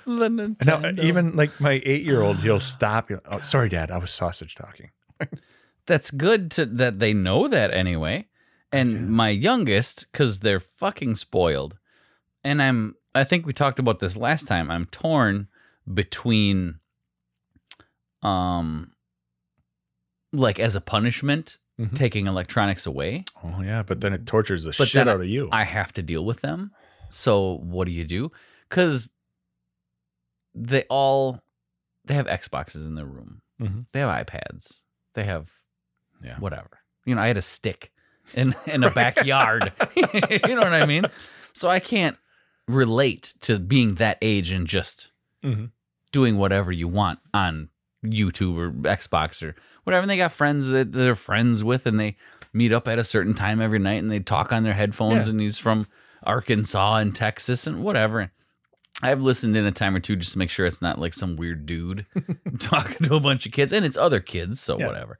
The 0.05 0.55
Now, 0.65 0.91
even 1.01 1.35
like 1.35 1.59
my 1.59 1.81
eight 1.83 2.03
year 2.03 2.21
old, 2.21 2.37
he'll 2.37 2.59
stop. 2.59 3.07
He'll, 3.09 3.21
oh, 3.25 3.41
sorry, 3.41 3.69
dad. 3.69 3.89
I 3.89 3.97
was 3.97 4.11
sausage 4.13 4.53
talking. 4.53 4.91
that's 5.87 6.11
good 6.11 6.51
to 6.51 6.65
that 6.67 6.99
they 6.99 7.13
know 7.13 7.47
that 7.47 7.73
anyway. 7.73 8.27
And 8.71 9.09
my 9.09 9.29
youngest, 9.29 10.11
because 10.11 10.41
they're 10.41 10.59
fucking 10.59 11.15
spoiled, 11.15 11.77
and 12.43 12.61
I'm 12.61 12.95
I 13.17 13.23
think 13.23 13.45
we 13.45 13.53
talked 13.53 13.79
about 13.79 13.99
this 13.99 14.15
last 14.17 14.47
time. 14.47 14.69
I'm 14.71 14.85
torn 14.85 15.47
between 15.91 16.79
um 18.23 18.91
like 20.33 20.59
as 20.59 20.75
a 20.75 20.81
punishment, 20.81 21.57
Mhm. 21.79 21.95
taking 21.95 22.27
electronics 22.27 22.85
away. 22.85 23.23
Oh, 23.43 23.61
yeah. 23.61 23.83
But 23.83 24.01
then 24.01 24.11
it 24.13 24.25
tortures 24.25 24.63
the 24.63 24.73
But 24.77 24.87
shit 24.89 25.07
out 25.07 25.21
of 25.21 25.27
you. 25.27 25.47
I 25.51 25.63
have 25.63 25.93
to 25.93 26.01
deal 26.01 26.25
with 26.25 26.41
them. 26.41 26.71
So 27.09 27.59
what 27.63 27.85
do 27.85 27.91
you 27.91 28.03
do? 28.03 28.31
Because 28.69 29.13
they 30.55 30.83
all 30.89 31.41
they 32.05 32.13
have 32.15 32.25
Xboxes 32.27 32.85
in 32.85 32.95
their 32.95 33.05
room. 33.05 33.41
Mhm. 33.61 33.85
They 33.91 33.99
have 33.99 34.25
iPads. 34.25 34.81
They 35.13 35.23
have 35.25 35.49
Yeah. 36.23 36.37
whatever. 36.39 36.79
You 37.05 37.15
know, 37.15 37.21
I 37.21 37.27
had 37.27 37.37
a 37.37 37.41
stick 37.41 37.91
in 38.33 38.55
in 38.65 38.83
a 38.83 38.91
backyard. 39.01 39.71
you 39.95 40.55
know 40.55 40.61
what 40.61 40.73
I 40.73 40.85
mean? 40.85 41.05
So 41.53 41.69
I 41.69 41.79
can't 41.79 42.17
relate 42.67 43.33
to 43.41 43.59
being 43.59 43.95
that 43.95 44.17
age 44.21 44.51
and 44.51 44.67
just 44.67 45.11
Mhm. 45.43 45.71
doing 46.11 46.37
whatever 46.37 46.71
you 46.71 46.87
want 46.87 47.19
on 47.33 47.69
YouTube 48.05 48.57
or 48.57 48.71
Xbox 48.71 49.41
or 49.41 49.55
whatever. 49.83 50.01
And 50.03 50.09
they 50.09 50.17
got 50.17 50.31
friends 50.31 50.67
that 50.69 50.91
they're 50.91 51.15
friends 51.15 51.63
with 51.63 51.85
and 51.85 51.99
they 51.99 52.17
meet 52.53 52.71
up 52.71 52.87
at 52.87 52.99
a 52.99 53.03
certain 53.03 53.33
time 53.33 53.61
every 53.61 53.79
night 53.79 54.01
and 54.01 54.11
they 54.11 54.19
talk 54.19 54.51
on 54.51 54.63
their 54.63 54.73
headphones 54.73 55.25
Yeah. 55.27 55.31
and 55.31 55.41
he's 55.41 55.57
from 55.59 55.87
Arkansas 56.23 56.97
and 56.97 57.13
Texas 57.15 57.67
and 57.67 57.83
whatever. 57.83 58.31
I've 59.01 59.21
listened 59.21 59.55
in 59.55 59.65
a 59.65 59.71
time 59.71 59.95
or 59.95 59.99
two 59.99 60.15
just 60.15 60.33
to 60.33 60.39
make 60.39 60.49
sure 60.49 60.65
it's 60.65 60.81
not 60.81 60.99
like 60.99 61.13
some 61.13 61.35
weird 61.35 61.65
dude 61.65 62.05
talking 62.59 63.07
to 63.07 63.15
a 63.15 63.19
bunch 63.19 63.45
of 63.45 63.51
kids 63.51 63.71
and 63.71 63.85
it's 63.85 63.97
other 63.97 64.19
kids, 64.19 64.59
so 64.59 64.79
Yeah. 64.79 64.87
whatever. 64.87 65.19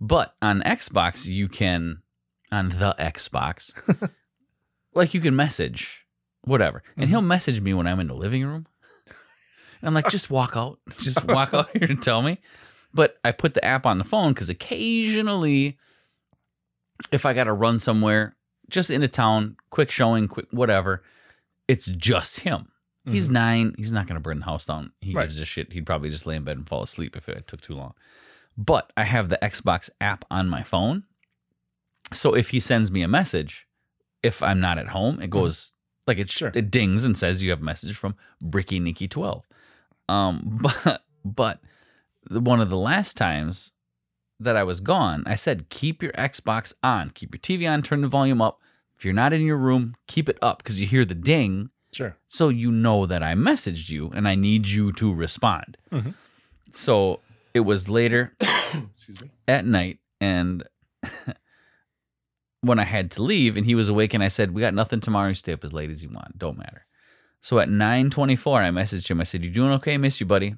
But 0.00 0.36
on 0.40 0.62
Xbox, 0.62 1.26
you 1.26 1.48
can, 1.48 2.02
on 2.52 2.68
the 2.68 2.94
Xbox, 2.98 3.72
like 4.94 5.14
you 5.14 5.20
can 5.20 5.34
message 5.34 6.06
whatever. 6.48 6.82
And 6.96 7.04
Mm-hmm. 7.04 7.10
he'll 7.10 7.22
message 7.22 7.60
me 7.60 7.74
when 7.74 7.86
I'm 7.86 8.00
in 8.00 8.08
the 8.08 8.14
living 8.14 8.44
room. 8.44 8.66
And 9.80 9.86
I'm 9.88 9.94
like, 9.94 10.08
just 10.10 10.28
walk 10.30 10.56
out. 10.56 10.80
Just 10.98 11.24
walk 11.26 11.54
out 11.54 11.70
here 11.76 11.88
and 11.88 12.02
tell 12.02 12.20
me. 12.22 12.38
But 12.92 13.18
I 13.24 13.30
put 13.30 13.54
the 13.54 13.64
app 13.64 13.86
on 13.86 13.98
the 13.98 14.04
phone 14.04 14.32
because 14.32 14.50
occasionally, 14.50 15.78
if 17.12 17.24
I 17.24 17.32
got 17.32 17.44
to 17.44 17.52
run 17.52 17.78
somewhere, 17.78 18.34
just 18.68 18.90
into 18.90 19.06
town, 19.08 19.56
quick 19.70 19.90
showing, 19.90 20.26
quick 20.26 20.46
whatever, 20.50 21.02
it's 21.68 21.86
just 21.86 22.40
him. 22.40 22.68
He's 23.06 23.30
nine. 23.30 23.74
He's 23.78 23.92
not 23.92 24.06
going 24.06 24.16
to 24.16 24.20
burn 24.20 24.40
the 24.40 24.44
house 24.44 24.66
down. 24.66 24.92
He 25.00 25.14
Right. 25.14 25.22
gives 25.22 25.38
a 25.38 25.46
shit. 25.46 25.72
He'd 25.72 25.86
probably 25.86 26.10
just 26.10 26.26
lay 26.26 26.36
in 26.36 26.44
bed 26.44 26.58
and 26.58 26.68
fall 26.68 26.82
asleep 26.82 27.16
if 27.16 27.26
it 27.28 27.46
took 27.46 27.60
too 27.62 27.74
long. 27.74 27.94
But 28.58 28.92
I 28.98 29.04
have 29.04 29.30
the 29.30 29.38
Xbox 29.40 29.88
app 30.00 30.26
on 30.30 30.46
my 30.48 30.62
phone. 30.62 31.04
So 32.12 32.34
if 32.34 32.50
he 32.50 32.60
sends 32.60 32.90
me 32.90 33.00
a 33.02 33.08
message, 33.08 33.66
if 34.22 34.42
I'm 34.42 34.60
not 34.60 34.76
at 34.78 34.88
home, 34.88 35.22
it 35.22 35.30
goes 35.30 35.72
like 36.08 36.18
it, 36.18 36.30
Sure. 36.30 36.50
it 36.54 36.70
dings 36.72 37.04
and 37.04 37.16
says 37.16 37.42
you 37.44 37.50
have 37.50 37.60
a 37.60 37.64
message 37.64 37.94
from 37.96 38.16
Bricky 38.40 38.80
Nikki 38.80 39.06
12. 39.06 39.46
Um, 40.08 40.58
but 40.84 41.04
but 41.24 41.60
the- 42.28 42.40
one 42.40 42.60
of 42.60 42.70
the 42.70 42.76
last 42.76 43.16
times 43.16 43.72
that 44.40 44.56
I 44.56 44.62
was 44.64 44.80
gone, 44.80 45.22
I 45.26 45.34
said 45.36 45.68
keep 45.68 46.02
your 46.02 46.12
Xbox 46.12 46.72
on, 46.82 47.10
keep 47.10 47.34
your 47.34 47.40
TV 47.40 47.70
on, 47.72 47.82
turn 47.82 48.00
the 48.00 48.08
volume 48.08 48.40
up. 48.42 48.60
If 48.96 49.04
you're 49.04 49.14
not 49.14 49.32
in 49.32 49.42
your 49.42 49.56
room, 49.56 49.94
keep 50.08 50.28
it 50.28 50.38
up 50.42 50.58
because 50.58 50.80
you 50.80 50.86
hear 50.88 51.04
the 51.04 51.14
ding, 51.14 51.70
Sure. 51.92 52.16
so 52.26 52.48
you 52.48 52.72
know 52.72 53.06
that 53.06 53.22
I 53.22 53.34
messaged 53.34 53.90
you 53.90 54.10
and 54.14 54.26
I 54.26 54.34
need 54.34 54.66
you 54.66 54.92
to 54.94 55.12
respond. 55.14 55.76
Mhm. 55.92 56.14
So 56.72 57.20
it 57.54 57.60
was 57.60 57.88
later 57.88 58.34
Excuse 58.94 59.22
me. 59.22 59.30
at 59.46 59.64
night 59.66 59.98
and 60.20 60.64
when 62.60 62.78
I 62.78 62.84
had 62.84 63.10
to 63.12 63.22
leave 63.22 63.56
and 63.56 63.64
he 63.64 63.74
was 63.74 63.88
awake 63.88 64.14
and 64.14 64.22
I 64.22 64.28
said, 64.28 64.52
We 64.52 64.60
got 64.60 64.74
nothing 64.74 65.00
tomorrow, 65.00 65.28
you 65.28 65.34
stay 65.34 65.52
up 65.52 65.64
as 65.64 65.72
late 65.72 65.90
as 65.90 66.02
you 66.02 66.10
want. 66.10 66.38
Don't 66.38 66.58
matter. 66.58 66.86
So 67.40 67.58
at 67.60 67.68
924, 67.68 68.62
I 68.62 68.70
messaged 68.70 69.10
him. 69.10 69.20
I 69.20 69.24
said, 69.24 69.44
You 69.44 69.50
doing 69.50 69.72
okay? 69.72 69.96
Miss 69.96 70.20
you, 70.20 70.26
buddy. 70.26 70.56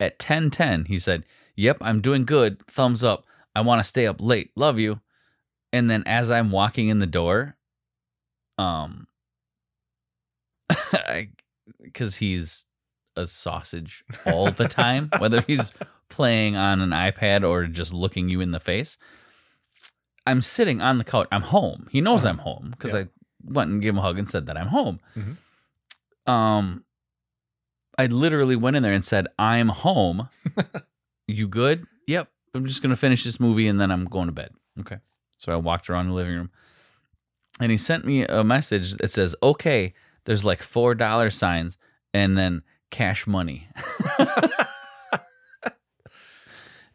At 0.00 0.14
1010, 0.14 0.86
he 0.86 0.98
said, 0.98 1.24
Yep, 1.56 1.78
I'm 1.80 2.00
doing 2.00 2.24
good. 2.24 2.64
Thumbs 2.66 3.04
up. 3.04 3.24
I 3.54 3.60
want 3.60 3.80
to 3.80 3.88
stay 3.88 4.06
up 4.06 4.20
late. 4.20 4.50
Love 4.56 4.78
you. 4.78 5.00
And 5.72 5.90
then 5.90 6.02
as 6.06 6.30
I'm 6.30 6.50
walking 6.50 6.88
in 6.88 6.98
the 6.98 7.06
door, 7.06 7.56
um 8.56 9.06
because 11.82 12.16
he's 12.16 12.66
a 13.16 13.26
sausage 13.26 14.04
all 14.26 14.50
the 14.50 14.68
time, 14.68 15.10
whether 15.18 15.40
he's 15.42 15.72
playing 16.08 16.56
on 16.56 16.80
an 16.80 16.90
iPad 16.90 17.46
or 17.46 17.66
just 17.66 17.92
looking 17.92 18.28
you 18.28 18.40
in 18.40 18.52
the 18.52 18.60
face. 18.60 18.96
I'm 20.28 20.42
sitting 20.42 20.80
on 20.80 20.98
the 20.98 21.04
couch. 21.04 21.26
I'm 21.32 21.42
home. 21.42 21.88
He 21.90 22.00
knows 22.00 22.24
I'm 22.24 22.38
home 22.38 22.70
because 22.70 22.92
Yeah. 22.94 23.00
I 23.00 23.06
went 23.44 23.70
and 23.70 23.80
gave 23.82 23.90
him 23.94 23.98
a 23.98 24.02
hug 24.02 24.18
and 24.18 24.28
said 24.28 24.46
that 24.46 24.56
I'm 24.56 24.68
home. 24.68 25.00
Mhm. 25.16 26.30
Um, 26.30 26.84
I 27.96 28.06
literally 28.06 28.54
went 28.56 28.76
in 28.76 28.82
there 28.82 28.92
and 28.92 29.04
said, 29.04 29.26
"I'm 29.38 29.68
home. 29.70 30.28
you 31.26 31.48
good? 31.48 31.86
Yep. 32.06 32.28
I'm 32.54 32.66
just 32.66 32.82
gonna 32.82 32.96
finish 32.96 33.24
this 33.24 33.40
movie 33.40 33.66
and 33.66 33.80
then 33.80 33.90
I'm 33.90 34.04
going 34.04 34.26
to 34.26 34.32
bed." 34.32 34.52
Okay. 34.80 34.98
So 35.36 35.52
I 35.52 35.56
walked 35.56 35.88
around 35.90 36.08
the 36.08 36.14
living 36.14 36.34
room, 36.36 36.50
and 37.60 37.70
he 37.72 37.78
sent 37.78 38.04
me 38.04 38.24
a 38.24 38.44
message 38.44 38.94
that 38.96 39.10
says, 39.10 39.34
"Okay." 39.42 39.94
There's 40.24 40.44
like 40.44 40.62
four 40.62 40.94
dollar 40.94 41.30
signs 41.30 41.78
and 42.12 42.36
then 42.36 42.62
cash 42.90 43.26
money, 43.26 43.68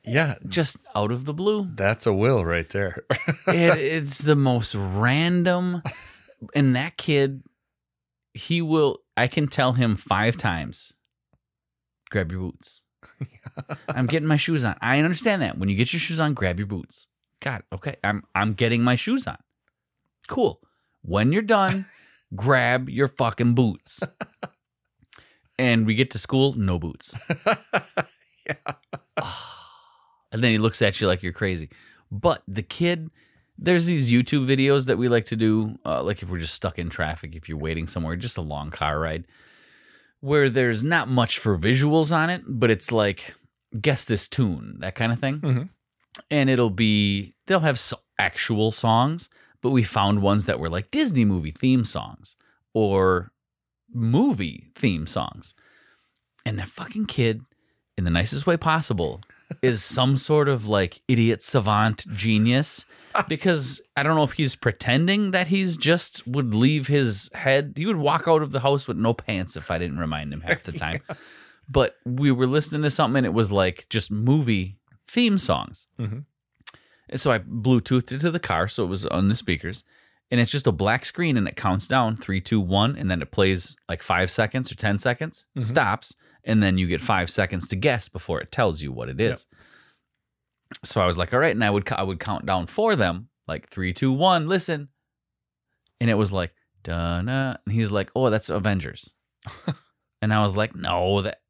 Yeah, 0.05 0.35
just 0.47 0.77
out 0.95 1.11
of 1.11 1.25
the 1.25 1.33
blue. 1.33 1.69
that's 1.73 2.05
a 2.05 2.13
will 2.13 2.43
right 2.43 2.69
there. 2.69 3.03
it, 3.47 3.77
it's 3.77 4.19
the 4.19 4.35
most 4.35 4.75
random 4.75 5.81
and 6.53 6.75
that 6.75 6.97
kid 6.97 7.41
he 8.33 8.61
will 8.61 8.99
i 9.15 9.27
can 9.27 9.47
tell 9.47 9.73
him 9.73 9.95
five 9.95 10.35
times 10.35 10.93
grab 12.09 12.31
your 12.31 12.41
boots. 12.41 12.81
I'm 13.87 14.05
getting 14.05 14.27
my 14.27 14.35
shoes 14.35 14.63
on. 14.63 14.75
I 14.81 14.99
understand 14.99 15.41
that. 15.41 15.57
When 15.57 15.67
you 15.67 15.75
get 15.75 15.93
your 15.93 15.99
shoes 15.99 16.19
on 16.19 16.33
grab 16.33 16.59
your 16.59 16.67
boots. 16.67 17.07
God 17.39 17.63
okay. 17.71 17.95
I'm 18.03 18.23
i'm 18.35 18.53
getting 18.53 18.83
my 18.83 18.95
shoes 18.95 19.25
on. 19.27 19.37
Cool. 20.27 20.59
When 21.01 21.31
you're 21.31 21.41
done 21.41 21.85
grab 22.35 22.89
your 22.89 23.07
fucking 23.07 23.53
boots. 23.55 24.01
And 25.59 25.85
we 25.85 25.93
get 25.93 26.11
to 26.11 26.17
school, 26.17 26.53
no 26.53 26.79
boots. 26.79 27.15
yeah. 28.47 29.23
And 30.33 30.43
then 30.43 30.51
he 30.51 30.57
looks 30.57 30.81
at 30.81 30.99
you 30.99 31.07
like 31.07 31.23
you're 31.23 31.31
crazy. 31.31 31.69
But 32.11 32.43
the 32.47 32.61
kid, 32.63 33.09
there's 33.57 33.85
these 33.85 34.11
YouTube 34.11 34.45
videos 34.47 34.87
that 34.87 34.97
we 34.97 35.07
like 35.07 35.25
to 35.25 35.35
do, 35.35 35.79
uh, 35.85 36.03
like 36.03 36.21
if 36.21 36.29
we're 36.29 36.39
just 36.39 36.53
stuck 36.55 36.77
in 36.77 36.89
traffic, 36.89 37.35
if 37.35 37.47
you're 37.47 37.57
waiting 37.57 37.87
somewhere, 37.87 38.15
just 38.15 38.37
a 38.37 38.41
long 38.41 38.69
car 38.71 38.99
ride, 38.99 39.25
where 40.19 40.49
there's 40.49 40.83
not 40.83 41.07
much 41.07 41.37
for 41.39 41.57
visuals 41.57 42.15
on 42.15 42.29
it, 42.29 42.41
but 42.47 42.69
it's 42.69 42.91
like 42.91 43.35
guess 43.79 44.05
this 44.05 44.27
tune, 44.27 44.77
that 44.79 44.95
kind 44.95 45.11
of 45.11 45.19
thing. 45.19 45.39
Mhm. 45.39 45.69
And 46.29 46.49
it'll 46.49 46.69
be 46.69 47.33
they'll 47.47 47.61
have 47.61 47.79
so- 47.79 47.99
actual 48.19 48.71
songs, 48.71 49.29
but 49.61 49.71
we 49.71 49.83
found 49.83 50.21
ones 50.21 50.45
that 50.45 50.59
were 50.59 50.69
like 50.69 50.91
Disney 50.91 51.25
movie 51.25 51.51
theme 51.51 51.83
songs 51.85 52.35
or 52.73 53.31
movie 53.91 54.71
theme 54.75 55.07
songs. 55.07 55.53
And 56.45 56.59
that 56.59 56.67
fucking 56.67 57.05
kid, 57.05 57.41
in 57.97 58.03
the 58.03 58.09
nicest 58.11 58.45
way 58.47 58.57
possible, 58.57 59.21
is 59.61 59.83
some 59.83 60.15
sort 60.17 60.47
of 60.49 60.67
like 60.67 61.01
idiot 61.07 61.43
savant 61.43 62.05
genius. 62.15 62.85
Because 63.27 63.79
I 63.95 64.01
don't 64.01 64.15
know 64.15 64.23
if 64.23 64.31
he's 64.31 64.55
pretending 64.55 65.31
that 65.31 65.47
he's 65.47 65.77
just 65.77 66.25
would 66.27 66.55
leave 66.55 66.87
his 66.87 67.29
head. 67.35 67.73
He 67.77 67.85
would 67.85 67.97
walk 67.97 68.27
out 68.27 68.41
of 68.41 68.51
the 68.51 68.61
house 68.61 68.87
with 68.87 68.97
no 68.97 69.13
pants 69.13 69.55
if 69.55 69.69
I 69.69 69.77
didn't 69.77 69.99
remind 69.99 70.33
him 70.33 70.41
half 70.41 70.63
the 70.63 70.71
time. 70.71 71.01
But 71.69 71.95
we 72.05 72.29
were 72.29 72.45
listening 72.45 72.81
to 72.81 72.89
something 72.89 73.19
and 73.19 73.25
it 73.25 73.33
was 73.33 73.49
like 73.49 73.87
just 73.89 74.11
movie 74.11 74.79
theme 75.07 75.37
songs. 75.37 75.87
Mhm. 75.97 76.25
And 77.07 77.21
so 77.21 77.31
I 77.31 77.37
Bluetoothed 77.37 78.11
it 78.11 78.19
to 78.19 78.31
the 78.31 78.39
car, 78.39 78.67
so 78.67 78.83
it 78.83 78.87
was 78.87 79.05
on 79.05 79.29
the 79.29 79.35
speakers. 79.35 79.85
And 80.31 80.39
it's 80.39 80.51
just 80.51 80.65
a 80.67 80.71
black 80.71 81.05
screen 81.05 81.37
and 81.37 81.47
it 81.47 81.55
counts 81.55 81.85
down 81.85 82.17
three, 82.17 82.41
two, 82.41 82.59
one, 82.59 82.95
and 82.95 83.09
then 83.11 83.21
it 83.21 83.31
plays 83.31 83.75
like 83.87 84.01
five 84.01 84.31
seconds 84.31 84.71
or 84.71 84.75
10 84.75 84.97
seconds, 84.97 85.45
Mhm. 85.57 85.63
stops, 85.63 86.15
and 86.43 86.63
then 86.63 86.77
you 86.77 86.87
get 86.87 87.01
five 87.01 87.29
seconds 87.29 87.67
to 87.67 87.75
guess 87.75 88.09
before 88.09 88.41
it 88.41 88.51
tells 88.51 88.81
you 88.81 88.91
what 88.91 89.09
it 89.09 89.21
is. 89.21 89.45
So 90.83 91.01
I 91.01 91.05
was 91.05 91.17
like, 91.19 91.33
all 91.33 91.39
right, 91.39 91.53
and 91.53 91.63
I 91.63 91.69
would 91.69 91.87
I 91.91 92.01
would 92.03 92.19
count 92.19 92.45
down 92.47 92.65
for 92.65 92.95
them, 92.95 93.29
like 93.47 93.69
three, 93.69 93.93
two, 93.93 94.11
one, 94.11 94.47
listen. 94.47 94.89
And 96.01 96.09
it 96.09 96.15
was 96.15 96.31
like, 96.31 96.53
dun 96.83 97.29
and 97.29 97.57
he's 97.69 97.91
like, 97.91 98.09
oh, 98.15 98.29
that's 98.29 98.49
Avengers. 98.49 99.13
and 100.21 100.33
I 100.33 100.41
was 100.41 100.55
like, 100.57 100.75
no, 100.75 101.21
that 101.21 101.41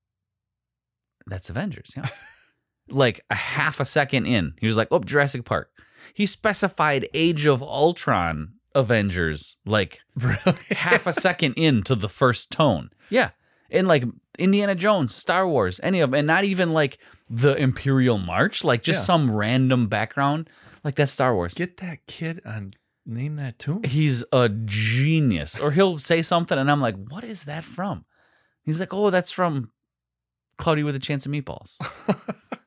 that's 1.25 1.49
Avengers, 1.49 1.93
yeah. 1.95 2.09
like 2.89 3.23
a 3.29 3.35
half 3.35 3.79
a 3.79 3.85
second 3.85 4.25
in, 4.25 4.53
he 4.59 4.67
was 4.67 4.75
like, 4.75 4.89
oh, 4.91 4.99
Jurassic 4.99 5.45
Park. 5.45 5.69
He 6.13 6.25
specified 6.25 7.07
Age 7.13 7.45
of 7.45 7.63
Ultron 7.63 8.55
Avengers 8.75 9.57
like 9.65 9.99
half 10.71 11.07
a 11.07 11.13
second 11.13 11.53
into 11.53 11.95
the 11.95 12.09
first 12.09 12.51
tone. 12.51 12.89
Yeah. 13.09 13.29
And 13.71 13.87
like 13.87 14.03
Indiana 14.37 14.75
Jones, 14.75 15.13
Star 15.15 15.47
Wars, 15.47 15.79
any 15.83 15.99
of 15.99 16.11
them, 16.11 16.19
and 16.19 16.27
not 16.27 16.43
even 16.43 16.73
like 16.73 16.97
the 17.29 17.55
Imperial 17.55 18.17
March, 18.17 18.63
like 18.63 18.83
just 18.83 19.01
Yeah. 19.01 19.05
some 19.05 19.31
random 19.31 19.87
background. 19.87 20.49
Like 20.83 20.95
that's 20.95 21.11
Star 21.11 21.33
Wars. 21.33 21.53
Get 21.53 21.77
that 21.77 22.05
kid 22.07 22.41
on 22.45 22.73
name 23.05 23.35
that 23.37 23.59
tune. 23.59 23.83
He's 23.83 24.23
a 24.31 24.49
genius. 24.49 25.57
Or 25.57 25.71
he'll 25.71 25.97
say 25.97 26.21
something 26.21 26.57
and 26.57 26.69
I'm 26.69 26.81
like, 26.81 26.95
what 27.09 27.23
is 27.23 27.45
that 27.45 27.63
from? 27.63 28.05
He's 28.63 28.79
like, 28.79 28.93
oh, 28.93 29.09
that's 29.09 29.31
from 29.31 29.71
Cloudy 30.57 30.83
with 30.83 30.95
a 30.95 30.99
Chance 30.99 31.25
of 31.25 31.31
Meatballs. 31.31 31.77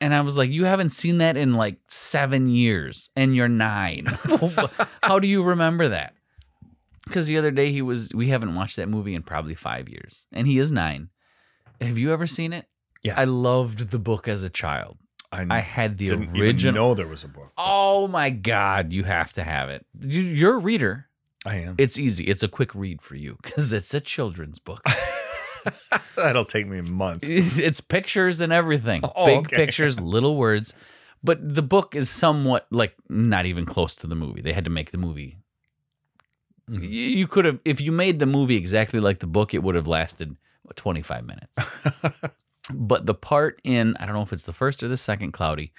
And 0.00 0.14
I 0.14 0.20
was 0.20 0.36
like, 0.36 0.50
you 0.50 0.64
haven't 0.64 0.90
seen 0.90 1.18
that 1.18 1.36
in 1.36 1.54
like 1.54 1.78
seven 1.88 2.48
years 2.48 3.10
and 3.16 3.34
you're 3.34 3.48
nine. 3.48 4.06
How 5.02 5.18
do 5.18 5.26
you 5.26 5.42
remember 5.42 5.88
that? 5.88 6.14
Because 7.04 7.26
the 7.26 7.38
other 7.38 7.50
day 7.50 7.72
he 7.72 7.82
was, 7.82 8.10
we 8.14 8.28
haven't 8.28 8.54
watched 8.54 8.76
that 8.76 8.88
movie 8.88 9.14
in 9.14 9.22
probably 9.22 9.54
five 9.54 9.88
years 9.88 10.26
and 10.32 10.46
he 10.46 10.58
is 10.58 10.70
nine. 10.70 11.08
Have 11.80 11.98
you 11.98 12.12
ever 12.12 12.26
seen 12.26 12.52
it? 12.52 12.66
Yeah. 13.02 13.14
I 13.16 13.24
loved 13.24 13.90
the 13.90 13.98
book 13.98 14.28
as 14.28 14.44
a 14.44 14.50
child. 14.50 14.98
I, 15.30 15.46
I 15.50 15.58
had 15.60 15.98
the 15.98 16.08
didn't 16.08 16.30
original. 16.38 16.50
even 16.50 16.74
know 16.74 16.94
there 16.94 17.06
was 17.06 17.24
a 17.24 17.28
book. 17.28 17.52
Oh 17.58 18.08
my 18.08 18.30
God, 18.30 18.92
you 18.92 19.04
have 19.04 19.32
to 19.32 19.44
have 19.44 19.68
it. 19.68 19.84
You're 20.00 20.54
a 20.54 20.58
reader. 20.58 21.06
I 21.44 21.56
am. 21.56 21.74
It's 21.78 21.98
easy. 21.98 22.24
It's 22.24 22.42
a 22.42 22.48
quick 22.48 22.74
read 22.74 23.02
for 23.02 23.14
you 23.14 23.36
because 23.42 23.72
it's 23.72 23.92
a 23.94 24.00
children's 24.00 24.58
book. 24.58 24.82
That'll 26.16 26.44
take 26.44 26.66
me 26.66 26.78
a 26.78 26.82
month. 26.82 27.22
it's 27.26 27.80
pictures 27.80 28.40
and 28.40 28.52
everything. 28.52 29.02
Oh, 29.16 29.26
Big 29.26 29.38
okay. 29.40 29.56
pictures, 29.56 29.98
little 30.14 30.36
words. 30.36 30.74
But 31.22 31.54
the 31.54 31.62
book 31.62 31.94
is 31.96 32.08
somewhat 32.08 32.66
like 32.70 32.94
not 33.08 33.46
even 33.46 33.66
close 33.66 33.96
to 33.96 34.06
the 34.06 34.14
movie. 34.14 34.40
They 34.40 34.52
had 34.52 34.64
to 34.64 34.70
make 34.70 34.90
the 34.92 34.98
movie. 34.98 35.38
Mhm. 36.70 36.86
You, 36.90 37.26
could 37.26 37.44
have, 37.44 37.58
if 37.64 37.80
you 37.80 37.90
made 37.92 38.18
the 38.18 38.26
movie 38.26 38.56
exactly 38.56 39.00
like 39.00 39.20
the 39.20 39.26
book, 39.26 39.54
it 39.54 39.62
would 39.62 39.74
have 39.74 39.88
lasted 39.88 40.36
25 40.76 41.24
minutes. 41.24 41.58
but 42.72 43.06
the 43.06 43.14
part 43.14 43.60
in, 43.64 43.96
I 43.98 44.06
don't 44.06 44.14
know 44.14 44.22
if 44.22 44.32
it's 44.32 44.44
the 44.44 44.52
first 44.52 44.82
or 44.82 44.88
the 44.88 44.96
second 44.98 45.32
Cloudy, 45.32 45.72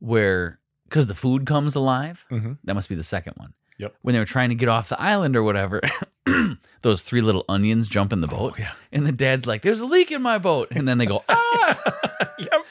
where, 0.00 0.58
because 0.88 1.06
the 1.06 1.14
food 1.14 1.46
comes 1.46 1.74
alive, 1.76 2.24
Mhm. 2.30 2.58
that 2.64 2.74
must 2.74 2.88
be 2.88 2.94
the 2.96 3.02
second 3.02 3.34
one. 3.36 3.54
Yep. 3.78 3.94
When 4.02 4.12
they 4.12 4.18
were 4.18 4.24
trying 4.24 4.48
to 4.48 4.56
get 4.56 4.68
off 4.68 4.88
the 4.88 5.00
island 5.00 5.36
or 5.36 5.44
whatever, 5.44 5.80
those 6.82 7.02
three 7.02 7.20
little 7.20 7.44
onions 7.48 7.88
jump 7.88 8.12
in 8.12 8.20
the 8.20 8.26
boat. 8.26 8.54
Oh, 8.54 8.56
yeah. 8.58 8.72
And 8.92 9.06
the 9.06 9.12
dad's 9.12 9.46
like, 9.46 9.62
there's 9.62 9.80
a 9.80 9.86
leak 9.86 10.10
in 10.10 10.22
my 10.22 10.38
boat. 10.38 10.68
And 10.70 10.86
then 10.86 10.98
they 10.98 11.06
go, 11.06 11.24
ah. 11.28 11.82
Yep. 12.38 12.66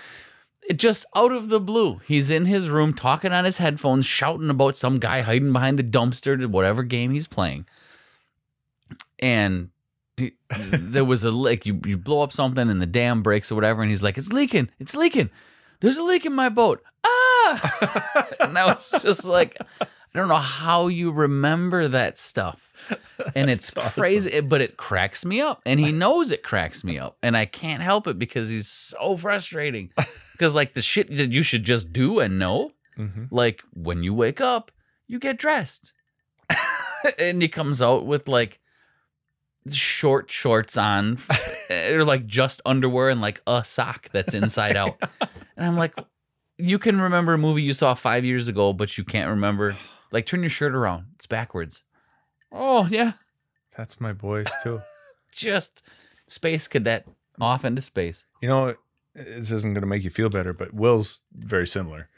It 0.69 0.79
just 0.79 1.05
out 1.15 1.31
of 1.31 1.49
the 1.49 1.59
blue. 1.59 2.01
He's 2.05 2.29
in 2.29 2.45
his 2.45 2.69
room 2.69 2.93
talking 2.93 3.31
on 3.31 3.45
his 3.45 3.57
headphones, 3.57 4.05
shouting 4.05 4.49
about 4.49 4.75
some 4.75 4.97
guy 4.97 5.21
hiding 5.21 5.53
behind 5.53 5.79
the 5.79 5.84
dumpster 5.84 6.39
to 6.39 6.47
whatever 6.47 6.84
game 6.84 7.11
he's 7.11 7.27
playing. 7.27 7.65
And 9.19 9.69
he, 10.17 10.34
there 10.71 11.05
was 11.05 11.23
a 11.23 11.31
leak. 11.31 11.65
You, 11.65 11.79
you 11.85 11.97
blow 11.97 12.21
up 12.21 12.34
something 12.34 12.69
and 12.69 12.81
the 12.81 12.85
dam 12.85 13.23
breaks 13.23 13.51
or 13.51 13.55
whatever. 13.55 13.81
And 13.81 13.89
he's 13.89 14.03
like, 14.03 14.17
it's 14.17 14.34
leaking. 14.34 14.69
It's 14.79 14.95
leaking. 14.95 15.29
There's 15.79 15.97
a 15.97 16.03
leak 16.03 16.25
in 16.25 16.34
my 16.34 16.49
boat. 16.49 16.84
Ah. 17.03 18.27
and 18.41 18.57
I 18.57 18.65
was 18.65 18.91
just 19.01 19.25
like, 19.25 19.57
I 20.13 20.19
don't 20.19 20.27
know 20.29 20.35
how 20.35 20.88
you 20.88 21.11
remember 21.11 21.88
that 21.89 22.17
stuff. 22.17 22.63
And 23.35 23.49
it's 23.51 23.75
awesome. 23.77 23.91
crazy, 24.01 24.39
but 24.41 24.61
it 24.61 24.77
cracks 24.77 25.25
me 25.25 25.41
up. 25.41 25.61
And 25.65 25.79
he 25.79 25.91
knows 25.91 26.31
it 26.31 26.43
cracks 26.43 26.84
me 26.84 26.97
up. 26.97 27.17
And 27.21 27.35
I 27.38 27.45
can't 27.45 27.81
help 27.84 28.07
it 28.07 28.17
because 28.17 28.49
he's 28.49 28.67
so 28.67 29.15
frustrating. 29.17 29.91
Because, 30.38 30.53
like, 30.53 30.75
the 30.75 30.84
shit 30.84 31.09
that 31.17 31.31
you 31.31 31.41
should 31.41 31.63
just 31.63 31.91
do 31.91 32.19
and 32.19 32.38
know, 32.38 32.71
Mhm. 32.95 33.27
like, 33.31 33.63
when 33.73 34.03
you 34.03 34.13
wake 34.13 34.39
up, 34.39 34.69
you 35.07 35.17
get 35.17 35.39
dressed. 35.39 35.93
and 37.17 37.41
he 37.41 37.47
comes 37.47 37.81
out 37.81 38.05
with, 38.05 38.27
like, 38.27 38.59
short 39.71 40.29
shorts 40.29 40.77
on, 40.77 41.17
or 41.71 42.03
like 42.05 42.27
just 42.27 42.61
underwear 42.65 43.09
and 43.09 43.19
like 43.19 43.41
a 43.47 43.63
sock 43.63 44.09
that's 44.11 44.34
inside 44.35 44.75
out. 44.77 44.95
And 45.57 45.65
I'm 45.65 45.75
like, 45.75 45.95
you 46.59 46.77
can 46.79 47.01
remember 47.01 47.34
a 47.34 47.38
movie 47.39 47.63
you 47.63 47.73
saw 47.73 47.93
five 47.95 48.23
years 48.23 48.47
ago, 48.47 48.73
but 48.73 48.95
you 48.97 49.03
can't 49.03 49.29
remember. 49.29 49.75
Like, 50.11 50.25
turn 50.25 50.41
your 50.41 50.49
shirt 50.49 50.73
around. 50.73 51.07
It's 51.15 51.27
backwards. 51.27 51.84
Oh, 52.51 52.88
yeah. 52.89 53.13
That's 53.75 53.99
my 54.01 54.13
boys 54.13 54.47
too. 54.63 54.81
Just 55.31 55.84
space 56.25 56.67
cadet 56.67 57.07
off 57.39 57.65
into 57.65 57.81
space. 57.81 58.25
You 58.41 58.49
know, 58.49 58.75
this 59.13 59.51
isn't 59.51 59.73
going 59.73 59.81
to 59.81 59.88
make 59.88 60.03
you 60.03 60.09
feel 60.09 60.29
better, 60.29 60.53
but 60.53 60.73
Will's 60.73 61.23
very 61.34 61.67
similar. 61.67 62.09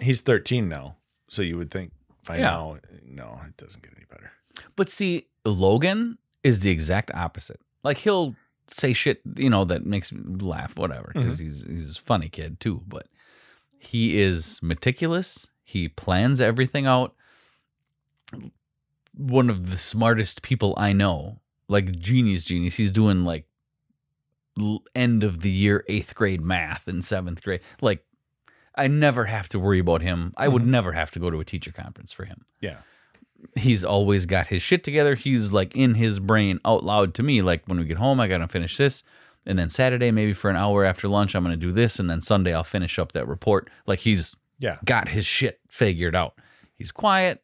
He's 0.00 0.20
13 0.20 0.68
now, 0.68 0.96
so 1.28 1.42
you 1.42 1.56
would 1.56 1.70
think 1.70 1.92
by 2.26 2.36
Yeah. 2.36 2.42
now, 2.42 2.78
no, 3.04 3.40
it 3.46 3.56
doesn't 3.56 3.82
get 3.82 3.92
any 3.96 4.06
better. 4.08 4.32
But 4.76 4.88
see, 4.88 5.26
Logan 5.44 6.18
is 6.42 6.60
the 6.60 6.70
exact 6.70 7.10
opposite. 7.14 7.60
Like, 7.82 7.98
he'll 7.98 8.36
say 8.68 8.92
shit, 8.92 9.20
you 9.36 9.50
know, 9.50 9.64
that 9.64 9.84
makes 9.84 10.12
me 10.12 10.20
laugh, 10.40 10.76
whatever, 10.76 11.10
because 11.14 11.36
mm-hmm. 11.36 11.44
he's, 11.44 11.64
he's 11.64 11.96
a 11.98 12.02
funny 12.02 12.28
kid 12.28 12.60
too. 12.60 12.82
But 12.86 13.06
he 13.78 14.20
is 14.20 14.60
meticulous. 14.62 15.46
He 15.72 15.88
plans 15.88 16.40
everything 16.40 16.86
out. 16.86 17.14
One 19.14 19.50
of 19.50 19.70
the 19.70 19.76
smartest 19.76 20.42
people 20.42 20.74
I 20.76 20.92
know, 20.92 21.40
like 21.68 21.98
genius, 21.98 22.44
genius. 22.44 22.76
He's 22.76 22.92
doing 22.92 23.24
like 23.24 23.46
end 24.94 25.22
of 25.22 25.40
the 25.40 25.50
year 25.50 25.84
eighth 25.88 26.14
grade 26.14 26.40
math 26.42 26.88
in 26.88 27.02
seventh 27.02 27.42
grade. 27.42 27.60
Like, 27.80 28.04
I 28.74 28.86
never 28.86 29.26
have 29.26 29.48
to 29.50 29.58
worry 29.58 29.78
about 29.78 30.02
him. 30.02 30.32
I 30.36 30.48
would 30.48 30.62
Mhm. 30.62 30.66
never 30.66 30.92
have 30.92 31.10
to 31.12 31.18
go 31.18 31.30
to 31.30 31.40
a 31.40 31.44
teacher 31.44 31.72
conference 31.72 32.12
for 32.12 32.24
him 32.24 32.44
Yeah. 32.60 32.78
he's 33.56 33.84
always 33.84 34.24
got 34.24 34.46
his 34.48 34.62
shit 34.62 34.84
together. 34.84 35.14
He's 35.14 35.52
like 35.52 35.74
in 35.76 35.94
his 35.94 36.18
brain 36.18 36.58
out 36.64 36.84
loud 36.84 37.12
to 37.14 37.22
me, 37.22 37.42
like 37.42 37.64
when 37.66 37.78
we 37.78 37.84
get 37.86 37.96
home, 37.98 38.20
I 38.20 38.28
gotta 38.28 38.46
finish 38.48 38.76
this. 38.76 39.04
And 39.44 39.58
then 39.58 39.68
Saturday, 39.68 40.10
maybe 40.12 40.32
for 40.32 40.48
an 40.48 40.56
hour 40.56 40.84
after 40.84 41.08
lunch, 41.08 41.34
I'm 41.34 41.42
gonna 41.42 41.56
do 41.56 41.72
this. 41.72 41.98
And 41.98 42.08
then 42.08 42.20
Sunday, 42.20 42.54
I'll 42.54 42.62
finish 42.64 42.98
up 42.98 43.12
that 43.12 43.26
report. 43.26 43.68
Like 43.86 44.00
he's 44.00 44.36
Yeah. 44.62 44.78
got 44.84 45.08
his 45.08 45.26
shit 45.26 45.60
figured 45.68 46.14
out. 46.16 46.34
He's 46.74 46.90
quiet, 46.92 47.42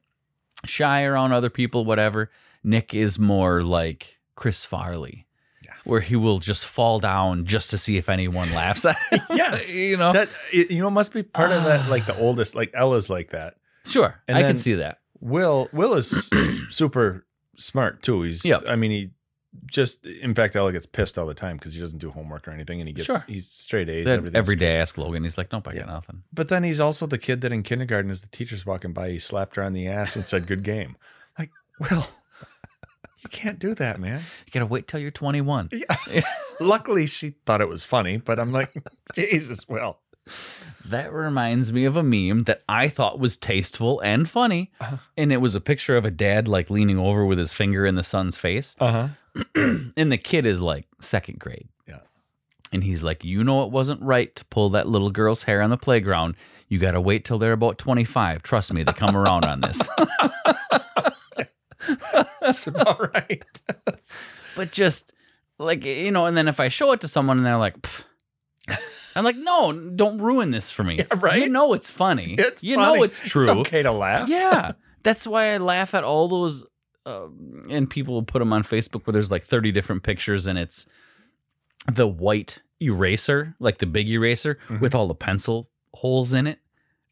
shy 0.65 1.03
around 1.03 1.33
other 1.33 1.51
people, 1.51 1.85
whatever. 1.85 2.31
Nick 2.65 2.95
is 2.95 3.19
more 3.19 3.63
like 3.63 4.19
Chris 4.37 4.65
Farley. 4.65 5.27
Yeah. 5.65 5.73
Where 5.85 6.01
he 6.01 6.17
will 6.17 6.39
just 6.39 6.65
fall 6.67 7.01
down 7.01 7.45
just 7.45 7.71
to 7.71 7.79
see 7.79 7.97
if 7.97 8.09
anyone 8.09 8.53
laughs 8.55 8.85
at 8.85 8.97
him. 9.11 9.21
Yes. 9.31 9.77
you 9.81 9.97
know? 9.97 10.13
That 10.13 10.29
it- 10.53 10.71
you 10.71 10.81
know 10.81 10.91
must 10.91 11.13
be 11.13 11.23
part 11.23 11.51
of 11.51 11.65
that 11.65 11.91
like 11.91 12.07
the 12.07 12.17
oldest 12.21 12.55
like 12.55 12.71
Ella's 12.75 13.11
like 13.11 13.29
that. 13.31 13.55
sure. 13.85 14.21
And 14.29 14.39
I 14.39 14.43
can 14.43 14.57
see 14.57 14.75
that. 14.75 14.99
Will 15.21 15.69
Will 15.73 15.95
is 15.95 16.31
super 16.69 17.27
smart 17.57 18.03
too. 18.03 18.23
He's 18.23 18.45
Yeah. 18.45 18.61
I 18.69 18.77
mean 18.77 18.91
he 18.93 19.11
just 19.67 20.05
in 20.07 20.35
fact, 20.35 20.57
Ella 20.57 20.73
gets 20.73 20.87
pissed 20.87 21.19
all 21.19 21.27
the 21.27 21.35
time 21.35 21.57
because 21.57 21.75
he 21.75 21.81
doesn't 21.81 21.99
do 21.99 22.11
homework 22.11 22.47
or 22.49 22.51
anything, 22.51 22.81
and 22.81 22.89
he 22.89 22.93
gets 22.93 23.07
Sure. 23.07 23.25
he's 23.27 23.49
straight 23.49 23.89
A's. 23.89 24.07
every 24.07 24.57
day 24.57 24.77
I 24.77 24.81
ask 24.81 24.97
Logan, 24.99 25.23
he's 25.25 25.37
like, 25.39 25.53
Nope, 25.53 25.69
I 25.69 25.73
Yeah. 25.73 25.79
got 25.81 25.89
nothing. 25.89 26.23
But 26.33 26.49
then 26.49 26.65
he's 26.65 26.81
also 26.81 27.07
the 27.07 27.19
kid 27.19 27.41
that 27.43 27.53
in 27.53 27.63
kindergarten, 27.63 28.11
as 28.11 28.21
the 28.23 28.29
teacher's 28.29 28.65
walking 28.67 28.93
by, 28.93 29.11
he 29.11 29.19
slapped 29.19 29.57
her 29.57 29.63
on 29.63 29.73
the 29.73 29.87
ass 29.89 30.17
and 30.17 30.25
said, 30.27 30.47
"Good 30.47 30.63
game." 30.63 30.97
Like, 31.39 31.51
well, 31.79 32.09
you 33.23 33.29
can't 33.31 33.59
do 33.59 33.75
that, 33.75 33.99
man. 34.01 34.21
You 34.47 34.53
gotta 34.53 34.67
wait 34.67 34.87
till 34.89 35.01
you're 35.01 35.11
21. 35.11 35.71
yeah. 35.73 36.23
Luckily, 36.61 37.07
she 37.07 37.35
thought 37.47 37.61
it 37.61 37.69
was 37.69 37.85
funny, 37.85 38.17
but 38.17 38.39
I'm 38.39 38.53
like, 38.53 38.73
Jesus, 39.15 39.69
well, 39.69 40.01
That 40.85 41.13
reminds 41.13 41.73
me 41.73 41.85
of 41.85 41.97
a 41.97 42.03
meme 42.03 42.45
that 42.45 42.63
I 42.69 42.89
thought 42.89 43.19
was 43.19 43.37
tasteful 43.37 44.01
and 44.01 44.29
funny. 44.29 44.71
Uh-huh. 44.81 44.97
And 45.17 45.33
it 45.33 45.39
was 45.39 45.55
a 45.55 45.61
picture 45.61 45.97
of 45.97 46.05
a 46.05 46.11
dad 46.11 46.49
like 46.49 46.71
leaning 46.71 46.99
over 46.99 47.25
with 47.25 47.39
his 47.39 47.53
finger 47.55 47.85
in 47.87 47.95
the 47.95 48.03
son's 48.03 48.37
face. 48.39 48.75
uh 48.81 48.93
huh. 48.93 49.09
And 49.55 50.13
the 50.13 50.19
kid 50.19 50.47
is 50.47 50.61
like 50.61 50.87
second 51.01 51.39
grade. 51.39 51.69
Yeah. 51.87 52.01
And 52.73 52.83
he's 52.85 53.03
like, 53.03 53.25
You 53.25 53.43
know, 53.45 53.63
it 53.65 53.71
wasn't 53.71 54.03
right 54.03 54.35
to 54.37 54.45
pull 54.47 54.69
that 54.71 54.89
little 54.89 55.11
girl's 55.11 55.45
hair 55.45 55.61
on 55.63 55.71
the 55.71 55.77
playground. 55.77 56.35
You 56.69 56.79
got 56.79 56.93
to 56.93 57.01
wait 57.01 57.25
till 57.25 57.39
they're 57.39 57.53
about 57.53 57.79
25. 57.79 58.43
Trust 58.43 58.73
me, 58.73 58.83
they 58.83 58.93
come 58.93 59.17
around 59.17 59.45
on 59.45 59.61
this. 59.61 59.89
That's 62.41 62.67
about 62.67 63.13
right. 63.15 63.43
but 64.57 64.73
just 64.73 65.13
like, 65.59 65.85
you 65.85 66.11
know, 66.11 66.27
and 66.27 66.37
then 66.37 66.49
if 66.49 66.61
I 66.61 66.69
show 66.69 66.93
it 66.93 67.01
to 67.03 67.09
someone 67.09 67.39
and 67.39 67.47
they're 67.47 67.57
like, 67.57 67.81
"Pff." 67.83 68.05
I'm 69.17 69.25
like, 69.25 69.37
No, 69.37 69.73
don't 69.73 70.19
ruin 70.19 70.51
this 70.51 70.71
for 70.71 70.85
me. 70.85 71.05
right? 71.17 71.41
You 71.43 71.49
know, 71.49 71.73
it's 71.73 71.91
funny. 71.91 72.35
It's 72.39 72.63
you 72.63 72.77
funny. 72.77 72.99
know, 72.99 73.03
it's 73.05 73.19
true. 73.21 73.41
It's 73.43 73.49
okay 73.49 73.83
to 73.83 73.93
laugh. 73.93 74.29
yeah 74.29 74.73
that's 75.05 75.27
why 75.29 75.55
i 75.55 75.57
laugh 75.59 75.95
at 75.95 76.03
all 76.05 76.27
those 76.29 76.67
uh, 77.09 77.29
and 77.71 77.89
people 77.89 78.15
will 78.15 78.23
put 78.23 78.39
them 78.41 78.53
on 78.53 78.63
facebook 78.63 79.07
where 79.07 79.13
there's 79.13 79.31
like 79.31 79.45
30 79.45 79.73
different 79.73 80.03
pictures 80.03 80.47
and 80.47 80.59
it's 80.59 80.87
the 81.91 82.07
white 82.07 82.61
eraser 82.81 83.55
like 83.59 83.79
the 83.79 83.87
big 83.87 84.09
eraser 84.09 84.59
Mhm. 84.69 84.81
with 84.81 84.95
all 84.95 85.09
the 85.09 85.15
pencil 85.15 85.69
holes 85.95 86.35
in 86.35 86.47
it 86.47 86.59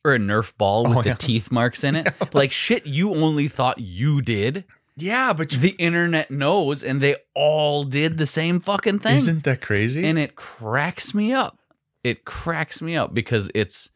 or 0.04 0.14
a 0.14 0.18
nerf 0.18 0.56
ball 0.56 0.84
with 0.84 0.98
Oh, 0.98 1.02
the 1.02 1.14
teeth 1.14 1.50
marks 1.50 1.82
in 1.82 1.96
it 2.00 2.08
like 2.34 2.52
shit 2.52 2.86
you 2.86 3.14
only 3.14 3.48
thought 3.48 3.78
you 3.78 4.20
did 4.22 4.64
Yeah, 4.96 5.32
but 5.32 5.52
you, 5.52 5.58
the 5.58 5.70
internet 5.78 6.30
knows 6.30 6.82
and 6.84 7.00
they 7.00 7.16
all 7.34 7.84
did 7.84 8.18
the 8.18 8.26
same 8.26 8.60
fucking 8.60 9.00
thing 9.00 9.16
isn't 9.16 9.44
that 9.44 9.60
crazy? 9.60 10.04
and 10.06 10.18
it 10.18 10.36
cracks 10.36 11.12
me 11.14 11.32
up. 11.32 11.58
It 12.04 12.24
cracks 12.24 12.80
me 12.80 12.94
up 12.96 13.12
because 13.12 13.50
it's 13.54 13.90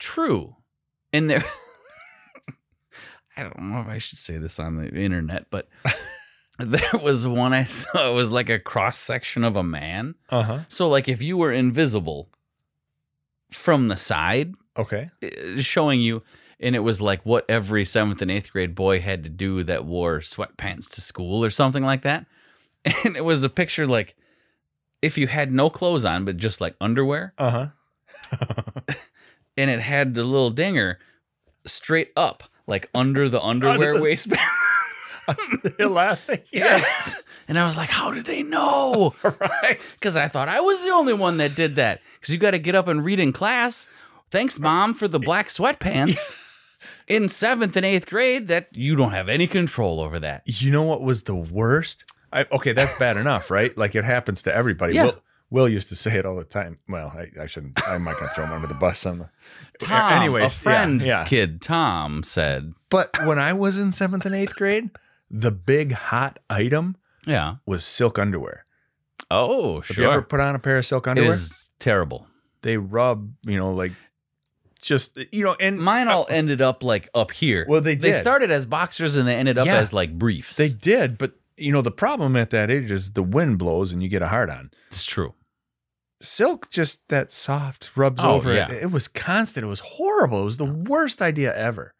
true. 0.00 0.56
And 1.12 1.30
there 1.30 1.44
I 3.36 3.42
don't 3.42 3.58
know 3.60 3.80
if 3.80 3.86
I 3.88 3.98
should 3.98 4.18
say 4.18 4.38
this 4.38 4.58
on 4.58 4.76
the 4.76 4.88
internet, 4.88 5.46
but 5.50 5.68
there 6.58 7.00
was 7.02 7.26
one 7.26 7.52
I 7.52 7.64
saw. 7.64 8.10
It 8.10 8.14
was 8.14 8.32
like 8.32 8.48
a 8.48 8.58
cross 8.58 8.96
section 8.96 9.44
of 9.44 9.56
a 9.56 9.62
man. 9.62 10.14
uh 10.30 10.42
huh. 10.42 10.58
So, 10.68 10.88
like, 10.88 11.08
if 11.08 11.20
you 11.22 11.36
were 11.36 11.52
invisible 11.52 12.28
from 13.50 13.88
the 13.88 13.96
side, 13.96 14.54
Okay. 14.76 15.10
eh, 15.22 15.58
showing 15.58 16.00
you, 16.00 16.22
and 16.58 16.74
it 16.74 16.80
was 16.80 17.00
like 17.00 17.24
what 17.26 17.44
every 17.48 17.84
seventh 17.84 18.22
and 18.22 18.30
eighth 18.30 18.50
grade 18.52 18.74
boy 18.74 19.00
had 19.00 19.22
to 19.24 19.30
do 19.30 19.62
that 19.64 19.84
wore 19.84 20.20
sweatpants 20.20 20.88
to 20.94 21.00
school 21.00 21.44
or 21.44 21.50
something 21.50 21.82
like 21.84 22.02
that. 22.02 22.26
And 23.04 23.16
it 23.16 23.24
was 23.24 23.42
a 23.44 23.48
picture 23.48 23.86
like 23.86 24.14
if 25.02 25.18
you 25.18 25.26
had 25.26 25.50
no 25.52 25.68
clothes 25.70 26.04
on, 26.04 26.24
but 26.24 26.36
just 26.36 26.60
like 26.60 26.74
underwear, 26.80 27.34
Uh 27.36 27.50
huh. 27.50 27.66
and 29.56 29.70
it 29.70 29.80
had 29.80 30.14
the 30.14 30.22
little 30.24 30.50
dinger 30.50 30.98
straight 31.66 32.12
up, 32.16 32.44
like 32.66 32.88
under 32.94 33.28
the 33.28 33.40
underwear 33.42 33.94
the- 33.94 34.02
waistband. 34.02 34.40
Elastic. 35.78 36.46
Yes. 36.52 37.28
And 37.48 37.58
I 37.58 37.64
was 37.64 37.76
like, 37.76 37.90
how 37.90 38.10
did 38.10 38.24
they 38.26 38.42
know? 38.42 39.14
right. 39.22 39.78
Because 39.92 40.16
I 40.16 40.26
thought 40.26 40.48
I 40.48 40.60
was 40.60 40.82
the 40.82 40.90
only 40.90 41.12
one 41.12 41.36
that 41.36 41.54
did 41.54 41.76
that. 41.76 42.00
Because 42.14 42.32
you 42.34 42.40
got 42.40 42.52
to 42.52 42.58
get 42.58 42.74
up 42.74 42.88
and 42.88 43.04
read 43.04 43.20
in 43.20 43.32
class. 43.32 43.86
Thanks, 44.32 44.58
mom, 44.58 44.94
for 44.94 45.06
the 45.06 45.20
black 45.20 45.46
sweatpants. 45.48 46.18
In 47.06 47.28
seventh 47.28 47.76
and 47.76 47.86
eighth 47.86 48.06
grade, 48.06 48.48
that 48.48 48.66
you 48.72 48.96
don't 48.96 49.12
have 49.12 49.28
any 49.28 49.46
control 49.46 50.00
over 50.00 50.18
that. 50.18 50.42
You 50.44 50.72
know 50.72 50.82
what 50.82 51.02
was 51.02 51.22
the 51.22 51.36
worst? 51.36 52.04
I, 52.32 52.46
okay, 52.50 52.72
that's 52.72 52.98
bad 52.98 53.16
enough, 53.16 53.48
right? 53.50 53.76
Like 53.78 53.94
it 53.94 54.04
happens 54.04 54.42
to 54.42 54.54
everybody. 54.54 54.94
Yeah. 54.94 55.04
Will, 55.04 55.22
Will 55.50 55.68
used 55.68 55.88
to 55.90 55.94
say 55.94 56.18
it 56.18 56.26
all 56.26 56.36
the 56.36 56.44
time. 56.44 56.76
Well, 56.88 57.08
I, 57.16 57.42
I 57.42 57.46
shouldn't. 57.46 57.76
Not 57.76 58.02
going 58.02 58.16
to 58.16 58.34
throw 58.34 58.44
him 58.44 58.52
under 58.52 58.66
the 58.66 58.74
bus. 58.74 59.02
The, 59.04 59.28
Tom, 59.78 60.12
Anyways, 60.12 60.56
a 60.56 60.58
friend's 60.60 61.06
yeah, 61.06 61.20
yeah. 61.20 61.24
kid, 61.24 61.62
Tom 61.62 62.22
said, 62.24 62.74
But 62.90 63.10
when 63.26 63.38
I 63.38 63.52
was 63.52 63.78
in 63.78 63.92
seventh 63.92 64.26
and 64.26 64.34
eighth 64.34 64.56
grade, 64.56 64.90
the 65.30 65.52
big 65.52 65.92
hot 65.92 66.38
item 66.50 66.96
"Yeah, 67.26 67.56
was 67.64 67.84
silk 67.84 68.18
underwear. 68.18 68.64
oh, 69.30 69.82
Have 69.82 69.96
you 69.98 70.10
ever 70.10 70.22
put 70.22 70.40
on 70.40 70.54
a 70.54 70.58
pair 70.58 70.78
of 70.78 70.86
silk 70.86 71.06
underwear? 71.06 71.30
is 71.30 71.70
terrible." 71.78 72.26
They 72.62 72.76
rub, 72.76 73.32
you 73.42 73.56
know, 73.56 73.72
like 73.72 73.92
just 74.82 75.16
you 75.32 75.44
know, 75.44 75.56
and 75.60 75.78
Mine 75.78 76.08
all 76.08 76.26
ended 76.28 76.60
up 76.60 76.82
like 76.82 77.08
up 77.14 77.30
here. 77.30 77.64
Well, 77.68 77.80
they 77.80 77.94
They 77.94 78.12
started 78.12 78.50
as 78.50 78.66
boxers 78.66 79.14
and 79.16 79.26
they 79.28 79.34
ended 79.36 79.58
up 79.58 79.66
Yeah. 79.66 79.76
as 79.78 79.92
like 79.92 80.18
briefs. 80.18 80.56
they 80.56 80.68
did. 80.68 81.18
But 81.18 81.34
you 81.56 81.72
know, 81.72 81.82
the 81.82 81.90
problem 81.90 82.36
at 82.36 82.50
that 82.50 82.70
age 82.70 82.90
is 82.90 83.12
the 83.12 83.22
wind 83.22 83.58
blows 83.58 83.92
and 83.92 84.02
you 84.02 84.08
get 84.08 84.22
a 84.22 84.28
hard 84.28 84.50
on. 84.50 84.70
it's 84.88 85.04
true. 85.04 85.34
silk 86.20 86.70
just 86.70 87.08
that 87.08 87.30
soft 87.30 87.96
rubs 87.96 88.20
Oh, 88.22 88.34
over 88.34 88.52
yeah. 88.54 88.70
it. 88.70 88.82
It 88.84 88.90
was 88.90 89.08
constant. 89.08 89.64
It 89.64 89.68
was 89.68 89.80
horrible. 89.80 90.42
It 90.42 90.44
was 90.46 90.56
the 90.58 90.64
worst 90.64 91.20
idea 91.22 91.56
ever. 91.56 91.94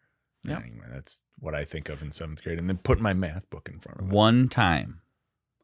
Yep. 0.44 0.62
Anyway, 0.62 0.86
that's 0.90 1.22
what 1.38 1.54
I 1.54 1.64
think 1.64 1.88
of 1.88 2.02
in 2.02 2.12
seventh 2.12 2.42
grade. 2.42 2.58
And 2.58 2.68
then 2.68 2.78
put 2.78 3.00
my 3.00 3.12
math 3.14 3.48
book 3.50 3.68
in 3.72 3.78
front 3.80 4.00
of 4.00 4.06
me. 4.06 4.14
One 4.14 4.48
time, 4.48 5.00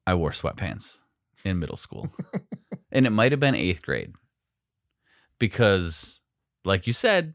I 0.06 0.14
wore 0.14 0.31
sweatpants 0.32 0.98
in 1.44 1.59
middle 1.59 1.77
school, 1.77 2.10
and 2.93 3.06
it 3.06 3.10
might 3.10 3.32
have 3.32 3.40
been 3.40 3.55
eighth 3.55 3.82
grade, 3.82 4.12
because, 5.39 6.20
like 6.64 6.86
you 6.86 6.93
said, 6.93 7.35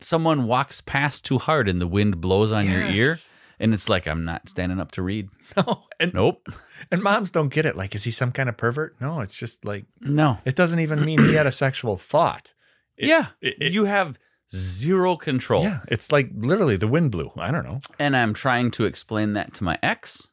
someone 0.00 0.44
walks 0.46 0.80
past 0.80 1.24
too 1.24 1.38
hard 1.38 1.68
and 1.68 1.80
the 1.80 1.86
wind 1.86 2.20
blows 2.20 2.52
on 2.52 2.66
your 2.66 2.80
ear, 2.82 3.08
Yes. 3.10 3.32
And 3.62 3.72
it's 3.72 3.88
like 3.88 4.06
I'm 4.06 4.24
not 4.26 4.48
standing 4.50 4.78
up 4.78 4.92
to 4.92 5.02
read. 5.02 5.30
No, 5.56 5.84
and 6.00 6.12
Nope, 6.12 6.48
and 6.90 7.02
moms 7.02 7.30
don't 7.30 7.48
get 7.48 7.64
it. 7.64 7.76
Like, 7.76 7.94
is 7.94 8.04
he 8.04 8.10
some 8.10 8.32
kind 8.32 8.48
of 8.48 8.56
pervert? 8.58 8.96
No, 9.00 9.20
it's 9.20 9.34
just 9.36 9.64
like 9.64 9.86
no. 10.00 10.38
it 10.44 10.54
doesn't 10.56 10.80
even 10.80 11.04
mean 11.04 11.18
he 11.24 11.34
had 11.34 11.46
a 11.46 11.52
sexual 11.52 11.96
thought. 11.96 12.52
It- 12.98 13.08
yeah, 13.08 13.26
it- 13.40 13.56
it- 13.60 13.72
you 13.72 13.84
have 13.86 14.18
zero 14.54 15.16
control. 15.16 15.62
Yeah, 15.62 15.80
it's 15.88 16.12
like 16.12 16.30
literally 16.34 16.76
the 16.76 16.88
wind 16.88 17.10
blew. 17.10 17.30
I 17.36 17.50
don't 17.50 17.64
know. 17.64 17.80
And 17.98 18.14
I'm 18.16 18.34
trying 18.34 18.70
to 18.72 18.84
explain 18.84 19.32
that 19.34 19.54
to 19.54 19.64
my 19.64 19.78
ex 19.82 20.28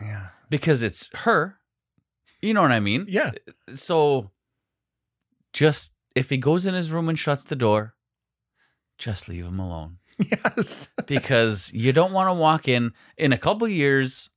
Yeah, 0.00 0.28
because 0.48 0.82
it's 0.82 1.08
her. 1.24 1.56
You 2.42 2.54
know 2.54 2.62
what 2.62 2.72
I 2.72 2.80
mean? 2.80 3.04
yeah. 3.08 3.32
So 3.74 4.30
just 5.52 5.94
if 6.14 6.30
he 6.30 6.36
goes 6.36 6.66
in 6.66 6.74
his 6.74 6.90
room 6.90 7.08
and 7.08 7.18
shuts 7.18 7.44
the 7.44 7.54
door, 7.56 7.94
just 8.98 9.28
leave 9.28 9.44
him 9.44 9.58
alone. 9.60 9.98
Yes. 10.30 10.90
Because 11.06 11.72
you 11.74 11.92
don't 11.92 12.12
want 12.12 12.28
to 12.28 12.34
walk 12.34 12.68
in 12.68 12.92
in 13.16 13.32
a 13.32 13.38
couple 13.38 13.66
years, 13.68 14.30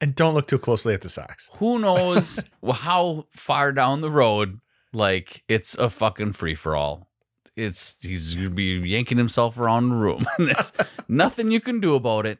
And 0.00 0.14
don't 0.14 0.34
look 0.34 0.46
too 0.46 0.58
closely 0.58 0.94
at 0.94 1.02
the 1.02 1.08
socks. 1.08 1.50
who 1.58 1.78
knows 1.78 2.44
how 2.72 3.26
far 3.30 3.72
down 3.72 4.00
the 4.00 4.10
road 4.10 4.60
like 4.92 5.42
it's 5.48 5.76
a 5.78 5.90
fucking 5.90 6.32
free 6.32 6.54
for 6.54 6.74
all. 6.76 7.08
It's 7.56 7.96
he's 8.02 8.34
gonna 8.34 8.50
be 8.50 8.78
yanking 8.84 9.18
himself 9.18 9.58
around 9.58 9.88
the 9.88 9.96
room. 9.96 10.26
There's 10.38 10.72
nothing 11.08 11.50
you 11.50 11.60
can 11.60 11.80
do 11.80 11.94
about 11.94 12.26
it. 12.26 12.38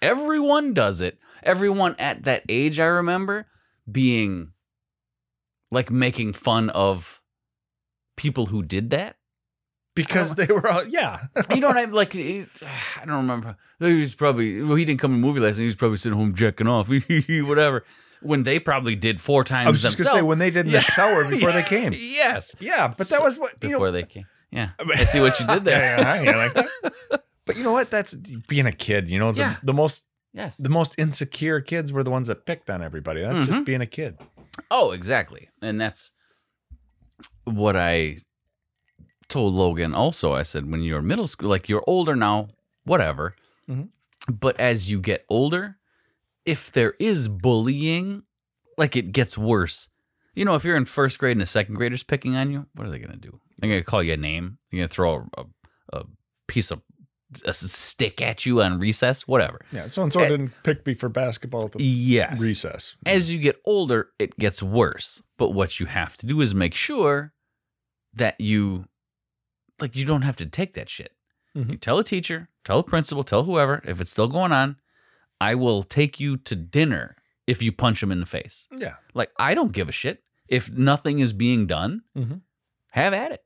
Everyone 0.00 0.72
does 0.74 1.00
it. 1.00 1.18
Everyone 1.42 1.96
at 1.98 2.24
that 2.24 2.42
age, 2.48 2.78
I 2.78 2.86
remember 2.86 3.46
being 3.90 4.52
like 5.70 5.90
making 5.90 6.32
fun 6.34 6.70
of 6.70 7.20
people 8.16 8.46
who 8.46 8.62
did 8.62 8.90
that. 8.90 9.16
Because 9.96 10.36
they 10.36 10.46
were 10.46 10.68
all, 10.70 10.84
yeah. 10.86 11.26
You 11.50 11.60
know 11.60 11.68
what 11.68 11.76
I'm 11.78 11.90
like? 11.90 12.14
it- 12.14 12.48
I 12.62 13.04
don't 13.04 13.16
remember. 13.16 13.56
He 13.80 13.94
was 13.94 14.14
probably 14.14 14.62
well. 14.62 14.76
He 14.76 14.84
didn't 14.84 15.00
come 15.00 15.10
to 15.12 15.18
movie 15.18 15.40
last 15.40 15.56
night. 15.56 15.62
He 15.62 15.64
was 15.66 15.74
probably 15.76 15.96
sitting 15.96 16.16
home 16.16 16.34
jacking 16.34 16.68
off, 16.68 16.88
whatever. 17.28 17.84
When 18.22 18.44
they 18.44 18.58
probably 18.58 18.94
did 18.96 19.20
four 19.20 19.44
times 19.44 19.66
I 19.66 19.70
was 19.70 19.82
just 19.82 19.98
to 19.98 20.04
say 20.06 20.22
when 20.22 20.38
they 20.38 20.50
did 20.50 20.66
in 20.66 20.72
Yeah. 20.72 20.78
the 20.80 20.84
shower 20.92 21.28
before 21.30 21.52
they 21.52 21.62
came. 21.62 21.92
Yes, 21.94 22.54
Yeah, 22.60 22.88
but 22.96 23.08
that 23.08 23.22
was 23.22 23.38
what, 23.38 23.52
you 23.62 23.68
know, 23.70 23.74
before 23.78 23.90
they 23.90 24.04
came. 24.04 24.26
Yeah, 24.50 24.70
I 24.78 25.04
see 25.04 25.20
what 25.20 25.38
you 25.40 25.46
did 25.46 25.64
there. 25.64 25.98
Yeah, 25.98 26.14
yeah, 26.14 26.22
yeah, 26.22 26.36
like 26.36 26.54
that. 26.54 27.22
But 27.44 27.56
you 27.56 27.62
know 27.64 27.72
what? 27.72 27.90
That's 27.90 28.14
being 28.14 28.66
a 28.66 28.72
kid. 28.72 29.08
You 29.10 29.18
know, 29.18 29.32
the, 29.32 29.40
Yeah. 29.40 29.56
the 29.62 29.74
most 29.74 30.06
Yes. 30.32 30.56
the 30.56 30.68
most 30.70 30.94
insecure 30.98 31.60
kids 31.60 31.92
were 31.92 32.02
the 32.02 32.10
ones 32.10 32.28
that 32.28 32.44
picked 32.46 32.68
on 32.70 32.82
everybody. 32.82 33.20
That's 33.22 33.38
Mm-hmm. 33.38 33.52
just 33.52 33.64
being 33.64 33.80
a 33.82 33.86
kid. 33.86 34.18
Oh, 34.70 34.92
exactly. 34.92 35.48
And 35.62 35.80
that's 35.80 36.12
what 37.44 37.76
I 37.76 38.18
told 39.28 39.54
Logan 39.54 39.94
also. 39.94 40.32
I 40.34 40.42
said, 40.42 40.70
when 40.70 40.82
you're 40.82 41.02
middle 41.02 41.26
school, 41.26 41.48
like 41.48 41.68
you're 41.68 41.84
older 41.86 42.14
now, 42.16 42.48
whatever. 42.84 43.34
Mhm. 43.68 43.88
But 44.28 44.58
as 44.60 44.90
you 44.90 45.00
get 45.00 45.24
older, 45.28 45.76
if 46.44 46.70
there 46.72 46.94
is 46.98 47.28
bullying, 47.28 48.22
like 48.78 48.96
it 48.96 49.12
gets 49.12 49.36
worse. 49.38 49.88
You 50.34 50.44
know, 50.44 50.54
if 50.54 50.64
you're 50.64 50.76
in 50.76 50.84
first 50.84 51.18
grade 51.18 51.36
and 51.36 51.42
a 51.42 51.46
second 51.46 51.74
grader's 51.76 52.02
picking 52.02 52.36
on 52.36 52.50
you, 52.52 52.66
what 52.74 52.86
are 52.86 52.90
they 52.90 52.98
going 52.98 53.12
to 53.12 53.16
do? 53.16 53.40
They're 53.58 53.70
going 53.70 53.80
to 53.80 53.84
call 53.84 54.02
you 54.02 54.12
a 54.12 54.16
name. 54.18 54.58
They're 54.70 54.78
going 54.80 54.88
to 54.88 54.94
throw 54.94 55.28
a, 55.36 55.44
a 55.92 56.04
piece 56.46 56.70
of 56.70 56.82
a 57.44 57.52
stick 57.52 58.22
at 58.22 58.46
you 58.46 58.62
on 58.62 58.78
recess, 58.78 59.26
whatever. 59.26 59.60
Yeah, 59.72 59.86
so 59.88 60.02
and 60.04 60.12
so 60.12 60.20
Eh. 60.20 60.28
didn't 60.28 60.52
pick 60.62 60.86
me 60.86 60.94
for 60.94 61.08
basketball 61.08 61.64
at 61.64 61.72
the 61.72 61.82
Yes. 61.82 62.40
recess. 62.40 62.96
As 63.04 63.30
you 63.32 63.38
get 63.38 63.60
older, 63.64 64.10
it 64.18 64.38
gets 64.38 64.62
worse. 64.62 65.22
But 65.36 65.50
what 65.50 65.80
you 65.80 65.86
have 65.86 66.14
to 66.16 66.26
do 66.26 66.40
is 66.40 66.54
make 66.54 66.74
sure 66.74 67.32
that 68.14 68.40
you, 68.40 68.86
like, 69.80 69.96
you 69.96 70.04
don't 70.04 70.22
have 70.22 70.36
to 70.36 70.46
take 70.46 70.74
that 70.74 70.88
shit. 70.88 71.12
Mhm. 71.56 71.70
You 71.72 71.76
tell 71.76 71.98
a 71.98 72.04
teacher, 72.04 72.48
tell 72.64 72.78
a 72.80 72.84
principal, 72.84 73.24
tell 73.24 73.44
whoever, 73.44 73.82
if 73.84 74.00
it's 74.00 74.10
still 74.10 74.28
going 74.28 74.52
on, 74.52 74.76
I 75.40 75.54
will 75.54 75.82
take 75.82 76.18
you 76.20 76.36
to 76.38 76.56
dinner 76.56 77.16
if 77.46 77.62
you 77.62 77.72
punch 77.72 78.02
him 78.02 78.10
in 78.12 78.20
the 78.20 78.26
face. 78.26 78.68
Yeah. 78.76 78.94
Like, 79.14 79.30
I 79.38 79.54
don't 79.54 79.72
give 79.72 79.88
a 79.88 79.92
shit. 79.92 80.22
If 80.48 80.70
nothing 80.70 81.18
is 81.18 81.32
being 81.32 81.66
done, 81.66 82.02
Mhm. 82.16 82.40
have 82.92 83.12
at 83.12 83.32
it. 83.32 83.42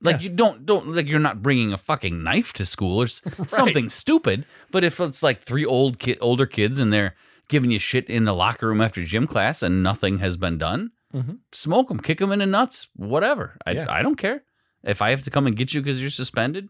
Like 0.00 0.14
Yes. 0.16 0.24
you 0.24 0.36
don't 0.36 0.66
don't 0.66 0.88
like 0.88 1.06
you're 1.06 1.20
not 1.20 1.42
bringing 1.42 1.72
a 1.72 1.78
fucking 1.78 2.24
knife 2.24 2.52
to 2.54 2.64
school 2.64 3.00
or 3.00 3.04
s- 3.04 3.20
something 3.46 3.88
stupid. 3.88 4.44
But 4.72 4.82
if 4.82 4.98
it's 4.98 5.22
like 5.22 5.40
three 5.42 5.64
old 5.64 6.00
kid, 6.00 6.18
older 6.20 6.44
kids 6.46 6.80
and 6.80 6.92
they're 6.92 7.14
giving 7.48 7.70
you 7.70 7.78
shit 7.78 8.08
in 8.10 8.24
the 8.24 8.34
locker 8.34 8.66
room 8.66 8.80
after 8.80 9.04
gym 9.04 9.28
class 9.28 9.62
and 9.62 9.80
nothing 9.82 10.18
has 10.18 10.36
been 10.36 10.58
done, 10.58 10.90
Mhm. 11.14 11.38
smoke 11.52 11.86
them, 11.88 12.00
kick 12.00 12.18
them 12.18 12.32
in 12.32 12.40
the 12.40 12.46
nuts, 12.46 12.88
whatever. 12.96 13.58
I 13.64 13.72
Yeah. 13.72 13.86
I 13.88 14.02
don't 14.02 14.16
care. 14.16 14.42
If 14.84 15.00
I 15.02 15.10
have 15.10 15.22
to 15.22 15.30
come 15.30 15.46
and 15.46 15.56
get 15.56 15.74
you 15.74 15.80
because 15.80 16.00
you're 16.00 16.10
suspended, 16.10 16.68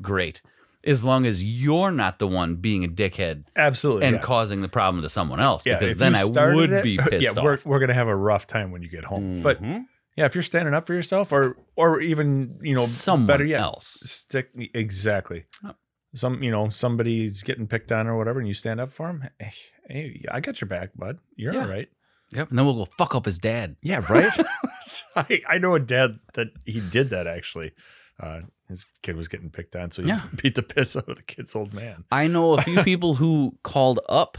great. 0.00 0.42
As 0.84 1.04
long 1.04 1.26
as 1.26 1.44
you're 1.44 1.92
not 1.92 2.18
the 2.18 2.26
one 2.26 2.56
being 2.56 2.82
a 2.84 2.88
dickhead 2.88 3.44
Absolutely. 3.54 4.06
and 4.06 4.16
yeah. 4.16 4.22
causing 4.22 4.62
the 4.62 4.68
problem 4.68 5.00
to 5.02 5.08
someone 5.08 5.38
else, 5.38 5.64
yeah, 5.64 5.78
because 5.78 5.96
then 5.98 6.16
I 6.16 6.24
would 6.24 6.70
it- 6.72 6.82
be 6.82 6.96
pissed 7.08 7.28
off. 7.30 7.36
yeah, 7.36 7.42
we're, 7.42 7.58
we're 7.64 7.78
gonna 7.78 7.94
have 7.94 8.08
a 8.08 8.16
rough 8.16 8.46
time 8.48 8.72
when 8.72 8.82
you 8.82 8.88
get 8.88 9.04
home. 9.04 9.42
But 9.42 9.62
Mhm. 9.62 9.84
yeah, 10.16 10.24
if 10.24 10.34
you're 10.34 10.42
standing 10.42 10.74
up 10.74 10.86
for 10.88 10.94
yourself, 10.94 11.30
or 11.30 11.56
or 11.76 12.00
even 12.00 12.58
you 12.62 12.74
know, 12.74 12.82
someone 12.82 13.26
better 13.28 13.44
yet, 13.44 13.60
else. 13.60 14.02
stick 14.04 14.48
exactly. 14.74 15.44
Yep. 15.62 15.76
Some 16.14 16.42
you 16.42 16.50
know 16.50 16.68
somebody's 16.68 17.44
getting 17.44 17.68
picked 17.68 17.92
on 17.92 18.08
or 18.08 18.18
whatever, 18.18 18.40
and 18.40 18.48
you 18.48 18.54
stand 18.54 18.80
up 18.80 18.90
for 18.90 19.08
him. 19.08 19.24
Hey, 19.38 19.52
hey 19.88 20.24
I 20.32 20.40
got 20.40 20.60
your 20.60 20.68
back, 20.68 20.90
bud. 20.96 21.18
You're 21.36 21.54
Yeah. 21.54 21.62
all 21.62 21.68
right. 21.68 21.88
Yep. 22.34 22.50
And 22.50 22.58
then 22.58 22.66
we'll 22.66 22.74
go 22.84 22.88
fuck 22.98 23.14
up 23.14 23.24
his 23.26 23.38
dad. 23.38 23.76
Yeah, 23.82 24.00
right. 24.08 24.32
I, 25.16 25.40
I 25.48 25.58
know 25.58 25.74
a 25.74 25.80
dad 25.80 26.18
that 26.34 26.48
he 26.64 26.80
did 26.80 27.10
that 27.10 27.26
actually. 27.26 27.72
Uh, 28.20 28.40
his 28.68 28.86
kid 29.02 29.16
was 29.16 29.28
getting 29.28 29.50
picked 29.50 29.74
on, 29.76 29.90
so 29.90 30.02
he 30.02 30.08
Yeah. 30.08 30.22
beat 30.42 30.54
the 30.54 30.62
piss 30.62 30.96
out 30.96 31.08
of 31.08 31.16
the 31.16 31.22
kid's 31.22 31.54
old 31.54 31.74
man. 31.74 32.04
I 32.10 32.26
know 32.26 32.54
a 32.56 32.62
few 32.62 32.82
people 32.84 33.14
who 33.14 33.58
called 33.62 34.00
up 34.08 34.38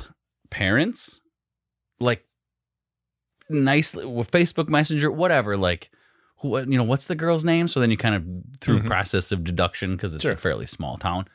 parents, 0.49 1.21
like 1.99 2.23
nicely 3.49 4.05
with 4.05 4.31
Facebook 4.31 4.69
Messenger, 4.69 5.11
whatever. 5.11 5.57
Like, 5.57 5.91
who 6.39 6.57
you 6.59 6.77
know, 6.77 6.83
what's 6.83 7.07
the 7.07 7.15
girl's 7.15 7.43
name? 7.43 7.67
So 7.67 7.79
then 7.79 7.91
you 7.91 7.97
kind 7.97 8.15
of 8.15 8.59
through 8.59 8.81
Mhm. 8.81 8.87
process 8.87 9.31
of 9.31 9.43
deduction 9.43 9.91
because 9.95 10.13
it's 10.13 10.23
Sure. 10.23 10.33
a 10.33 10.37
fairly 10.37 10.67
small 10.67 10.97
town. 10.97 11.27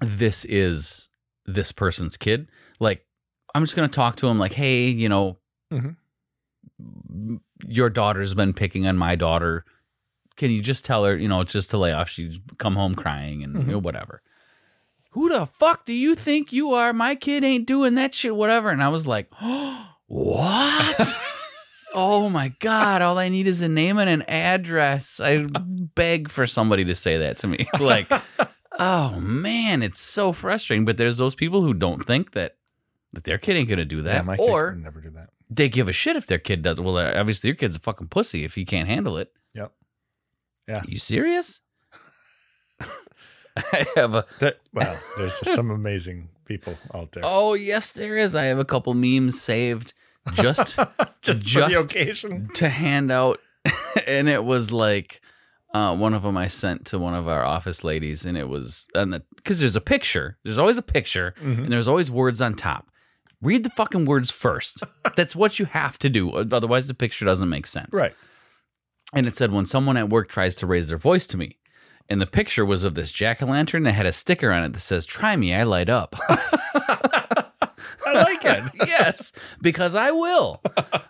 This 0.00 0.44
is 0.46 1.08
this 1.46 1.72
person's 1.72 2.16
kid. 2.16 2.48
Like, 2.80 3.06
I'm 3.54 3.62
just 3.62 3.76
gonna 3.76 3.88
talk 3.88 4.16
to 4.16 4.26
him. 4.28 4.38
Like, 4.38 4.52
hey, 4.52 4.88
you 4.88 5.08
know, 5.08 5.38
Mhm. 5.74 7.40
your 7.66 7.90
daughter's 7.90 8.34
been 8.34 8.52
picking 8.52 8.86
on 8.86 8.96
my 8.96 9.14
daughter. 9.16 9.64
Can 10.36 10.50
you 10.50 10.60
just 10.60 10.84
tell 10.84 11.04
her, 11.04 11.16
you 11.16 11.28
know, 11.28 11.44
just 11.44 11.70
to 11.70 11.78
lay 11.78 11.92
off? 11.92 12.08
She's 12.08 12.40
come 12.58 12.74
home 12.74 12.94
crying 12.94 13.42
and 13.44 13.54
you 13.66 13.72
know, 13.72 13.78
whatever. 13.78 14.22
Who 15.10 15.28
the 15.28 15.46
fuck 15.46 15.84
do 15.86 15.92
you 15.92 16.14
think 16.16 16.52
you 16.52 16.72
are? 16.72 16.92
My 16.92 17.14
kid 17.14 17.44
ain't 17.44 17.66
doing 17.66 17.94
that 17.94 18.14
shit, 18.14 18.34
whatever. 18.34 18.70
And 18.70 18.82
I 18.82 18.88
was 18.88 19.06
like, 19.06 19.28
oh, 19.40 19.88
what? 20.08 21.16
oh 21.94 22.28
my 22.28 22.48
God. 22.58 23.00
All 23.00 23.16
I 23.18 23.28
need 23.28 23.46
is 23.46 23.62
a 23.62 23.68
name 23.68 23.98
and 23.98 24.10
an 24.10 24.22
address. 24.22 25.20
I 25.20 25.46
beg 25.94 26.28
for 26.28 26.46
somebody 26.48 26.84
to 26.86 26.94
say 26.96 27.18
that 27.18 27.36
to 27.38 27.46
me. 27.46 27.66
like, 27.80 28.08
oh 28.78 29.20
man, 29.20 29.82
it's 29.84 30.00
so 30.00 30.32
frustrating. 30.32 30.84
But 30.84 30.96
there's 30.96 31.16
those 31.18 31.36
people 31.36 31.62
who 31.62 31.74
don't 31.74 32.04
think 32.04 32.32
that, 32.32 32.56
that 33.12 33.22
their 33.22 33.38
kid 33.38 33.56
ain't 33.56 33.68
going 33.68 33.78
to 33.78 33.84
do 33.84 34.02
that. 34.02 34.14
yeah, 34.16 34.22
my 34.22 34.36
kid 34.36 34.50
or 34.50 34.74
never 34.74 35.00
do 35.00 35.10
that. 35.10 35.28
They 35.54 35.68
give 35.68 35.88
a 35.88 35.92
shit 35.92 36.16
if 36.16 36.26
their 36.26 36.38
kid 36.38 36.62
does 36.62 36.78
it. 36.78 36.82
Well, 36.82 36.96
uh, 36.98 37.12
obviously 37.16 37.48
your 37.48 37.56
kid's 37.56 37.76
a 37.76 37.80
fucking 37.80 38.08
pussy 38.08 38.44
if 38.44 38.54
he 38.54 38.64
can't 38.64 38.88
handle 38.88 39.16
it. 39.18 39.32
Yep. 39.54 39.72
Yeah. 40.68 40.78
Are 40.80 40.84
You 40.88 40.98
serious? 40.98 41.60
I 43.56 43.86
have 43.94 44.14
a 44.14 44.24
That 44.40 44.58
well, 44.72 44.98
there's 45.16 45.36
some 45.48 45.70
amazing 45.70 46.28
people 46.44 46.76
out 46.92 47.12
there. 47.12 47.22
oh 47.24 47.54
yes, 47.54 47.92
there 47.92 48.16
is. 48.16 48.34
I 48.34 48.44
have 48.44 48.58
a 48.58 48.64
couple 48.64 48.94
memes 48.94 49.40
saved 49.40 49.94
just 50.34 50.76
just, 51.22 51.44
for 51.48 51.60
the 51.60 51.68
just- 51.68 51.84
occasion. 51.84 52.48
to 52.54 52.68
hand 52.68 53.12
out, 53.12 53.40
and 54.06 54.28
it 54.28 54.44
was 54.44 54.72
like 54.72 55.20
uh, 55.72 55.96
one 55.96 56.14
of 56.14 56.22
them 56.24 56.36
I 56.36 56.48
sent 56.48 56.84
to 56.86 56.98
one 56.98 57.14
of 57.14 57.28
our 57.28 57.44
office 57.44 57.84
ladies, 57.84 58.26
and 58.26 58.36
it 58.36 58.48
was 58.48 58.88
and 58.94 59.22
because 59.36 59.60
there's 59.60 59.76
a 59.76 59.80
picture. 59.80 60.36
There's 60.42 60.58
always 60.58 60.78
a 60.78 60.82
picture, 60.82 61.34
Mhm. 61.40 61.64
and 61.64 61.72
there's 61.72 61.88
always 61.88 62.10
words 62.10 62.40
on 62.40 62.54
top. 62.54 62.90
Read 63.44 63.62
the 63.62 63.70
fucking 63.70 64.04
words 64.06 64.30
first. 64.30 64.82
That's 65.16 65.36
what 65.36 65.58
you 65.58 65.66
have 65.66 65.98
to 66.00 66.08
do. 66.10 66.32
Otherwise, 66.32 66.88
the 66.88 66.94
picture 66.94 67.24
doesn't 67.24 67.48
make 67.48 67.66
sense. 67.66 67.90
Right. 67.92 68.14
and 69.14 69.26
it 69.26 69.34
said 69.36 69.52
when 69.52 69.66
someone 69.66 69.96
at 69.96 70.08
work 70.08 70.28
tries 70.28 70.56
to 70.56 70.66
raise 70.66 70.88
their 70.88 70.98
voice 70.98 71.26
to 71.28 71.36
me 71.36 71.58
and 72.08 72.20
the 72.20 72.26
picture 72.26 72.64
was 72.64 72.84
of 72.84 72.94
this 72.94 73.10
jack-o'-lantern 73.10 73.84
that 73.84 73.92
had 73.92 74.06
a 74.06 74.12
sticker 74.12 74.50
on 74.52 74.64
it 74.64 74.72
that 74.74 74.80
says 74.80 75.06
try 75.06 75.36
me 75.36 75.54
i 75.54 75.62
light 75.62 75.88
up 75.88 76.14
I 78.06 78.12
like 78.12 78.44
it. 78.44 78.64
yes 78.88 79.32
because 79.62 79.94
i 79.94 80.10
will 80.10 80.60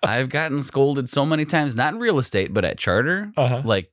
i've 0.03 0.29
gotten 0.29 0.63
scolded 0.63 1.09
so 1.11 1.25
many 1.27 1.45
times 1.45 1.75
not 1.77 1.95
in 1.95 2.01
real 2.01 2.19
estate 2.19 2.53
but 2.55 2.65
at 2.65 2.79
charter 2.79 3.33
Uh-huh. 3.37 3.63
like 3.65 3.91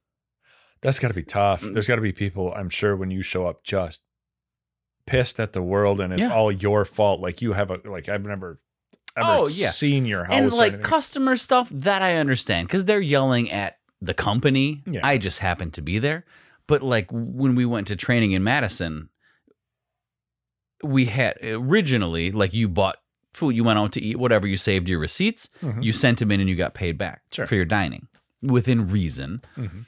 That's 0.81 0.99
got 0.99 1.07
to 1.09 1.13
be 1.13 1.23
tough. 1.23 1.61
Mm. 1.61 1.73
There's 1.73 1.87
got 1.87 1.95
to 1.97 2.01
be 2.01 2.11
people, 2.11 2.53
I'm 2.55 2.69
sure, 2.69 2.95
when 2.95 3.11
you 3.11 3.21
show 3.23 3.45
up 3.47 3.63
just 3.63 4.01
pissed 5.11 5.39
at 5.39 5.53
the 5.53 5.61
world 5.61 5.99
and 5.99 6.13
it's 6.13 6.23
Yeah. 6.27 6.33
all 6.33 6.51
your 6.51 6.85
fault. 6.85 7.19
Like 7.21 7.41
you 7.41 7.53
have 7.53 7.69
a, 7.71 7.79
like 7.85 8.07
I've 8.09 8.25
never 8.25 8.57
ever 9.17 9.27
Oh, 9.27 9.47
yeah. 9.47 9.69
seen 9.71 10.05
your 10.05 10.23
house. 10.23 10.33
and 10.35 10.53
like 10.53 10.81
customer 10.81 11.35
stuff 11.35 11.67
that 11.69 12.01
i 12.01 12.15
understand 12.15 12.67
because 12.69 12.85
they're 12.85 13.01
yelling 13.01 13.51
at 13.51 13.77
the 14.01 14.13
company 14.13 14.83
Yeah. 14.85 15.01
i 15.03 15.17
just 15.17 15.39
happened 15.39 15.73
to 15.73 15.81
be 15.81 15.99
there 15.99 16.23
but 16.65 16.81
like 16.81 17.07
when 17.11 17.55
we 17.55 17.65
went 17.65 17.87
to 17.87 17.97
training 17.97 18.31
in 18.31 18.41
madison 18.41 19.09
we 20.83 21.05
had 21.05 21.37
originally 21.43 22.31
like 22.31 22.53
you 22.53 22.69
bought 22.69 22.97
food 23.33 23.55
you 23.55 23.63
went 23.65 23.79
out 23.79 23.91
to 23.93 24.01
eat 24.01 24.17
whatever 24.17 24.47
you 24.47 24.55
saved 24.57 24.87
your 24.89 24.99
receipts 24.99 25.49
Mhm. 25.61 25.83
you 25.83 25.91
sent 25.93 26.19
them 26.19 26.31
in 26.31 26.39
and 26.39 26.49
you 26.49 26.55
got 26.55 26.73
paid 26.73 26.97
back 26.97 27.21
Sure. 27.33 27.45
for 27.45 27.55
your 27.55 27.65
dining 27.65 28.07
within 28.41 28.87
reason 28.87 29.41
Mhm. 29.57 29.85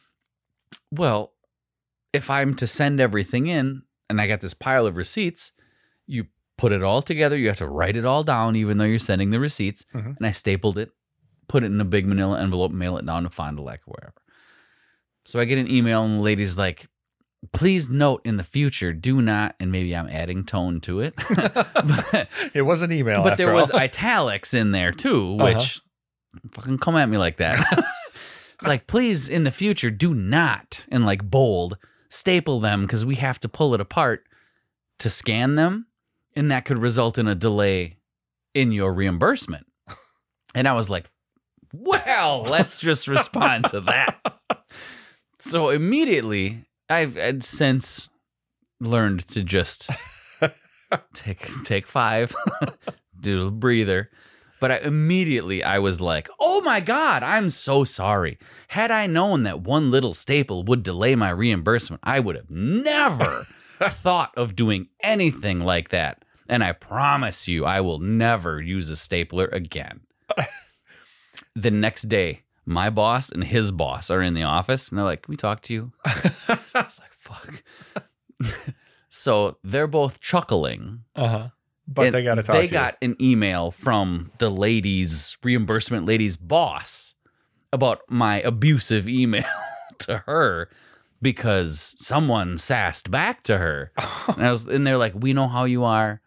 well 0.92 1.34
if 2.12 2.30
i'm 2.30 2.54
to 2.56 2.68
send 2.68 3.00
everything 3.00 3.48
in 3.48 3.84
and 4.10 4.20
i 4.22 4.28
got 4.28 4.42
this 4.42 4.54
pile 4.54 4.86
of 4.86 4.96
receipts 4.96 5.52
you 6.08 6.26
put 6.58 6.72
it 6.72 6.84
all 6.84 7.02
together 7.02 7.38
you 7.38 7.48
have 7.48 7.58
to 7.58 7.68
write 7.68 7.96
it 7.96 8.06
all 8.06 8.24
down 8.24 8.56
even 8.56 8.78
though 8.78 8.86
you're 8.86 9.00
sending 9.00 9.30
the 9.32 9.40
receipts 9.40 9.86
Mhm. 9.94 10.18
and 10.18 10.26
i 10.28 10.32
stapled 10.32 10.78
it 10.78 10.92
put 11.48 11.64
it 11.64 11.68
in 11.72 11.80
a 11.82 11.86
big 11.86 12.06
manila 12.06 12.40
envelope 12.42 12.72
mail 12.72 12.98
it 12.98 13.06
down 13.06 13.24
to 13.24 13.30
fond 13.30 13.58
du 13.58 13.64
lac 13.64 13.82
or 13.88 13.94
wherever 13.94 14.14
so 15.26 15.40
i 15.40 15.46
get 15.46 15.58
an 15.58 15.70
email 15.70 16.04
and 16.04 16.18
the 16.20 16.22
lady's 16.22 16.58
like 16.58 16.88
please 17.52 17.90
note 17.90 18.22
in 18.24 18.38
the 18.38 18.44
future 18.44 18.94
do 18.94 19.22
not 19.22 19.56
and 19.60 19.72
maybe 19.72 19.96
i'm 19.96 20.08
adding 20.10 20.44
tone 20.46 20.80
to 20.80 21.00
it 21.02 21.14
but, 21.18 22.28
it 22.54 22.62
was 22.62 22.82
an 22.82 22.92
email. 22.92 23.22
but 23.24 23.38
there 23.38 23.54
was 23.54 23.70
italics 23.88 24.54
in 24.54 24.72
there 24.72 24.92
too, 24.92 25.38
Uh-huh. 25.40 25.54
which 25.56 25.82
fucking 26.52 26.78
come 26.78 26.96
at 26.96 27.10
me 27.10 27.18
like 27.18 27.38
that. 27.38 27.60
like, 28.64 28.88
please 28.88 29.28
in 29.30 29.44
the 29.44 29.52
future, 29.52 29.92
do 29.92 30.14
not 30.14 30.86
in 30.90 31.06
like 31.06 31.30
bold 31.30 31.78
staple 32.14 32.60
them 32.60 32.84
because 32.84 33.06
we 33.06 33.16
have 33.16 33.40
to 33.40 33.50
pull 33.50 33.74
it 33.74 33.82
apart 33.82 34.26
to 35.00 35.10
scan 35.10 35.56
them, 35.56 35.88
and 36.36 36.52
that 36.52 36.66
could 36.66 36.78
result 36.78 37.18
in 37.18 37.28
a 37.28 37.36
delay 37.36 37.98
in 38.54 38.72
your 38.72 38.94
reimbursement. 38.94 39.66
And 40.56 40.68
I 40.68 40.74
was 40.74 40.90
like, 40.90 41.10
well, 41.74 42.44
let's 42.44 42.78
just 42.78 43.08
respond 43.08 43.66
to 43.66 43.82
that. 43.82 44.20
So 45.40 45.72
immediately, 45.72 46.64
I've, 46.90 47.18
I'd 47.18 47.44
since 47.44 48.10
learned 48.80 49.28
to 49.28 49.44
just 49.44 49.90
take 51.14 51.46
take 51.66 51.86
five, 51.86 52.34
do 53.20 53.48
a 53.48 53.52
breather. 53.52 54.10
But 54.64 54.72
I, 54.72 54.78
immediately 54.78 55.62
I 55.62 55.80
was 55.80 56.00
like, 56.00 56.30
"Oh 56.40 56.62
my 56.62 56.80
god, 56.80 57.22
I'm 57.22 57.50
so 57.50 57.84
sorry. 57.84 58.40
Had 58.70 58.92
I 58.92 59.08
known 59.08 59.44
that 59.44 59.60
one 59.60 59.92
little 59.92 60.14
staple 60.14 60.64
would 60.64 60.84
delay 60.84 61.16
my 61.16 61.32
reimbursement, 61.32 62.00
I 62.02 62.22
would 62.22 62.38
have 62.38 62.50
never 62.50 63.44
thought 63.82 64.32
of 64.38 64.56
doing 64.56 64.88
anything 65.02 65.60
like 65.60 65.90
that. 65.90 66.24
And 66.48 66.64
I 66.64 66.72
promise 66.72 67.46
you, 67.50 67.66
I 67.66 67.82
will 67.82 68.00
never 68.00 68.62
use 68.62 68.90
a 68.90 68.96
stapler 68.96 69.48
again." 69.48 70.00
the 71.56 71.72
next 71.72 72.04
day, 72.04 72.44
my 72.66 72.90
boss 72.90 73.30
and 73.30 73.44
his 73.44 73.70
boss 73.70 74.10
are 74.10 74.22
in 74.22 74.34
the 74.34 74.44
office, 74.44 74.88
and 74.88 74.98
they're 74.98 75.04
like, 75.04 75.24
"Can 75.24 75.34
we 75.34 75.36
talk 75.36 75.60
to 75.64 75.74
you?" 75.74 75.92
I 76.06 76.58
was 76.74 77.02
like, 77.02 77.12
"Fuck." 77.20 77.64
so 79.10 79.58
they're 79.62 79.88
both 79.88 80.22
chuckling. 80.22 81.04
uh-huh. 81.18 81.50
But 81.88 82.08
And 82.08 82.16
they 82.16 82.24
got 82.24 82.36
to 82.36 82.44
talk 82.44 82.56
to 82.56 82.62
me. 82.62 82.68
They 82.68 82.68
to 82.70 82.74
got 82.74 82.98
an 83.02 83.16
email 83.22 83.72
from 83.72 84.32
the 84.38 84.50
lady's 84.50 85.38
reimbursement 85.44 86.06
lady's 86.06 86.38
boss 86.38 87.16
about 87.72 88.02
my 88.08 88.42
abusive 88.42 89.08
email 89.08 89.44
to 90.00 90.20
her 90.26 90.70
because 91.22 91.96
someone 91.98 92.58
sassed 92.58 93.10
back 93.10 93.44
to 93.44 93.58
her. 93.58 93.92
And 94.28 94.48
I 94.48 94.52
was 94.52 94.68
and 94.68 94.88
they're 94.88 94.98
like, 94.98 95.14
"We 95.16 95.34
know 95.34 95.48
how 95.48 95.66
you 95.66 95.84
are." 95.84 96.22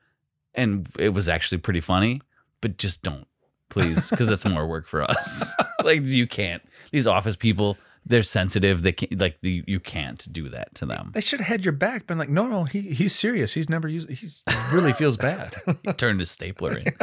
And 0.54 0.88
it 0.98 1.10
was 1.10 1.28
actually 1.28 1.58
pretty 1.58 1.80
funny, 1.80 2.20
but 2.60 2.76
just 2.76 3.02
don't. 3.02 3.26
Please, 3.68 4.10
because 4.10 4.28
that's 4.28 4.46
more 4.46 4.66
work 4.66 4.86
for 4.86 5.02
us. 5.02 5.54
like 5.84 6.06
you 6.06 6.26
can't. 6.26 6.62
These 6.92 7.06
office 7.06 7.36
people, 7.36 7.78
they're 8.06 8.22
sensitive. 8.22 8.82
They 8.82 8.92
can't 8.92 9.20
like 9.20 9.38
the, 9.42 9.64
you 9.66 9.80
can't 9.80 10.32
do 10.32 10.48
that 10.50 10.74
to 10.76 10.86
them. 10.86 11.10
They 11.12 11.20
should 11.20 11.40
have 11.40 11.48
had 11.48 11.64
your 11.64 11.72
back. 11.72 12.06
Been 12.06 12.18
like, 12.18 12.28
no, 12.28 12.46
no, 12.46 12.64
he 12.64 12.80
he's 12.80 13.14
serious. 13.14 13.54
He's 13.54 13.68
never 13.68 13.88
used. 13.88 14.08
He's 14.08 14.44
really 14.72 14.92
feels 14.92 15.16
bad. 15.16 15.54
he 15.82 15.92
Turned 15.92 16.20
his 16.20 16.30
stapler 16.30 16.78
in. 16.78 16.94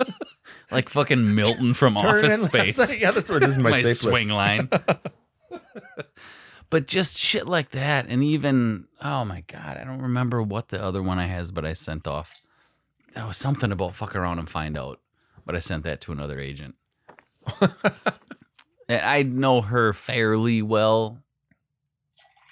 like 0.70 0.88
fucking 0.88 1.34
Milton 1.34 1.74
from 1.74 1.96
Office 1.98 2.42
in- 2.42 2.48
Space. 2.48 2.96
yeah, 2.96 3.10
that's 3.10 3.28
what 3.28 3.42
this 3.42 3.50
is. 3.50 3.58
My, 3.58 3.70
my 3.70 3.82
stapler. 3.82 4.12
Swingline. 4.18 5.10
but 6.70 6.86
just 6.86 7.18
shit 7.18 7.46
like 7.46 7.70
that, 7.70 8.06
and 8.08 8.24
even 8.24 8.86
oh 9.02 9.26
my 9.26 9.44
god, 9.46 9.76
I 9.76 9.84
don't 9.84 10.02
remember 10.02 10.42
what 10.42 10.70
the 10.70 10.82
other 10.82 11.02
one 11.02 11.18
I 11.18 11.26
has, 11.26 11.50
but 11.50 11.66
I 11.66 11.74
sent 11.74 12.06
off. 12.06 12.40
That 13.14 13.26
was 13.26 13.36
something 13.36 13.72
about 13.72 13.94
fuck 13.94 14.16
around 14.16 14.38
and 14.38 14.48
find 14.48 14.78
out, 14.78 15.00
but 15.44 15.54
I 15.54 15.58
sent 15.58 15.84
that 15.84 16.00
to 16.02 16.12
another 16.12 16.40
agent. 16.40 16.76
I 18.90 19.22
know 19.22 19.60
her 19.60 19.92
fairly 19.92 20.62
well 20.62 21.18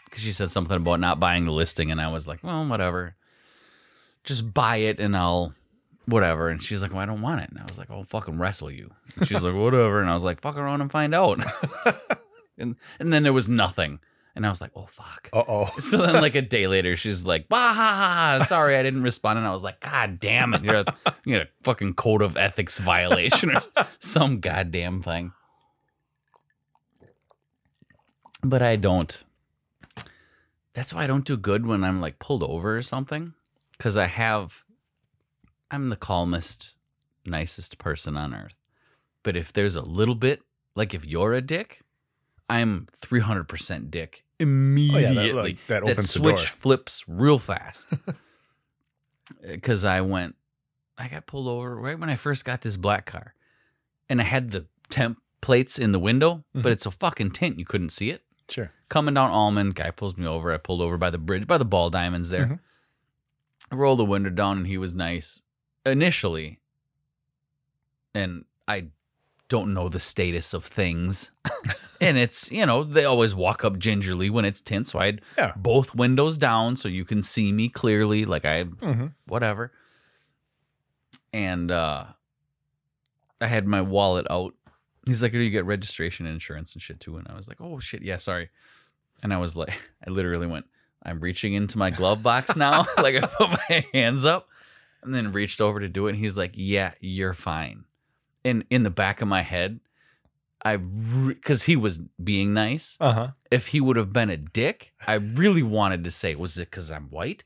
because 0.05 0.23
she 0.23 0.33
said 0.33 0.51
something 0.51 0.77
about 0.77 1.01
not 1.01 1.21
buying 1.21 1.45
the 1.45 1.53
listing, 1.53 1.91
and 1.91 2.01
I 2.01 2.09
was 2.09 2.27
like, 2.27 2.43
well, 2.43 2.67
whatever, 2.67 3.17
just 4.25 4.53
buy 4.53 4.77
it 4.77 5.01
and 5.01 5.17
I'll 5.17 5.55
whatever. 6.07 6.49
And 6.49 6.63
she's 6.63 6.83
like, 6.83 6.93
well, 6.93 7.01
I 7.01 7.07
don't 7.07 7.23
want 7.23 7.43
it. 7.43 7.51
And 7.51 7.59
I 7.59 7.65
was 7.69 7.79
like, 7.79 7.91
I'll 7.91 8.05
fucking 8.05 8.39
wrestle 8.39 8.71
you. 8.71 8.91
And 9.17 9.29
she's 9.29 9.45
like, 9.45 9.55
whatever. 9.55 10.01
And 10.01 10.11
I 10.11 10.15
was 10.15 10.25
like, 10.25 10.41
fuck 10.41 10.57
around 10.57 10.81
and 10.81 10.91
find 10.91 11.15
out. 11.15 11.41
and 12.59 12.77
and 12.99 13.13
then 13.13 13.23
there 13.23 13.33
was 13.33 13.49
nothing. 13.49 14.01
And 14.35 14.47
I 14.47 14.51
was 14.51 14.61
like, 14.61 14.71
oh 14.77 14.87
fuck. 14.87 15.29
Uh 15.33 15.43
oh. 15.49 15.71
So 15.81 15.99
then, 15.99 16.21
like 16.21 16.37
a 16.37 16.43
day 16.43 16.69
later, 16.69 16.97
she's 16.97 17.27
like, 17.27 17.49
"Bah, 17.49 17.73
ha, 17.73 17.75
ha, 17.75 18.39
ha, 18.39 18.45
sorry, 18.45 18.77
I 18.77 18.85
didn't 18.85 19.03
respond." 19.03 19.39
And 19.39 19.49
I 19.49 19.51
was 19.51 19.65
like, 19.65 19.81
"God 19.81 20.21
damn 20.21 20.55
it, 20.55 20.63
you're 20.63 20.77
a, 20.77 20.85
you're 21.25 21.43
a 21.43 21.49
fucking 21.65 21.95
code 21.95 22.23
of 22.23 22.37
ethics 22.37 22.79
violation 22.79 23.51
or 23.51 23.63
some 23.99 24.39
goddamn 24.39 25.03
thing." 25.03 25.33
But 28.43 28.63
I 28.63 28.77
don't. 28.77 29.23
That's 30.75 30.95
why 30.95 31.05
I 31.05 31.07
don't 31.07 31.25
do 31.25 31.37
good 31.37 31.67
when 31.67 31.83
I'm 31.83 32.01
like 32.01 32.19
pulled 32.19 32.43
over 32.43 32.77
or 32.77 32.83
something, 32.83 33.35
because 33.73 33.97
I 33.97 34.07
have. 34.07 34.65
I'm 35.71 35.89
the 35.91 35.97
calmest, 35.97 36.77
nicest 37.27 37.79
person 37.79 38.17
on 38.17 38.35
earth. 38.35 38.55
But 39.23 39.37
if 39.37 39.53
there's 39.53 39.77
a 39.77 39.83
little 39.83 40.15
bit, 40.15 40.41
like 40.75 40.95
if 40.95 41.05
you're 41.05 41.35
a 41.35 41.41
dick, 41.43 41.83
I'm 42.49 42.87
300% 43.05 43.91
dick 43.91 44.25
immediately. 44.39 45.33
like, 45.33 45.67
that 45.67 45.83
that 45.85 45.91
opens 45.91 45.97
the 46.15 46.21
switch 46.21 46.37
door. 46.37 46.45
flips 46.61 47.05
real 47.09 47.39
fast. 47.39 47.89
Because 49.47 49.85
I 49.85 50.01
went, 50.01 50.37
I 50.97 51.09
got 51.09 51.27
pulled 51.27 51.49
over 51.49 51.77
right 51.77 51.99
when 51.99 52.09
I 52.09 52.17
first 52.17 52.47
got 52.47 52.63
this 52.63 52.79
black 52.79 53.05
car, 53.05 53.35
and 54.09 54.23
I 54.23 54.25
had 54.25 54.53
the 54.53 54.65
temp 54.89 55.19
plates 55.43 55.79
in 55.79 55.93
the 55.93 55.99
window, 55.99 56.37
Mm-hmm. 56.37 56.63
but 56.63 56.73
it's 56.73 56.87
a 56.87 56.91
fucking 56.91 57.33
tint. 57.33 57.59
You 57.59 57.67
couldn't 57.67 57.91
see 57.91 58.09
it. 58.11 58.23
Sure. 58.51 58.73
Coming 58.89 59.15
down 59.15 59.31
Almond, 59.31 59.75
guy 59.75 59.91
pulls 59.91 60.17
me 60.17 60.27
over. 60.27 60.53
I 60.53 60.57
pulled 60.57 60.81
over 60.81 60.97
by 60.97 61.11
the 61.11 61.19
bridge, 61.19 61.47
by 61.47 61.59
the 61.59 61.65
ball 61.65 61.91
diamonds 61.91 62.31
there. 62.31 62.47
Mhm. 62.47 62.61
I 63.71 63.75
rolled 63.75 63.99
the 63.99 64.05
window 64.05 64.31
down, 64.31 64.59
and 64.59 64.67
he 64.67 64.79
was 64.79 64.95
nice 64.95 65.43
initially. 65.85 66.61
And 68.15 68.45
I 68.67 68.87
don't 69.49 69.75
know 69.75 69.89
the 69.89 70.01
status 70.01 70.55
of 70.55 70.65
things. 70.65 71.31
and 72.01 72.17
it's, 72.19 72.51
you 72.51 72.65
know, 72.67 72.83
they 72.85 73.05
always 73.05 73.35
walk 73.35 73.65
up 73.65 73.79
gingerly 73.79 74.31
when 74.31 74.45
it's 74.45 74.61
tint. 74.61 74.87
So 74.87 74.99
I 74.99 75.07
had 75.07 75.21
Yeah. 75.37 75.53
both 75.57 75.95
windows 75.95 76.39
down 76.39 76.77
so 76.77 76.89
you 76.89 77.05
can 77.05 77.23
see 77.23 77.53
me 77.53 77.69
clearly. 77.69 78.25
Like 78.25 78.45
I, 78.45 78.65
Mhm. 78.65 79.13
whatever. 79.27 79.73
And 81.33 81.71
uh 81.71 82.07
I 83.41 83.47
had 83.47 83.67
my 83.67 83.81
wallet 83.83 84.27
out. 84.31 84.55
He's 85.09 85.23
like, 85.23 85.33
"Do 85.33 85.39
you 85.41 85.51
get 85.51 85.65
registration 85.65 86.27
and 86.27 86.35
insurance 86.35 86.75
and 86.75 86.81
shit 86.83 87.01
too?" 87.01 87.17
And 87.17 87.27
I 87.29 87.35
was 87.35 87.49
like, 87.49 87.61
"Oh 87.61 87.81
shit, 87.81 88.03
yeah, 88.03 88.17
sorry." 88.19 88.51
And 89.23 89.35
I 89.35 89.39
was 89.39 89.57
like, 89.57 89.73
I 90.07 90.11
literally 90.11 90.47
went, 90.47 90.67
"I'm 91.03 91.19
reaching 91.21 91.55
into 91.55 91.77
my 91.79 91.91
glove 91.91 92.23
box 92.23 92.55
now." 92.57 92.87
like 92.99 93.17
I 93.17 93.27
put 93.27 93.51
my 93.51 93.85
hands 93.93 94.25
up 94.25 94.49
and 95.03 95.13
then 95.15 95.33
reached 95.33 95.61
over 95.61 95.81
to 95.81 95.89
do 95.89 96.07
it. 96.07 96.11
And 96.11 96.19
he's 96.19 96.37
like, 96.37 96.53
"Yeah, 96.55 96.93
you're 97.01 97.35
fine." 97.35 97.85
And 98.45 98.65
in 98.71 98.85
the 98.85 98.91
back 98.91 99.21
of 99.21 99.27
my 99.29 99.43
head, 99.43 99.81
I 100.65 100.77
because 100.77 101.65
he 101.65 101.77
was 101.77 101.99
being 102.23 102.53
nice. 102.55 102.97
Uh 103.01 103.13
huh. 103.13 103.29
If 103.51 103.69
he 103.69 103.81
would 103.81 103.97
have 103.97 104.13
been 104.13 104.29
a 104.31 104.37
dick, 104.37 104.93
I 105.07 105.15
really 105.15 105.63
wanted 105.63 106.05
to 106.05 106.11
say, 106.11 106.35
"Was 106.35 106.59
it 106.59 106.71
because 106.71 106.91
I'm 106.91 107.11
white?" 107.11 107.45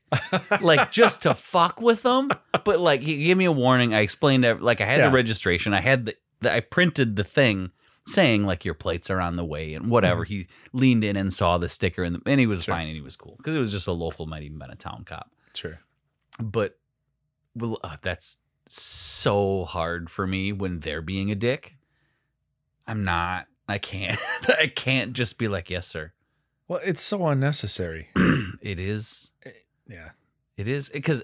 like 0.61 0.91
just 0.91 1.23
to 1.23 1.33
fuck 1.33 1.81
with 1.81 2.03
him. 2.05 2.31
But 2.63 2.79
like 2.79 3.01
he 3.01 3.23
gave 3.25 3.37
me 3.37 3.45
a 3.45 3.51
warning. 3.51 3.93
I 3.93 3.99
explained 4.01 4.45
like 4.61 4.81
I 4.81 4.85
had 4.85 4.99
Yeah. 4.99 5.07
the 5.07 5.13
registration. 5.13 5.73
I 5.73 5.81
had 5.81 6.05
the 6.07 6.15
I 6.45 6.59
printed 6.59 7.15
the 7.15 7.23
thing 7.23 7.71
saying 8.05 8.45
like 8.45 8.65
your 8.65 8.73
plates 8.73 9.09
are 9.09 9.21
on 9.21 9.35
the 9.37 9.45
way 9.45 9.73
and 9.73 9.89
whatever. 9.89 10.23
He 10.25 10.47
leaned 10.73 11.03
in 11.03 11.15
and 11.15 11.33
saw 11.33 11.57
the 11.57 11.69
sticker 11.69 12.03
and, 12.03 12.21
and 12.25 12.39
he 12.39 12.45
was 12.47 12.63
Sure. 12.63 12.73
fine 12.75 12.87
and 12.87 12.95
he 12.95 13.01
was 13.01 13.15
cool 13.15 13.35
because 13.37 13.55
it 13.55 13.59
was 13.59 13.71
just 13.71 13.87
a 13.87 13.91
local, 13.93 14.25
might 14.25 14.43
even 14.43 14.57
been 14.59 14.69
a 14.69 14.75
town 14.75 15.03
cop. 15.05 15.31
Sure. 15.53 15.79
But 16.39 16.77
well, 17.55 17.79
uh, 17.83 17.97
that's 18.01 18.39
so 18.67 19.65
hard 19.65 20.09
for 20.09 20.25
me 20.27 20.51
when 20.51 20.79
they're 20.81 21.01
being 21.01 21.31
a 21.31 21.35
dick. 21.35 21.75
I'm 22.87 23.03
not. 23.03 23.45
I 23.69 23.77
can't. 23.77 24.17
I 24.49 24.67
can't 24.67 25.13
just 25.13 25.37
be 25.37 25.47
like, 25.47 25.69
yes, 25.69 25.87
sir. 25.87 26.11
Well, 26.67 26.81
it's 26.83 27.01
so 27.01 27.25
unnecessary. 27.27 28.09
It 28.61 28.79
is. 28.79 29.29
Yeah. 29.89 30.09
It 30.55 30.69
is 30.69 30.89
because 30.89 31.23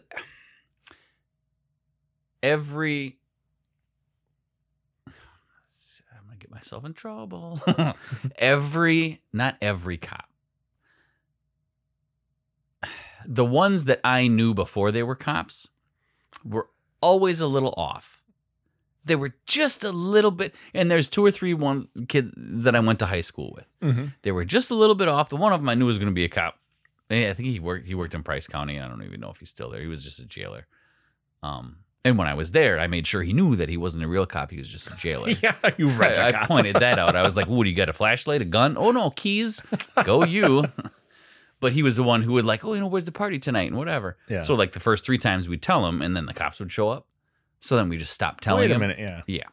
every 2.44 3.18
I'm 5.08 6.26
gonna 6.26 6.38
get 6.38 6.49
myself 6.60 6.86
in 6.86 6.94
trouble. 6.94 7.60
every, 8.38 9.22
not 9.34 9.58
every 9.62 9.98
cop. 9.98 10.30
The 13.26 13.46
ones 13.46 13.84
that 13.86 14.00
I 14.04 14.28
knew 14.28 14.54
before 14.54 14.94
they 14.94 15.04
were 15.04 15.14
cops 15.14 15.68
were 16.44 16.70
always 17.02 17.42
a 17.42 17.48
little 17.48 17.74
off. 17.76 18.24
They 19.04 19.16
were 19.16 19.36
just 19.46 19.84
a 19.84 19.92
little 19.92 20.32
bit, 20.32 20.56
and 20.74 20.90
there's 20.90 21.10
two 21.10 21.24
or 21.26 21.30
three 21.30 21.54
one 21.54 21.90
kids 22.08 22.32
that 22.38 22.76
I 22.76 22.80
went 22.80 23.00
to 23.00 23.06
high 23.06 23.22
school 23.22 23.54
with. 23.54 23.66
Mm-hmm. 23.84 24.06
They 24.22 24.32
were 24.32 24.46
just 24.46 24.72
a 24.72 24.76
little 24.76 24.96
bit 24.96 25.10
off. 25.10 25.30
The 25.30 25.36
one 25.36 25.52
of 25.52 25.60
them 25.60 25.68
I 25.68 25.76
knew 25.76 25.86
was 25.86 25.98
going 25.98 26.08
to 26.08 26.14
be 26.14 26.24
a 26.24 26.30
cop. 26.30 26.58
I 27.12 27.34
think 27.34 27.50
he 27.50 27.60
worked. 27.60 27.88
He 27.88 27.94
worked 27.94 28.14
in 28.14 28.24
Price 28.24 28.48
County. 28.48 28.80
I 28.80 28.88
don't 28.88 29.04
even 29.04 29.20
know 29.20 29.32
if 29.32 29.40
he's 29.40 29.50
still 29.50 29.70
there. 29.70 29.82
He 29.82 29.88
was 29.88 30.04
just 30.04 30.20
a 30.20 30.26
jailer. 30.26 30.66
Um, 31.44 31.80
and 32.06 32.18
when 32.18 32.28
I 32.28 32.34
was 32.34 32.52
there, 32.52 32.80
I 32.80 32.88
made 32.88 33.06
sure 33.08 33.24
he 33.24 33.34
knew 33.34 33.56
that 33.58 33.68
he 33.70 33.78
wasn't 33.78 34.06
a 34.06 34.08
real 34.08 34.26
cop. 34.26 34.52
He 34.52 34.58
was 34.58 34.68
just 34.70 34.90
a 34.90 34.96
jailer. 34.96 35.30
Yeah, 35.44 35.54
you 35.78 35.88
rent 35.88 36.18
a 36.18 36.42
I, 36.42 36.46
pointed 36.46 36.78
that 36.78 36.98
out. 36.98 37.16
I 37.16 37.24
was 37.24 37.36
like, 37.36 37.48
"What 37.50 37.64
do 37.64 37.70
you 37.70 37.76
got? 37.76 37.90
A 37.90 37.94
flashlight? 37.94 38.42
A 38.42 38.46
gun? 38.46 38.78
Oh 38.78 38.92
no, 38.92 39.10
keys. 39.12 39.62
Go 40.04 40.24
you." 40.24 40.66
but 41.60 41.74
he 41.74 41.84
was 41.84 41.98
the 41.98 42.04
one 42.04 42.22
who 42.24 42.34
would 42.34 42.46
like, 42.46 42.64
"Oh, 42.64 42.74
you 42.74 42.80
know, 42.80 42.88
where's 42.88 43.06
the 43.06 43.12
party 43.12 43.38
tonight?" 43.40 43.68
and 43.70 43.78
whatever. 43.78 44.18
Yeah. 44.30 44.40
So 44.42 44.56
like 44.56 44.72
the 44.72 44.80
first 44.80 45.04
three 45.06 45.18
times 45.18 45.50
we'd 45.50 45.62
tell 45.62 45.86
him, 45.86 46.02
and 46.02 46.16
then 46.16 46.26
the 46.26 46.34
cops 46.34 46.60
would 46.60 46.72
show 46.72 46.90
up. 46.90 47.08
So 47.60 47.76
then 47.76 47.90
we 47.90 47.98
just 47.98 48.14
stopped 48.14 48.44
telling 48.44 48.62
Wait 48.62 48.72
a 48.72 48.76
him. 48.76 48.80
minute. 48.80 49.00
Yeah. 49.00 49.22
Yeah. 49.28 49.44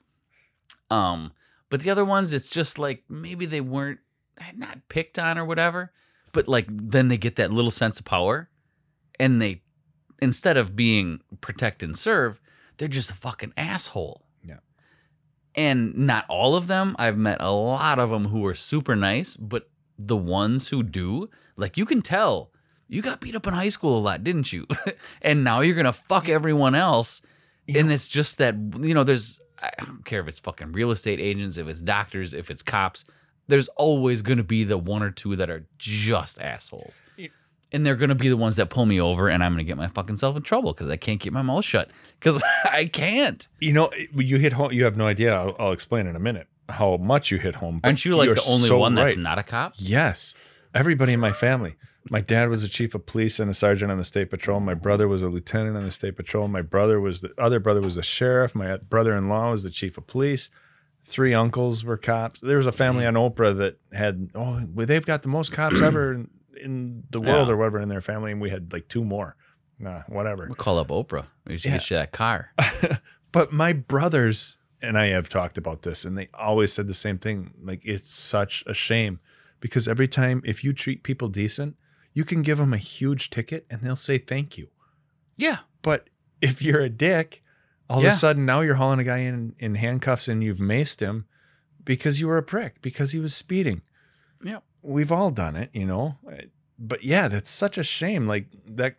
Um, 0.90 1.32
but 1.68 1.80
the 1.80 1.90
other 1.90 2.04
ones, 2.04 2.32
it's 2.32 2.48
just 2.48 2.78
like 2.78 3.02
maybe 3.08 3.46
they 3.46 3.60
weren't 3.60 3.98
not 4.54 4.88
picked 4.88 5.18
on 5.18 5.36
or 5.36 5.44
whatever, 5.44 5.92
but 6.32 6.46
like 6.46 6.66
then 6.70 7.08
they 7.08 7.16
get 7.16 7.36
that 7.36 7.50
little 7.52 7.72
sense 7.72 7.98
of 7.98 8.04
power, 8.04 8.48
and 9.18 9.42
they 9.42 9.62
instead 10.20 10.56
of 10.56 10.76
being 10.76 11.20
protect 11.40 11.82
and 11.82 11.96
serve, 11.96 12.40
they're 12.76 12.88
just 12.88 13.10
a 13.10 13.14
fucking 13.14 13.52
asshole. 13.56 14.26
Yeah. 14.44 14.58
And 15.54 15.96
not 15.96 16.24
all 16.28 16.54
of 16.54 16.66
them. 16.66 16.96
I've 16.98 17.18
met 17.18 17.38
a 17.40 17.52
lot 17.52 17.98
of 17.98 18.10
them 18.10 18.26
who 18.26 18.44
are 18.46 18.54
super 18.54 18.96
nice, 18.96 19.36
but 19.36 19.68
the 19.98 20.16
ones 20.16 20.68
who 20.68 20.82
do, 20.82 21.30
like 21.56 21.76
you 21.76 21.86
can 21.86 22.02
tell, 22.02 22.50
you 22.88 23.02
got 23.02 23.20
beat 23.20 23.34
up 23.34 23.46
in 23.46 23.54
high 23.54 23.70
school 23.70 23.98
a 23.98 24.00
lot, 24.00 24.22
didn't 24.22 24.52
you? 24.52 24.66
and 25.22 25.42
now 25.42 25.60
you're 25.60 25.74
gonna 25.74 25.92
fuck 25.92 26.28
everyone 26.28 26.74
else. 26.74 27.22
and 27.74 27.90
it's 27.90 28.08
just 28.08 28.38
that 28.38 28.54
you 28.80 28.94
know, 28.94 29.04
there's 29.04 29.40
I 29.60 29.72
don't 29.84 30.04
care 30.04 30.20
if 30.20 30.28
it's 30.28 30.38
fucking 30.38 30.72
real 30.72 30.90
estate 30.90 31.18
agents, 31.18 31.58
if 31.58 31.66
it's 31.66 31.80
doctors, 31.80 32.34
if 32.34 32.50
it's 32.50 32.62
cops. 32.62 33.04
There's 33.48 33.68
always 33.68 34.22
gonna 34.22 34.44
be 34.44 34.64
the 34.64 34.78
one 34.78 35.02
or 35.02 35.10
two 35.10 35.36
that 35.36 35.50
are 35.50 35.66
just 35.78 36.40
assholes. 36.40 37.00
And 37.76 37.84
they're 37.84 37.94
gonna 37.94 38.14
be 38.14 38.30
the 38.30 38.38
ones 38.38 38.56
that 38.56 38.70
pull 38.70 38.86
me 38.86 38.98
over, 38.98 39.28
and 39.28 39.44
I'm 39.44 39.52
gonna 39.52 39.64
get 39.64 39.76
my 39.76 39.88
fucking 39.88 40.16
self 40.16 40.34
in 40.34 40.42
trouble 40.42 40.72
because 40.72 40.88
I 40.88 40.96
can't 40.96 41.20
keep 41.20 41.34
my 41.34 41.42
mouth 41.42 41.62
shut 41.62 41.90
because 42.18 42.42
I 42.64 42.86
can't. 42.86 43.46
You 43.60 43.74
know, 43.74 43.90
you 44.14 44.38
hit 44.38 44.54
home. 44.54 44.72
You 44.72 44.84
have 44.84 44.96
no 44.96 45.06
idea. 45.06 45.34
I'll, 45.34 45.54
I'll 45.58 45.72
explain 45.72 46.06
in 46.06 46.16
a 46.16 46.20
minute 46.20 46.48
how 46.70 46.96
much 46.96 47.30
you 47.30 47.38
hit 47.38 47.56
home. 47.56 47.80
Aren't 47.84 48.04
you 48.06 48.16
like 48.16 48.26
you're 48.26 48.34
the 48.34 48.46
only 48.48 48.68
so 48.68 48.78
one 48.78 48.94
that's 48.94 49.16
right. 49.16 49.22
not 49.22 49.38
a 49.38 49.42
cop? 49.42 49.74
Yes. 49.76 50.34
Everybody 50.74 51.12
in 51.12 51.20
my 51.20 51.32
family. 51.32 51.76
My 52.08 52.20
dad 52.20 52.48
was 52.48 52.62
a 52.62 52.68
chief 52.68 52.94
of 52.94 53.04
police 53.04 53.40
and 53.40 53.50
a 53.50 53.54
sergeant 53.54 53.90
on 53.90 53.98
the 53.98 54.04
state 54.04 54.30
patrol. 54.30 54.60
My 54.60 54.74
brother 54.74 55.08
was 55.08 55.22
a 55.22 55.28
lieutenant 55.28 55.76
on 55.76 55.84
the 55.84 55.90
state 55.90 56.16
patrol. 56.16 56.46
My 56.46 56.62
brother 56.62 57.00
was 57.00 57.20
the 57.20 57.32
other 57.36 57.58
brother 57.58 57.80
was 57.80 57.96
the 57.96 58.02
sheriff. 58.02 58.54
My 58.54 58.76
brother-in-law 58.76 59.50
was 59.50 59.64
the 59.64 59.70
chief 59.70 59.98
of 59.98 60.06
police. 60.06 60.48
Three 61.04 61.34
uncles 61.34 61.84
were 61.84 61.96
cops. 61.96 62.40
There 62.40 62.56
was 62.56 62.66
a 62.66 62.72
family 62.72 63.06
on 63.06 63.14
Oprah 63.14 63.56
that 63.58 63.78
had 63.92 64.30
oh, 64.34 64.60
they've 64.74 65.06
got 65.06 65.22
the 65.22 65.28
most 65.28 65.52
cops 65.52 65.80
ever 65.80 66.26
in 66.56 67.04
the 67.10 67.20
world 67.20 67.48
Yeah. 67.48 67.54
or 67.54 67.56
whatever 67.56 67.80
in 67.80 67.88
their 67.88 68.00
family, 68.00 68.32
and 68.32 68.40
we 68.40 68.50
had 68.50 68.72
like 68.72 68.88
two 68.88 69.04
more. 69.04 69.36
Nah, 69.78 70.02
whatever. 70.08 70.46
We'll 70.46 70.54
call 70.54 70.78
up 70.78 70.88
Oprah. 70.88 71.26
We 71.46 71.58
should 71.58 71.70
get 71.72 71.90
you 71.90 71.96
that 71.96 72.12
car. 72.12 72.52
But 73.32 73.52
my 73.52 73.74
brothers 73.74 74.56
and 74.80 74.96
I 74.96 75.08
have 75.08 75.28
talked 75.28 75.58
about 75.58 75.82
this, 75.82 76.04
and 76.06 76.16
they 76.16 76.28
always 76.32 76.72
said 76.72 76.86
the 76.86 76.94
same 76.94 77.18
thing. 77.18 77.52
Like, 77.62 77.82
it's 77.84 78.08
such 78.08 78.64
a 78.66 78.72
shame 78.72 79.20
because 79.60 79.86
every 79.86 80.08
time, 80.08 80.40
if 80.44 80.64
you 80.64 80.72
treat 80.72 81.02
people 81.02 81.28
decent, 81.28 81.76
you 82.14 82.24
can 82.24 82.40
give 82.40 82.56
them 82.56 82.72
a 82.72 82.78
huge 82.78 83.28
ticket 83.28 83.66
and 83.68 83.82
they'll 83.82 83.94
say 83.96 84.16
thank 84.16 84.56
you. 84.56 84.68
Yeah. 85.36 85.58
But 85.82 86.08
if 86.40 86.62
you're 86.62 86.80
a 86.80 86.88
dick, 86.88 87.42
all 87.90 88.00
Yeah. 88.00 88.08
of 88.08 88.12
a 88.14 88.16
sudden 88.16 88.46
now 88.46 88.62
you're 88.62 88.76
hauling 88.76 89.00
a 89.00 89.04
guy 89.04 89.18
in, 89.18 89.54
in 89.58 89.74
handcuffs 89.74 90.28
and 90.28 90.42
you've 90.42 90.58
maced 90.58 91.00
him 91.00 91.26
because 91.84 92.18
you 92.20 92.26
were 92.28 92.38
a 92.38 92.42
prick, 92.42 92.80
because 92.80 93.10
he 93.10 93.18
was 93.18 93.34
speeding. 93.34 93.82
We've 94.86 95.10
all 95.12 95.30
done 95.30 95.56
it, 95.56 95.70
you 95.72 95.84
know? 95.86 96.16
But 96.78 97.02
yeah, 97.04 97.28
that's 97.28 97.50
such 97.50 97.76
a 97.78 97.82
shame. 97.82 98.26
Like, 98.26 98.46
that 98.66 98.96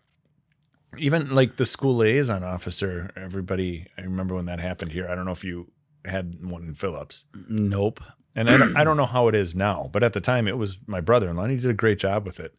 even 0.98 1.34
like 1.34 1.58
the 1.58 1.66
school 1.66 1.96
liaison 1.98 2.44
officer, 2.44 3.12
everybody, 3.16 3.88
I 3.98 4.02
remember 4.02 4.36
when 4.36 4.46
that 4.46 4.60
happened 4.60 4.92
here. 4.92 5.08
I 5.10 5.16
don't 5.16 5.26
know 5.26 5.32
if 5.32 5.44
you 5.44 5.72
had 6.06 6.44
one 6.44 6.64
in 6.64 6.74
Phillips. 6.74 7.26
Nope. 7.48 8.02
And 8.36 8.50
I 8.50 8.58
don't, 8.58 8.76
I 8.78 8.84
don't 8.84 8.98
know 8.98 9.06
how 9.08 9.28
it 9.28 9.36
is 9.36 9.56
now, 9.56 9.90
but 9.92 10.04
at 10.04 10.14
the 10.14 10.22
time 10.22 10.48
it 10.48 10.58
was 10.58 10.78
my 10.86 11.02
brother-in-law 11.02 11.44
and 11.44 11.52
he 11.52 11.58
did 11.58 11.70
a 11.72 11.74
great 11.74 12.00
job 12.00 12.26
with 12.26 12.40
it. 12.40 12.54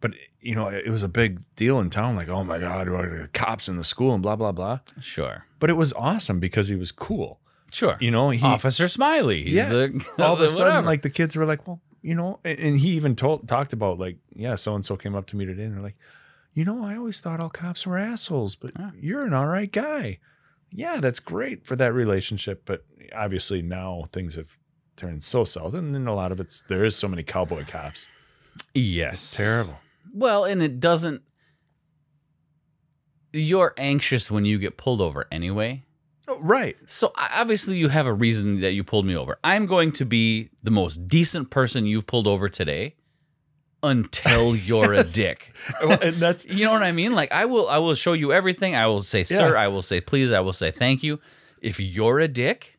But 0.00 0.12
you 0.40 0.54
know, 0.54 0.68
it 0.68 0.88
was 0.90 1.02
a 1.02 1.08
big 1.08 1.42
deal 1.56 1.80
in 1.80 1.90
town. 1.90 2.14
Like, 2.16 2.28
oh 2.28 2.44
my 2.44 2.58
god, 2.58 2.88
what 2.88 3.04
are 3.04 3.22
the 3.22 3.28
cops 3.28 3.68
in 3.68 3.76
the 3.76 3.84
school 3.84 4.14
and 4.14 4.22
blah 4.22 4.36
blah 4.36 4.52
blah. 4.52 4.78
Sure. 5.00 5.44
But 5.58 5.70
it 5.70 5.74
was 5.74 5.92
awesome 5.94 6.38
because 6.40 6.68
he 6.68 6.76
was 6.76 6.92
cool. 6.92 7.40
Sure. 7.72 7.96
You 8.00 8.10
know, 8.10 8.30
he 8.30 8.42
Officer 8.42 8.86
Smiley. 8.88 9.42
He's 9.44 9.54
Yeah. 9.54 9.68
the 9.68 10.06
all 10.18 10.34
of 10.34 10.40
a 10.40 10.48
sudden, 10.48 10.84
like 10.84 11.02
the 11.02 11.10
kids 11.10 11.36
were 11.36 11.44
like, 11.44 11.66
well, 11.66 11.80
you 12.08 12.14
know, 12.14 12.40
and, 12.44 12.58
and 12.58 12.78
he 12.80 12.90
even 12.90 13.14
told 13.14 13.46
talked 13.46 13.72
about 13.72 13.98
like, 13.98 14.16
yeah, 14.34 14.54
so 14.54 14.74
and 14.74 14.84
so 14.84 14.96
came 14.96 15.14
up 15.14 15.26
to 15.26 15.36
me 15.36 15.44
today 15.44 15.64
and 15.64 15.74
they're 15.74 15.82
like, 15.82 15.96
you 16.54 16.64
know, 16.64 16.84
I 16.84 16.96
always 16.96 17.20
thought 17.20 17.40
all 17.40 17.50
cops 17.50 17.86
were 17.86 17.98
assholes, 17.98 18.56
but 18.56 18.72
Yeah. 18.78 18.90
you're 18.98 19.26
an 19.26 19.34
all 19.34 19.46
right 19.46 19.70
guy. 19.70 20.18
Yeah, 20.72 21.00
that's 21.00 21.20
great 21.20 21.66
for 21.66 21.76
that 21.76 21.92
relationship. 21.92 22.62
But 22.64 22.84
obviously 23.14 23.62
now 23.62 24.04
things 24.12 24.34
have 24.36 24.58
turned 24.96 25.22
so 25.22 25.44
south, 25.44 25.74
and 25.74 25.94
then 25.94 26.06
a 26.06 26.14
lot 26.14 26.32
of 26.32 26.40
it's 26.40 26.62
there 26.62 26.84
is 26.84 26.96
so 26.96 27.08
many 27.08 27.22
cowboy 27.22 27.64
cops. 27.66 28.08
yes. 28.74 29.36
Terrible. 29.36 29.78
Well, 30.12 30.44
and 30.44 30.62
it 30.62 30.80
doesn't. 30.80 31.22
You're 33.32 33.74
anxious 33.76 34.30
when 34.30 34.44
you 34.46 34.58
get 34.58 34.76
pulled 34.78 35.00
over 35.00 35.26
anyway. 35.30 35.84
Right. 36.40 36.76
So 36.86 37.12
obviously 37.16 37.78
you 37.78 37.88
have 37.88 38.06
a 38.06 38.12
reason 38.12 38.60
that 38.60 38.72
you 38.72 38.84
pulled 38.84 39.06
me 39.06 39.16
over. 39.16 39.38
I'm 39.44 39.66
going 39.66 39.92
to 39.92 40.04
be 40.04 40.50
the 40.62 40.70
most 40.70 41.08
decent 41.08 41.50
person 41.50 41.86
you've 41.86 42.06
pulled 42.06 42.26
over 42.26 42.48
today 42.48 42.94
until 43.82 44.56
you're 44.68 44.94
Yes. 44.94 45.14
a 45.16 45.20
dick. 45.22 45.52
and 46.02 46.16
that's 46.16 46.46
You 46.46 46.64
know 46.64 46.72
what 46.72 46.82
I 46.82 46.92
mean? 46.92 47.14
Like 47.14 47.32
I 47.32 47.44
will 47.44 47.68
I 47.68 47.78
will 47.78 47.94
show 47.94 48.12
you 48.12 48.32
everything. 48.32 48.74
I 48.74 48.86
will 48.86 49.02
say 49.02 49.24
sir, 49.24 49.52
Yeah. 49.54 49.60
I 49.60 49.68
will 49.68 49.82
say 49.82 50.00
please, 50.00 50.32
I 50.32 50.40
will 50.40 50.52
say 50.52 50.70
thank 50.70 51.02
you. 51.02 51.20
If 51.60 51.80
you're 51.80 52.20
a 52.20 52.28
dick, 52.28 52.78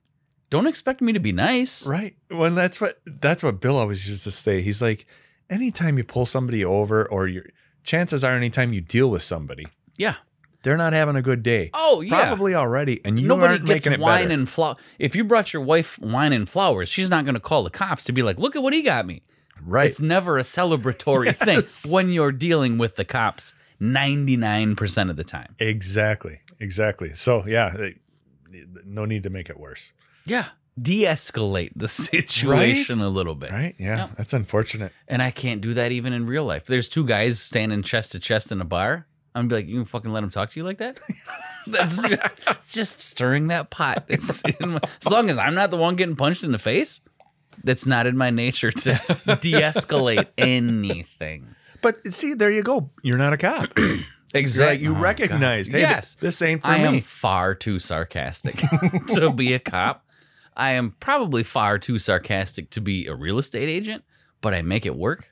don't 0.50 0.68
expect 0.68 1.02
me 1.02 1.14
to 1.14 1.20
be 1.20 1.32
nice. 1.32 1.86
Right. 1.86 2.16
Well, 2.32 2.52
that's 2.52 2.80
what 2.82 3.00
that's 3.06 3.44
what 3.44 3.60
Bill 3.62 3.78
always 3.78 4.08
used 4.10 4.24
to 4.24 4.32
say. 4.32 4.62
He's 4.62 4.82
like, 4.82 5.06
anytime 5.50 5.98
you 5.98 6.04
pull 6.04 6.26
somebody 6.26 6.64
over, 6.66 7.06
or 7.08 7.28
your 7.28 7.46
chances 7.84 8.24
are, 8.24 8.32
anytime 8.36 8.74
you 8.74 8.82
deal 8.82 9.10
with 9.10 9.22
somebody, 9.24 9.68
Yeah. 9.98 10.16
They're 10.64 10.78
not 10.78 10.94
having 10.94 11.16
a 11.16 11.22
good 11.22 11.42
day. 11.44 11.70
Oh 11.74 12.02
yeah. 12.02 12.16
Probably 12.26 12.56
already, 12.56 13.02
and 13.06 13.20
you 13.20 13.28
Nobody 13.28 13.54
aren't 13.54 13.66
gets 13.66 13.86
making 13.86 14.00
it 14.00 14.04
wine 14.04 14.26
better. 14.26 14.34
and 14.34 14.50
flour. 14.50 14.76
If 14.98 15.16
you 15.16 15.24
brought 15.24 15.54
your 15.54 15.62
wife 15.62 15.98
wine 16.00 16.34
and 16.34 16.48
flowers, 16.48 16.90
she's 16.90 17.10
not 17.10 17.24
going 17.26 17.36
to 17.36 17.40
call 17.42 17.64
the 17.64 17.70
cops 17.70 18.04
to 18.06 18.12
be 18.12 18.22
like, 18.24 18.38
"Look 18.38 18.56
at 18.56 18.64
what 18.64 18.74
he 18.74 18.82
got 18.82 19.06
me." 19.06 19.22
right. 19.66 19.88
It's 19.88 20.00
never 20.00 20.38
a 20.38 20.42
celebratory 20.44 21.26
Yes. 21.46 21.82
thing 21.84 21.92
when 21.94 22.12
you're 22.12 22.32
dealing 22.32 22.78
with 22.78 22.96
the 22.96 23.04
cops 23.06 23.54
99% 23.82 25.10
of 25.10 25.16
the 25.16 25.24
time. 25.24 25.56
exactly. 25.60 26.40
Exactly. 26.60 27.14
So 27.14 27.44
yeah, 27.48 27.70
they- 27.70 27.96
no 28.86 29.06
need 29.06 29.24
to 29.24 29.30
make 29.30 29.50
it 29.50 29.60
worse. 29.60 29.94
Yeah. 30.26 30.46
De-escalate 30.82 31.72
the 31.76 31.88
situation 32.06 33.00
a 33.02 33.10
little 33.10 33.36
bit. 33.36 33.52
Right. 33.52 33.76
Yeah. 33.78 33.98
Yep. 34.08 34.10
That's 34.18 34.34
unfortunate. 34.34 34.92
And 35.08 35.22
I 35.22 35.32
can't 35.32 35.62
do 35.62 35.74
that 35.76 35.92
even 35.92 36.14
in 36.14 36.26
real 36.26 36.46
life. 36.46 36.66
There's 36.66 36.90
two 36.90 37.06
guys 37.06 37.40
standing 37.40 37.84
chest 37.84 38.14
to 38.14 38.20
chest 38.20 38.52
in 38.52 38.60
a 38.62 38.66
bar. 38.66 39.08
I'm 39.36 39.48
gonna 39.48 39.50
be 39.50 39.56
like, 39.56 39.68
you 39.68 39.76
can 39.78 39.86
fucking 39.86 40.12
let 40.12 40.24
him 40.24 40.30
talk 40.30 40.50
to 40.50 40.60
you 40.60 40.64
like 40.64 40.80
that? 40.80 41.00
That's 41.68 42.02
just, 42.02 42.36
it's 42.48 42.74
just 42.74 43.02
stirring 43.02 43.48
that 43.48 43.70
pot. 43.70 44.06
It's 44.10 44.42
in 44.60 44.70
my- 44.72 44.80
as 45.02 45.10
long 45.10 45.30
as 45.30 45.38
I'm 45.38 45.54
not 45.56 45.70
the 45.72 45.78
one 45.78 45.96
getting 45.96 46.16
punched 46.16 46.44
in 46.44 46.52
the 46.52 46.60
face, 46.60 47.02
that's 47.64 47.86
not 47.86 48.08
in 48.08 48.16
my 48.18 48.30
nature 48.30 48.72
to 48.72 48.92
de-escalate 49.42 50.28
anything. 50.38 51.56
But 51.82 52.14
see, 52.14 52.34
there 52.34 52.50
you 52.52 52.64
go. 52.64 52.90
You're 53.04 53.18
not 53.18 53.34
a 53.34 53.38
cop. 53.38 53.78
Exactly. 54.32 54.84
you 54.86 54.96
oh 54.96 55.00
recognized, 55.00 55.72
hey, 55.72 55.80
th- 55.80 55.90
yes, 55.90 56.14
this 56.14 56.40
ain't 56.44 56.62
for 56.62 56.68
I 56.68 56.78
me. 56.78 56.84
am 56.84 57.00
far 57.00 57.56
too 57.56 57.80
sarcastic 57.80 58.58
to 59.08 59.32
be 59.34 59.54
a 59.56 59.60
cop. 59.60 60.06
I 60.56 60.72
am 60.74 60.96
probably 61.00 61.42
far 61.42 61.80
too 61.80 61.98
sarcastic 61.98 62.70
to 62.72 62.80
be 62.82 63.08
a 63.08 63.16
real 63.16 63.40
estate 63.40 63.68
agent, 63.70 64.04
but 64.42 64.54
I 64.54 64.62
make 64.62 64.86
it 64.86 64.96
work. 64.96 65.32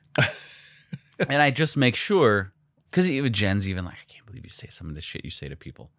and 1.28 1.40
I 1.40 1.52
just 1.52 1.76
make 1.76 1.94
sure, 1.94 2.52
because 2.90 3.10
even 3.10 3.32
Jen's 3.32 3.68
even 3.68 3.84
like, 3.84 3.94
I 3.94 4.12
can't 4.12 4.26
believe 4.26 4.44
you 4.44 4.50
say 4.50 4.68
some 4.70 4.88
of 4.88 4.94
the 4.94 5.00
shit 5.00 5.24
you 5.24 5.30
say 5.30 5.48
to 5.48 5.56
people. 5.56 5.90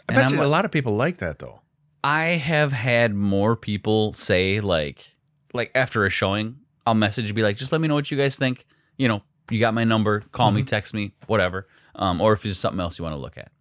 I 0.00 0.02
And 0.08 0.14
bet 0.16 0.24
I'm 0.26 0.32
you 0.32 0.38
like- 0.38 0.46
a 0.46 0.48
lot 0.48 0.64
of 0.64 0.70
people 0.70 0.94
like 0.96 1.18
that 1.18 1.38
though. 1.38 1.60
I 2.04 2.24
have 2.30 2.72
had 2.72 3.14
more 3.14 3.54
people 3.56 4.12
say 4.14 4.60
like 4.60 5.12
like 5.54 5.70
after 5.74 6.04
a 6.04 6.10
showing, 6.10 6.56
I'll 6.86 6.94
message 6.94 7.26
and 7.26 7.34
be 7.36 7.42
like, 7.42 7.56
just 7.56 7.70
let 7.72 7.80
me 7.80 7.86
know 7.88 7.94
what 7.94 8.10
you 8.10 8.16
guys 8.16 8.36
think. 8.36 8.66
You 8.96 9.06
know, 9.08 9.22
you 9.50 9.60
got 9.60 9.74
my 9.74 9.84
number, 9.84 10.20
call 10.32 10.50
me, 10.50 10.62
text 10.64 10.94
me, 10.94 11.12
whatever. 11.26 11.68
Um, 11.94 12.20
or 12.20 12.32
if 12.32 12.42
there's 12.42 12.58
something 12.58 12.80
else 12.80 12.98
you 12.98 13.02
want 13.04 13.14
to 13.14 13.20
look 13.20 13.36
at. 13.36 13.52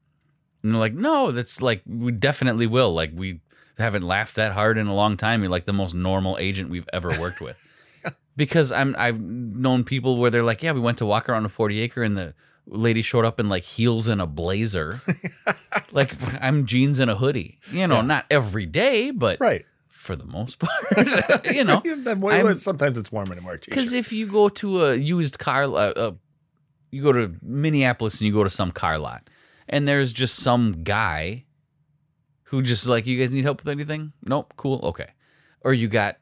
And 0.64 0.72
they're 0.72 0.80
like, 0.80 0.94
no, 0.94 1.32
that's 1.32 1.62
like 1.62 1.82
we 1.86 2.12
definitely 2.12 2.66
will. 2.66 2.94
Like 2.94 3.12
we 3.14 3.42
haven't 3.78 4.04
laughed 4.04 4.36
that 4.36 4.54
hard 4.54 4.78
in 4.78 4.88
a 4.88 4.96
long 4.96 5.18
time. 5.18 5.42
You're 5.42 5.52
like 5.52 5.66
the 5.66 5.74
most 5.74 5.94
normal 5.94 6.38
agent 6.40 6.70
we've 6.70 6.88
ever 6.94 7.10
worked 7.20 7.42
with. 7.42 7.60
because 8.36 8.72
I'm 8.72 8.96
I've 8.98 9.20
known 9.20 9.84
people 9.84 10.18
where 10.18 10.32
they're 10.32 10.44
like, 10.44 10.64
yeah, 10.64 10.72
we 10.72 10.80
went 10.80 10.98
to 11.00 11.06
walk 11.06 11.30
around 11.30 11.46
a 11.46 11.50
40 11.50 11.80
acre 11.82 12.02
and 12.04 12.18
the 12.18 12.34
lady 12.68 13.02
showed 13.02 13.26
up 13.26 13.40
in 13.40 13.50
like 13.50 13.64
heels 13.64 14.08
and 14.08 14.22
a 14.22 14.28
blazer. 14.28 15.02
like 15.92 16.14
I'm 16.44 16.66
jeans 16.66 17.00
and 17.00 17.10
a 17.12 17.16
hoodie. 17.16 17.60
You 17.72 17.88
know, 17.88 17.96
Yeah. 17.98 18.02
not 18.02 18.26
every 18.30 18.66
day, 18.66 19.12
but 19.12 19.40
Right. 19.40 19.66
for 19.88 20.16
the 20.16 20.26
most 20.26 20.60
part, 20.64 21.46
you 21.54 21.64
know. 21.64 21.82
Sometimes 22.54 22.98
it's 22.98 23.12
warm 23.12 23.32
in 23.32 23.38
a 23.38 23.42
more 23.42 23.58
Because 23.58 23.94
if 23.94 24.12
you 24.12 24.28
go 24.28 24.50
to 24.50 24.86
a 24.86 24.96
used 24.96 25.40
car, 25.40 25.64
uh, 25.64 25.68
uh, 25.68 26.12
you 26.92 27.02
go 27.04 27.12
to 27.14 27.36
Minneapolis 27.42 28.20
and 28.20 28.28
you 28.28 28.34
go 28.34 28.44
to 28.44 28.50
some 28.50 28.72
car 28.72 28.98
lot, 28.98 29.30
and 29.70 29.88
there's 29.88 30.12
just 30.14 30.36
some 30.36 30.84
guy 30.84 31.46
who 32.46 32.62
just 32.62 32.86
like, 32.88 33.06
you 33.08 33.18
guys 33.20 33.34
need 33.34 33.44
help 33.46 33.64
with 33.64 33.70
anything? 33.70 34.12
Nope, 34.26 34.54
cool, 34.58 34.80
okay. 34.84 35.12
Or 35.62 35.72
you 35.74 35.88
got, 35.88 36.18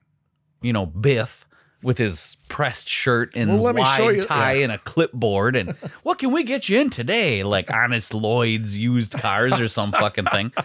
you 0.61 0.71
know, 0.73 0.85
Biff 0.85 1.47
with 1.81 1.97
his 1.97 2.37
pressed 2.49 2.89
shirt 2.89 3.31
and 3.35 3.61
Well, 3.61 3.73
wide 3.73 4.21
tie 4.23 4.53
yeah. 4.53 4.63
and 4.63 4.71
a 4.71 4.77
clipboard, 4.77 5.55
and 5.55 5.71
what 6.03 6.19
can 6.19 6.31
we 6.31 6.43
get 6.43 6.69
you 6.69 6.79
in 6.79 6.89
today? 6.89 7.43
Like 7.43 7.71
Honest 7.71 8.13
Lloyd's 8.13 8.77
used 8.77 9.13
cars 9.13 9.59
or 9.59 9.67
some 9.67 9.91
fucking 9.91 10.25
thing. 10.25 10.51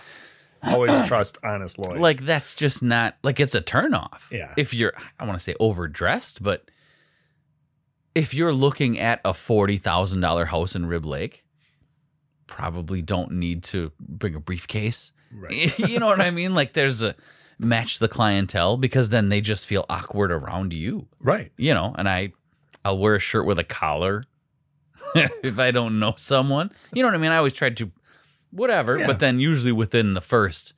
Always 0.67 1.07
trust 1.07 1.37
honest 1.45 1.79
Lloyd. 1.79 2.01
Like 2.01 2.25
that's 2.25 2.55
just 2.55 2.83
not 2.83 3.17
like 3.23 3.39
it's 3.39 3.55
a 3.55 3.61
turnoff. 3.61 4.31
Yeah. 4.31 4.55
If 4.57 4.73
you're 4.73 4.95
I 5.19 5.27
want 5.27 5.39
to 5.39 5.43
say 5.43 5.55
overdressed, 5.61 6.43
but 6.43 6.71
if 8.15 8.33
you're 8.33 8.53
looking 8.53 8.99
at 8.99 9.21
a 9.27 9.35
forty 9.35 9.77
thousand 9.77 10.23
dollar 10.23 10.47
house 10.47 10.75
in 10.75 10.87
Rib 10.87 11.05
Lake, 11.05 11.45
probably 12.47 13.03
don't 13.03 13.33
need 13.33 13.63
to 13.65 13.93
bring 14.01 14.35
a 14.35 14.41
briefcase. 14.41 15.13
Right. 15.31 15.79
you 15.79 15.99
know 15.99 16.07
what 16.07 16.23
I 16.23 16.31
mean? 16.31 16.55
Like 16.55 16.73
there's 16.73 17.03
a 17.03 17.15
match 17.59 17.99
the 17.99 18.09
clientele 18.09 18.77
because 18.77 19.09
then 19.11 19.29
they 19.29 19.41
just 19.41 19.67
feel 19.67 19.85
awkward 19.89 20.31
around 20.33 20.73
you. 20.73 21.09
right. 21.21 21.53
You 21.57 21.75
know, 21.75 21.95
and 21.97 22.09
I 22.09 22.33
I'll 22.85 22.99
wear 22.99 23.15
a 23.15 23.19
shirt 23.21 23.47
with 23.47 23.59
a 23.59 23.65
collar 23.65 24.23
if 25.15 25.59
I 25.59 25.71
don't 25.71 25.99
know 25.99 26.15
someone. 26.17 26.71
You 26.93 27.03
know 27.03 27.09
what 27.09 27.15
I 27.15 27.19
mean? 27.19 27.33
I 27.33 27.37
always 27.39 27.53
tried 27.53 27.77
to 27.79 27.91
whatever, 28.51 28.99
Yeah. 28.99 29.07
but 29.07 29.19
then 29.21 29.41
usually 29.41 29.73
within 29.73 30.15
the 30.15 30.21
first 30.21 30.75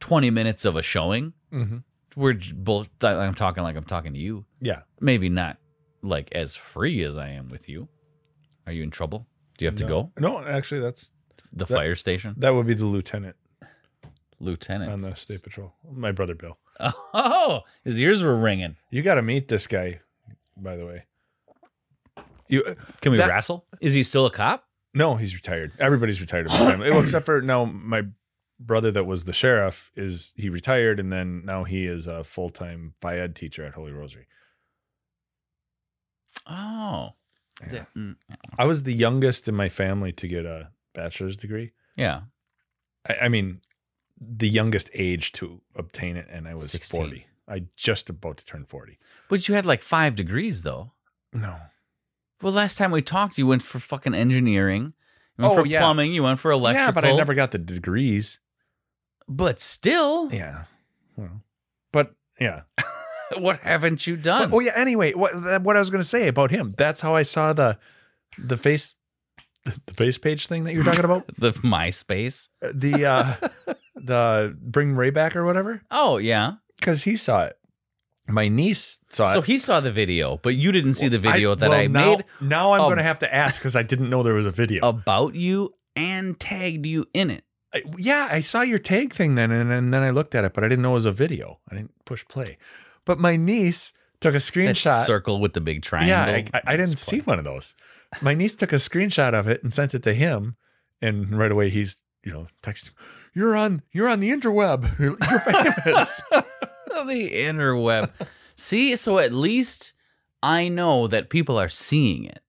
20 0.00 0.30
minutes 0.30 0.64
of 0.64 0.76
a 0.76 0.82
showing, 0.82 1.32
hmm 1.52 1.78
we're 2.16 2.34
both 2.54 2.88
I'm 3.04 3.34
talking 3.34 3.62
like 3.62 3.76
I'm 3.76 3.84
talking 3.84 4.12
to 4.12 4.18
you. 4.18 4.44
Yeah. 4.60 4.80
Maybe 5.00 5.28
not 5.28 5.56
like 6.02 6.32
as 6.32 6.56
free 6.56 7.04
as 7.04 7.16
I 7.16 7.28
am 7.28 7.48
with 7.48 7.68
you. 7.68 7.86
Are 8.66 8.72
you 8.72 8.82
in 8.82 8.90
trouble? 8.90 9.28
Do 9.56 9.64
you 9.64 9.70
have 9.70 9.78
to 9.78 9.84
go? 9.84 10.10
No, 10.18 10.44
actually, 10.44 10.80
that's 10.80 11.12
The 11.52 11.64
That- 11.64 11.74
fire 11.76 11.94
station? 11.94 12.34
that 12.38 12.50
would 12.54 12.66
be 12.66 12.74
the 12.74 12.86
lieutenant 12.86 13.36
Lieutenant. 14.40 14.92
on 14.92 15.00
the 15.00 15.14
state 15.16 15.42
patrol. 15.42 15.74
My 15.90 16.12
brother 16.12 16.34
Bill. 16.34 16.58
Oh, 16.80 17.62
his 17.84 18.00
ears 18.00 18.22
were 18.22 18.36
ringing. 18.36 18.76
You 18.90 19.02
got 19.02 19.16
to 19.16 19.22
meet 19.22 19.48
this 19.48 19.66
guy, 19.66 20.00
by 20.56 20.76
the 20.76 20.86
way. 20.86 21.04
You 22.48 22.62
Can 23.00 23.12
we 23.12 23.18
That- 23.18 23.28
wrestle? 23.30 23.66
Is 23.80 23.92
he 23.94 24.02
still 24.02 24.26
a 24.26 24.30
cop? 24.30 24.64
no, 24.94 25.16
he's 25.16 25.34
retired. 25.34 25.72
Everybody's 25.78 26.20
retired 26.20 26.46
in 26.46 26.52
my 26.52 26.58
family, 26.58 26.90
well, 26.90 27.00
except 27.00 27.26
for 27.26 27.40
now. 27.42 27.64
My 27.64 28.02
brother 28.60 28.90
that 28.92 29.04
was 29.04 29.24
the 29.26 29.32
sheriff 29.32 29.90
is 29.94 30.32
he 30.36 30.48
retired, 30.48 30.98
and 30.98 31.12
then 31.12 31.44
now 31.44 31.64
he 31.64 31.86
is 31.86 32.06
a 32.06 32.24
full 32.24 32.48
time 32.50 32.94
phy 33.00 33.18
ed 33.18 33.36
teacher 33.36 33.64
at 33.64 33.74
Holy 33.74 33.92
Rosary. 33.92 34.26
Oh. 36.46 37.10
Yeah. 37.62 37.84
The- 37.94 38.00
mm, 38.00 38.16
I 38.56 38.64
was 38.66 38.84
the 38.84 38.94
youngest 38.94 39.48
in 39.48 39.54
my 39.54 39.68
family 39.68 40.12
to 40.12 40.28
get 40.28 40.46
a 40.46 40.70
bachelor's 40.94 41.36
degree. 41.36 41.72
yeah. 41.96 42.22
I, 43.08 43.14
I 43.24 43.28
mean, 43.28 43.60
the 44.20 44.48
youngest 44.48 44.90
age 44.94 45.32
to 45.32 45.60
obtain 45.76 46.16
it, 46.16 46.26
and 46.30 46.46
I 46.48 46.54
was 46.54 46.70
16. 46.70 47.00
40. 47.00 47.26
I 47.48 47.62
just 47.76 48.10
about 48.10 48.38
to 48.38 48.46
turn 48.46 48.64
40. 48.64 48.98
But 49.28 49.48
you 49.48 49.54
had 49.54 49.64
like 49.64 49.82
five 49.82 50.14
degrees 50.14 50.62
though. 50.62 50.92
No. 51.32 51.56
Well, 52.42 52.52
last 52.52 52.78
time 52.78 52.90
we 52.90 53.02
talked, 53.02 53.38
you 53.38 53.46
went 53.46 53.62
for 53.62 53.78
fucking 53.78 54.14
engineering. 54.14 54.94
You 55.38 55.44
went 55.44 55.58
Oh, 55.58 55.62
for 55.62 55.66
yeah. 55.66 55.80
plumbing. 55.80 56.12
You 56.12 56.22
went 56.24 56.38
for 56.38 56.50
electrical. 56.50 56.86
Yeah, 56.86 56.90
but 56.92 57.04
I 57.04 57.12
never 57.16 57.34
got 57.34 57.50
the 57.52 57.58
degrees. 57.58 58.38
But 59.28 59.60
still, 59.60 60.32
Yeah. 60.32 60.64
Well, 61.16 61.42
but 61.92 62.14
yeah. 62.40 62.62
what 63.38 63.60
haven't 63.60 64.06
you 64.06 64.16
done? 64.16 64.50
oh 64.52 64.60
yeah. 64.60 64.72
Anyway, 64.74 65.12
what 65.12 65.32
what 65.62 65.76
I 65.76 65.78
was 65.78 65.90
going 65.90 66.00
to 66.02 66.06
say 66.08 66.28
about 66.28 66.50
him? 66.50 66.74
That's 66.76 67.00
how 67.00 67.14
I 67.14 67.22
saw 67.24 67.52
the 67.52 67.78
the 68.38 68.56
face 68.56 68.94
the 69.64 69.94
face 69.94 70.16
page 70.18 70.46
thing 70.46 70.64
that 70.64 70.74
you're 70.74 70.84
talking 70.84 71.04
about. 71.04 71.26
the 71.38 71.52
MySpace. 71.52 72.48
the 72.62 73.04
uh 73.06 73.34
the 74.02 74.56
bring 74.60 74.94
Ray 74.94 75.10
back 75.10 75.34
or 75.36 75.44
whatever. 75.44 75.82
Oh 75.90 76.18
yeah. 76.18 76.54
Because 76.76 77.04
he 77.04 77.16
saw 77.16 77.44
it. 77.44 77.56
My 78.28 78.48
niece 78.48 79.00
saw 79.08 79.30
it. 79.30 79.34
So 79.34 79.40
he 79.40 79.58
saw 79.58 79.80
the 79.80 79.90
video, 79.90 80.36
but 80.42 80.54
you 80.54 80.70
didn't 80.70 80.94
see 80.94 81.08
the 81.08 81.18
video 81.18 81.54
that 81.54 81.70
well, 81.70 81.78
I 81.78 81.86
now, 81.86 82.16
made 82.16 82.24
Now 82.40 82.72
I'm 82.74 82.82
Oh. 82.82 82.84
going 82.84 82.98
to 82.98 83.02
have 83.02 83.18
to 83.20 83.34
ask 83.34 83.60
because 83.60 83.74
I 83.74 83.82
didn't 83.82 84.10
know 84.10 84.22
there 84.22 84.34
was 84.34 84.44
a 84.46 84.50
video. 84.50 84.86
about 84.86 85.34
you 85.34 85.74
and 85.96 86.38
tagged 86.38 86.84
you 86.86 87.06
in 87.14 87.30
it. 87.30 87.44
I- 87.74 87.82
yeah, 87.96 88.28
I 88.30 88.40
saw 88.42 88.60
your 88.62 88.78
tag 88.78 89.12
thing 89.14 89.34
then, 89.34 89.50
and, 89.50 89.72
and 89.72 89.92
then 89.94 90.02
I 90.02 90.10
looked 90.10 90.34
at 90.34 90.44
it, 90.44 90.52
but 90.54 90.62
I 90.62 90.68
didn't 90.68 90.82
know 90.82 90.90
it 90.90 90.94
was 90.94 91.04
a 91.06 91.12
video. 91.12 91.58
I 91.70 91.74
didn't 91.76 91.92
push 92.04 92.24
play. 92.28 92.58
But 93.06 93.18
my 93.18 93.36
niece 93.36 93.92
took 94.20 94.32
a 94.32 94.38
That 94.38 94.40
screenshot. 94.42 95.04
circle 95.06 95.40
with 95.40 95.54
the 95.54 95.60
big 95.62 95.82
triangle. 95.82 96.10
yeah, 96.10 96.24
I, 96.24 96.46
I, 96.52 96.74
I 96.74 96.76
didn't 96.76 96.98
see 96.98 97.20
one 97.20 97.38
of 97.38 97.44
those. 97.44 97.74
My 98.20 98.34
niece 98.34 98.54
took 98.56 98.72
a 98.72 98.76
screenshot 98.76 99.32
of 99.34 99.48
it 99.48 99.62
and 99.62 99.72
sent 99.72 99.94
it 99.94 100.02
to 100.04 100.12
him, 100.14 100.56
and 101.00 101.38
right 101.38 101.50
away 101.52 101.70
he's 101.70 102.02
you 102.24 102.32
know 102.32 102.46
texting, 102.62 102.90
"You're 103.34 103.56
on, 103.56 103.82
you're 103.92 104.08
on 104.08 104.20
the 104.20 104.30
interweb. 104.30 104.98
You're, 104.98 105.16
you're 105.30 105.40
famous." 105.40 106.22
the 107.06 107.30
interweb. 107.32 108.10
See, 108.56 108.96
so 108.96 109.18
at 109.18 109.32
least 109.32 109.92
I 110.42 110.68
know 110.68 111.06
that 111.06 111.30
people 111.30 111.58
are 111.58 111.68
seeing 111.68 112.24
it 112.24 112.42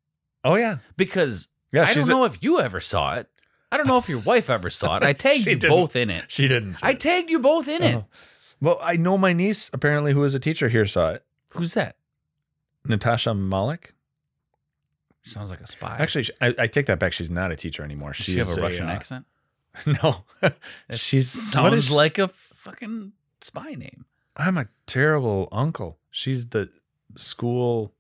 oh 0.44 0.56
yeah, 0.56 0.78
because 0.98 1.50
yeah. 1.72 1.84
I 1.84 1.86
don't 1.86 1.94
she's 1.96 2.10
a- 2.10 2.12
know 2.12 2.24
if 2.26 2.42
you 2.44 2.60
ever 2.60 2.82
saw 2.82 3.16
it. 3.16 3.30
I 3.72 3.78
don't 3.78 3.88
know 3.88 3.98
if 3.98 4.10
your 4.10 4.20
wife 4.20 4.50
ever 4.50 4.70
saw 4.70 4.98
it. 4.98 5.04
I 5.04 5.14
tagged 5.14 5.46
you 5.46 5.56
didn't. 5.56 5.70
both 5.70 5.96
in 5.96 6.10
it. 6.10 6.26
she 6.28 6.48
didn't. 6.48 6.76
See 6.76 6.88
I 6.88 6.92
it. 6.92 7.00
tagged 7.00 7.30
you 7.30 7.40
both 7.40 7.68
in 7.68 7.84
it. 7.84 7.96
Oh. 7.98 8.06
Well, 8.62 8.80
I 8.82 8.96
know 8.98 9.18
my 9.18 9.32
niece 9.34 9.70
apparently, 9.72 10.14
who 10.14 10.24
is 10.24 10.34
a 10.34 10.40
teacher 10.40 10.70
here, 10.70 10.86
saw 10.86 11.12
it. 11.12 11.24
Who's 11.52 11.74
that? 11.76 11.96
Natasha 12.86 13.34
Malik. 13.34 13.94
Sounds 15.22 15.52
like 15.52 15.60
a 15.62 15.68
spy. 15.68 15.98
Actually, 16.00 16.26
I, 16.42 16.56
I 16.58 16.68
take 16.68 16.88
that 16.88 16.98
back. 17.00 17.14
She's 17.14 17.30
not 17.30 17.52
a 17.52 17.56
teacher 17.56 17.84
anymore. 17.84 18.14
She 18.14 18.24
she 18.24 18.38
have 18.38 18.48
is 18.48 18.58
a 18.58 18.62
Russian 18.62 18.88
uh, 18.88 18.94
accent? 18.94 19.26
No, 20.04 20.24
she 20.94 21.22
sounds 21.22 21.64
what 21.64 21.74
is 21.74 21.88
she- 21.88 21.94
like 21.94 22.18
a 22.18 22.28
fucking 22.28 23.14
spy 23.42 23.72
name. 23.76 24.06
I'm 24.38 24.58
a 24.58 24.68
terrible 24.86 25.48
uncle. 25.52 25.98
She's 26.12 26.50
the 26.50 26.70
school 27.16 27.94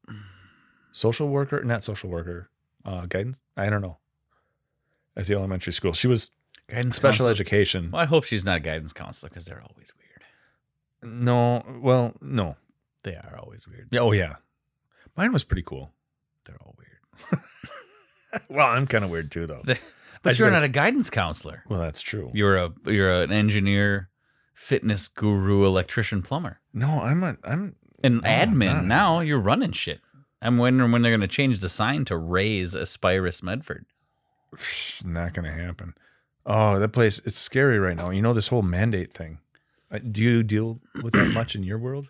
social 0.91 1.27
worker, 1.29 1.63
not 1.63 1.83
social 1.83 2.09
worker, 2.09 2.49
uh, 2.85 3.05
guidance. 3.07 3.41
I 3.57 3.69
don't 3.69 3.81
know. 3.81 3.97
At 5.17 5.25
the 5.27 5.33
elementary 5.33 5.73
school, 5.73 5.93
she 5.93 6.07
was 6.07 6.31
Guidance 6.67 6.95
special 6.95 7.25
counselor. 7.25 7.31
education. 7.31 7.89
Well, 7.91 8.01
I 8.01 8.05
hope 8.05 8.23
she's 8.23 8.45
not 8.45 8.57
a 8.57 8.59
guidance 8.59 8.93
counselor 8.93 9.29
because 9.29 9.45
they're 9.45 9.61
always 9.61 9.91
weird. 9.97 11.13
No, 11.13 11.63
well, 11.81 12.13
no. 12.21 12.55
They 13.03 13.15
are 13.15 13.37
always 13.41 13.67
weird. 13.67 13.89
Oh 13.97 14.11
yeah, 14.11 14.35
mine 15.17 15.33
was 15.33 15.43
pretty 15.43 15.63
cool. 15.63 15.91
They're 16.45 16.57
all 16.61 16.75
weird. 16.77 17.43
Well, 18.47 18.67
I'm 18.67 18.85
kind 18.85 19.03
of 19.03 19.09
weird 19.09 19.31
too, 19.31 19.47
though. 19.47 19.63
But 20.21 20.37
you're 20.39 20.49
gotta- 20.49 20.61
not 20.61 20.65
a 20.65 20.69
guidance 20.69 21.09
counselor. 21.09 21.63
Well, 21.69 21.79
that's 21.79 22.01
true. 22.01 22.29
You're 22.33 22.57
a 22.57 22.73
you're 22.85 23.23
an 23.23 23.31
engineer, 23.31 24.09
fitness 24.53 25.07
guru, 25.07 25.65
electrician, 25.65 26.21
plumber, 26.21 26.59
No, 26.73 27.01
I'm 27.01 27.23
a, 27.23 27.37
I'm 27.43 27.75
not 28.03 28.23
admin. 28.23 28.85
Now 28.85 29.19
you're 29.21 29.39
running 29.39 29.71
shit. 29.71 30.01
I'm 30.41 30.57
wondering 30.57 30.91
when 30.91 31.01
they're 31.01 31.11
going 31.11 31.19
to 31.21 31.27
change 31.27 31.59
the 31.59 31.67
sign 31.69 32.05
to 32.05 32.15
Ray's 32.17 32.73
Aspirus 32.75 33.43
Medford. 33.43 33.85
not 35.05 35.33
gonna 35.33 35.51
happen. 35.51 35.93
Oh, 36.45 36.79
that 36.79 36.89
place, 36.89 37.19
it's 37.25 37.37
scary 37.37 37.77
right 37.79 37.95
now. 37.97 38.09
You 38.09 38.21
know 38.21 38.33
this 38.33 38.47
whole 38.47 38.61
mandate 38.61 39.13
thing. 39.13 39.39
Uh, 39.91 39.99
Do 39.99 40.21
you 40.21 40.43
deal 40.43 40.79
with 41.03 41.13
that 41.13 41.27
much 41.31 41.55
in 41.55 41.63
your 41.63 41.77
world? 41.77 42.09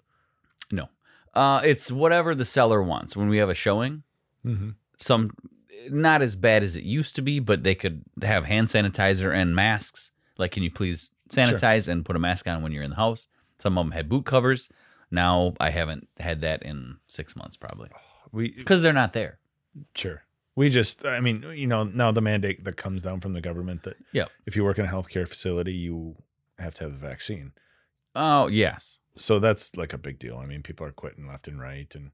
No, 0.72 0.90
uh, 1.34 1.62
it's 1.66 1.92
whatever 1.92 2.34
the 2.36 2.46
seller 2.46 2.82
wants. 2.82 3.18
When 3.18 3.28
we 3.30 3.38
have 3.38 3.50
a 3.50 3.54
showing, 3.56 4.04
Mm-hmm. 4.46 4.70
some 4.98 5.32
not 5.90 6.22
as 6.22 6.36
bad 6.36 6.64
as 6.64 6.76
it 6.78 6.84
used 6.84 7.16
to 7.16 7.22
be, 7.22 7.40
but 7.40 7.64
they 7.64 7.76
could 7.76 8.04
have 8.22 8.46
hand 8.46 8.68
sanitizer 8.68 9.34
and 9.34 9.56
masks. 9.56 10.12
Like, 10.38 10.52
can 10.52 10.64
you 10.64 10.72
please 10.72 11.12
sanitize 11.30 11.88
and 11.88 12.06
put 12.06 12.16
a 12.16 12.20
mask 12.20 12.48
on 12.48 12.62
when 12.64 12.72
you're 12.72 12.84
in 12.84 12.90
the 12.92 12.96
house? 12.96 13.28
Some 13.60 13.78
of 13.78 13.86
them 13.86 13.92
had 13.92 14.10
boot 14.10 14.26
covers. 14.26 14.70
Now 15.12 15.54
I 15.60 15.70
haven't 15.72 16.08
had 16.20 16.42
that 16.42 16.64
in 16.64 16.98
six 17.08 17.36
months 17.36 17.58
probably 17.58 17.90
We 18.32 18.52
because 18.52 18.82
they're 18.82 18.94
not 18.94 19.14
there. 19.14 19.40
Sure. 19.96 20.24
We 20.56 20.70
just, 20.70 21.06
I 21.06 21.20
mean, 21.20 21.44
you 21.56 21.68
know, 21.68 21.84
now 21.84 22.12
the 22.12 22.22
mandate 22.22 22.64
that 22.66 22.76
comes 22.76 23.02
down 23.02 23.22
from 23.22 23.34
the 23.34 23.42
government 23.42 23.84
that 23.84 23.96
Yeah. 24.12 24.26
if 24.46 24.56
you 24.56 24.64
work 24.64 24.78
in 24.78 24.86
a 24.86 24.90
healthcare 24.90 25.28
facility, 25.28 25.74
you 25.74 26.18
have 26.58 26.76
to 26.76 26.84
have 26.86 26.92
the 26.94 26.98
vaccine. 27.08 27.54
Oh 28.16 28.48
yes, 28.48 29.00
So 29.16 29.40
that's 29.40 29.78
like 29.78 29.94
a 29.94 29.98
big 29.98 30.20
deal. 30.20 30.38
I 30.38 30.46
mean, 30.46 30.62
people 30.64 30.86
are 30.86 30.92
quitting 30.92 31.28
left 31.28 31.48
and 31.48 31.60
right. 31.62 31.94
And 31.96 32.12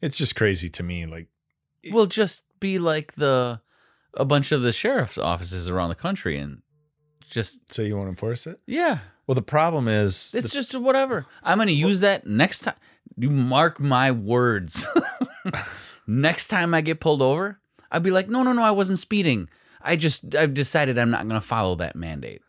it's 0.00 0.16
just 0.18 0.36
crazy 0.36 0.68
to 0.68 0.82
me. 0.82 1.04
Like, 1.06 1.28
We'll 1.86 2.06
just 2.06 2.44
be 2.60 2.78
like 2.78 3.14
the 3.14 3.60
a 4.14 4.24
bunch 4.24 4.52
of 4.52 4.62
the 4.62 4.72
sheriff's 4.72 5.18
offices 5.18 5.68
around 5.68 5.88
the 5.90 5.94
country 5.94 6.36
and 6.36 6.62
just 7.28 7.72
say 7.72 7.86
you 7.86 7.96
won't 7.96 8.08
enforce 8.08 8.46
it. 8.46 8.58
yeah, 8.66 8.98
Well, 9.26 9.34
the 9.36 9.42
problem 9.42 9.86
is, 9.86 10.34
it's 10.34 10.48
the- 10.50 10.54
just 10.58 10.74
whatever. 10.78 11.26
I'm 11.44 11.58
gonna 11.58 11.70
use 11.70 12.00
that 12.00 12.26
next 12.26 12.60
time. 12.62 12.74
You 13.16 13.30
mark 13.30 13.78
my 13.80 14.10
words. 14.10 14.86
next 16.06 16.48
time 16.48 16.74
I 16.74 16.80
get 16.80 17.00
pulled 17.00 17.22
over, 17.22 17.60
I'll 17.90 18.00
be 18.00 18.10
like, 18.10 18.28
no, 18.28 18.42
no, 18.42 18.52
no, 18.52 18.62
I 18.62 18.70
wasn't 18.70 18.98
speeding. 18.98 19.48
I 19.80 19.96
just 19.96 20.34
I've 20.34 20.54
decided 20.54 20.98
I'm 20.98 21.10
not 21.10 21.26
gonna 21.26 21.40
follow 21.40 21.74
that 21.76 21.96
mandate. 21.96 22.42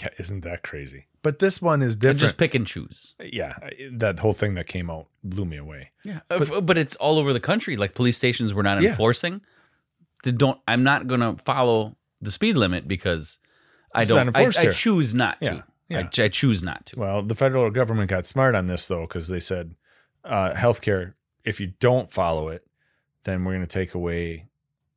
Yeah, 0.00 0.08
isn't 0.18 0.42
that 0.44 0.62
crazy? 0.62 1.06
But 1.22 1.38
this 1.38 1.60
one 1.62 1.80
is 1.82 1.94
I 1.96 1.98
different. 1.98 2.20
just 2.20 2.38
pick 2.38 2.54
and 2.54 2.66
choose. 2.66 3.14
yeah, 3.22 3.56
that 3.92 4.18
whole 4.18 4.32
thing 4.34 4.54
that 4.54 4.66
came 4.66 4.90
out 4.90 5.06
blew 5.22 5.44
me 5.44 5.56
away. 5.56 5.90
Yeah, 6.04 6.20
but, 6.28 6.66
but 6.66 6.76
it's 6.78 6.96
all 6.96 7.18
over 7.18 7.32
the 7.32 7.40
country. 7.40 7.76
Like 7.76 7.94
police 7.94 8.16
stations, 8.16 8.52
we're 8.54 8.62
not 8.62 8.80
Yeah. 8.82 8.90
enforcing. 8.90 9.40
They 10.22 10.32
don't. 10.32 10.60
I'm 10.68 10.82
not 10.82 11.06
gonna 11.06 11.36
follow 11.44 11.96
the 12.20 12.30
speed 12.30 12.56
limit 12.56 12.86
because 12.88 13.38
I 13.94 14.00
It's 14.02 14.08
don't. 14.08 14.18
I, 14.18 14.22
enforced 14.22 14.58
I 14.58 14.62
here. 14.62 14.72
choose 14.72 15.14
not 15.14 15.38
Yeah, 15.40 15.50
to. 15.50 15.64
yeah. 15.88 16.08
I, 16.18 16.22
I 16.24 16.28
choose 16.28 16.62
not 16.62 16.86
to. 16.86 16.98
Well, 17.00 17.22
the 17.22 17.34
federal 17.34 17.70
government 17.70 18.10
got 18.10 18.26
smart 18.26 18.54
on 18.54 18.66
this 18.66 18.86
though, 18.86 19.02
because 19.02 19.28
they 19.28 19.40
said 19.40 19.74
uh, 20.24 20.52
healthcare. 20.54 21.12
If 21.44 21.60
you 21.60 21.72
don't 21.78 22.10
follow 22.10 22.48
it, 22.48 22.66
then 23.24 23.44
we're 23.44 23.52
going 23.52 23.66
to 23.66 23.66
take 23.66 23.92
away 23.94 24.46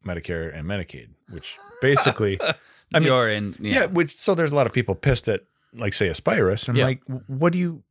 Medicare 0.05 0.53
and 0.57 0.65
Medicaid, 0.65 1.09
which 1.29 1.57
basically, 1.81 2.39
I 2.93 2.99
mean, 2.99 3.07
You're 3.07 3.29
in. 3.29 3.55
yeah. 3.59 3.73
Yeah. 3.81 3.85
Which 3.87 4.15
so 4.15 4.33
there's 4.35 4.51
a 4.51 4.55
lot 4.55 4.65
of 4.65 4.73
people 4.73 4.95
pissed 4.95 5.27
at, 5.27 5.41
like, 5.73 5.93
say, 5.93 6.09
Aspirus. 6.09 6.67
I'm 6.69 6.75
Yeah. 6.75 6.85
like, 6.85 7.01
what 7.27 7.53
do 7.53 7.59
you? 7.59 7.83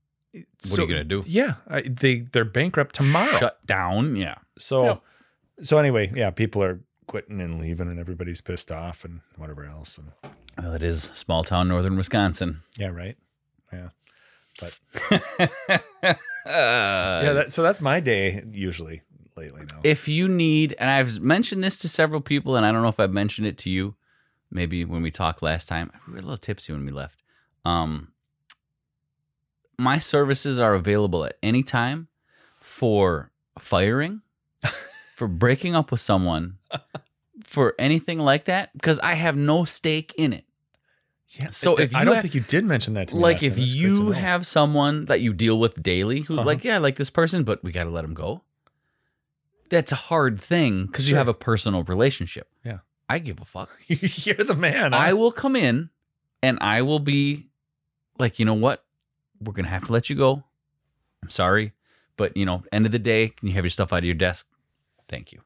What 0.70 0.78
are 0.78 0.82
you 0.82 0.88
gonna 0.88 1.04
do? 1.04 1.22
Yeah, 1.26 1.54
I, 1.68 1.80
they 1.82 2.20
they're 2.20 2.44
bankrupt 2.44 2.94
tomorrow. 2.94 3.38
Shut 3.38 3.64
down. 3.66 4.16
Yeah. 4.16 4.34
So, 4.58 4.84
Yeah. 4.84 4.96
so 5.62 5.78
anyway, 5.78 6.12
yeah, 6.14 6.30
people 6.30 6.62
are 6.62 6.80
quitting 7.06 7.40
and 7.40 7.58
leaving, 7.60 7.88
and 7.88 7.98
everybody's 7.98 8.40
pissed 8.42 8.70
off 8.72 9.04
and 9.04 9.20
whatever 9.36 9.64
else. 9.64 9.96
And 9.98 10.12
Well, 10.58 10.74
it 10.74 10.82
is 10.82 11.04
small 11.14 11.42
town 11.44 11.68
northern 11.68 11.96
Wisconsin. 11.96 12.58
yeah, 12.76 12.88
right. 12.88 13.16
Yeah, 13.72 13.88
but 14.60 14.80
yeah. 15.10 15.48
yeah, 16.46 17.32
that, 17.32 17.52
so 17.52 17.62
that's 17.62 17.80
my 17.80 18.00
day 18.00 18.42
usually 18.50 19.02
lately 19.36 19.62
now. 19.70 19.80
if 19.84 20.08
you 20.08 20.28
need, 20.28 20.74
and 20.78 20.88
I've 20.90 21.20
mentioned 21.20 21.62
this 21.64 21.78
to 21.80 21.88
several 21.88 22.20
people, 22.20 22.56
and 22.56 22.64
I 22.66 22.72
don't 22.72 22.82
know 22.82 22.88
if 22.88 23.00
I've 23.00 23.12
mentioned 23.12 23.46
it 23.46 23.58
to 23.58 23.70
you, 23.70 23.94
maybe 24.50 24.84
when 24.84 25.02
we 25.02 25.10
talked 25.10 25.42
last 25.42 25.68
time. 25.68 25.90
We 26.06 26.12
were 26.14 26.18
a 26.18 26.22
little 26.22 26.36
tipsy 26.38 26.72
when 26.72 26.84
we 26.84 26.92
left. 26.92 27.22
Um, 27.64 28.12
my 29.78 29.98
services 29.98 30.58
are 30.60 30.74
available 30.74 31.24
at 31.24 31.36
any 31.42 31.62
time 31.62 32.08
for 32.60 33.30
firing, 33.58 34.22
for 35.14 35.28
breaking 35.28 35.74
up 35.74 35.90
with 35.90 36.00
someone, 36.00 36.58
for 37.42 37.74
anything 37.78 38.18
like 38.18 38.46
that, 38.46 38.72
because 38.72 38.98
I 39.00 39.14
have 39.14 39.36
no 39.36 39.64
stake 39.64 40.14
in 40.16 40.32
it. 40.32 40.44
Yeah. 41.28 41.50
So 41.50 41.76
I- 41.76 41.82
if 41.82 41.94
I 41.94 42.04
don't 42.04 42.14
have- 42.14 42.22
think 42.22 42.34
you 42.34 42.40
did 42.40 42.64
mention 42.64 42.94
that 42.94 43.08
to 43.08 43.16
me. 43.16 43.20
like 43.20 43.42
if 43.42 43.54
time. 43.54 43.60
That's 43.60 43.74
good 43.74 43.80
to 43.80 43.86
you 44.06 44.10
have 44.12 44.46
someone 44.46 45.04
that 45.06 45.20
you 45.20 45.32
deal 45.34 45.58
with 45.58 45.82
daily 45.82 46.20
who 46.20 46.34
Uh-huh. 46.38 46.46
like 46.46 46.64
yeah 46.64 46.76
I 46.76 46.78
like 46.78 46.94
this 46.96 47.10
person 47.10 47.42
but 47.42 47.62
we 47.64 47.72
got 47.72 47.84
to 47.84 47.90
let 47.90 48.04
him 48.04 48.14
go 48.14 48.42
that's 49.68 49.90
a 49.90 49.96
hard 49.96 50.40
thing 50.40 50.86
because 50.86 51.10
you 51.10 51.16
have 51.16 51.26
a 51.28 51.34
personal 51.34 51.82
relationship 51.82 52.48
Yeah. 52.64 52.78
I 53.08 53.18
give 53.18 53.40
a 53.40 53.44
fuck 53.44 53.70
you're 53.88 54.34
the 54.36 54.54
man. 54.54 54.92
i 54.94 55.12
will 55.12 55.32
come 55.32 55.56
in 55.56 55.90
and 56.42 56.58
i 56.60 56.82
will 56.82 56.98
be 56.98 57.48
like 58.18 58.38
you 58.38 58.44
know 58.44 58.54
what 58.54 58.84
we're 59.40 59.52
gonna 59.52 59.68
have 59.68 59.84
to 59.84 59.92
let 59.92 60.08
you 60.10 60.16
go 60.16 60.42
i'm 61.22 61.30
sorry 61.30 61.72
but 62.16 62.36
you 62.36 62.44
know 62.46 62.62
end 62.72 62.86
of 62.86 62.92
the 62.92 62.98
day 62.98 63.28
can 63.28 63.48
you 63.48 63.54
have 63.54 63.64
your 63.64 63.70
stuff 63.70 63.92
out 63.92 63.98
of 64.00 64.04
your 64.04 64.14
desk 64.14 64.48
Thank 65.08 65.30
you. 65.30 65.42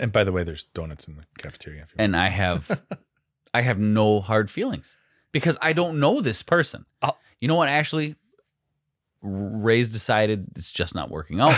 And 0.00 0.10
by 0.10 0.24
the 0.24 0.32
way, 0.32 0.42
there's 0.42 0.64
donuts 0.64 1.06
in 1.06 1.14
the 1.14 1.22
cafeteria. 1.38 1.82
If 1.82 1.90
you 1.90 1.94
And 1.98 2.16
I 2.16 2.26
have 2.26 2.82
I 3.54 3.60
have 3.60 3.78
no 3.78 4.20
hard 4.20 4.50
feelings 4.50 4.96
because 5.30 5.56
I 5.62 5.72
don't 5.74 6.00
know 6.00 6.20
this 6.20 6.42
person. 6.42 6.84
I'll- 7.00 7.16
you 7.40 7.46
know 7.46 7.54
what, 7.54 7.68
Ashley? 7.68 8.16
Ray's 9.22 9.90
decided 9.90 10.48
it's 10.56 10.72
just 10.72 10.96
not 10.96 11.08
working 11.08 11.38
out. 11.40 11.54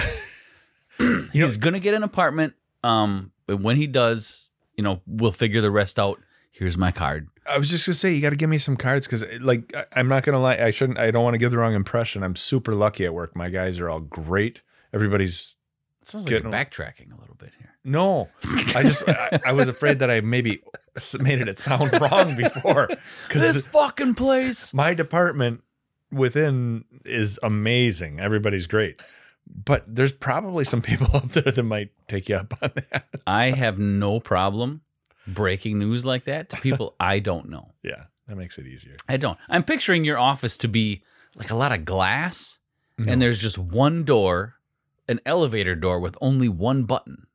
He's 1.33 1.57
gonna 1.57 1.81
get 1.81 1.95
an 1.95 2.03
apartment. 2.03 2.53
Um, 2.85 3.33
but 3.47 3.61
when 3.61 3.77
he 3.77 3.87
does, 3.87 4.51
you 4.79 4.83
know, 4.85 5.03
we'll 5.07 5.33
figure 5.33 5.61
the 5.61 5.71
rest 5.71 5.99
out. 5.99 6.19
Here's 6.51 6.79
my 6.79 6.91
card. 6.91 7.29
I 7.47 7.59
was 7.59 7.69
just 7.69 7.87
gonna 7.87 7.95
say 7.95 8.13
you 8.15 8.23
got 8.23 8.31
to 8.31 8.37
give 8.37 8.49
me 8.49 8.57
some 8.59 8.77
cards 8.77 9.07
because, 9.07 9.23
eh, 9.23 9.39
like, 9.41 9.71
I, 9.77 10.01
I'm 10.01 10.09
not 10.09 10.23
gonna 10.23 10.41
lie. 10.41 10.57
I 10.57 10.71
shouldn't. 10.71 10.99
I 10.99 11.11
don't 11.11 11.23
want 11.23 11.35
to 11.35 11.39
give 11.39 11.51
the 11.51 11.59
wrong 11.59 11.75
impression. 11.75 12.23
I'm 12.23 12.37
super 12.37 12.73
lucky 12.73 13.05
at 13.05 13.13
work. 13.13 13.37
My 13.37 13.49
guys 13.51 13.79
are 13.81 13.91
all 13.91 14.01
great. 14.01 14.63
Everybody's 14.95 15.57
It 16.01 16.09
sounds 16.09 16.25
like 16.25 16.31
you're 16.31 16.51
backtracking 16.51 17.13
a 17.13 17.21
little 17.21 17.37
bit 17.39 17.53
here. 17.59 17.75
no. 17.85 18.29
I 18.75 18.83
just 18.83 19.03
I, 19.09 19.41
I 19.47 19.53
was 19.53 19.69
afraid 19.69 19.99
that 19.99 20.11
I 20.11 20.21
maybe 20.21 20.63
made 21.21 21.41
it 21.47 21.59
sound 21.59 21.93
wrong 22.01 22.35
before 22.37 22.89
because 23.29 23.43
This 23.43 23.63
fucking 23.67 24.15
place. 24.15 24.73
my 24.73 24.95
department 24.95 25.63
within 26.11 26.85
is 27.05 27.39
amazing. 27.43 28.19
Everybody's 28.21 28.67
great, 28.67 29.03
but 29.51 29.85
there's 29.87 30.13
probably 30.13 30.65
some 30.65 30.83
people 30.83 31.09
up 31.15 31.29
there 31.31 31.53
that 31.53 31.63
might 31.63 31.91
take 32.07 32.29
you 32.29 32.37
up 32.37 32.55
on 32.63 32.71
that. 32.91 33.07
I 33.27 33.51
have 33.51 33.79
no 33.79 34.21
problem 34.21 34.83
breaking 35.27 35.79
news 35.79 36.05
like 36.05 36.25
that 36.25 36.49
to 36.51 36.57
people 36.61 36.95
I 37.01 37.19
don't 37.19 37.49
know. 37.49 37.73
Yeah, 37.83 38.05
that 38.27 38.37
makes 38.37 38.59
it 38.59 38.67
easier. 38.67 38.97
I 39.09 39.17
don't. 39.17 39.39
I'm 39.49 39.63
picturing 39.65 40.05
your 40.05 40.19
office 40.19 40.57
to 40.59 40.69
be 40.69 41.03
like 41.35 41.51
a 41.51 41.57
lot 41.57 41.73
of 41.73 41.85
glass, 41.85 42.59
No. 42.99 43.13
and 43.13 43.21
there's 43.23 43.39
just 43.41 43.59
one 43.59 44.05
door, 44.05 44.55
an 45.09 45.21
elevator 45.27 45.75
door 45.75 46.01
with 46.01 46.17
only 46.21 46.49
one 46.49 46.85
button. 46.85 47.27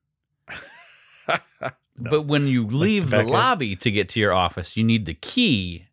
But 1.95 2.23
when 2.23 2.47
you 2.47 2.65
leave 2.65 3.05
the 3.05 3.17
back 3.17 3.19
end? 3.21 3.29
lobby 3.29 3.75
to 3.77 3.91
get 3.91 4.09
to 4.09 4.19
your 4.19 4.33
office, 4.33 4.75
you 4.75 4.83
need 4.83 5.05
the 5.05 5.13
key 5.13 5.85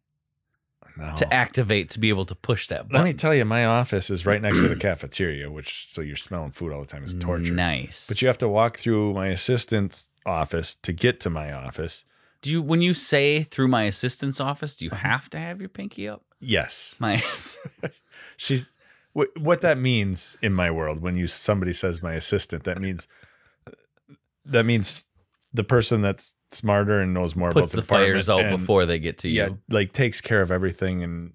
No. 1.00 1.14
to 1.16 1.34
activate 1.34 1.90
to 1.90 1.98
be 1.98 2.08
able 2.10 2.26
to 2.26 2.34
push 2.34 2.68
that 2.68 2.88
button. 2.88 2.96
Let 2.96 3.04
me 3.04 3.14
tell 3.14 3.34
you, 3.34 3.44
my 3.44 3.64
office 3.64 4.10
is 4.10 4.26
right 4.26 4.40
next 4.42 4.60
to 4.60 4.68
the 4.68 4.76
cafeteria, 4.76 5.50
which 5.50 5.86
so 5.88 6.00
you're 6.02 6.14
smelling 6.16 6.50
food 6.52 6.72
all 6.72 6.80
the 6.80 6.86
time 6.86 7.02
is 7.04 7.14
torture. 7.14 7.52
Nice. 7.54 8.06
But 8.08 8.20
you 8.20 8.28
have 8.28 8.38
to 8.38 8.48
walk 8.48 8.76
through 8.76 9.14
my 9.14 9.28
assistant's 9.28 10.10
office 10.26 10.74
to 10.76 10.92
get 10.92 11.18
to 11.20 11.30
my 11.30 11.52
office. 11.52 12.04
do 12.42 12.50
you 12.50 12.60
when 12.62 12.80
you 12.82 12.92
say 12.94 13.42
through 13.44 13.68
my 13.68 13.84
assistant's 13.84 14.40
office, 14.40 14.76
do 14.76 14.84
you 14.84 14.90
Uh-huh. 14.90 15.08
have 15.08 15.30
to 15.30 15.38
have 15.38 15.58
your 15.60 15.68
pinky 15.70 16.06
up? 16.08 16.22
Yes, 16.38 16.96
My 17.00 17.16
she's 18.36 18.76
what, 19.12 19.28
what 19.38 19.60
that 19.62 19.76
means 19.78 20.36
in 20.40 20.52
my 20.54 20.70
world. 20.70 21.00
When 21.02 21.16
you 21.16 21.26
somebody 21.26 21.72
says 21.72 22.02
my 22.02 22.14
assistant, 22.14 22.64
that 22.64 22.78
means 22.78 23.06
that 24.44 24.64
means 24.64 25.10
the 25.52 25.64
person 25.64 26.00
that's 26.02 26.34
smarter 26.52 27.00
and 27.00 27.14
knows 27.14 27.36
more 27.36 27.52
puts 27.52 27.72
about 27.74 27.82
the 27.82 27.86
fires 27.86 28.28
out 28.28 28.40
and, 28.44 28.58
before 28.58 28.86
they 28.86 28.98
get 28.98 29.18
to 29.18 29.28
you. 29.28 29.34
Yeah, 29.42 29.48
like 29.68 29.92
takes 29.92 30.20
care 30.20 30.40
of 30.42 30.50
everything 30.50 31.02
and 31.02 31.34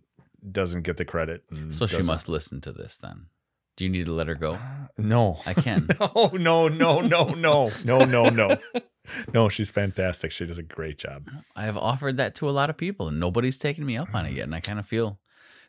doesn't 0.51 0.83
get 0.83 0.97
the 0.97 1.05
credit. 1.05 1.43
and 1.51 1.73
So 1.73 1.87
she 1.87 1.97
doesn't- 1.97 2.11
must 2.13 2.29
listen 2.29 2.61
to 2.61 2.71
this 2.71 2.97
then. 2.97 3.27
Do 3.77 3.83
you 3.83 3.89
need 3.89 4.05
to 4.05 4.13
let 4.13 4.27
her 4.27 4.35
go? 4.35 4.53
Uh, 4.53 4.87
no, 4.97 5.41
I 5.45 5.53
can. 5.53 5.89
No, 5.99 6.29
no, 6.33 6.67
no, 6.69 7.01
no, 7.01 7.25
no, 7.33 7.71
no, 7.83 8.05
no, 8.05 8.29
no. 8.29 8.57
No, 9.33 9.49
she's 9.49 9.69
fantastic. 9.69 10.31
She 10.31 10.45
does 10.45 10.57
a 10.57 10.63
great 10.63 10.97
job. 10.97 11.27
I 11.57 11.63
have 11.63 11.75
offered 11.77 12.15
that 12.17 12.35
to 12.35 12.49
a 12.49 12.51
lot 12.51 12.69
of 12.69 12.77
people 12.77 13.07
and 13.09 13.19
nobody's 13.19 13.57
taken 13.57 13.85
me 13.85 13.97
up 13.97 14.15
on 14.15 14.25
it 14.25 14.31
yet. 14.33 14.43
And 14.43 14.55
I 14.55 14.61
kind 14.61 14.79
of 14.79 14.85
feel 14.87 15.19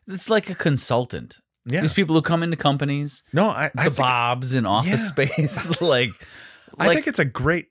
it's 0.07 0.29
like 0.29 0.49
a 0.49 0.55
consultant. 0.55 1.39
Yeah. 1.65 1.81
These 1.81 1.91
people 1.93 2.15
who 2.15 2.21
come 2.21 2.43
into 2.43 2.55
companies, 2.55 3.23
No, 3.33 3.49
I, 3.49 3.71
the 3.75 3.81
think, 3.83 3.97
Bobs 3.97 4.53
in 4.53 4.65
office 4.65 5.11
Yeah. 5.17 5.25
space, 5.27 5.81
like, 5.81 6.11
I 6.79 6.87
like 6.87 6.95
think 6.95 7.07
it's 7.07 7.19
a 7.19 7.25
great 7.25 7.67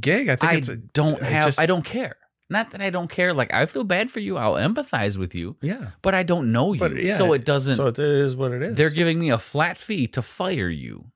gig. 0.00 0.28
I 0.28 0.36
think 0.36 0.52
I 0.52 0.56
it's 0.56 0.68
a, 0.68 0.76
don't 0.76 1.22
I 1.22 1.26
have, 1.26 1.44
just- 1.44 1.60
I 1.60 1.66
don't 1.66 1.84
care. 1.84 2.16
Not 2.50 2.72
that 2.72 2.82
I 2.82 2.90
don't 2.90 3.08
care. 3.08 3.32
Like, 3.32 3.54
I 3.54 3.64
feel 3.64 3.84
bad 3.84 4.10
for 4.10 4.20
you. 4.20 4.36
I'll 4.36 4.54
empathize 4.54 5.16
with 5.16 5.34
you, 5.34 5.56
yeah. 5.62 5.92
but 6.02 6.14
I 6.14 6.22
don't 6.22 6.52
know 6.52 6.74
you. 6.74 6.78
But 6.78 6.94
yeah, 6.94 7.14
so 7.14 7.32
it 7.32 7.44
doesn't, 7.44 7.76
So 7.76 7.86
it 7.86 7.98
is 7.98 8.36
what 8.36 8.52
it 8.52 8.62
is. 8.62 8.76
they're 8.76 8.90
giving 8.90 9.18
me 9.18 9.30
a 9.30 9.38
flat 9.38 9.78
fee 9.78 10.06
to 10.08 10.20
fire 10.20 10.68
you 10.68 11.06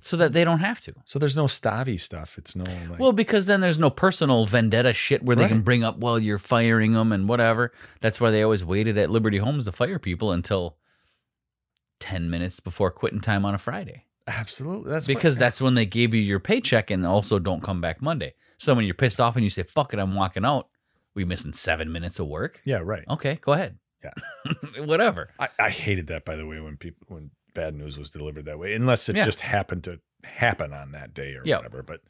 so 0.00 0.16
that 0.16 0.32
they 0.32 0.42
don't 0.42 0.60
have 0.60 0.80
to. 0.80 0.94
so 1.04 1.18
there's 1.18 1.36
no 1.36 1.46
stavy 1.46 1.98
stuff. 1.98 2.36
It's 2.38 2.56
no 2.56 2.64
like. 2.90 2.98
Well, 2.98 3.12
because 3.12 3.46
then 3.46 3.60
there's 3.60 3.78
no 3.78 3.90
personal 3.90 4.46
vendetta 4.46 4.94
shit 4.94 5.22
where 5.22 5.36
they 5.36 5.46
can 5.46 5.60
bring 5.60 5.84
up, 5.84 5.98
well, 5.98 6.18
you're 6.18 6.38
firing 6.40 6.94
them 6.94 7.12
and 7.12 7.28
whatever. 7.28 7.72
That's 8.00 8.20
why 8.20 8.30
they 8.30 8.42
always 8.42 8.64
waited 8.64 8.96
at 8.98 9.10
Liberty 9.10 9.36
Homes 9.38 9.66
to 9.66 9.72
fire 9.72 9.98
people 9.98 10.32
until 10.32 10.76
10 12.00 12.30
minutes 12.30 12.58
before 12.58 12.90
quitting 12.90 13.20
time 13.20 13.44
on 13.44 13.54
a 13.54 13.58
Friday. 13.58 14.06
Absolutely. 14.26 14.90
That's 14.90 15.06
Because 15.06 15.38
that's 15.38 15.60
when 15.60 15.74
they 15.74 15.86
gave 15.86 16.14
you 16.14 16.20
your 16.20 16.40
paycheck 16.40 16.90
and 16.90 17.06
also 17.06 17.38
don't 17.38 17.62
come 17.62 17.80
back 17.80 18.00
Monday. 18.02 18.34
So 18.58 18.74
when 18.74 18.84
you're 18.84 18.94
pissed 18.94 19.20
off 19.20 19.34
and 19.36 19.44
you 19.44 19.50
say, 19.50 19.62
fuck 19.64 19.92
it, 19.92 19.98
I'm 19.98 20.14
walking 20.14 20.44
out, 20.44 20.68
we 21.14 21.24
missing 21.24 21.52
seven 21.52 21.90
minutes 21.92 22.18
of 22.18 22.26
work? 22.28 22.60
yeah, 22.64 22.80
right. 22.82 23.04
Okay, 23.10 23.38
go 23.40 23.52
ahead. 23.52 23.78
Yeah. 24.04 24.12
Whatever. 24.84 25.30
I, 25.38 25.48
I 25.58 25.70
hated 25.70 26.08
that 26.08 26.24
by 26.24 26.36
the 26.36 26.46
way 26.46 26.60
when 26.60 26.76
people 26.76 27.06
when 27.08 27.30
bad 27.54 27.74
news 27.74 27.98
was 27.98 28.10
delivered 28.10 28.46
that 28.46 28.58
way, 28.58 28.74
unless 28.74 29.08
it 29.08 29.16
Yeah. 29.16 29.24
just 29.24 29.40
happened 29.40 29.84
to 29.84 30.00
happen 30.24 30.72
on 30.72 30.92
that 30.92 31.12
day 31.14 31.34
or 31.34 31.42
Yeah. 31.44 31.56
whatever. 31.58 31.82
But 31.82 32.00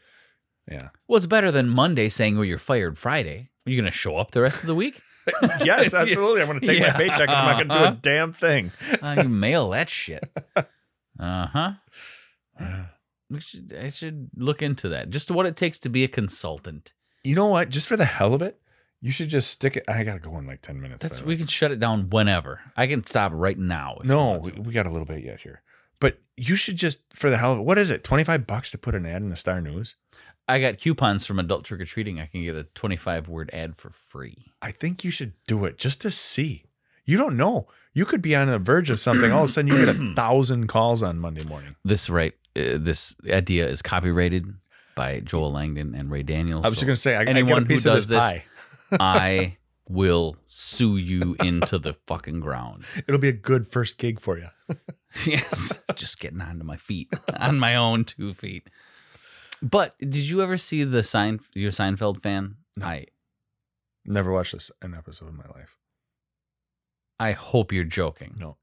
yeah, 0.71 0.89
Well, 1.09 1.17
it's 1.17 1.27
better 1.27 1.51
than 1.51 1.69
Monday 1.69 2.09
saying, 2.09 2.37
well, 2.37 2.45
you're 2.45 2.59
fired 2.59 2.97
Friday. 2.99 3.51
Are 3.67 3.71
you 3.71 3.77
going 3.77 3.91
to 3.91 3.97
show 3.97 4.17
up 4.17 4.31
the 4.31 4.41
rest 4.41 4.63
of 4.63 4.67
the 4.69 4.75
week? 4.75 5.01
yes, 5.65 5.93
absolutely. 5.95 6.41
I'm 6.41 6.49
going 6.49 6.61
to 6.61 6.67
take 6.67 6.79
Yeah. 6.81 6.93
my 6.93 6.99
paycheck 6.99 7.29
and 7.29 7.31
I'm 7.31 7.47
not 7.47 7.57
going 7.57 7.69
to 7.69 7.75
do 7.75 7.81
Uh-huh. 7.81 7.93
a 7.93 7.99
damn 8.01 8.33
thing. 8.33 8.73
Uh, 9.03 9.23
you 9.23 9.29
mail 9.29 9.71
that 9.71 9.89
shit. 9.91 10.25
Uh 11.23 11.47
huh. 11.47 11.73
We 13.31 13.41
should, 13.41 13.73
I 13.75 13.89
should 13.89 14.29
look 14.37 14.61
into 14.61 14.89
that. 14.91 15.09
Just 15.11 15.31
what 15.31 15.47
it 15.47 15.57
takes 15.57 15.79
to 15.81 15.89
be 15.89 16.05
a 16.05 16.09
consultant. 16.09 16.93
You 17.25 17.35
know 17.35 17.47
what? 17.47 17.71
Just 17.71 17.89
for 17.89 17.97
the 17.97 18.05
hell 18.05 18.35
of 18.35 18.43
it, 18.43 18.61
you 19.01 19.11
should 19.13 19.29
just 19.29 19.51
stick 19.51 19.77
it. 19.77 19.85
I 19.89 20.03
got 20.05 20.15
to 20.15 20.19
go 20.21 20.37
in 20.39 20.47
like 20.47 20.61
10 20.63 20.81
minutes. 20.81 21.03
That's 21.03 21.23
we 21.23 21.35
way. 21.35 21.39
can 21.39 21.47
shut 21.47 21.71
it 21.73 21.79
down 21.79 22.11
whenever. 22.11 22.61
I 22.77 22.87
can 22.87 23.05
stop 23.07 23.33
right 23.35 23.59
now. 23.59 23.97
if 24.01 24.05
you 24.05 24.09
No, 24.11 24.27
want 24.33 24.45
we, 24.45 24.53
we 24.63 24.73
got 24.73 24.87
a 24.87 24.91
little 24.91 25.07
bit 25.07 25.25
yet 25.25 25.41
here. 25.41 25.63
But 25.99 26.19
you 26.37 26.57
should 26.57 26.77
just, 26.77 27.01
for 27.15 27.31
the 27.31 27.39
hell 27.39 27.53
of 27.53 27.59
it, 27.61 27.63
what 27.65 27.79
is 27.79 27.91
it? 27.91 28.03
25 28.05 28.47
bucks 28.47 28.71
to 28.73 28.79
put 28.79 28.95
an 28.95 29.07
ad 29.07 29.23
in 29.23 29.29
the 29.29 29.37
Star 29.37 29.61
News? 29.61 29.95
I 30.49 30.61
got 30.61 30.79
coupons 30.79 31.25
from 31.25 31.39
adult 31.39 31.65
trick 31.65 31.81
or 31.81 31.85
treating. 31.85 32.21
I 32.21 32.27
can 32.27 32.43
get 32.43 32.57
a 32.57 32.65
twenty-five 32.65 33.29
word 33.29 33.49
ad 33.53 33.77
for 33.77 33.91
free. 33.91 34.47
I 34.61 34.73
think 34.73 35.05
you 35.05 35.13
should 35.13 35.35
do 35.47 35.65
it 35.65 35.79
just 35.79 36.03
to 36.03 36.11
see. 36.11 36.65
You 37.05 37.19
don't 37.19 37.37
know. 37.37 37.69
You 37.95 38.05
could 38.05 38.23
be 38.23 38.35
on 38.35 38.49
the 38.49 38.59
verge 38.59 38.91
of 38.91 38.99
something. 38.99 39.33
All 39.33 39.45
of 39.45 39.51
a 39.51 39.53
sudden, 39.53 39.69
you 39.69 39.85
get 39.85 39.95
a 39.95 40.13
thousand 40.17 40.69
calls 40.69 41.03
on 41.03 41.19
Monday 41.19 41.45
morning. 41.45 41.77
This 41.85 42.09
right. 42.09 42.35
Uh, 42.57 42.77
this 42.79 43.17
idea 43.31 43.69
is 43.69 43.83
copyrighted 43.83 44.47
by 44.95 45.21
Joel 45.21 45.53
Langdon 45.53 45.95
and 45.95 46.11
Ray 46.11 46.23
Daniels. 46.23 46.65
I 46.65 46.69
was 46.69 46.77
just 46.77 46.87
going 46.87 46.95
to 46.95 47.01
say, 47.01 47.17
I, 47.17 47.21
I 47.21 47.25
anyone 47.25 47.65
get 47.65 47.71
a 47.71 47.75
who 47.75 47.81
does 47.81 48.07
this. 48.07 48.33
I 49.01 49.57
will 49.89 50.37
sue 50.47 50.97
you 50.97 51.37
into 51.41 51.79
the 51.79 51.95
fucking 52.07 52.41
ground. 52.41 52.85
It'll 53.07 53.21
be 53.21 53.29
a 53.29 53.33
good 53.33 53.67
first 53.67 53.99
gig 53.99 54.21
for 54.21 54.39
you. 54.39 54.49
yes, 55.27 55.73
just 55.95 56.21
getting 56.21 56.41
onto 56.41 56.65
my 56.65 56.77
feet, 56.77 57.13
on 57.39 57.59
my 57.59 57.75
own 57.75 58.05
two 58.05 58.33
feet. 58.35 58.69
But 59.63 59.95
did 59.99 60.29
you 60.29 60.43
ever 60.43 60.57
see 60.57 60.85
the 60.85 61.03
Sein? 61.03 61.41
You're 61.55 61.69
a 61.69 61.73
Seinfeld 61.73 62.23
fan? 62.23 62.57
No. 62.77 62.87
I 62.87 63.07
Never 64.05 64.33
watched 64.33 64.53
this 64.53 64.71
an 64.83 64.95
episode 64.95 65.29
of 65.29 65.35
my 65.35 65.47
life. 65.55 65.77
I 67.23 67.33
hope 67.33 67.73
you're 67.73 67.85
joking. 67.85 68.35
No, 68.37 68.57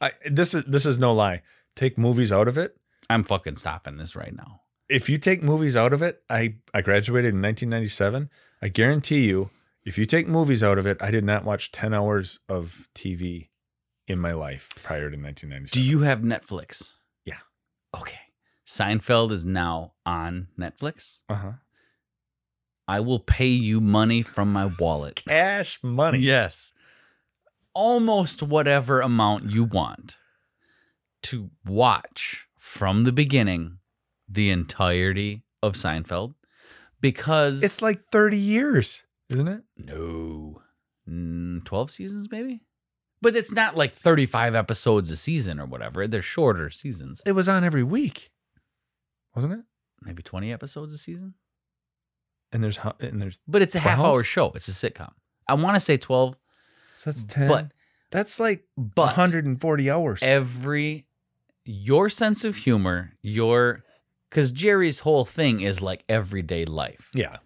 I 0.00 0.10
this 0.26 0.52
is 0.52 0.64
this 0.64 0.84
is 0.84 0.98
no 0.98 1.14
lie. 1.14 1.42
Take 1.76 1.96
movies 1.96 2.32
out 2.32 2.48
of 2.48 2.58
it. 2.58 2.76
I'm 3.08 3.22
fucking 3.22 3.54
stopping 3.56 3.98
this 3.98 4.16
right 4.16 4.34
now. 4.34 4.62
If 4.88 5.08
you 5.08 5.16
take 5.16 5.44
movies 5.44 5.76
out 5.76 5.92
of 5.92 6.02
it, 6.02 6.22
I 6.28 6.56
I 6.74 6.80
graduated 6.80 7.34
in 7.34 7.40
1997. 7.40 8.30
I 8.60 8.68
guarantee 8.68 9.26
you, 9.26 9.50
if 9.84 9.96
you 9.96 10.06
take 10.06 10.26
movies 10.26 10.62
out 10.64 10.76
of 10.76 10.88
it, 10.88 10.96
I 11.00 11.12
did 11.12 11.22
not 11.22 11.44
watch 11.44 11.70
10 11.70 11.94
hours 11.94 12.40
of 12.48 12.88
TV 12.96 13.50
in 14.08 14.18
my 14.18 14.32
life 14.32 14.70
prior 14.82 15.08
to 15.10 15.16
1997. 15.16 15.80
Do 15.80 15.88
you 15.88 16.00
have 16.00 16.20
Netflix? 16.20 16.94
Yeah. 17.24 17.38
Okay. 17.96 18.20
Seinfeld 18.66 19.30
is 19.30 19.44
now 19.44 19.92
on 20.04 20.48
Netflix. 20.58 21.20
Uh 21.28 21.34
huh. 21.34 21.52
I 22.88 22.98
will 23.00 23.20
pay 23.20 23.46
you 23.46 23.80
money 23.80 24.22
from 24.22 24.52
my 24.52 24.66
wallet. 24.78 25.22
Cash 25.26 25.78
money. 25.82 26.18
Yes. 26.18 26.73
Almost 27.74 28.42
whatever 28.42 29.00
amount 29.00 29.50
you 29.50 29.64
want 29.64 30.16
to 31.24 31.50
watch 31.66 32.46
from 32.56 33.04
the 33.04 33.12
beginning 33.12 33.78
the 34.28 34.50
entirety 34.50 35.42
of 35.62 35.74
Seinfeld 35.74 36.34
because 37.00 37.62
It's 37.62 37.82
like 37.82 38.04
30 38.10 38.36
years, 38.38 39.02
isn't 39.28 39.48
it? 39.48 39.62
no. 39.76 40.60
Mm, 41.08 41.64
12 41.64 41.90
seasons 41.90 42.30
maybe? 42.30 42.62
But 43.20 43.36
it's 43.36 43.52
not 43.52 43.76
like 43.76 43.92
35 43.92 44.54
episodes 44.54 45.10
a 45.10 45.16
season 45.16 45.58
or 45.60 45.66
whatever. 45.66 46.06
They're 46.06 46.22
shorter 46.22 46.70
seasons. 46.70 47.22
It 47.26 47.32
was 47.32 47.48
on 47.48 47.64
every 47.64 47.82
week, 47.82 48.30
wasn't 49.34 49.54
it? 49.54 49.60
maybe 50.02 50.22
20 50.22 50.52
episodes 50.52 50.92
a 50.92 50.98
season. 50.98 51.34
And 52.52 52.62
there's 52.62 52.78
and 53.00 53.20
there's 53.20 53.40
but 53.48 53.62
it's 53.62 53.74
a 53.74 53.80
half 53.80 53.98
hour 53.98 54.22
show. 54.22 54.52
It's 54.54 54.68
a 54.68 54.70
sitcom. 54.70 55.12
I 55.48 55.54
want 55.54 55.74
to 55.76 55.80
say 55.80 55.96
12 55.96 56.36
so 57.04 57.10
that's 57.10 57.24
10. 57.24 57.48
but 57.48 57.72
that's 58.10 58.40
like 58.40 58.64
but 58.76 59.16
140 59.16 59.90
hours. 59.90 60.20
every 60.22 61.06
your 61.64 62.08
sense 62.08 62.44
of 62.44 62.56
humor, 62.56 63.12
your 63.22 63.84
Because 64.30 64.52
Jerry's 64.52 65.00
whole 65.00 65.24
thing 65.24 65.60
is 65.60 65.80
like 65.80 66.04
everyday 66.08 66.64
life. 66.64 67.08
Yeah. 67.14 67.36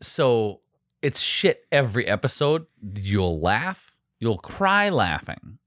So 0.00 0.60
it's 1.02 1.20
shit 1.20 1.64
every 1.70 2.06
episode. 2.06 2.66
You'll 2.96 3.40
laugh, 3.40 3.92
you'll 4.18 4.38
cry 4.38 4.88
laughing, 4.88 5.58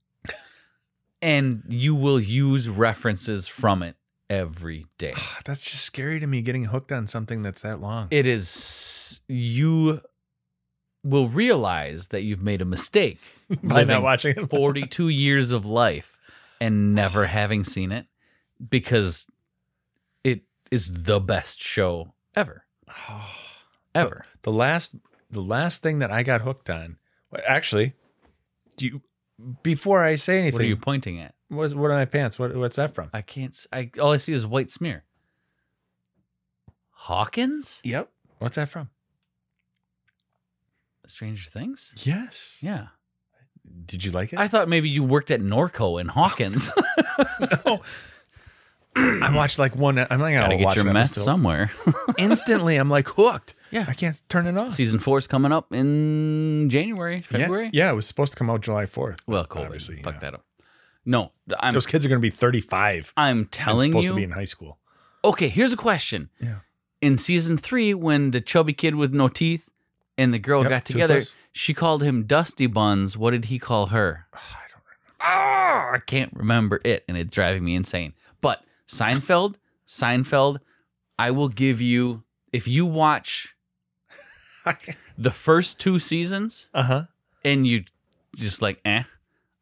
and 1.22 1.62
you 1.68 1.94
will 1.94 2.20
use 2.20 2.68
references 2.68 3.48
from 3.48 3.82
it 3.82 3.96
every 4.30 4.86
day. 4.98 5.14
Ah, 5.16 5.38
that's 5.44 5.62
just 5.64 5.82
scary 5.82 6.20
to 6.20 6.26
me 6.26 6.42
getting 6.42 6.66
hooked 6.66 6.92
on 6.92 7.06
something 7.06 7.42
that's 7.42 7.62
that 7.62 7.80
long. 7.80 8.08
It 8.10 8.26
is, 8.26 9.20
you 9.28 10.00
will 11.08 11.28
realize 11.28 12.08
that 12.08 12.22
you've 12.22 12.42
made 12.42 12.60
a 12.60 12.64
mistake 12.64 13.18
By 13.62 13.84
not 13.84 14.02
watching 14.02 14.36
it. 14.36 14.50
42 14.50 15.08
years 15.26 15.52
of 15.52 15.64
life 15.64 16.18
and 16.60 16.94
never 16.94 17.26
having 17.26 17.64
seen 17.64 17.92
it 17.92 18.06
because 18.68 19.26
it 20.24 20.42
is 20.70 20.92
the 21.04 21.20
best 21.20 21.60
show 21.62 22.12
ever. 22.34 22.64
Ever. 23.94 24.24
The 24.42 24.52
last 24.52 24.94
the 25.30 25.40
last 25.42 25.82
thing 25.82 25.98
that 26.00 26.10
I 26.12 26.22
got 26.22 26.42
hooked 26.42 26.70
on 26.70 26.98
actually 27.46 27.94
do 28.76 28.86
you 28.86 29.02
before 29.62 30.04
I 30.04 30.14
say 30.14 30.38
anything 30.38 30.54
What 30.58 30.62
are 30.62 30.68
you 30.68 30.76
pointing 30.76 31.18
at? 31.20 31.34
what's 31.48 31.74
what 31.74 31.90
are 31.90 31.94
my 31.94 32.04
pants? 32.04 32.38
What 32.38 32.54
what's 32.54 32.76
that 32.76 32.94
from? 32.94 33.10
I 33.12 33.22
can't. 33.22 33.56
I 33.72 33.90
all 34.00 34.12
I 34.12 34.18
see 34.18 34.32
is 34.34 34.46
white 34.46 34.70
smear. 34.70 35.04
Hawkins, 36.90 37.80
Yep. 37.84 38.10
What's 38.38 38.56
that 38.56 38.68
from? 38.68 38.90
Stranger 41.10 41.48
Things. 41.50 41.92
Yes. 42.04 42.58
Yeah, 42.60 42.88
Did 43.86 44.04
you 44.04 44.12
like 44.12 44.32
it? 44.32 44.38
I 44.38 44.48
thought 44.48 44.68
maybe 44.68 44.88
you 44.88 45.02
worked 45.04 45.30
at 45.30 45.40
Norco 45.40 46.00
in 46.00 46.08
Hawkins. 46.08 46.72
no. 47.66 47.80
I 48.96 49.34
watched 49.34 49.58
like 49.58 49.76
one. 49.76 49.98
I'm 49.98 50.18
like, 50.20 50.34
Gotta 50.34 50.52
I'll 50.52 50.58
get 50.58 50.64
watch 50.64 50.76
your 50.76 50.84
meth 50.84 51.10
episode. 51.12 51.20
somewhere. 51.22 51.70
Instantly, 52.18 52.76
I'm 52.76 52.90
like 52.90 53.08
hooked. 53.08 53.54
Yeah. 53.70 53.84
I 53.86 53.94
can't 53.94 54.20
turn 54.28 54.46
it 54.46 54.56
off. 54.56 54.72
Season 54.72 54.98
four 54.98 55.18
is 55.18 55.26
coming 55.26 55.52
up 55.52 55.72
in 55.72 56.68
January, 56.70 57.20
February. 57.22 57.66
Yeah, 57.72 57.84
yeah, 57.86 57.90
it 57.92 57.94
was 57.94 58.06
supposed 58.06 58.32
to 58.32 58.38
come 58.38 58.50
out 58.50 58.60
July 58.62 58.84
4th. 58.86 59.18
Well, 59.26 59.46
COVID. 59.46 59.66
Obviously, 59.66 60.02
Fuck 60.02 60.20
that 60.20 60.34
up. 60.34 60.44
No, 61.04 61.30
I'm. 61.60 61.74
Those 61.74 61.86
kids 61.86 62.04
are 62.04 62.08
going 62.08 62.20
to 62.20 62.22
be 62.26 62.30
35. 62.34 63.12
I'm 63.16 63.44
telling 63.46 63.90
supposed 63.92 64.06
you. 64.06 64.12
to 64.12 64.16
be 64.16 64.24
in 64.24 64.30
high 64.32 64.44
school. 64.44 64.78
okay, 65.24 65.48
here's 65.48 65.72
a 65.72 65.76
question. 65.76 66.30
Yeah. 66.40 66.56
In 67.00 67.16
season 67.18 67.56
three, 67.56 67.94
when 67.94 68.32
the 68.32 68.40
chubby 68.40 68.72
kid 68.72 68.94
with 68.96 69.14
no 69.14 69.28
teeth 69.28 69.68
and 70.18 70.34
the 70.34 70.38
girl 70.38 70.62
Yep, 70.62 70.70
got 70.70 70.84
together, 70.84 71.14
toothless. 71.20 71.34
she 71.52 71.72
called 71.72 72.02
him 72.02 72.24
Dusty 72.24 72.66
Buns. 72.66 73.16
What 73.16 73.30
did 73.30 73.46
he 73.46 73.58
call 73.58 73.86
her? 73.86 74.26
I 74.34 74.38
don't 74.70 74.82
remember. 74.84 75.18
Ah, 75.20 75.92
I 75.94 75.98
can't 75.98 76.32
remember 76.34 76.80
it, 76.84 77.04
and 77.08 77.16
it's 77.16 77.30
driving 77.30 77.64
me 77.64 77.74
insane. 77.74 78.12
But 78.40 78.62
Seinfeld, 78.86 79.54
Seinfeld, 79.88 80.58
I 81.18 81.30
will 81.30 81.48
give 81.48 81.80
you 81.80 82.24
if 82.52 82.68
you 82.68 82.84
watch 82.84 83.54
the 85.18 85.30
first 85.30 85.80
two 85.80 85.98
seasons 85.98 86.68
Uh 86.74 86.82
huh. 86.82 87.02
and 87.44 87.66
you 87.66 87.84
just 88.36 88.60
like 88.62 88.80
eh, 88.84 89.02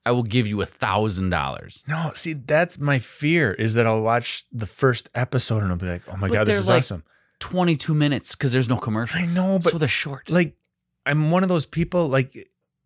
I 0.04 0.10
will 0.12 0.22
give 0.24 0.46
you 0.46 0.60
a 0.62 0.66
thousand 0.66 1.30
dollars. 1.30 1.84
No, 1.88 2.10
see, 2.14 2.32
that's 2.34 2.78
my 2.78 2.98
fear 2.98 3.52
is 3.52 3.74
that 3.74 3.86
I'll 3.86 4.00
watch 4.02 4.44
the 4.52 4.66
first 4.66 5.08
episode 5.14 5.62
and 5.62 5.70
I'll 5.72 5.78
be 5.78 5.86
like, 5.86 6.02
oh 6.08 6.16
my 6.16 6.28
But 6.28 6.34
God, 6.34 6.46
this 6.46 6.58
is 6.58 6.68
like- 6.68 6.78
awesome. 6.78 7.04
Twenty 7.38 7.76
two 7.76 7.94
minutes 7.94 8.34
because 8.34 8.52
there's 8.52 8.68
no 8.68 8.76
commercials. 8.76 9.36
I 9.36 9.40
know, 9.40 9.58
but- 9.58 9.70
so 9.72 9.78
they're 9.78 9.88
short. 9.88 10.30
Like, 10.30 10.56
I'm 11.04 11.30
one 11.30 11.42
of 11.42 11.48
those 11.48 11.66
people, 11.66 12.08
like, 12.08 12.34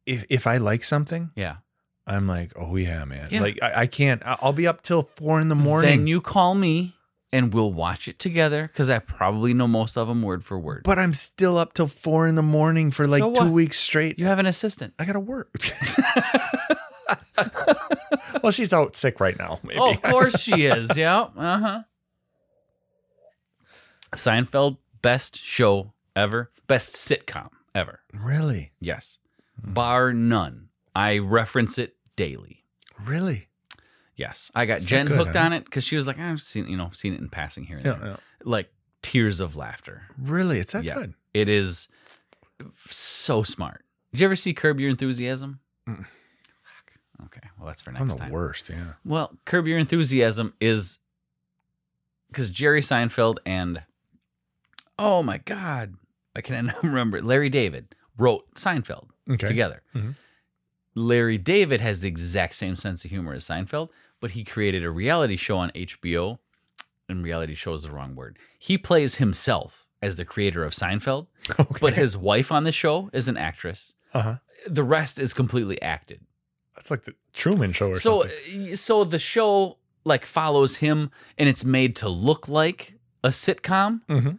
if, 0.07 0.25
if 0.29 0.47
I 0.47 0.57
like 0.59 0.85
something, 0.85 1.31
yeah. 1.37 1.57
I'm 2.07 2.27
like, 2.27 2.53
oh 2.57 2.77
yeah, 2.77 3.05
man. 3.05 3.29
Yeah. 3.31 3.43
Like, 3.43 3.59
I, 3.63 3.83
I 3.83 3.87
can't, 3.87 4.21
I'll 4.25 4.53
be 4.53 4.67
up 4.67 4.83
till 4.83 5.03
four 5.03 5.41
in 5.41 5.49
the 5.49 5.55
morning. 5.55 5.91
Then 5.91 6.07
you 6.09 6.21
call 6.21 6.55
me 6.55 6.97
and 7.33 7.55
we'll 7.55 7.73
watch 7.73 8.09
it 8.09 8.19
together 8.19 8.67
because 8.67 8.91
I 8.91 8.99
probably 8.99 9.55
know 9.55 9.69
most 9.69 9.97
of 9.97 10.09
them 10.09 10.23
word 10.23 10.45
for 10.45 10.59
word. 10.59 10.83
but 10.85 10.99
I'm 10.99 11.13
still 11.13 11.57
up 11.57 11.75
till 11.75 11.87
four 11.87 12.27
in 12.27 12.35
the 12.35 12.43
morning 12.43 12.91
for 12.91 13.07
like 13.07 13.21
So 13.21 13.33
two 13.33 13.53
weeks 13.53 13.79
straight. 13.79 14.19
you 14.19 14.27
have 14.27 14.41
an 14.41 14.47
assistant. 14.47 14.95
I 14.99 15.05
gotta 15.05 15.21
work. 15.21 15.51
well, 18.43 18.53
she's 18.53 18.73
out 18.73 18.95
sick 18.97 19.21
right 19.21 19.39
now. 19.39 19.61
Maybe. 19.63 19.79
Oh, 19.81 19.91
of 19.93 20.03
course 20.03 20.41
she 20.41 20.65
is. 20.67 20.97
Yeah. 20.97 21.29
Uh 21.37 21.59
huh. 21.59 21.83
Seinfeld, 24.13 24.79
best 25.03 25.37
show 25.39 25.93
ever, 26.17 26.51
best 26.67 26.95
sitcom 26.95 27.51
ever. 27.75 28.01
really, 28.13 28.73
Yes, 28.81 29.19
bar 29.63 30.13
none. 30.13 30.69
I 30.95 31.19
reference 31.19 31.79
it 31.79 31.97
daily. 32.17 32.65
really. 33.05 33.47
Yes, 34.17 34.51
I 34.55 34.67
got 34.67 34.79
It's 34.79 34.87
Jen 34.87 35.07
good, 35.07 35.17
hooked 35.17 35.35
huh? 35.35 35.45
on 35.47 35.53
it 35.55 35.65
because 35.65 35.83
she 35.85 35.97
was 35.97 36.07
like, 36.07 36.19
I've 36.19 36.43
seen 36.43 36.67
you 36.69 36.77
know 36.77 36.91
seen 36.93 37.15
it 37.15 37.21
in 37.21 37.31
passing 37.31 37.65
here 37.65 37.79
and 37.79 37.87
Yeah, 37.87 37.95
there, 37.95 38.09
yeah. 38.11 38.17
like 38.45 38.71
tears 39.03 39.41
of 39.41 39.57
laughter. 39.57 40.03
Really, 40.19 40.59
it's 40.59 40.73
that 40.73 40.85
Yeah. 40.85 40.95
good. 40.95 41.15
It 41.33 41.49
is 41.49 41.89
so 42.89 43.43
smart. 43.43 43.83
Did 44.13 44.21
you 44.21 44.27
ever 44.27 44.37
see 44.37 44.53
Curb 44.53 44.79
Your 44.81 44.91
Enthusiasm? 44.91 45.61
Mm. 45.89 46.05
Fuck. 46.05 47.27
Okay, 47.27 47.49
well 47.57 47.67
that's 47.69 47.81
for 47.81 47.91
I'm 47.91 47.99
next 47.99 48.15
the 48.15 48.19
time. 48.21 48.31
worst. 48.31 48.69
Yeah. 48.69 48.93
Well, 49.07 49.39
Curb 49.47 49.67
Your 49.67 49.79
Enthusiasm 49.79 50.53
is 50.61 50.99
because 52.29 52.51
Jerry 52.51 52.83
Seinfeld 52.83 53.37
and 53.47 53.83
oh 55.01 55.23
my 55.23 55.39
god, 55.39 55.95
I 56.37 56.41
can 56.43 56.73
remember 56.83 57.21
Larry 57.21 57.49
David 57.49 57.95
wrote 58.17 58.55
Seinfeld 58.55 59.09
Okay. 59.29 59.47
together. 59.47 59.83
Mhm. 59.95 60.15
Larry 60.95 61.39
David 61.39 61.81
has 61.81 62.01
the 62.01 62.09
exact 62.09 62.55
same 62.55 62.77
sense 62.77 63.05
of 63.05 63.11
humor 63.11 63.33
as 63.33 63.45
Seinfeld, 63.45 63.89
but 64.21 64.33
he 64.33 64.45
created 64.45 64.85
a 64.85 64.91
reality 64.91 65.37
show 65.37 65.57
on 65.59 65.71
HBO. 65.75 66.39
And 67.09 67.25
reality 67.25 67.55
show 67.55 67.75
is 67.75 67.83
the 67.83 67.91
wrong 67.91 68.15
word. 68.15 68.39
He 68.59 68.79
plays 68.79 69.17
himself 69.17 69.85
as 70.01 70.15
the 70.17 70.25
creator 70.25 70.63
of 70.65 70.73
Seinfeld, 70.73 71.27
Okay. 71.59 71.79
but 71.81 71.95
his 71.95 72.17
wife 72.17 72.53
on 72.53 72.63
the 72.65 72.71
show 72.73 73.11
is 73.13 73.27
an 73.29 73.37
actress. 73.37 73.95
uh 74.15 74.23
huh. 74.23 74.37
The 74.67 74.85
rest 74.85 75.19
is 75.19 75.33
completely 75.35 75.81
acted. 75.83 76.21
That's 76.77 76.91
like 76.91 77.03
the 77.05 77.15
Truman 77.33 77.73
Show 77.73 77.91
or 77.91 77.97
so 77.97 78.21
something. 78.23 78.73
uh, 78.73 78.77
so 78.77 79.05
the 79.05 79.19
show 79.19 79.79
like 80.05 80.25
follows 80.27 80.77
him 80.77 81.11
and 81.39 81.49
it's 81.49 81.65
made 81.65 81.97
to 81.97 82.09
look 82.09 82.49
like 82.49 82.95
a 83.25 83.29
sitcom 83.29 84.01
Mm-hmm. 84.09 84.31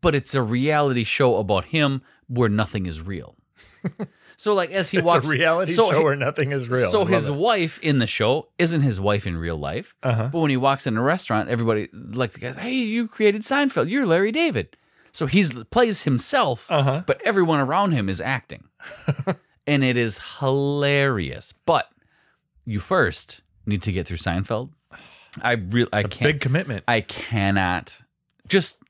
But 0.00 0.14
it's 0.14 0.34
a 0.34 0.42
reality 0.42 1.04
show 1.04 1.36
about 1.36 1.66
him 1.66 2.02
where 2.28 2.48
nothing 2.48 2.86
is 2.86 3.00
real 3.02 3.36
so 4.36 4.54
like 4.54 4.70
as 4.70 4.90
he 4.90 4.98
walks. 4.98 5.08
It's 5.08 5.14
walks 5.26 5.28
a 5.34 5.38
reality 5.38 5.72
so 5.72 5.90
show 5.90 5.98
he- 5.98 6.04
where 6.04 6.16
nothing 6.16 6.52
is 6.52 6.68
real. 6.68 6.90
so 6.90 7.04
his 7.04 7.30
wife 7.30 7.78
in 7.82 7.98
the 7.98 8.06
show 8.06 8.48
isn't 8.58 8.82
his 8.82 9.00
wife 9.00 9.26
in 9.26 9.36
real 9.36 9.56
life 9.56 9.94
uh 10.02 10.12
huh. 10.14 10.28
but 10.32 10.38
when 10.40 10.50
he 10.50 10.56
walks 10.56 10.86
in 10.86 10.96
a 10.96 11.02
restaurant 11.02 11.48
everybody 11.48 11.88
like 11.92 12.32
the 12.32 12.40
guy 12.40 12.52
hey 12.52 12.72
you 12.72 13.08
created 13.08 13.42
seinfeld 13.42 13.88
you're 13.88 14.06
larry 14.06 14.32
david 14.32 14.76
so 15.12 15.26
he's 15.26 15.52
plays 15.64 16.02
himself 16.02 16.66
Uh 16.70 16.82
huh. 16.82 17.02
but 17.06 17.20
everyone 17.24 17.58
around 17.60 17.90
him 17.92 18.08
is 18.08 18.20
acting. 18.20 18.64
and 19.66 19.82
it 19.82 19.96
is 19.96 20.20
hilarious. 20.38 21.52
But 21.66 21.88
you 22.64 22.78
first 22.78 23.42
need 23.66 23.82
to 23.82 23.92
get 23.92 24.06
through 24.06 24.18
Seinfeld. 24.18 24.70
I 25.42 25.52
really 25.54 25.88
I 25.92 26.02
can't 26.02 26.20
big 26.34 26.40
commitment. 26.40 26.84
I 26.86 27.00
cannot 27.00 28.00
just 28.46 28.80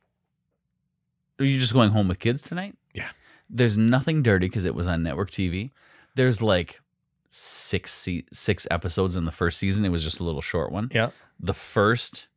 Are 1.41 1.45
you 1.45 1.59
just 1.59 1.73
going 1.73 1.91
home 1.91 2.07
with 2.09 2.19
kids 2.19 2.43
tonight? 2.43 2.77
Yeah. 2.95 3.09
There's 3.49 3.77
nothing 3.77 4.23
dirty 4.23 4.47
because 4.47 4.65
it 4.67 4.75
was 4.75 4.87
on 4.87 5.03
network 5.03 5.31
TV. 5.31 5.71
There's 6.15 6.41
like 6.43 6.81
six 7.29 7.93
se- 7.93 8.27
six 8.33 8.67
episodes 8.71 9.17
in 9.17 9.25
the 9.25 9.33
first 9.33 9.59
season. 9.59 9.85
It 9.85 9.89
was 9.89 10.05
just 10.05 10.21
a 10.21 10.25
little 10.25 10.41
short 10.43 10.71
one. 10.71 10.91
Yeah. 10.95 11.11
The 11.41 11.55
first 11.55 12.29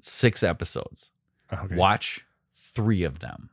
six 0.00 0.42
episodes. 0.42 1.10
Okay. 1.52 1.76
Watch 1.76 2.24
three 2.54 3.02
of 3.02 3.20
them. 3.20 3.50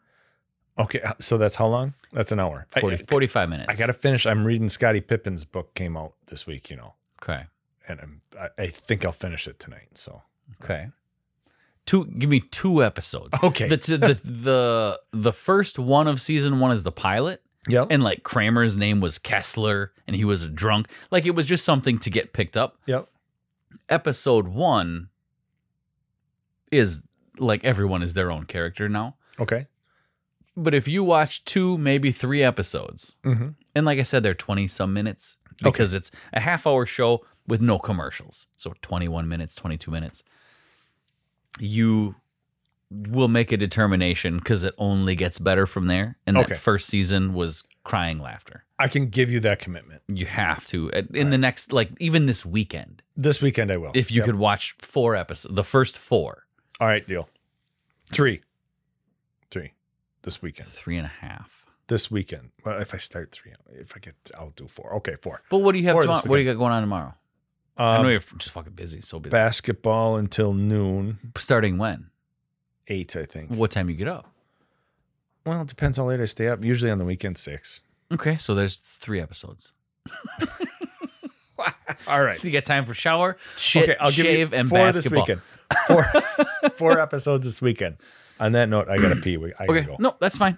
Okay. 0.78 1.02
uh, 1.02 1.14
So 1.20 1.38
that's 1.38 1.56
how 1.56 1.68
long? 1.68 1.94
That's 2.14 2.32
an 2.32 2.40
hour. 2.40 2.66
I- 2.76 2.80
40, 2.82 3.06
45 3.08 3.50
minutes. 3.50 3.70
I, 3.70 3.76
got 3.76 3.88
to 3.88 3.94
finish. 3.94 4.26
I'm 4.26 4.46
reading 4.46 4.70
Scottie 4.70 5.02
Pippen's 5.02 5.46
book 5.46 5.74
came 5.76 5.96
out 5.98 6.14
this 6.28 6.48
week, 6.48 6.70
you 6.70 6.78
know, 6.78 6.94
Okay. 7.22 7.44
and 7.88 8.00
I'm, 8.00 8.22
I, 8.40 8.48
I 8.64 8.68
think 8.68 9.06
I'll 9.06 9.12
finish 9.12 9.48
it 9.48 9.60
tonight. 9.60 9.90
So 9.96 10.22
Okay. 10.64 10.88
Two. 11.90 12.06
Give 12.06 12.30
me 12.30 12.40
two 12.40 12.84
episodes. 12.84 13.36
Okay. 13.44 13.68
The 13.68 13.78
the 13.78 13.98
the 13.98 14.14
the, 14.24 15.00
the 15.12 15.34
first 15.34 15.80
one 15.80 16.08
of 16.08 16.22
season 16.22 16.60
one 16.60 16.72
is 16.72 16.84
the 16.84 16.92
pilot, 16.92 17.42
yep. 17.68 17.88
and 17.90 18.04
like 18.04 18.22
Kramer's 18.24 18.78
name 18.78 19.00
was 19.00 19.18
Kessler, 19.18 19.92
and 20.06 20.16
he 20.16 20.24
was 20.26 20.44
a 20.44 20.50
drunk. 20.50 20.88
Like 21.10 21.26
it 21.26 21.32
was 21.36 21.46
just 21.48 21.66
something 21.66 21.98
to 22.00 22.10
get 22.10 22.32
picked 22.34 22.56
up. 22.58 22.78
yep. 22.86 23.08
Episode 23.88 24.48
one 24.48 25.10
is 26.72 27.04
like 27.38 27.64
everyone 27.64 28.04
is 28.04 28.14
their 28.14 28.32
own 28.32 28.46
character 28.46 28.88
now. 28.90 29.16
Okay. 29.40 29.68
But 30.56 30.74
if 30.74 30.88
you 30.88 31.04
watch 31.04 31.46
two, 31.46 31.78
maybe 31.78 32.12
three 32.12 32.44
episodes, 32.44 33.16
Mm-hmm. 33.24 33.50
and 33.76 33.86
like 33.86 34.00
I 34.00 34.04
said, 34.04 34.24
they're 34.24 34.34
twenty 34.34 34.68
some 34.68 34.94
minutes 34.94 35.38
Okay. 35.62 35.72
because 35.72 35.94
it's 35.94 36.12
a 36.34 36.40
half 36.40 36.68
hour 36.68 36.86
show 36.86 37.26
with 37.48 37.62
no 37.62 37.80
commercials. 37.80 38.48
So 38.58 38.74
21 38.84 39.28
minutes, 39.28 39.56
22 39.56 39.90
minutes. 39.92 40.24
You 41.60 42.16
we'll 42.92 43.28
make 43.28 43.52
a 43.52 43.58
determination 43.58 44.38
because 44.40 44.64
it 44.64 44.74
only 44.80 45.16
gets 45.16 45.38
better 45.38 45.68
from 45.68 45.86
there. 45.88 46.18
And 46.26 46.36
Okay. 46.38 46.50
that 46.56 46.60
first 46.60 46.88
season 46.88 47.34
was 47.34 47.64
crying 47.84 48.18
laughter. 48.18 48.64
I 48.80 48.88
can 48.88 49.10
give 49.10 49.30
you 49.30 49.40
that 49.42 49.60
commitment. 49.60 50.02
You 50.08 50.26
have 50.26 50.66
to 50.66 50.90
in 51.14 51.30
the 51.30 51.38
next, 51.38 51.72
like 51.72 51.92
even 52.00 52.26
this 52.26 52.44
weekend, 52.46 53.04
This 53.16 53.42
weekend 53.44 53.72
I 53.72 53.78
will. 53.78 53.92
if 53.94 54.10
you 54.12 54.18
Yep. 54.22 54.26
could 54.26 54.36
watch 54.36 54.76
four 54.80 55.16
episodes, 55.16 55.54
the 55.54 55.64
first 55.64 55.98
four, 56.00 56.48
All 56.80 56.88
right, 56.88 57.06
deal. 57.06 57.30
Three. 58.08 58.42
Three. 59.52 59.74
This 60.24 60.42
weekend. 60.42 60.68
three 60.70 60.98
and 60.98 61.06
a 61.06 61.10
half. 61.10 61.66
This 61.88 62.10
weekend. 62.10 62.50
Well, 62.66 62.80
if 62.82 62.94
I 62.94 62.98
start 62.98 63.32
three, 63.32 63.54
if 63.72 63.96
I 63.96 64.00
get, 64.00 64.16
I'll 64.38 64.52
do 64.52 64.68
four. 64.68 64.94
Okay, 64.96 65.16
four. 65.22 65.42
But 65.50 65.60
what 65.60 65.74
do 65.74 65.80
you 65.80 65.86
have 65.86 66.00
tomorrow? 66.02 66.22
What 66.26 66.38
do 66.38 66.42
you 66.42 66.52
got 66.52 66.58
going 66.58 66.72
on 66.72 66.82
tomorrow? 66.82 67.14
I 67.80 67.96
Um, 67.96 68.04
know 68.04 68.10
you're 68.10 68.20
just 68.38 68.52
fucking 68.52 68.74
busy, 68.74 69.02
so 69.02 69.20
busy. 69.20 69.32
basketball 69.32 70.18
until 70.18 70.54
noon. 70.54 71.18
Starting 71.38 71.78
when? 71.78 72.10
Eight, 72.88 73.16
I 73.16 73.24
think. 73.26 73.50
What 73.52 73.72
time 73.72 73.90
you 73.90 73.96
get 73.96 74.08
up? 74.08 74.30
Well, 75.46 75.62
it 75.62 75.68
depends 75.68 75.98
how 75.98 76.06
late 76.06 76.20
I 76.20 76.26
stay 76.26 76.48
up. 76.50 76.64
Usually 76.64 76.92
on 76.92 76.98
the 76.98 77.06
weekend, 77.06 77.38
six. 77.38 77.84
Okay, 78.14 78.36
so 78.38 78.54
there's 78.54 78.78
three 78.78 79.22
episodes. 79.22 79.72
All 82.08 82.24
right. 82.24 82.42
You 82.44 82.50
get 82.52 82.66
time 82.66 82.86
for 82.86 82.94
shower, 82.94 83.38
shit, 83.58 83.84
Okay, 83.90 83.96
I'll 84.00 84.12
give 84.12 84.26
shave, 84.26 84.52
you 84.54 84.58
and 84.58 84.70
four 84.70 84.78
basketball. 84.80 85.26
this 85.26 85.40
weekend. 85.88 85.88
Four, 85.88 86.70
four 86.72 87.00
episodes 87.00 87.46
this 87.46 87.62
weekend. 87.62 87.98
On 88.40 88.54
that 88.54 88.70
note, 88.70 88.88
I 88.90 88.98
gotta 88.98 89.18
pee. 89.18 89.36
We- 89.38 89.54
I 89.60 89.66
gotta 89.66 89.72
Okay, 89.80 89.86
go. 89.88 89.96
no, 90.00 90.16
that's 90.20 90.38
fine. 90.38 90.58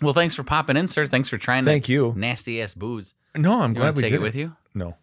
Well, 0.00 0.14
thanks 0.14 0.34
for 0.34 0.44
popping 0.44 0.76
in, 0.76 0.86
sir. 0.86 1.06
Thanks 1.06 1.28
for 1.28 1.38
trying. 1.38 1.64
To. 1.64 1.70
Thank 1.70 1.84
that 1.86 1.92
you. 1.92 2.12
Nasty 2.16 2.62
ass 2.62 2.74
booze. 2.74 3.14
No, 3.34 3.60
I'm 3.62 3.70
You 3.70 3.76
glad 3.76 3.84
want 3.86 3.96
we 3.96 4.02
to 4.02 4.06
take 4.06 4.12
did 4.12 4.20
it 4.20 4.22
with 4.22 4.34
you? 4.36 4.54
No, 4.74 4.96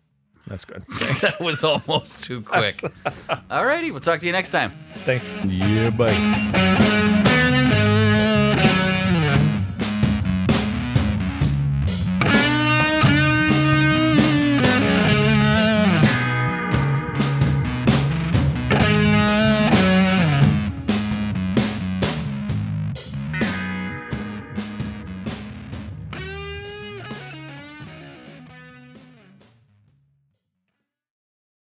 that's 0.48 0.66
good. 0.66 0.84
that 0.88 1.38
was 1.40 1.64
almost 1.64 2.24
too 2.24 2.42
quick. 2.42 2.76
All 3.50 3.66
righty, 3.66 3.92
we'll 3.92 4.02
talk 4.02 4.20
to 4.20 4.26
you 4.26 4.32
next 4.32 4.52
time. 4.52 4.74
Thanks. 4.98 5.34
Yeah, 5.46 5.90
bye. 5.90 7.30